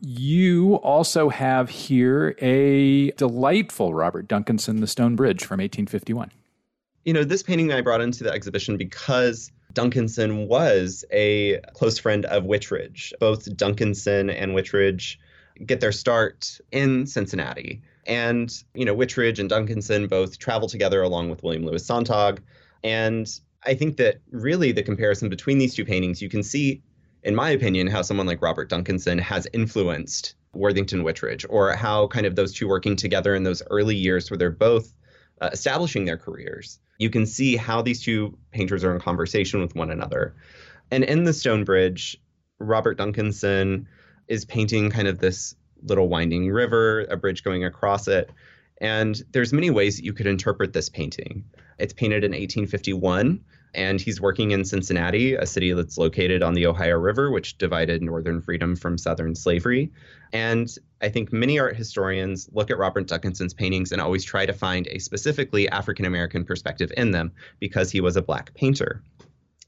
You 0.00 0.74
also 0.76 1.28
have 1.28 1.68
here 1.68 2.36
a 2.40 3.10
delightful 3.12 3.92
Robert 3.94 4.28
Duncanson, 4.28 4.80
The 4.80 4.86
Stone 4.86 5.16
Bridge 5.16 5.44
from 5.44 5.58
1851. 5.58 6.30
you 7.04 7.12
know, 7.12 7.24
this 7.24 7.42
painting 7.42 7.72
I 7.72 7.80
brought 7.80 8.00
into 8.00 8.22
the 8.22 8.30
exhibition 8.30 8.76
because 8.76 9.50
Duncanson 9.72 10.46
was 10.46 11.04
a 11.12 11.60
close 11.74 11.98
friend 11.98 12.24
of 12.26 12.44
Whittredge. 12.44 13.12
Both 13.20 13.44
Duncanson 13.56 14.32
and 14.34 14.52
Whittredge 14.52 15.18
get 15.64 15.80
their 15.80 15.92
start 15.92 16.60
in 16.72 17.06
Cincinnati. 17.06 17.82
And, 18.06 18.52
you 18.74 18.84
know, 18.84 18.94
Whittredge 18.94 19.38
and 19.38 19.50
Duncanson 19.50 20.08
both 20.08 20.38
travel 20.38 20.68
together 20.68 21.02
along 21.02 21.30
with 21.30 21.42
William 21.42 21.66
Louis 21.66 21.86
Sonntag. 21.86 22.38
And 22.82 23.28
I 23.64 23.74
think 23.74 23.96
that 23.98 24.20
really 24.30 24.72
the 24.72 24.82
comparison 24.82 25.28
between 25.28 25.58
these 25.58 25.74
two 25.74 25.84
paintings, 25.84 26.22
you 26.22 26.28
can 26.28 26.42
see, 26.42 26.82
in 27.22 27.34
my 27.34 27.50
opinion, 27.50 27.86
how 27.86 28.02
someone 28.02 28.26
like 28.26 28.40
Robert 28.40 28.70
Duncanson 28.70 29.20
has 29.20 29.46
influenced 29.52 30.34
Worthington 30.54 31.02
Whittredge, 31.02 31.44
or 31.48 31.74
how 31.74 32.06
kind 32.06 32.24
of 32.24 32.34
those 32.34 32.54
two 32.54 32.68
working 32.68 32.96
together 32.96 33.34
in 33.34 33.42
those 33.42 33.62
early 33.70 33.96
years 33.96 34.30
where 34.30 34.38
they're 34.38 34.50
both 34.50 34.94
uh, 35.40 35.50
establishing 35.52 36.04
their 36.04 36.16
careers. 36.16 36.78
You 36.98 37.10
can 37.10 37.26
see 37.26 37.56
how 37.56 37.82
these 37.82 38.02
two 38.02 38.36
painters 38.50 38.84
are 38.84 38.94
in 38.94 39.00
conversation 39.00 39.60
with 39.60 39.74
one 39.74 39.90
another. 39.90 40.34
And 40.90 41.04
in 41.04 41.24
the 41.24 41.32
Stone 41.32 41.64
Bridge, 41.64 42.20
Robert 42.58 42.98
Duncanson 42.98 43.86
is 44.26 44.44
painting 44.44 44.90
kind 44.90 45.08
of 45.08 45.18
this 45.18 45.54
little 45.82 46.08
winding 46.08 46.50
river, 46.50 47.06
a 47.10 47.16
bridge 47.16 47.44
going 47.44 47.64
across 47.64 48.08
it. 48.08 48.30
And 48.80 49.20
there's 49.32 49.52
many 49.52 49.70
ways 49.70 49.96
that 49.96 50.04
you 50.04 50.12
could 50.12 50.26
interpret 50.26 50.72
this 50.72 50.88
painting. 50.88 51.44
It's 51.78 51.92
painted 51.92 52.24
in 52.24 52.32
1851, 52.32 53.44
and 53.74 54.00
he's 54.00 54.20
working 54.20 54.50
in 54.50 54.64
Cincinnati, 54.64 55.34
a 55.34 55.46
city 55.46 55.72
that's 55.72 55.98
located 55.98 56.42
on 56.42 56.54
the 56.54 56.66
Ohio 56.66 56.96
River, 56.96 57.30
which 57.30 57.58
divided 57.58 58.02
Northern 58.02 58.40
freedom 58.40 58.76
from 58.76 58.98
Southern 58.98 59.34
slavery. 59.34 59.92
And 60.32 60.74
I 61.00 61.08
think 61.08 61.32
many 61.32 61.58
art 61.58 61.76
historians 61.76 62.48
look 62.52 62.70
at 62.70 62.78
Robert 62.78 63.06
Duncanson's 63.06 63.54
paintings 63.54 63.92
and 63.92 64.00
always 64.00 64.24
try 64.24 64.46
to 64.46 64.52
find 64.52 64.86
a 64.88 64.98
specifically 64.98 65.68
African 65.68 66.04
American 66.04 66.44
perspective 66.44 66.92
in 66.96 67.10
them 67.10 67.32
because 67.60 67.90
he 67.90 68.00
was 68.00 68.16
a 68.16 68.22
black 68.22 68.54
painter. 68.54 69.02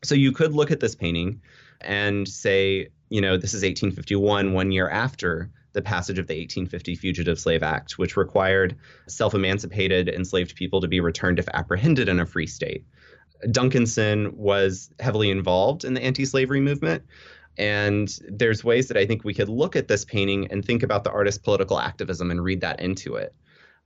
So 0.03 0.15
you 0.15 0.33
could 0.33 0.55
look 0.55 0.71
at 0.71 0.81
this 0.81 0.95
painting 0.95 1.41
and 1.83 2.27
say, 2.27 2.89
you 3.11 3.21
know, 3.21 3.37
this 3.37 3.55
is 3.55 3.63
1851, 3.63 4.53
one 4.53 4.73
year 4.73 4.89
after 4.89 5.51
the 5.73 5.83
passage 5.83 6.19
of 6.19 6.27
the 6.27 6.35
1850 6.35 6.97
Fugitive 6.97 7.39
Slave 7.39 7.63
Act, 7.63 7.99
which 7.99 8.17
required 8.17 8.77
self 9.07 9.35
emancipated 9.35 10.09
enslaved 10.09 10.57
people 10.57 10.81
to 10.81 10.89
be 10.89 11.01
returned 11.01 11.39
if 11.39 11.49
apprehended 11.55 12.09
in 12.09 12.21
a 12.21 12.27
free 12.27 12.47
state. 12.47 12.85
Duncanson 13.47 14.35
was 14.35 14.91
heavily 15.01 15.31
involved 15.31 15.85
in 15.85 15.95
the 15.95 16.03
anti 16.03 16.25
slavery 16.25 16.61
movement. 16.61 17.05
And 17.59 18.17
there's 18.29 18.65
ways 18.65 18.89
that 18.89 18.97
I 18.97 19.05
think 19.07 19.25
we 19.25 19.35
could 19.35 19.49
look 19.49 19.77
at 19.77 19.89
this 19.89 20.05
painting 20.05 20.47
and 20.51 20.65
think 20.65 20.83
about 20.83 21.05
the 21.05 21.11
artist's 21.11 21.43
political 21.43 21.79
activism 21.79 22.31
and 22.31 22.43
read 22.43 22.61
that 22.63 22.81
into 22.81 23.17
it. 23.17 23.35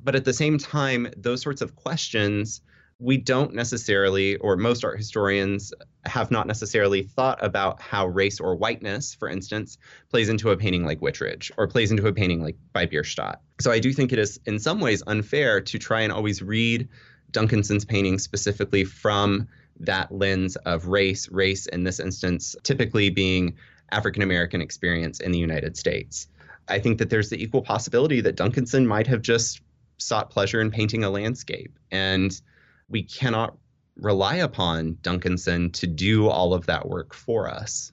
But 0.03 0.15
at 0.15 0.25
the 0.25 0.33
same 0.33 0.59
time, 0.59 1.09
those 1.17 1.43
sorts 1.43 1.61
of 1.61 1.75
questions 1.75 2.61
we 3.01 3.17
don't 3.17 3.55
necessarily, 3.55 4.37
or 4.37 4.57
most 4.57 4.85
art 4.85 4.97
historians 4.97 5.73
have 6.05 6.31
not 6.31 6.47
necessarily 6.47 7.03
thought 7.03 7.43
about 7.45 7.81
how 7.81 8.07
race 8.07 8.39
or 8.39 8.55
whiteness, 8.55 9.15
for 9.15 9.29
instance, 9.29 9.79
plays 10.11 10.29
into 10.29 10.51
a 10.51 10.57
painting 10.57 10.85
like 10.85 11.01
Whittredge 11.01 11.51
or 11.57 11.67
plays 11.67 11.91
into 11.91 12.07
a 12.07 12.13
painting 12.13 12.43
like 12.43 12.57
by 12.73 12.87
Bierstadt. 12.87 13.41
So 13.61 13.73
I 13.73 13.81
do 13.81 13.93
think 13.93 14.13
it 14.13 14.19
is 14.19 14.39
in 14.47 14.59
some 14.59 14.81
ways 14.81 15.03
unfair 15.07 15.61
to 15.61 15.79
try 15.79 16.03
and 16.03 16.13
always 16.13 16.41
read 16.41 16.89
Duncanson's 17.35 17.85
painting 17.85 18.19
specifically 18.19 18.85
from 18.85 19.47
that 19.81 20.11
lens 20.13 20.57
of 20.57 20.87
race, 20.87 21.29
race 21.31 21.67
in 21.67 21.85
this 21.85 22.01
instance 22.01 22.57
typically 22.63 23.11
being 23.11 23.55
African 23.91 24.23
American 24.23 24.61
experience 24.61 25.21
in 25.21 25.33
the 25.33 25.39
United 25.39 25.77
States. 25.77 26.29
I 26.69 26.79
think 26.79 26.99
that 26.99 27.11
there's 27.11 27.29
the 27.29 27.43
equal 27.43 27.61
possibility 27.61 28.21
that 28.23 28.37
Duncanson 28.37 28.87
might 28.87 29.07
have 29.07 29.21
just 29.21 29.61
sought 29.99 30.31
pleasure 30.31 30.61
in 30.61 30.71
painting 30.71 31.05
a 31.05 31.11
landscape 31.11 31.79
and 31.91 32.41
we 32.89 33.03
cannot 33.03 33.57
rely 33.97 34.37
upon 34.37 34.95
Duncanson 35.03 35.73
to 35.75 35.87
do 35.87 36.29
all 36.29 36.55
of 36.55 36.67
that 36.67 36.89
work 36.89 37.15
for 37.15 37.49
us. 37.49 37.93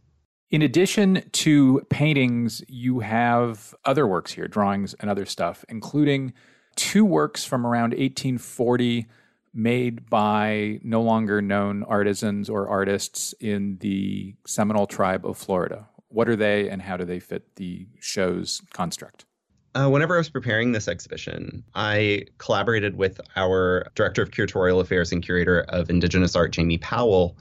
In 0.49 0.61
addition 0.61 1.23
to 1.31 1.81
paintings, 1.89 2.61
you 2.67 2.99
have 2.99 3.73
other 3.85 4.05
works 4.05 4.33
here, 4.33 4.47
drawings 4.47 4.93
and 4.95 5.09
other 5.09 5.25
stuff, 5.25 5.63
including 5.69 6.33
two 6.75 7.05
works 7.05 7.45
from 7.45 7.65
around 7.65 7.91
1840 7.91 9.07
made 9.53 10.09
by 10.09 10.79
no 10.83 11.01
longer 11.01 11.41
known 11.41 11.83
artisans 11.83 12.49
or 12.49 12.67
artists 12.67 13.33
in 13.39 13.77
the 13.79 14.35
Seminole 14.45 14.87
tribe 14.87 15.25
of 15.25 15.37
Florida. 15.37 15.87
What 16.07 16.29
are 16.29 16.35
they 16.35 16.69
and 16.69 16.81
how 16.81 16.97
do 16.97 17.05
they 17.05 17.19
fit 17.19 17.55
the 17.55 17.87
show's 17.99 18.61
construct? 18.73 19.25
Uh, 19.73 19.89
whenever 19.89 20.15
I 20.15 20.17
was 20.17 20.29
preparing 20.29 20.73
this 20.73 20.89
exhibition, 20.89 21.63
I 21.75 22.25
collaborated 22.37 22.97
with 22.97 23.21
our 23.37 23.89
director 23.95 24.21
of 24.21 24.31
curatorial 24.31 24.81
affairs 24.81 25.13
and 25.13 25.23
curator 25.23 25.61
of 25.69 25.89
Indigenous 25.89 26.35
art, 26.35 26.51
Jami 26.51 26.77
Powell, 26.77 27.37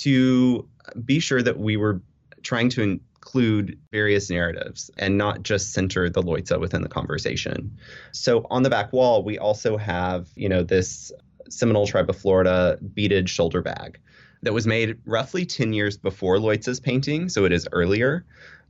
to 0.00 0.66
be 1.04 1.20
sure 1.20 1.42
that 1.42 1.58
we 1.58 1.76
were 1.76 2.00
trying 2.42 2.70
to 2.70 2.82
include 2.82 3.78
various 3.92 4.30
narratives 4.30 4.90
and 4.96 5.18
not 5.18 5.42
just 5.42 5.74
center 5.74 6.08
the 6.08 6.22
Leutze 6.22 6.58
within 6.58 6.82
the 6.82 6.88
conversation. 6.88 7.76
So 8.12 8.46
on 8.48 8.62
the 8.62 8.70
back 8.70 8.92
wall, 8.94 9.22
we 9.22 9.38
also 9.38 9.76
have, 9.76 10.28
you 10.36 10.48
know, 10.48 10.62
this 10.62 11.12
Seminole 11.48 11.86
tribe 11.86 12.10
of 12.10 12.16
Florida 12.16 12.78
beaded 12.94 13.28
shoulder 13.28 13.62
bag 13.62 13.98
that 14.42 14.52
was 14.52 14.66
made 14.66 14.98
roughly 15.04 15.44
10 15.44 15.72
years 15.72 15.96
before 15.96 16.36
Leutze's 16.36 16.80
painting, 16.80 17.28
so 17.28 17.44
it 17.44 17.52
is 17.52 17.66
earlier. 17.72 18.24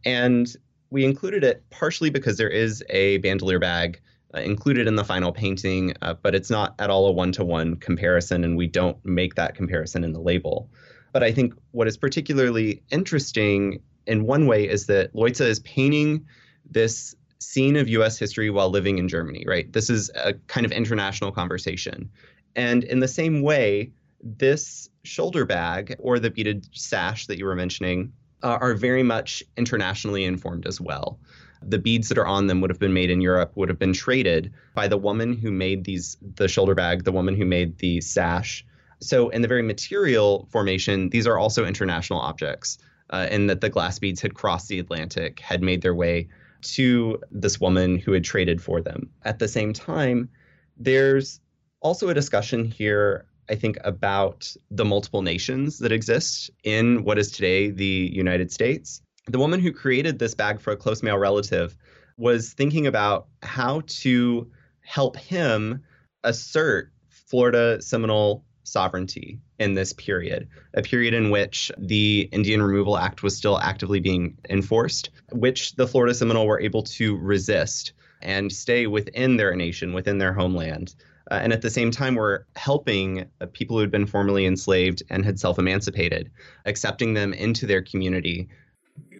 And 0.04 0.48
we 0.90 1.04
included 1.04 1.44
it 1.44 1.62
partially 1.70 2.10
because 2.10 2.38
there 2.38 2.48
is 2.48 2.82
a 2.88 3.18
bandolier 3.18 3.58
bag 3.58 4.00
uh, 4.34 4.40
included 4.40 4.86
in 4.86 4.96
the 4.96 5.04
final 5.04 5.32
painting, 5.32 5.94
uh, 6.02 6.14
but 6.14 6.34
it's 6.34 6.50
not 6.50 6.74
at 6.78 6.90
all 6.90 7.06
a 7.06 7.12
one 7.12 7.32
to 7.32 7.44
one 7.44 7.76
comparison, 7.76 8.44
and 8.44 8.56
we 8.56 8.66
don't 8.66 9.02
make 9.04 9.34
that 9.34 9.54
comparison 9.54 10.04
in 10.04 10.12
the 10.12 10.20
label. 10.20 10.70
But 11.12 11.22
I 11.22 11.32
think 11.32 11.54
what 11.72 11.88
is 11.88 11.96
particularly 11.96 12.82
interesting 12.90 13.80
in 14.06 14.24
one 14.24 14.46
way 14.46 14.68
is 14.68 14.86
that 14.86 15.14
Leutze 15.14 15.40
is 15.40 15.60
painting 15.60 16.26
this 16.70 17.14
scene 17.38 17.76
of 17.76 17.88
US 17.88 18.18
history 18.18 18.50
while 18.50 18.68
living 18.68 18.98
in 18.98 19.08
Germany, 19.08 19.44
right? 19.46 19.72
This 19.72 19.88
is 19.88 20.10
a 20.14 20.34
kind 20.46 20.66
of 20.66 20.72
international 20.72 21.32
conversation. 21.32 22.10
And 22.56 22.84
in 22.84 23.00
the 23.00 23.08
same 23.08 23.42
way, 23.42 23.92
this 24.22 24.90
shoulder 25.04 25.44
bag 25.44 25.96
or 25.98 26.18
the 26.18 26.30
beaded 26.30 26.68
sash 26.72 27.26
that 27.26 27.38
you 27.38 27.44
were 27.44 27.54
mentioning 27.54 28.12
uh, 28.42 28.58
are 28.60 28.74
very 28.74 29.02
much 29.02 29.42
internationally 29.56 30.24
informed 30.24 30.66
as 30.66 30.80
well. 30.80 31.18
The 31.62 31.78
beads 31.78 32.08
that 32.08 32.18
are 32.18 32.26
on 32.26 32.46
them 32.46 32.60
would 32.60 32.70
have 32.70 32.78
been 32.78 32.92
made 32.92 33.10
in 33.10 33.20
Europe, 33.20 33.52
would 33.56 33.68
have 33.68 33.78
been 33.78 33.92
traded 33.92 34.52
by 34.74 34.86
the 34.86 34.98
woman 34.98 35.36
who 35.36 35.50
made 35.50 35.84
these 35.84 36.16
the 36.36 36.46
shoulder 36.46 36.74
bag, 36.74 37.04
the 37.04 37.12
woman 37.12 37.34
who 37.34 37.44
made 37.44 37.78
the 37.78 38.00
sash. 38.00 38.64
So 39.00 39.28
in 39.30 39.42
the 39.42 39.48
very 39.48 39.62
material 39.62 40.48
formation, 40.50 41.10
these 41.10 41.26
are 41.26 41.38
also 41.38 41.64
international 41.64 42.20
objects, 42.20 42.78
uh, 43.10 43.26
in 43.30 43.48
that 43.48 43.60
the 43.60 43.70
glass 43.70 43.98
beads 43.98 44.20
had 44.20 44.34
crossed 44.34 44.68
the 44.68 44.78
Atlantic, 44.78 45.40
had 45.40 45.62
made 45.62 45.82
their 45.82 45.94
way 45.94 46.28
to 46.60 47.20
this 47.30 47.60
woman 47.60 47.98
who 47.98 48.12
had 48.12 48.24
traded 48.24 48.62
for 48.62 48.80
them. 48.80 49.10
At 49.24 49.38
the 49.38 49.48
same 49.48 49.72
time, 49.72 50.28
there's 50.76 51.40
also 51.80 52.08
a 52.08 52.14
discussion 52.14 52.64
here 52.64 53.26
I 53.48 53.54
think, 53.54 53.78
about 53.84 54.54
the 54.70 54.84
multiple 54.84 55.22
nations 55.22 55.78
that 55.78 55.92
exist 55.92 56.50
in 56.64 57.04
what 57.04 57.18
is 57.18 57.30
today 57.30 57.70
the 57.70 58.10
United 58.12 58.52
States. 58.52 59.02
The 59.26 59.38
woman 59.38 59.60
who 59.60 59.72
created 59.72 60.18
this 60.18 60.34
bag 60.34 60.60
for 60.60 60.72
a 60.72 60.76
close 60.76 61.02
male 61.02 61.18
relative 61.18 61.76
was 62.16 62.52
thinking 62.52 62.86
about 62.86 63.26
how 63.42 63.82
to 63.86 64.50
help 64.80 65.16
him 65.16 65.82
assert 66.24 66.90
Florida 67.08 67.80
Seminole 67.80 68.44
sovereignty 68.64 69.40
in 69.58 69.74
this 69.74 69.92
period, 69.92 70.48
a 70.74 70.82
period 70.82 71.14
in 71.14 71.30
which 71.30 71.70
the 71.78 72.28
Indian 72.32 72.62
Removal 72.62 72.98
Act 72.98 73.22
was 73.22 73.36
still 73.36 73.58
actively 73.58 74.00
being 74.00 74.36
enforced, 74.48 75.10
which 75.32 75.74
the 75.76 75.86
Florida 75.86 76.14
Seminole 76.14 76.46
were 76.46 76.60
able 76.60 76.82
to 76.82 77.16
resist 77.16 77.92
and 78.20 78.52
stay 78.52 78.86
within 78.86 79.36
their 79.36 79.54
nation, 79.54 79.92
within 79.92 80.18
their 80.18 80.32
homeland. 80.32 80.94
Uh, 81.30 81.34
and 81.42 81.52
at 81.52 81.62
the 81.62 81.70
same 81.70 81.90
time, 81.90 82.14
we're 82.14 82.44
helping 82.56 83.26
uh, 83.40 83.46
people 83.52 83.76
who 83.76 83.80
had 83.80 83.90
been 83.90 84.06
formerly 84.06 84.46
enslaved 84.46 85.02
and 85.10 85.24
had 85.24 85.38
self 85.38 85.58
emancipated, 85.58 86.30
accepting 86.64 87.14
them 87.14 87.32
into 87.32 87.66
their 87.66 87.82
community. 87.82 88.48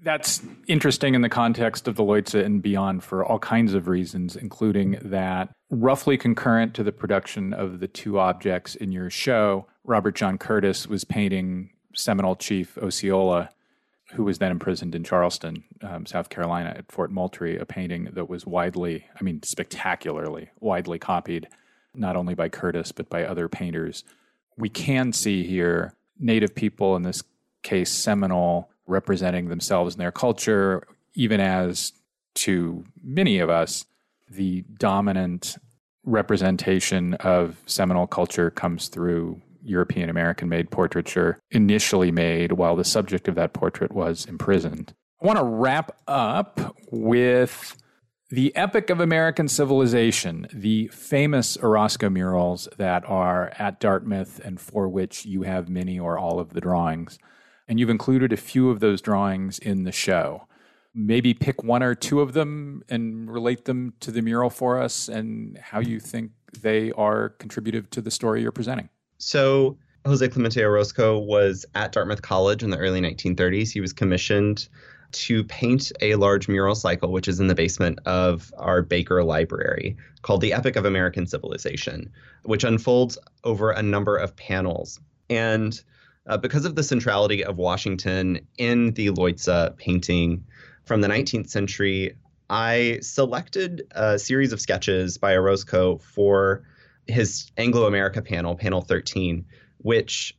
That's 0.03 0.43
interesting 0.69 1.15
in 1.15 1.23
the 1.23 1.29
context 1.29 1.87
of 1.89 1.97
the 1.97 2.05
Leutze 2.05 2.35
and 2.35 2.63
beyond 2.63 3.05
for 3.05 3.25
all 3.25 3.39
kinds 3.39 3.75
of 3.75 3.89
reasons, 3.89 4.37
including 4.37 4.99
that 5.03 5.51
roughly 5.71 6.17
concurrent 6.17 6.75
to 6.75 6.83
the 6.83 6.93
production 6.93 7.53
of 7.53 7.81
the 7.81 7.89
two 7.89 8.19
objects 8.19 8.75
in 8.75 8.93
your 8.93 9.11
show, 9.11 9.67
Robert 9.85 10.15
John 10.15 10.39
Curtis 10.39 10.87
was 10.87 11.05
painting 11.05 11.71
Seminole 11.95 12.37
Chief 12.37 12.79
Osceola, 12.79 13.51
who 14.13 14.25
was 14.25 14.39
then 14.39 14.53
imprisoned 14.53 14.95
in 14.95 15.05
Charleston, 15.05 15.65
um, 15.83 16.07
South 16.07 16.29
Carolina, 16.29 16.75
at 16.77 16.91
Fort 16.91 17.11
Moultrie, 17.11 17.59
a 17.59 17.67
painting 17.67 18.09
that 18.13 18.29
was 18.29 18.47
widely, 18.47 19.05
I 19.19 19.23
mean, 19.23 19.43
spectacularly 19.43 20.51
widely 20.61 20.99
copied 20.99 21.49
not 21.99 22.17
only 22.17 22.35
by 22.35 22.49
Curtis, 22.49 22.93
but 22.93 23.09
by 23.09 23.25
other 23.25 23.49
painters. 23.49 24.05
We 24.57 24.69
can 24.69 25.13
see 25.13 25.45
here 25.45 25.95
Native 26.19 26.55
people, 26.55 26.97
in 26.97 27.03
this 27.03 27.23
case 27.63 27.93
Seminole, 27.93 28.71
representing 28.87 29.49
themselves 29.49 29.95
and 29.95 30.01
their 30.01 30.13
culture, 30.13 30.83
even 31.15 31.41
as 31.41 31.93
to 32.35 32.85
many 33.03 33.39
of 33.39 33.51
us, 33.51 33.85
the 34.31 34.65
dominant 34.79 35.57
representation 36.05 37.15
of 37.15 37.57
Seminole 37.67 38.07
culture 38.07 38.51
comes 38.51 38.89
through 38.89 39.41
European 39.63 40.09
American 40.09 40.49
made 40.49 40.71
portraiture 40.71 41.41
initially 41.51 42.11
made 42.11 42.53
while 42.53 42.77
the 42.77 42.85
subject 42.85 43.29
of 43.29 43.35
that 43.35 43.53
portrait 43.53 43.93
was 43.93 44.25
imprisoned. 44.27 44.95
I 45.23 45.27
want 45.27 45.39
to 45.39 45.45
wrap 45.45 45.99
up 46.07 46.77
with 46.91 47.77
the 48.31 48.55
Epic 48.55 48.91
of 48.91 49.01
American 49.01 49.49
Civilization, 49.49 50.47
the 50.53 50.89
famous 50.89 51.57
Orozco 51.57 52.11
murals 52.11 52.69
that 52.77 53.09
are 53.09 53.53
at 53.59 53.81
Dartmouth 53.81 54.39
and 54.45 54.61
for 54.61 54.87
which 54.87 55.25
you 55.25 55.43
have 55.43 55.71
many 55.71 55.99
or 55.99 56.19
all 56.19 56.39
of 56.39 56.53
the 56.53 56.61
drawings. 56.61 57.19
And 57.67 57.81
you've 57.81 57.89
included 57.89 58.33
a 58.33 58.37
few 58.37 58.69
of 58.69 58.81
those 58.81 59.01
drawings 59.01 59.59
in 59.59 59.85
the 59.85 59.93
show. 59.93 60.47
Maybe 60.95 61.33
pick 61.33 61.63
one 61.63 61.83
or 61.83 61.95
two 61.95 62.21
of 62.21 62.35
them 62.35 62.83
and 62.91 63.31
relate 63.31 63.65
them 63.65 63.95
to 64.01 64.11
the 64.11 64.21
mural 64.21 64.51
for 64.51 64.81
us 64.81 65.09
and 65.09 65.57
how 65.59 65.81
you 65.81 65.99
think 65.99 66.33
they 66.61 66.93
are 66.93 67.31
contributive 67.31 67.89
to 67.91 68.03
the 68.03 68.11
story 68.11 68.43
you're 68.43 68.53
presenting. 68.53 68.91
So, 69.17 69.79
Jose 70.05 70.27
Clemente 70.29 70.63
Orozco 70.63 71.19
was 71.19 71.65
at 71.75 71.93
Dartmouth 71.93 72.23
College 72.23 72.63
in 72.63 72.71
the 72.71 72.79
early 72.79 73.01
1930s. 73.01 73.71
He 73.71 73.81
was 73.81 73.93
commissioned 73.93 74.69
to 75.13 75.45
paint 75.45 75.91
a 76.01 76.15
large 76.17 76.49
mural 76.49 76.75
cycle, 76.75 77.13
which 77.13 77.29
is 77.29 77.41
in 77.41 77.47
the 77.47 77.55
basement 77.55 77.99
of 78.07 78.53
our 78.59 78.83
Baker 78.83 79.25
Library, 79.25 79.97
called 80.23 80.41
The 80.41 80.53
Epic 80.53 80.77
of 80.77 80.85
American 80.85 81.27
Civilization, 81.27 82.11
which 82.43 82.65
unfolds 82.65 83.19
over 83.45 83.71
a 83.71 83.83
number 83.83 84.17
of 84.17 84.37
panels. 84.37 85.01
And 85.31 85.81
uh, 86.27 86.37
because 86.37 86.65
of 86.65 86.75
the 86.75 86.83
centrality 86.83 87.45
of 87.45 87.57
Washington 87.57 88.47
in 88.59 88.93
the 88.93 89.11
Leutze 89.11 89.77
painting 89.77 90.45
from 90.85 91.01
the 91.01 91.09
19th 91.09 91.49
century, 91.49 92.17
I 92.51 92.99
selected 93.03 93.87
a 93.93 94.19
series 94.19 94.53
of 94.53 94.61
sketches 94.61 95.19
by 95.19 95.35
Orozco 95.35 95.99
for 95.99 96.65
his 97.07 97.51
Anglo 97.57 97.87
America 97.87 98.23
panel, 98.23 98.55
panel 98.55 98.83
13, 98.83 99.45
which 99.79 100.37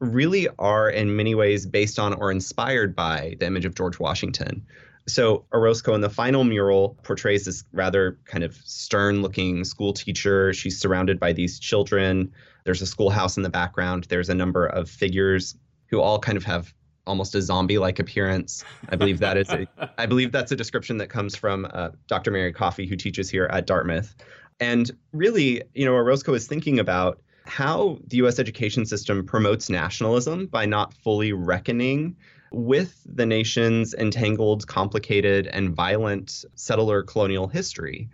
really 0.00 0.48
are 0.58 0.88
in 0.88 1.16
many 1.16 1.34
ways 1.34 1.66
based 1.66 1.98
on 1.98 2.14
or 2.14 2.30
inspired 2.30 2.94
by 2.94 3.36
the 3.40 3.46
image 3.46 3.64
of 3.64 3.74
George 3.74 3.98
Washington. 3.98 4.64
So 5.08 5.44
Orozco 5.52 5.94
in 5.94 6.02
the 6.02 6.10
final 6.10 6.44
mural 6.44 6.96
portrays 7.02 7.46
this 7.46 7.64
rather 7.72 8.18
kind 8.26 8.44
of 8.44 8.54
stern 8.64 9.22
looking 9.22 9.64
school 9.64 9.92
teacher. 9.92 10.52
She's 10.52 10.78
surrounded 10.78 11.18
by 11.18 11.32
these 11.32 11.58
children. 11.58 12.32
There's 12.64 12.82
a 12.82 12.86
schoolhouse 12.86 13.36
in 13.36 13.42
the 13.42 13.48
background. 13.48 14.04
There's 14.04 14.28
a 14.28 14.34
number 14.34 14.66
of 14.66 14.90
figures 14.90 15.56
who 15.86 16.00
all 16.00 16.18
kind 16.18 16.36
of 16.36 16.44
have 16.44 16.74
almost 17.06 17.34
a 17.34 17.40
zombie-like 17.40 17.98
appearance. 17.98 18.62
I 18.90 18.96
believe 18.96 19.18
that 19.20 19.38
is 19.38 19.48
a, 19.48 19.66
I 19.96 20.04
believe 20.04 20.30
that's 20.30 20.52
a 20.52 20.56
description 20.56 20.98
that 20.98 21.08
comes 21.08 21.34
from 21.34 21.66
uh, 21.72 21.88
Dr. 22.06 22.30
Mary 22.30 22.52
Coffey, 22.52 22.86
who 22.86 22.96
teaches 22.96 23.30
here 23.30 23.46
at 23.46 23.66
Dartmouth. 23.66 24.14
And 24.60 24.90
really, 25.12 25.62
you 25.74 25.86
know, 25.86 25.94
Orozco 25.94 26.34
is 26.34 26.46
thinking 26.46 26.78
about 26.78 27.22
how 27.48 27.98
the 28.06 28.18
US 28.18 28.38
education 28.38 28.84
system 28.84 29.24
promotes 29.24 29.70
nationalism 29.70 30.46
by 30.46 30.66
not 30.66 30.94
fully 30.94 31.32
reckoning 31.32 32.16
with 32.52 33.02
the 33.06 33.26
nation's 33.26 33.94
entangled, 33.94 34.66
complicated, 34.66 35.46
and 35.48 35.74
violent 35.74 36.44
settler 36.54 37.02
colonial 37.02 37.48
history. 37.48 38.08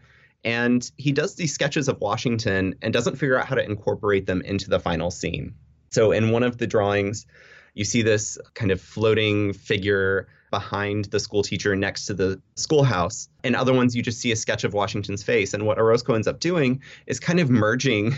And 0.44 0.88
he 0.96 1.12
does 1.12 1.34
these 1.36 1.52
sketches 1.52 1.88
of 1.88 2.00
Washington 2.00 2.74
and 2.82 2.92
doesn't 2.92 3.16
figure 3.16 3.38
out 3.38 3.46
how 3.46 3.54
to 3.54 3.64
incorporate 3.64 4.26
them 4.26 4.42
into 4.42 4.68
the 4.68 4.80
final 4.80 5.10
scene. 5.10 5.54
So, 5.90 6.12
in 6.12 6.30
one 6.30 6.42
of 6.42 6.58
the 6.58 6.66
drawings, 6.66 7.26
you 7.74 7.84
see 7.84 8.02
this 8.02 8.38
kind 8.54 8.70
of 8.70 8.80
floating 8.80 9.52
figure 9.52 10.28
behind 10.50 11.06
the 11.06 11.18
school 11.18 11.42
teacher 11.42 11.74
next 11.74 12.06
to 12.06 12.14
the 12.14 12.40
schoolhouse. 12.54 13.28
In 13.42 13.54
other 13.54 13.72
ones, 13.72 13.96
you 13.96 14.02
just 14.02 14.20
see 14.20 14.30
a 14.30 14.36
sketch 14.36 14.62
of 14.62 14.72
Washington's 14.72 15.22
face. 15.22 15.54
And 15.54 15.66
what 15.66 15.78
Orozco 15.78 16.14
ends 16.14 16.28
up 16.28 16.38
doing 16.38 16.80
is 17.06 17.18
kind 17.18 17.40
of 17.40 17.50
merging 17.50 18.14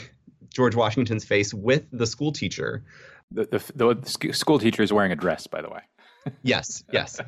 George 0.56 0.74
Washington's 0.74 1.22
face 1.22 1.52
with 1.52 1.84
the 1.92 2.06
school 2.06 2.32
teacher. 2.32 2.82
The, 3.30 3.44
the, 3.74 3.94
the 3.94 4.32
school 4.32 4.58
teacher 4.58 4.82
is 4.82 4.90
wearing 4.90 5.12
a 5.12 5.16
dress, 5.16 5.46
by 5.46 5.60
the 5.60 5.68
way. 5.68 5.80
yes, 6.42 6.82
yes. 6.90 7.20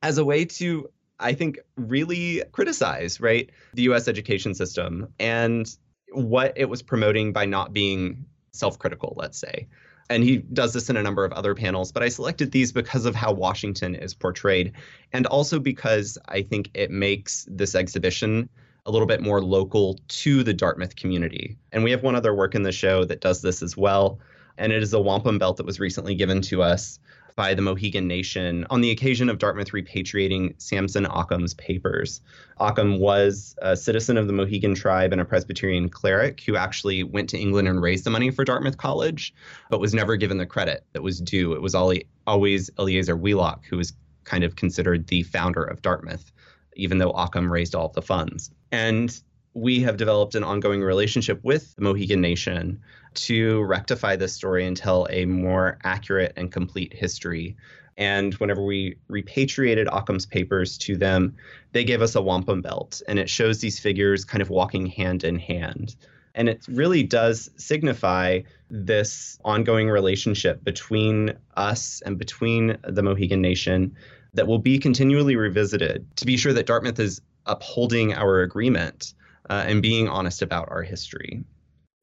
As 0.00 0.16
a 0.16 0.24
way 0.24 0.44
to, 0.44 0.88
I 1.18 1.32
think, 1.32 1.58
really 1.76 2.44
criticize, 2.52 3.20
right, 3.20 3.50
the 3.74 3.82
US 3.90 4.06
education 4.06 4.54
system 4.54 5.08
and 5.18 5.68
what 6.12 6.52
it 6.54 6.66
was 6.66 6.82
promoting 6.82 7.32
by 7.32 7.46
not 7.46 7.72
being 7.72 8.24
self 8.52 8.78
critical, 8.78 9.14
let's 9.16 9.38
say. 9.38 9.66
And 10.08 10.22
he 10.22 10.38
does 10.38 10.72
this 10.72 10.88
in 10.88 10.96
a 10.96 11.02
number 11.02 11.24
of 11.24 11.32
other 11.32 11.56
panels, 11.56 11.90
but 11.90 12.04
I 12.04 12.08
selected 12.08 12.52
these 12.52 12.70
because 12.70 13.06
of 13.06 13.14
how 13.16 13.32
Washington 13.32 13.96
is 13.96 14.14
portrayed, 14.14 14.72
and 15.12 15.26
also 15.26 15.58
because 15.58 16.16
I 16.28 16.42
think 16.42 16.70
it 16.74 16.92
makes 16.92 17.44
this 17.50 17.74
exhibition 17.74 18.48
a 18.88 18.90
little 18.90 19.06
bit 19.06 19.20
more 19.20 19.42
local 19.42 20.00
to 20.08 20.42
the 20.42 20.54
Dartmouth 20.54 20.96
community. 20.96 21.58
And 21.70 21.84
we 21.84 21.90
have 21.90 22.02
one 22.02 22.16
other 22.16 22.34
work 22.34 22.54
in 22.54 22.62
the 22.62 22.72
show 22.72 23.04
that 23.04 23.20
does 23.20 23.42
this 23.42 23.62
as 23.62 23.76
well. 23.76 24.18
And 24.56 24.72
it 24.72 24.82
is 24.82 24.94
a 24.94 25.00
wampum 25.00 25.38
belt 25.38 25.58
that 25.58 25.66
was 25.66 25.78
recently 25.78 26.14
given 26.14 26.40
to 26.42 26.62
us 26.62 26.98
by 27.36 27.54
the 27.54 27.62
Mohegan 27.62 28.08
Nation 28.08 28.66
on 28.70 28.80
the 28.80 28.90
occasion 28.90 29.28
of 29.28 29.38
Dartmouth 29.38 29.70
repatriating 29.70 30.60
Samson 30.60 31.04
Occom's 31.04 31.54
papers. 31.54 32.20
Occom 32.58 32.98
was 32.98 33.54
a 33.62 33.76
citizen 33.76 34.16
of 34.16 34.26
the 34.26 34.32
Mohegan 34.32 34.74
tribe 34.74 35.12
and 35.12 35.20
a 35.20 35.24
Presbyterian 35.24 35.88
cleric 35.90 36.40
who 36.40 36.56
actually 36.56 37.04
went 37.04 37.28
to 37.28 37.38
England 37.38 37.68
and 37.68 37.80
raised 37.80 38.02
the 38.04 38.10
money 38.10 38.32
for 38.32 38.42
Dartmouth 38.42 38.78
College, 38.78 39.32
but 39.70 39.80
was 39.80 39.94
never 39.94 40.16
given 40.16 40.38
the 40.38 40.46
credit 40.46 40.82
that 40.94 41.02
was 41.02 41.20
due. 41.20 41.52
It 41.52 41.62
was 41.62 41.76
always 41.76 42.70
Eleazar 42.78 43.16
Wheelock 43.16 43.66
who 43.66 43.76
was 43.76 43.92
kind 44.24 44.42
of 44.42 44.56
considered 44.56 45.06
the 45.06 45.22
founder 45.22 45.62
of 45.62 45.82
Dartmouth, 45.82 46.32
even 46.74 46.98
though 46.98 47.12
Occom 47.12 47.50
raised 47.50 47.76
all 47.76 47.86
of 47.86 47.92
the 47.92 48.02
funds. 48.02 48.50
And 48.70 49.20
we 49.54 49.80
have 49.80 49.96
developed 49.96 50.34
an 50.34 50.44
ongoing 50.44 50.82
relationship 50.82 51.40
with 51.42 51.74
the 51.74 51.82
Mohegan 51.82 52.20
Nation 52.20 52.80
to 53.14 53.62
rectify 53.62 54.16
this 54.16 54.32
story 54.32 54.66
and 54.66 54.76
tell 54.76 55.06
a 55.10 55.24
more 55.24 55.78
accurate 55.82 56.32
and 56.36 56.52
complete 56.52 56.92
history. 56.92 57.56
And 57.96 58.34
whenever 58.34 58.62
we 58.62 58.96
repatriated 59.08 59.88
Occom's 59.88 60.26
papers 60.26 60.78
to 60.78 60.96
them, 60.96 61.36
they 61.72 61.82
gave 61.82 62.00
us 62.00 62.14
a 62.14 62.22
wampum 62.22 62.62
belt, 62.62 63.02
and 63.08 63.18
it 63.18 63.28
shows 63.28 63.58
these 63.58 63.80
figures 63.80 64.24
kind 64.24 64.40
of 64.40 64.50
walking 64.50 64.86
hand 64.86 65.24
in 65.24 65.38
hand. 65.38 65.96
And 66.34 66.48
it 66.48 66.64
really 66.68 67.02
does 67.02 67.50
signify 67.56 68.42
this 68.70 69.40
ongoing 69.44 69.88
relationship 69.88 70.62
between 70.62 71.32
us 71.56 72.00
and 72.06 72.16
between 72.16 72.78
the 72.84 73.02
Mohegan 73.02 73.40
Nation 73.40 73.96
that 74.34 74.46
will 74.46 74.60
be 74.60 74.78
continually 74.78 75.34
revisited 75.34 76.06
to 76.16 76.26
be 76.26 76.36
sure 76.36 76.52
that 76.52 76.66
Dartmouth 76.66 77.00
is 77.00 77.20
upholding 77.48 78.14
our 78.14 78.42
agreement 78.42 79.14
uh, 79.50 79.64
and 79.66 79.82
being 79.82 80.08
honest 80.08 80.42
about 80.42 80.68
our 80.70 80.82
history. 80.82 81.42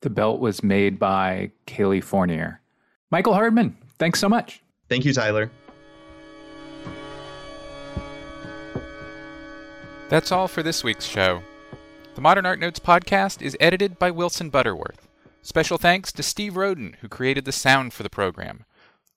The 0.01 0.09
belt 0.09 0.39
was 0.39 0.63
made 0.63 0.99
by 0.99 1.51
Kaylee 1.67 2.03
Fournier. 2.03 2.61
Michael 3.11 3.33
Hartman, 3.33 3.77
thanks 3.97 4.19
so 4.19 4.27
much. 4.27 4.61
Thank 4.89 5.05
you, 5.05 5.13
Tyler. 5.13 5.49
That's 10.09 10.31
all 10.31 10.47
for 10.47 10.61
this 10.61 10.83
week's 10.83 11.05
show. 11.05 11.41
The 12.13 12.21
Modern 12.21 12.45
Art 12.45 12.59
Notes 12.59 12.79
podcast 12.79 13.41
is 13.41 13.57
edited 13.59 13.97
by 13.97 14.11
Wilson 14.11 14.49
Butterworth. 14.49 15.07
Special 15.41 15.77
thanks 15.77 16.11
to 16.11 16.23
Steve 16.23 16.55
Roden, 16.55 16.95
who 17.01 17.09
created 17.09 17.45
the 17.45 17.51
sound 17.51 17.93
for 17.93 18.03
the 18.03 18.09
program. 18.09 18.65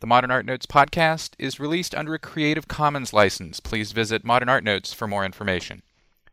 The 0.00 0.06
Modern 0.06 0.30
Art 0.30 0.46
Notes 0.46 0.66
podcast 0.66 1.30
is 1.38 1.60
released 1.60 1.94
under 1.94 2.14
a 2.14 2.18
Creative 2.18 2.68
Commons 2.68 3.12
license. 3.12 3.60
Please 3.60 3.92
visit 3.92 4.24
Modern 4.24 4.48
Art 4.48 4.64
Notes 4.64 4.92
for 4.92 5.06
more 5.06 5.24
information. 5.24 5.82